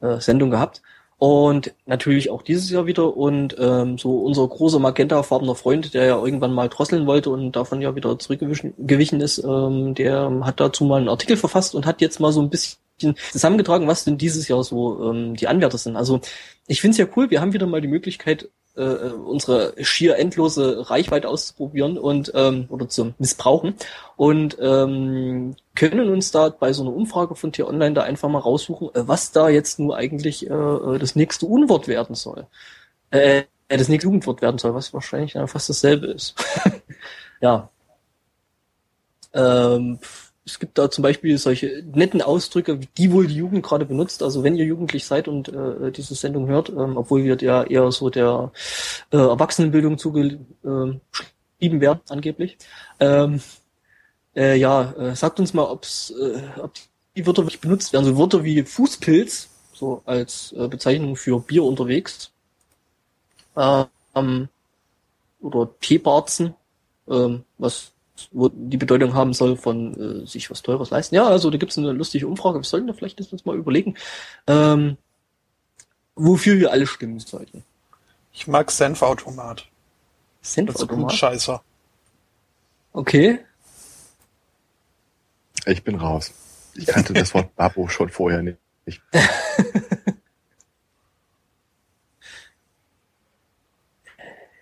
äh, 0.00 0.20
Sendung 0.20 0.50
gehabt. 0.50 0.82
Und 1.16 1.72
natürlich 1.86 2.30
auch 2.30 2.42
dieses 2.42 2.70
Jahr 2.70 2.86
wieder. 2.86 3.16
Und 3.16 3.56
ähm, 3.58 3.98
so 3.98 4.18
unser 4.18 4.46
großer 4.46 4.78
magentafarbener 4.78 5.54
Freund, 5.54 5.94
der 5.94 6.04
ja 6.04 6.22
irgendwann 6.22 6.52
mal 6.52 6.68
drosseln 6.68 7.06
wollte 7.06 7.30
und 7.30 7.52
davon 7.52 7.80
ja 7.80 7.94
wieder 7.94 8.18
zurückgewichen 8.18 9.20
ist, 9.20 9.38
ähm, 9.38 9.94
der 9.94 10.30
hat 10.42 10.60
dazu 10.60 10.84
mal 10.84 10.98
einen 10.98 11.08
Artikel 11.08 11.36
verfasst 11.36 11.74
und 11.74 11.86
hat 11.86 12.00
jetzt 12.00 12.20
mal 12.20 12.32
so 12.32 12.42
ein 12.42 12.50
bisschen 12.50 13.16
zusammengetragen, 13.32 13.88
was 13.88 14.04
denn 14.04 14.18
dieses 14.18 14.48
Jahr 14.48 14.62
so 14.62 15.10
ähm, 15.10 15.34
die 15.36 15.48
Anwärter 15.48 15.78
sind. 15.78 15.96
Also 15.96 16.20
ich 16.66 16.80
finde 16.80 16.92
es 16.92 16.98
ja 16.98 17.06
cool, 17.16 17.30
wir 17.30 17.40
haben 17.40 17.52
wieder 17.52 17.66
mal 17.66 17.80
die 17.80 17.88
Möglichkeit, 17.88 18.48
äh, 18.76 18.82
unsere 18.82 19.74
schier 19.84 20.16
endlose 20.16 20.90
Reichweite 20.90 21.28
auszuprobieren 21.28 21.98
und 21.98 22.32
ähm, 22.34 22.66
oder 22.68 22.88
zu 22.88 23.14
missbrauchen 23.18 23.74
und 24.16 24.56
ähm, 24.60 25.56
können 25.74 26.08
uns 26.08 26.30
da 26.30 26.48
bei 26.48 26.72
so 26.72 26.82
einer 26.82 26.94
Umfrage 26.94 27.34
von 27.34 27.52
Tier 27.52 27.68
Online 27.68 27.94
da 27.94 28.02
einfach 28.02 28.28
mal 28.28 28.38
raussuchen, 28.38 28.88
äh, 28.94 29.06
was 29.06 29.32
da 29.32 29.48
jetzt 29.48 29.78
nur 29.78 29.96
eigentlich 29.96 30.48
äh, 30.48 30.52
äh 30.52 30.98
das 30.98 31.16
nächste 31.16 31.46
Unwort 31.46 31.88
werden 31.88 32.14
soll. 32.14 32.46
Äh, 33.10 33.44
äh, 33.68 33.76
das 33.76 33.88
nächste 33.88 34.06
Jugendwort 34.06 34.42
werden 34.42 34.58
soll, 34.58 34.74
was 34.74 34.92
wahrscheinlich 34.94 35.34
ja 35.34 35.46
fast 35.46 35.68
dasselbe 35.68 36.06
ist. 36.06 36.34
ja. 37.40 37.68
Ähm, 39.32 39.98
es 40.46 40.58
gibt 40.58 40.76
da 40.76 40.90
zum 40.90 41.02
Beispiel 41.02 41.38
solche 41.38 41.82
netten 41.94 42.20
Ausdrücke, 42.20 42.78
die 42.98 43.12
wohl 43.12 43.26
die 43.26 43.36
Jugend 43.36 43.62
gerade 43.62 43.86
benutzt. 43.86 44.22
Also 44.22 44.42
wenn 44.42 44.56
ihr 44.56 44.66
jugendlich 44.66 45.06
seid 45.06 45.26
und 45.26 45.48
äh, 45.48 45.90
diese 45.90 46.14
Sendung 46.14 46.48
hört, 46.48 46.68
ähm, 46.68 46.96
obwohl 46.96 47.24
wir 47.24 47.36
ja 47.38 47.64
eher 47.64 47.90
so 47.92 48.10
der 48.10 48.52
äh, 49.10 49.16
Erwachsenenbildung 49.16 49.96
zugeschrieben 49.96 51.00
äh, 51.60 51.80
werden, 51.80 52.00
angeblich. 52.08 52.58
Ähm, 53.00 53.40
äh, 54.36 54.56
ja, 54.56 54.92
äh, 54.92 55.16
sagt 55.16 55.40
uns 55.40 55.54
mal, 55.54 55.64
ob's, 55.64 56.10
äh, 56.10 56.60
ob 56.60 56.72
die 57.16 57.26
Wörter 57.26 57.44
wirklich 57.44 57.60
benutzt 57.60 57.92
werden. 57.92 58.04
So 58.04 58.18
Wörter 58.18 58.44
wie 58.44 58.62
Fußpilz, 58.62 59.48
so 59.72 60.02
als 60.04 60.52
äh, 60.52 60.68
Bezeichnung 60.68 61.16
für 61.16 61.40
Bier 61.40 61.64
unterwegs. 61.64 62.30
Ähm, 63.56 64.48
oder 65.40 65.70
Teebarzen, 65.80 66.54
ähm, 67.08 67.44
was 67.56 67.93
die 68.32 68.76
Bedeutung 68.76 69.14
haben 69.14 69.32
soll 69.32 69.56
von 69.56 70.22
äh, 70.22 70.26
sich 70.26 70.50
was 70.50 70.62
Teures 70.62 70.90
leisten. 70.90 71.14
Ja, 71.14 71.26
also 71.26 71.50
da 71.50 71.58
gibt 71.58 71.72
es 71.72 71.78
eine 71.78 71.92
lustige 71.92 72.28
Umfrage. 72.28 72.58
Wir 72.60 72.64
sollten 72.64 72.86
da 72.86 72.92
vielleicht 72.92 73.20
uns 73.20 73.44
mal 73.44 73.56
überlegen, 73.56 73.96
ähm, 74.46 74.96
wofür 76.14 76.58
wir 76.58 76.70
alle 76.70 76.86
stimmen 76.86 77.18
sollten. 77.18 77.64
Ich 78.32 78.46
mag 78.46 78.70
Senfautomat. 78.70 79.66
Senfautomat? 80.42 81.10
Das 81.10 81.18
Scheißer. 81.18 81.62
Okay. 82.92 83.40
Ich 85.66 85.82
bin 85.82 85.96
raus. 85.96 86.32
Ich 86.74 86.86
kannte 86.86 87.12
das 87.12 87.34
Wort 87.34 87.54
Babo 87.56 87.88
schon 87.88 88.10
vorher 88.10 88.42
nicht. 88.42 88.58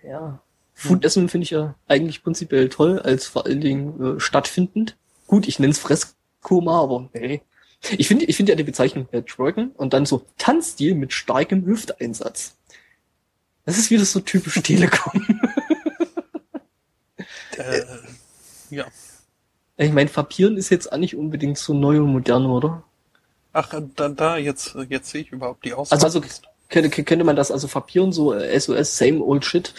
ja. 0.03 0.42
Foodessen 0.87 1.29
finde 1.29 1.43
ich 1.43 1.51
ja 1.51 1.75
eigentlich 1.87 2.23
prinzipiell 2.23 2.69
toll, 2.69 2.99
als 2.99 3.27
vor 3.27 3.45
allen 3.45 3.61
Dingen 3.61 4.17
äh, 4.17 4.19
stattfindend. 4.19 4.97
Gut, 5.27 5.47
ich 5.47 5.59
nenne 5.59 5.71
es 5.71 5.79
Fresskoma, 5.79 6.81
aber 6.81 7.09
hey. 7.13 7.41
Ich 7.97 8.07
finde 8.07 8.25
ich 8.25 8.37
finde 8.37 8.53
ja 8.53 8.55
die 8.55 8.63
Bezeichnung 8.63 9.07
äh, 9.11 9.21
Twerken 9.21 9.71
und 9.71 9.93
dann 9.93 10.05
so 10.05 10.25
Tanzstil 10.37 10.95
mit 10.95 11.11
starkem 11.11 11.65
Hüfteinsatz. 11.65 12.55
Das 13.65 13.77
ist 13.77 13.91
wieder 13.91 14.05
so 14.05 14.19
typisch 14.19 14.55
Telekom. 14.63 15.25
äh, 17.57 17.81
ja. 18.69 18.85
Ich 19.77 19.91
meine, 19.91 20.09
Fapieren 20.09 20.55
ist 20.55 20.69
jetzt 20.69 20.91
auch 20.91 20.97
nicht 20.97 21.15
unbedingt 21.15 21.57
so 21.57 21.73
neu 21.73 21.99
und 21.99 22.11
modern, 22.11 22.45
oder? 22.45 22.83
Ach, 23.51 23.73
da, 23.95 24.09
da 24.09 24.37
jetzt, 24.37 24.75
jetzt 24.89 25.09
sehe 25.09 25.21
ich 25.21 25.31
überhaupt 25.31 25.65
die 25.65 25.73
Aussage. 25.73 26.03
Also, 26.03 26.19
also 26.21 26.33
könnte, 26.69 27.03
könnte 27.03 27.23
man 27.23 27.35
das 27.35 27.51
also 27.51 27.67
Fapieren 27.67 28.11
so 28.11 28.33
äh, 28.33 28.59
SOS, 28.59 28.97
same 28.97 29.21
old 29.23 29.45
shit. 29.45 29.73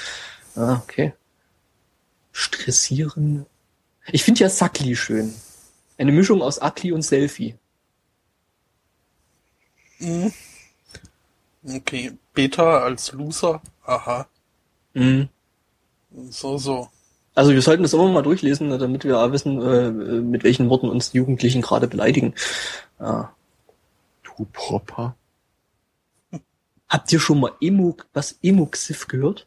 Ah, 0.57 0.81
okay. 0.83 1.13
Stressieren. 2.33 3.47
Ich 4.13 4.25
finde 4.25 4.41
ja 4.41 4.49
Sackli 4.49 4.97
schön. 4.97 5.35
Eine 5.97 6.13
Mischung 6.13 6.43
aus 6.43 6.59
Akli 6.59 6.93
und 6.93 7.03
Selfie. 7.03 7.55
Mhm. 9.99 10.33
Okay, 11.67 12.13
Beta 12.35 12.79
als 12.83 13.13
Loser. 13.13 13.63
Aha. 13.85 14.27
Mhm. 14.93 15.29
So, 16.31 16.59
so. 16.59 16.89
Also 17.35 17.53
wir 17.53 17.63
sollten 17.63 17.83
das 17.83 17.95
immer 17.95 18.09
mal 18.09 18.23
durchlesen, 18.23 18.71
damit 18.71 19.05
wir 19.05 19.19
auch 19.19 19.33
wissen, 19.33 19.61
äh, 19.61 19.91
mit 20.21 20.45
welchen 20.45 20.69
Worten 20.69 20.89
uns 20.89 21.11
die 21.11 21.19
Jugendlichen 21.19 21.63
gerade 21.63 21.89
beleidigen. 21.89 22.35
Ah. 22.99 23.31
Du 24.23 24.47
Proper. 24.53 25.17
Habt 26.89 27.13
ihr 27.13 27.19
schon 27.19 27.41
mal 27.41 27.53
Emo, 27.61 27.97
was 28.13 28.39
Emo-Xiff 28.43 29.09
gehört? 29.09 29.47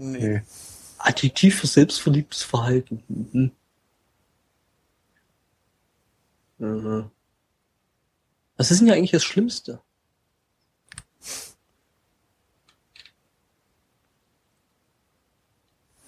Nee. 0.00 0.42
Adjektiv 0.98 1.58
für 1.58 1.66
selbstverliebtes 1.66 2.44
Verhalten. 2.44 3.02
Mhm. 3.08 3.50
Mhm. 6.58 7.10
Was 8.56 8.70
ist 8.70 8.80
denn 8.80 8.86
ja 8.86 8.94
eigentlich 8.94 9.10
das 9.10 9.24
Schlimmste? 9.24 9.80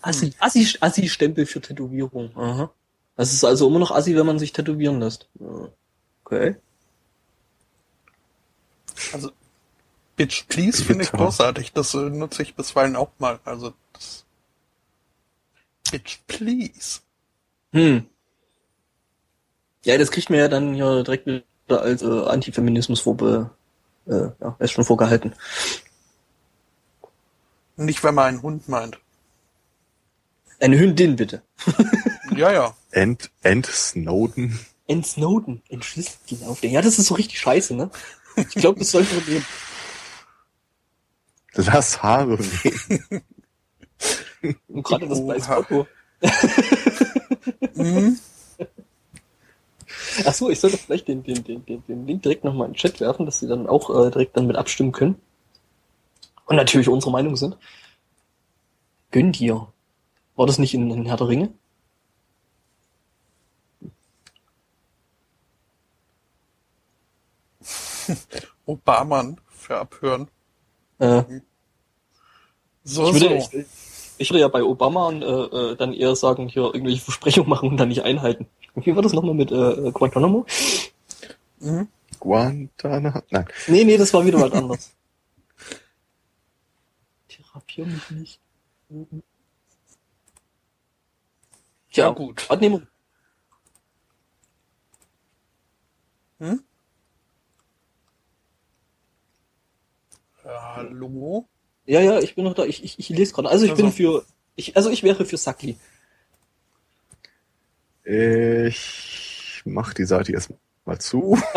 Assi, 0.02 0.30
hm. 0.30 0.34
Assi, 0.38 0.78
Assi-Stempel 0.80 1.46
für 1.46 1.60
Tätowierung. 1.60 2.30
Aha. 2.36 2.72
Das 3.16 3.32
ist 3.32 3.44
also 3.44 3.66
immer 3.66 3.80
noch 3.80 3.90
Assi, 3.90 4.14
wenn 4.14 4.26
man 4.26 4.38
sich 4.38 4.52
tätowieren 4.52 5.00
lässt. 5.00 5.28
Okay. 6.24 6.56
Also 9.12 9.32
Bitch 10.20 10.44
Please 10.48 10.84
finde 10.84 11.04
ich 11.04 11.12
großartig. 11.12 11.72
Das 11.72 11.94
äh, 11.94 12.10
nutze 12.10 12.42
ich 12.42 12.54
bisweilen 12.54 12.94
auch 12.94 13.08
mal. 13.16 13.40
Also 13.46 13.72
das 13.94 14.26
Bitch 15.90 16.18
Please. 16.26 17.00
Hm. 17.72 18.04
Ja, 19.82 19.96
das 19.96 20.10
kriegt 20.10 20.28
mir 20.28 20.36
ja 20.36 20.48
dann 20.48 20.74
hier 20.74 21.04
direkt 21.04 21.26
wieder 21.26 21.80
als 21.80 22.02
äh, 22.02 22.26
Antifeminismus 22.26 23.00
vorbe 23.00 23.48
äh, 24.08 24.28
ja, 24.42 24.56
ist 24.58 24.72
schon 24.72 24.84
vorgehalten. 24.84 25.34
Nicht, 27.76 28.04
wenn 28.04 28.14
man 28.14 28.26
einen 28.26 28.42
Hund 28.42 28.68
meint. 28.68 28.98
Eine 30.58 30.78
Hündin, 30.78 31.16
bitte. 31.16 31.40
ja, 32.36 32.52
ja. 32.52 32.76
End, 32.90 33.30
End 33.42 33.64
Snowden. 33.64 34.60
End 34.86 35.06
Snowden. 35.06 35.62
Entschlüsselt 35.70 36.30
ihn 36.30 36.44
auf 36.44 36.60
den. 36.60 36.72
Ja, 36.72 36.82
das 36.82 36.98
ist 36.98 37.06
so 37.06 37.14
richtig 37.14 37.40
scheiße, 37.40 37.74
ne? 37.74 37.90
Ich 38.36 38.50
glaube, 38.50 38.80
das 38.80 38.90
sollten 38.90 39.16
wir 39.16 39.32
nehmen. 39.32 39.46
Lass 41.54 42.02
Haare 42.02 42.38
wehen. 42.38 43.22
Und 44.68 44.82
gerade 44.82 45.08
das 45.08 45.26
weiße 45.26 45.56
Auto. 45.56 45.86
mhm. 47.74 48.18
Ach 50.24 50.34
so, 50.34 50.50
ich 50.50 50.60
sollte 50.60 50.78
vielleicht 50.78 51.08
den, 51.08 51.22
den, 51.22 51.44
den, 51.44 51.64
den, 51.64 51.84
den 51.86 52.06
Link 52.06 52.22
direkt 52.22 52.44
nochmal 52.44 52.66
in 52.66 52.72
den 52.72 52.78
Chat 52.78 53.00
werfen, 53.00 53.26
dass 53.26 53.40
sie 53.40 53.48
dann 53.48 53.66
auch 53.66 53.90
äh, 53.90 54.10
direkt 54.10 54.36
dann 54.36 54.46
mit 54.46 54.56
abstimmen 54.56 54.92
können. 54.92 55.20
Und 56.46 56.56
natürlich 56.56 56.88
unsere 56.88 57.12
Meinung 57.12 57.36
sind. 57.36 57.56
Gönn 59.10 59.32
dir. 59.32 59.72
War 60.36 60.46
das 60.46 60.58
nicht 60.58 60.74
in, 60.74 60.90
in 60.90 61.06
Herr 61.06 61.16
der 61.16 61.28
Ringe? 61.28 61.52
Obama 68.66 69.36
für 69.48 69.78
Abhören. 69.78 70.28
Äh, 71.00 71.24
so, 72.84 73.08
ich, 73.08 73.14
würde, 73.14 73.40
so. 73.40 73.58
Ich, 73.58 73.66
ich, 74.18 74.30
würde 74.30 74.40
ja 74.40 74.48
bei 74.48 74.62
Obama 74.62 75.10
äh, 75.10 75.16
äh, 75.16 75.76
dann 75.76 75.94
eher 75.94 76.14
sagen, 76.14 76.48
hier 76.48 76.64
irgendwelche 76.64 77.00
Versprechungen 77.00 77.48
machen 77.48 77.70
und 77.70 77.78
dann 77.78 77.88
nicht 77.88 78.02
einhalten. 78.02 78.46
Wie 78.74 78.94
war 78.94 79.02
das 79.02 79.12
nochmal 79.12 79.34
mit 79.34 79.50
äh, 79.50 79.90
Guantanamo? 79.92 80.46
Mhm. 81.58 81.88
Guantana? 82.18 83.22
Nein. 83.30 83.46
Nee, 83.66 83.84
nee, 83.84 83.96
das 83.96 84.12
war 84.12 84.24
wieder 84.24 84.40
was 84.40 84.52
anderes. 84.52 84.92
Therapier 87.28 87.86
mich 87.86 88.10
nicht. 88.10 88.40
Tja, 91.90 92.06
Ja, 92.06 92.10
gut. 92.10 92.50
Abnehmung. 92.50 92.86
Hm? 96.38 96.62
Hallo? 100.44 101.48
Ja, 101.86 102.00
ja, 102.00 102.18
ich 102.20 102.34
bin 102.34 102.44
noch 102.44 102.54
da. 102.54 102.64
Ich, 102.64 102.84
ich, 102.84 102.98
ich 102.98 103.08
lese 103.08 103.32
gerade. 103.34 103.48
Also 103.48 103.64
ich 103.64 103.70
Also. 103.72 103.82
bin 103.82 103.92
für. 103.92 104.24
Ich, 104.56 104.76
also 104.76 104.90
ich 104.90 105.02
wäre 105.02 105.24
für 105.24 105.36
Sakli. 105.36 105.78
Ich 108.04 109.62
mach 109.64 109.94
die 109.94 110.04
Seite 110.04 110.32
erst 110.32 110.52
mal 110.84 110.98
zu. 111.00 111.38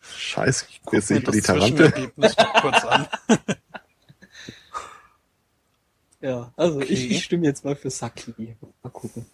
Scheiße, 0.00 0.66
Guck 0.84 0.94
jetzt 0.94 1.10
mir 1.10 1.16
nicht 1.16 1.28
das 1.28 1.34
die 1.34 1.40
Tarante. 1.42 1.66
Zwischenergebnis 1.76 2.36
noch 2.36 2.54
kurz 2.62 2.84
an. 2.84 3.06
Ja, 6.22 6.50
also 6.56 6.78
Okay. 6.78 6.92
ich, 6.92 7.10
ich 7.10 7.24
stimme 7.24 7.44
jetzt 7.46 7.64
mal 7.64 7.76
für 7.76 7.90
Sakli. 7.90 8.56
Mal 8.82 8.88
gucken. 8.90 9.26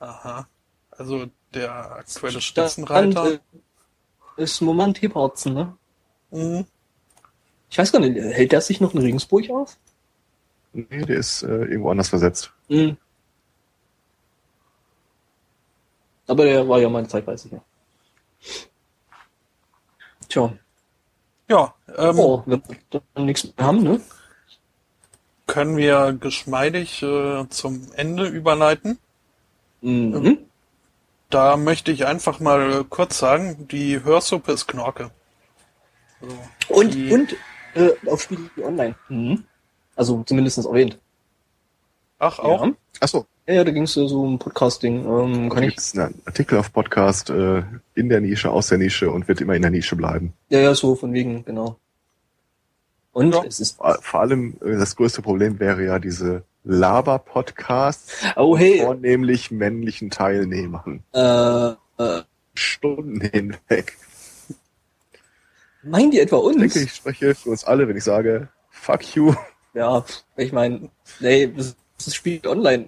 Aha. 0.00 0.48
Also 0.90 1.26
der 1.52 1.70
aktuelle 1.92 2.40
Stand, 2.40 2.70
Spitzenreiter. 2.72 3.34
äh, 3.34 3.38
ist 4.36 4.60
Moment 4.60 5.00
Hebarzen, 5.00 5.54
ne? 5.54 5.76
Mhm. 6.30 6.66
Ich 7.70 7.78
weiß 7.78 7.92
gar 7.92 8.00
nicht, 8.00 8.16
hält 8.16 8.52
der 8.52 8.60
sich 8.60 8.80
noch 8.80 8.94
in 8.94 9.00
Regensburg 9.00 9.50
auf? 9.50 9.76
Nee, 10.72 11.02
der 11.02 11.16
ist 11.16 11.42
äh, 11.42 11.64
irgendwo 11.64 11.90
anders 11.90 12.08
versetzt. 12.08 12.52
Mhm. 12.68 12.96
Aber 16.26 16.44
der 16.44 16.68
war 16.68 16.78
ja 16.78 16.88
meine 16.88 17.08
Zeit, 17.08 17.26
weiß 17.26 17.44
ich 17.46 17.52
ja. 17.52 17.62
Tja, 20.28 20.52
Ja, 21.48 21.74
ähm, 21.96 22.18
oh, 22.18 22.42
wenn 22.46 22.62
wir 22.66 23.02
dann 23.14 23.26
nichts 23.26 23.44
mehr 23.44 23.66
haben, 23.66 23.82
ne? 23.82 24.00
können 25.46 25.76
wir 25.76 26.16
geschmeidig 26.18 27.02
äh, 27.02 27.48
zum 27.48 27.88
Ende 27.94 28.26
überleiten. 28.26 28.98
Mhm. 29.82 30.38
Da 31.30 31.56
möchte 31.56 31.90
ich 31.90 32.06
einfach 32.06 32.40
mal 32.40 32.80
äh, 32.80 32.84
kurz 32.88 33.18
sagen, 33.18 33.66
die 33.68 34.02
Hörsuppe 34.04 34.52
ist 34.52 34.66
Knorke. 34.68 35.10
So, 36.20 36.74
Und, 36.74 36.94
die, 36.94 37.12
und 37.12 37.36
äh, 37.74 37.90
auf 38.08 38.22
Spiegel 38.22 38.48
Online. 38.62 38.94
Mhm. 39.08 39.44
Also 39.96 40.22
zumindest 40.24 40.58
erwähnt. 40.58 40.98
Ach, 42.18 42.38
auch? 42.38 42.66
Ja, 42.66 42.72
Achso, 43.00 43.26
ja 43.46 43.64
da 43.64 43.70
ging 43.72 43.82
es 43.82 43.94
so 43.94 44.22
um 44.22 44.38
Podcasting. 44.38 45.04
Ähm, 45.04 45.48
da 45.48 45.54
kann 45.54 45.64
ich, 45.64 45.70
gibt 45.70 45.80
es 45.80 45.98
einen 45.98 46.22
Artikel 46.24 46.58
auf 46.58 46.72
Podcast 46.72 47.30
äh, 47.30 47.62
in 47.94 48.08
der 48.08 48.20
Nische, 48.20 48.50
aus 48.50 48.68
der 48.68 48.78
Nische 48.78 49.10
und 49.10 49.26
wird 49.28 49.40
immer 49.40 49.54
in 49.54 49.62
der 49.62 49.70
Nische 49.70 49.96
bleiben. 49.96 50.32
ja, 50.50 50.60
ja, 50.60 50.74
so 50.74 50.94
von 50.94 51.12
wegen, 51.12 51.44
genau. 51.44 51.76
Und 53.12 53.34
Ja. 53.34 53.44
es 53.44 53.60
ist. 53.60 53.76
Vor 53.76 53.98
vor 54.00 54.20
allem 54.20 54.56
äh, 54.64 54.72
das 54.76 54.96
größte 54.96 55.22
Problem 55.22 55.58
wäre 55.60 55.84
ja 55.84 55.98
diese 55.98 56.42
Laber-Podcasts 56.64 58.12
Oh 58.36 58.56
hey, 58.56 58.80
vornehmlich 58.80 59.50
männlichen 59.50 60.10
Teilnehmern. 60.10 61.02
äh, 61.12 61.68
äh, 62.02 62.22
Stunden 62.54 63.20
hinweg. 63.20 63.96
meinen 65.82 66.10
die 66.10 66.20
etwa 66.20 66.36
Ich 66.38 66.42
uns? 66.44 66.56
denke, 66.58 66.80
ich 66.80 66.94
spreche 66.94 67.34
für 67.34 67.50
uns 67.50 67.64
alle, 67.64 67.88
wenn 67.88 67.96
ich 67.96 68.04
sage, 68.04 68.48
fuck 68.70 69.14
you. 69.14 69.34
Ja, 69.74 70.04
ich 70.36 70.52
meine, 70.52 70.88
nee, 71.20 71.48
das 71.54 71.74
ist 71.98 72.14
Spiegel 72.14 72.50
Online. 72.50 72.86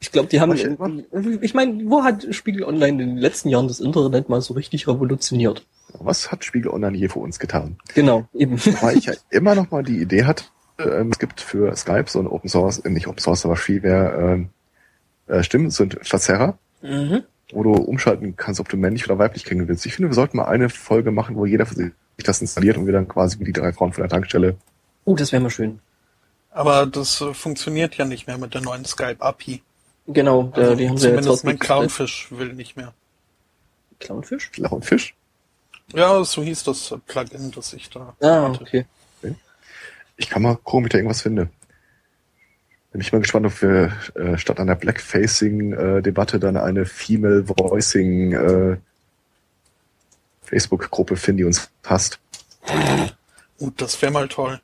Ich 0.00 0.12
glaube, 0.12 0.28
die 0.28 0.40
haben. 0.40 0.56
Jetzt 0.56 0.78
Ich 1.42 1.54
meine, 1.54 1.90
wo 1.90 2.02
hat 2.04 2.26
Spiegel 2.34 2.64
Online 2.64 3.02
in 3.02 3.08
den 3.10 3.16
letzten 3.18 3.48
Jahren 3.50 3.68
das 3.68 3.80
Internet 3.80 4.28
mal 4.28 4.40
so 4.40 4.54
richtig 4.54 4.88
revolutioniert? 4.88 5.66
Was 5.98 6.30
hat 6.32 6.44
Spiegel 6.44 6.70
Online 6.70 6.96
je 6.96 7.08
für 7.08 7.18
uns 7.18 7.38
getan? 7.38 7.76
Genau, 7.94 8.26
eben. 8.32 8.58
Weil 8.80 8.96
ich 8.96 9.06
ja 9.06 9.14
immer 9.28 9.54
noch 9.54 9.70
mal 9.70 9.82
die 9.82 10.00
Idee 10.00 10.24
hatte, 10.24 10.44
es 11.10 11.18
gibt 11.18 11.40
für 11.40 11.74
Skype 11.76 12.06
so 12.08 12.18
ein 12.20 12.26
Open 12.26 12.48
Source, 12.48 12.78
äh, 12.80 12.90
nicht 12.90 13.06
Open 13.06 13.18
Source, 13.20 13.44
aber 13.44 13.56
Freeware 13.56 14.32
ähm, 14.34 14.48
äh, 15.26 15.42
Stimmen, 15.42 15.66
ein 15.78 15.90
Verzerrer, 16.02 16.58
Mhm. 16.82 17.22
wo 17.52 17.62
du 17.62 17.72
umschalten 17.72 18.36
kannst, 18.36 18.60
ob 18.60 18.68
du 18.68 18.76
männlich 18.76 19.04
oder 19.06 19.18
weiblich 19.18 19.44
klingen 19.44 19.68
willst. 19.68 19.84
Ich 19.86 19.94
finde, 19.94 20.10
wir 20.10 20.14
sollten 20.14 20.36
mal 20.38 20.44
eine 20.46 20.68
Folge 20.70 21.10
machen, 21.10 21.36
wo 21.36 21.44
jeder 21.44 21.66
für 21.66 21.74
sich 21.74 21.92
das 22.24 22.40
installiert 22.40 22.76
und 22.76 22.86
wir 22.86 22.92
dann 22.92 23.08
quasi 23.08 23.38
wie 23.38 23.44
die 23.44 23.52
drei 23.52 23.72
Frauen 23.72 23.92
von 23.92 24.02
der 24.02 24.10
Tankstelle. 24.10 24.56
Oh, 25.04 25.14
das 25.14 25.32
wäre 25.32 25.42
mal 25.42 25.50
schön. 25.50 25.80
Aber 26.50 26.86
das 26.86 27.20
äh, 27.20 27.32
funktioniert 27.34 27.96
ja 27.96 28.04
nicht 28.04 28.26
mehr 28.26 28.38
mit 28.38 28.54
der 28.54 28.60
neuen 28.62 28.84
Skype-API. 28.84 29.62
Genau, 30.06 30.50
Also 30.54 30.72
äh, 30.72 30.76
die 30.76 30.88
haben 30.88 30.96
sie 30.98 31.08
ja 31.08 31.14
jetzt 31.14 31.24
zumindest 31.24 31.44
mein. 31.44 31.58
Clownfish 31.58 32.28
will 32.30 32.52
nicht 32.54 32.76
mehr. 32.76 32.92
Clownfish? 34.00 34.50
Fisch. 34.82 35.14
Ja, 35.94 36.24
so 36.24 36.42
hieß 36.42 36.64
das 36.64 36.94
Plugin, 37.06 37.50
das 37.50 37.72
ich 37.74 37.90
da 37.90 38.14
Ah, 38.20 38.48
hatte. 38.48 38.62
okay. 38.62 38.86
Ich 40.20 40.28
kann 40.28 40.42
mal 40.42 40.54
gucken, 40.56 40.80
ob 40.80 40.84
ich 40.86 40.90
da 40.90 40.98
irgendwas 40.98 41.22
finde. 41.22 41.48
Bin 42.92 43.00
ich 43.00 43.10
mal 43.12 43.20
gespannt, 43.20 43.46
ob 43.46 43.62
wir 43.62 43.92
äh, 44.16 44.36
statt 44.36 44.60
einer 44.60 44.74
Blackfacing-Debatte 44.76 46.38
dann 46.38 46.56
eine 46.56 46.84
Female 46.84 47.48
Voicing 47.48 48.32
äh, 48.32 48.76
Facebook-Gruppe 50.42 51.16
finden, 51.16 51.38
die 51.38 51.44
uns 51.44 51.70
passt. 51.82 52.18
Gut, 53.58 53.80
das 53.80 54.00
wäre 54.02 54.12
mal 54.12 54.28
toll. 54.28 54.60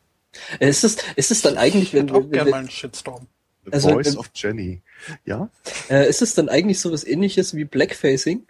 Äh, 0.58 0.68
Ist 0.68 0.84
es, 0.84 0.96
ist 1.14 1.30
es 1.30 1.40
dann 1.42 1.56
eigentlich, 1.56 1.84
Ich 1.84 1.94
wenn, 1.94 2.08
hätte 2.08 2.14
auch 2.18 2.22
wenn, 2.24 2.30
gerne 2.32 2.44
wenn 2.46 2.50
mal 2.50 2.58
einen 2.58 2.70
Shitstorm. 2.70 3.26
The 3.64 3.72
Also, 3.72 3.90
Voice 3.90 4.06
wenn- 4.12 4.18
of 4.18 4.30
Jenny. 4.34 4.82
Ja? 5.24 5.48
äh, 5.88 6.08
ist 6.08 6.20
es 6.20 6.34
dann 6.34 6.48
eigentlich 6.48 6.80
so 6.80 6.92
was 6.92 7.04
ähnliches 7.04 7.54
wie 7.54 7.64
Blackfacing? 7.64 8.46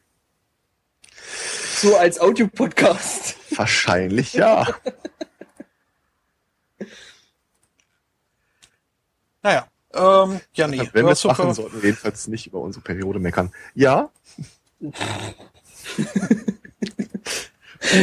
So 1.81 1.97
als 1.97 2.19
Audio-Podcast. 2.21 3.37
Wahrscheinlich 3.55 4.33
ja. 4.33 4.67
Naja, 9.47 9.69
ähm, 9.95 10.41
ja, 10.55 10.67
nee, 10.67 10.91
Wenn 10.93 11.07
wir 11.07 11.13
es 11.13 11.23
machen, 11.23 11.55
sollten 11.55 11.81
wir 11.81 11.91
jedenfalls 11.91 12.27
nicht 12.27 12.49
über 12.49 12.59
unsere 12.59 12.83
Periode 12.83 13.21
meckern. 13.21 13.53
Ja, 13.77 14.11
gut, 14.81 14.99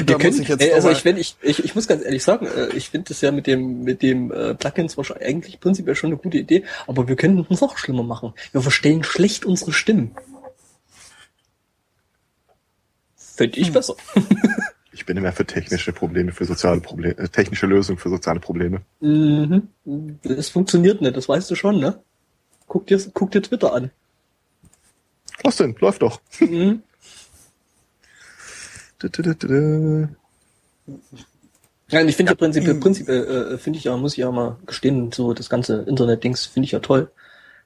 Wir 0.07 0.17
können, 0.17 0.41
ich 0.41 0.47
jetzt 0.47 0.61
ey, 0.61 0.71
also 0.71 0.89
ich, 0.89 1.03
wenn 1.03 1.17
ich, 1.17 1.35
ich, 1.41 1.61
ich 1.61 1.75
muss 1.75 1.85
ganz 1.85 2.01
ehrlich 2.05 2.23
sagen, 2.23 2.45
äh, 2.45 2.69
ich 2.69 2.91
finde 2.91 3.09
das 3.09 3.19
ja 3.19 3.33
mit 3.33 3.45
dem, 3.45 3.83
mit 3.83 4.01
dem 4.01 4.31
äh, 4.31 4.55
Plugin 4.55 4.87
zwar 4.87 5.03
schon 5.03 5.17
eigentlich 5.17 5.59
prinzipiell 5.59 5.97
schon 5.97 6.11
eine 6.11 6.17
gute 6.17 6.37
Idee, 6.37 6.63
aber 6.87 7.09
wir 7.09 7.17
könnten 7.17 7.45
es 7.53 7.59
noch 7.59 7.77
schlimmer 7.77 8.03
machen. 8.03 8.33
Wir 8.53 8.61
verstehen 8.61 9.03
schlecht 9.03 9.43
unsere 9.43 9.73
Stimmen. 9.73 10.15
Fände 13.17 13.59
ich 13.59 13.67
Hm. 13.67 13.73
besser. 13.73 13.95
ich 14.93 15.05
bin 15.05 15.17
immer 15.17 15.31
für 15.31 15.45
technische 15.45 15.91
Probleme, 15.91 16.31
für 16.31 16.45
soziale 16.45 16.79
Probleme, 16.79 17.17
äh, 17.17 17.27
technische 17.27 17.65
Lösungen 17.65 17.97
für 17.97 18.09
soziale 18.09 18.39
Probleme. 18.39 18.81
Mhm. 19.01 19.67
Das 20.23 20.49
funktioniert 20.49 21.01
nicht, 21.01 21.17
das 21.17 21.27
weißt 21.27 21.49
du 21.49 21.55
schon, 21.55 21.79
ne? 21.79 22.01
Guck 22.67 22.87
dir, 22.87 22.99
guck 23.13 23.31
dir 23.31 23.41
Twitter 23.41 23.73
an. 23.73 23.91
Was 25.43 25.57
denn? 25.57 25.75
Läuft 25.79 26.01
doch. 26.01 26.21
Mhm. 26.39 26.83
Ja, 31.89 32.01
und 32.01 32.07
ich 32.07 32.15
finde 32.15 32.31
ja, 32.31 32.33
Ja, 32.33 32.35
prinzipiell, 32.35 32.75
prinzipiell 32.75 33.53
äh, 33.53 33.57
finde 33.57 33.77
ich 33.77 33.85
ja, 33.85 33.97
muss 33.97 34.13
ich 34.13 34.19
ja 34.19 34.31
mal 34.31 34.57
gestehen, 34.65 35.11
so 35.11 35.33
das 35.33 35.49
ganze 35.49 35.81
Internet-Dings 35.81 36.45
finde 36.45 36.65
ich 36.65 36.71
ja 36.71 36.79
toll. 36.79 37.11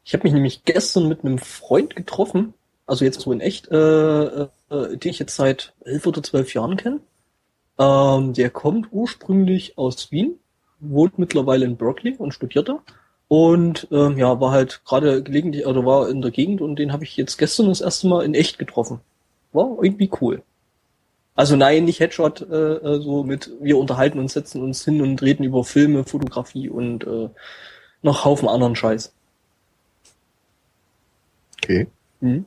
Ich 0.04 0.14
habe 0.14 0.24
mich 0.24 0.34
nämlich 0.34 0.64
gestern 0.64 1.08
mit 1.08 1.24
einem 1.24 1.38
Freund 1.38 1.96
getroffen, 1.96 2.54
also 2.86 3.06
jetzt 3.06 3.20
so 3.20 3.32
in 3.32 3.42
echt, 3.42 3.68
äh, 3.70 4.24
äh, 4.44 4.48
den 4.70 5.12
ich 5.12 5.20
jetzt 5.20 5.36
seit 5.36 5.74
elf 5.84 6.08
oder 6.08 6.24
zwölf 6.24 6.54
Jahren 6.54 6.78
kenne. 6.78 7.02
Ähm, 7.80 8.34
der 8.34 8.50
kommt 8.50 8.88
ursprünglich 8.92 9.78
aus 9.78 10.12
Wien, 10.12 10.40
wohnt 10.80 11.20
mittlerweile 11.20 11.66
in 11.66 11.78
Berkeley 11.78 12.16
und 12.18 12.34
studiert 12.34 12.70
da. 12.70 12.80
Und 13.28 13.88
ähm, 13.92 14.18
ja, 14.18 14.40
war 14.40 14.52
halt 14.52 14.84
gerade 14.86 15.22
gelegentlich, 15.22 15.66
oder 15.66 15.86
war 15.86 16.10
in 16.10 16.22
der 16.22 16.32
Gegend 16.32 16.62
und 16.62 16.78
den 16.78 16.94
habe 16.94 17.04
ich 17.04 17.18
jetzt 17.18 17.38
gestern 17.38 17.68
das 17.68 17.82
erste 17.82 18.08
Mal 18.08 18.24
in 18.24 18.34
echt 18.34 18.58
getroffen. 18.58 19.02
War 19.52 19.78
irgendwie 19.82 20.10
cool. 20.22 20.42
Also 21.36 21.56
nein, 21.56 21.86
nicht 21.86 22.00
Headshot, 22.00 22.42
äh, 22.50 22.76
äh, 22.76 23.00
so 23.00 23.24
mit 23.24 23.52
wir 23.62 23.78
unterhalten 23.78 24.18
uns, 24.18 24.34
setzen 24.34 24.64
uns 24.64 24.84
hin 24.84 25.02
und 25.02 25.22
reden 25.22 25.44
über 25.44 25.64
Filme, 25.64 26.04
Fotografie 26.04 26.70
und 26.70 27.06
äh, 27.06 27.30
noch 28.02 28.26
Haufen 28.26 28.48
anderen 28.48 28.76
Scheiß. 28.76 29.14
Okay. 31.58 31.88
Mhm. 32.22 32.46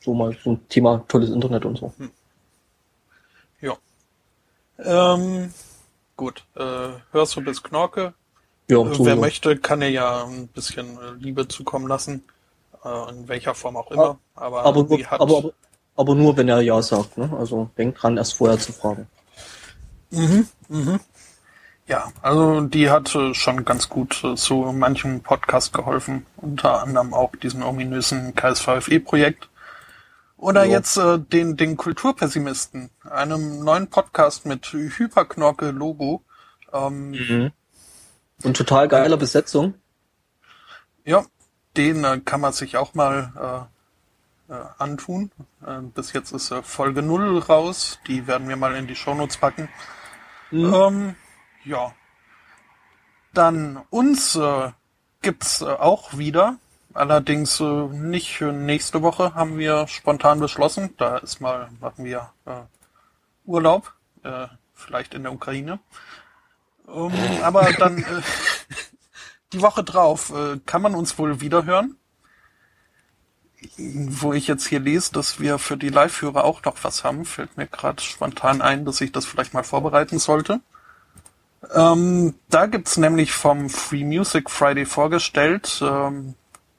So 0.00 0.14
mal 0.14 0.36
so 0.42 0.52
ein 0.52 0.68
Thema 0.68 1.04
tolles 1.08 1.30
Internet 1.30 1.64
und 1.64 1.78
so. 1.78 1.92
Ja. 1.98 2.06
Ähm, 4.84 5.52
gut, 6.16 6.44
äh, 6.56 6.88
Hörsuppe 7.12 7.50
ist 7.50 7.62
Knorke. 7.62 8.14
Ja, 8.68 8.78
Äh, 8.78 8.94
so, 8.94 9.04
Wer 9.04 9.14
ja. 9.14 9.20
möchte, 9.20 9.56
kann 9.56 9.82
er 9.82 9.90
ja 9.90 10.24
ein 10.24 10.48
bisschen 10.48 10.96
äh, 10.96 11.12
Liebe 11.18 11.48
zukommen 11.48 11.88
lassen. 11.88 12.22
Äh, 12.84 13.10
in 13.10 13.28
welcher 13.28 13.54
Form 13.54 13.76
auch 13.76 13.90
immer. 13.90 14.18
Aber, 14.34 14.64
aber, 14.64 14.82
nur, 14.84 14.98
hat, 14.98 15.20
aber, 15.20 15.38
aber, 15.38 15.52
aber 15.96 16.14
nur, 16.14 16.36
wenn 16.36 16.48
er 16.48 16.60
Ja 16.62 16.80
sagt. 16.80 17.18
Ne? 17.18 17.30
Also 17.38 17.68
denkt 17.76 18.02
dran, 18.02 18.16
erst 18.16 18.34
vorher 18.34 18.58
zu 18.58 18.72
fragen. 18.72 19.06
Mhm, 20.10 20.48
mhm. 20.68 21.00
Ja, 21.86 22.12
also 22.22 22.60
die 22.62 22.88
hat 22.88 23.14
äh, 23.14 23.34
schon 23.34 23.64
ganz 23.64 23.88
gut 23.88 24.22
äh, 24.24 24.36
zu 24.36 24.54
manchem 24.72 25.22
Podcast 25.22 25.72
geholfen, 25.72 26.24
unter 26.36 26.82
anderem 26.82 27.12
auch 27.12 27.34
diesem 27.36 27.62
ominösen 27.62 28.34
KSVFE-Projekt. 28.34 29.49
Oder 30.40 30.64
so. 30.64 30.70
jetzt 30.70 30.96
äh, 30.96 31.18
den, 31.18 31.56
den 31.58 31.76
Kulturpessimisten, 31.76 32.90
einem 33.08 33.62
neuen 33.62 33.88
Podcast 33.90 34.46
mit 34.46 34.72
Hyperknorke-Logo. 34.72 36.22
Ähm, 36.72 37.10
mhm. 37.10 37.52
Und 38.42 38.56
total 38.56 38.88
geiler 38.88 39.18
Besetzung. 39.18 39.74
Ja, 41.04 41.26
den 41.76 42.04
äh, 42.04 42.20
kann 42.24 42.40
man 42.40 42.54
sich 42.54 42.78
auch 42.78 42.94
mal 42.94 43.68
äh, 44.48 44.54
äh, 44.54 44.64
antun. 44.78 45.30
Äh, 45.66 45.80
bis 45.94 46.14
jetzt 46.14 46.32
ist 46.32 46.50
äh, 46.50 46.62
Folge 46.62 47.02
0 47.02 47.38
raus. 47.40 47.98
Die 48.06 48.26
werden 48.26 48.48
wir 48.48 48.56
mal 48.56 48.74
in 48.76 48.86
die 48.86 48.96
Shownotes 48.96 49.36
packen. 49.36 49.68
Mhm. 50.50 50.74
Ähm, 50.74 51.16
ja. 51.64 51.92
Dann 53.34 53.82
uns 53.90 54.36
äh, 54.36 54.70
gibt's 55.20 55.60
äh, 55.60 55.66
auch 55.66 56.16
wieder. 56.16 56.56
Allerdings 56.92 57.60
äh, 57.60 57.64
nicht 57.64 58.34
für 58.36 58.52
nächste 58.52 59.02
Woche 59.02 59.34
haben 59.34 59.58
wir 59.58 59.86
spontan 59.86 60.40
beschlossen. 60.40 60.94
Da 60.96 61.18
ist 61.18 61.40
mal, 61.40 61.70
machen 61.80 62.04
wir 62.04 62.32
äh, 62.46 62.62
Urlaub, 63.44 63.92
äh, 64.24 64.48
vielleicht 64.74 65.14
in 65.14 65.22
der 65.22 65.32
Ukraine. 65.32 65.78
Um, 66.86 67.12
ähm, 67.14 67.42
aber 67.42 67.72
dann 67.74 67.98
äh, 67.98 68.02
die 69.52 69.62
Woche 69.62 69.84
drauf 69.84 70.32
äh, 70.34 70.58
kann 70.66 70.82
man 70.82 70.94
uns 70.94 71.16
wohl 71.18 71.40
wiederhören. 71.40 71.96
Wo 73.76 74.32
ich 74.32 74.46
jetzt 74.46 74.66
hier 74.66 74.80
lese, 74.80 75.12
dass 75.12 75.38
wir 75.38 75.58
für 75.58 75.76
die 75.76 75.90
Live-Hörer 75.90 76.44
auch 76.44 76.64
noch 76.64 76.82
was 76.82 77.04
haben, 77.04 77.26
fällt 77.26 77.56
mir 77.58 77.66
gerade 77.66 78.02
spontan 78.02 78.62
ein, 78.62 78.86
dass 78.86 79.02
ich 79.02 79.12
das 79.12 79.26
vielleicht 79.26 79.52
mal 79.52 79.64
vorbereiten 79.64 80.18
sollte. 80.18 80.60
Ähm, 81.74 82.34
da 82.48 82.66
gibt's 82.66 82.96
nämlich 82.96 83.32
vom 83.32 83.68
Free 83.68 84.04
Music 84.04 84.50
Friday 84.50 84.86
vorgestellt 84.86 85.80
ähm, 85.82 86.34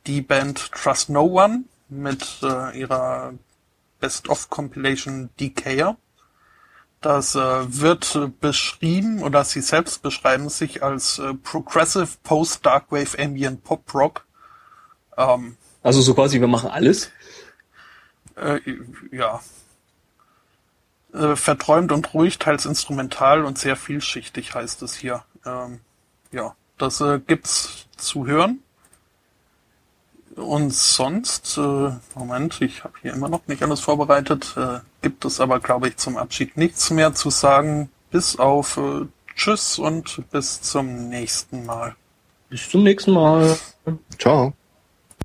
die 0.08 0.22
Band 0.22 0.72
Trust 0.72 1.10
No 1.10 1.24
One 1.24 1.64
mit 1.90 2.40
äh, 2.42 2.80
ihrer 2.80 3.34
Best-of-Compilation 4.00 5.30
Decayer. 5.40 5.98
Das 7.02 7.36
äh, 7.36 7.40
wird 7.40 8.40
beschrieben, 8.40 9.24
oder 9.24 9.44
sie 9.44 9.62
selbst 9.62 10.04
beschreiben 10.04 10.50
sich 10.50 10.84
als 10.84 11.20
äh, 11.20 11.34
Progressive 11.34 12.10
Post-Darkwave 12.24 13.18
Ambient 13.18 13.64
Pop 13.64 13.94
Rock. 13.94 14.26
Ähm, 15.18 15.58
also 15.84 16.02
so 16.02 16.14
quasi, 16.14 16.40
wir 16.40 16.48
machen 16.48 16.70
alles? 16.70 17.12
Äh, 18.36 18.60
ja. 19.12 19.42
Äh, 21.14 21.36
verträumt 21.36 21.92
und 21.92 22.14
ruhig, 22.14 22.38
teils 22.38 22.66
instrumental 22.66 23.46
und 23.46 23.58
sehr 23.58 23.76
vielschichtig 23.76 24.54
heißt 24.54 24.82
es 24.84 24.96
hier. 24.96 25.24
Ähm, 25.46 25.82
ja, 26.32 26.56
das 26.78 27.02
äh, 27.02 27.20
gibt's 27.20 27.88
zu 27.98 28.28
hören. 28.28 28.60
Und 30.36 30.74
sonst, 30.74 31.58
äh, 31.58 31.92
Moment, 32.16 32.62
ich 32.62 32.84
habe 32.84 32.94
hier 33.02 33.14
immer 33.14 33.30
noch 33.30 33.48
nicht 33.48 33.64
alles 33.64 33.82
vorbereitet, 33.82 34.56
äh, 34.58 34.80
gibt 35.02 35.26
es 35.26 35.40
aber, 35.40 35.60
glaube 35.60 35.90
ich, 35.90 35.98
zum 35.98 36.18
Abschied 36.18 36.58
nichts 36.58 36.90
mehr 36.90 37.14
zu 37.14 37.30
sagen, 37.30 37.90
bis 38.12 38.38
auf 38.38 38.78
äh, 38.78 39.06
Tschüss 39.36 39.80
und 39.80 40.30
bis 40.32 40.62
zum 40.62 41.10
nächsten 41.10 41.66
Mal. 41.66 41.96
Bis 42.50 42.70
zum 42.70 42.84
nächsten 42.84 43.14
Mal. 43.14 43.58
Ciao. 44.18 44.54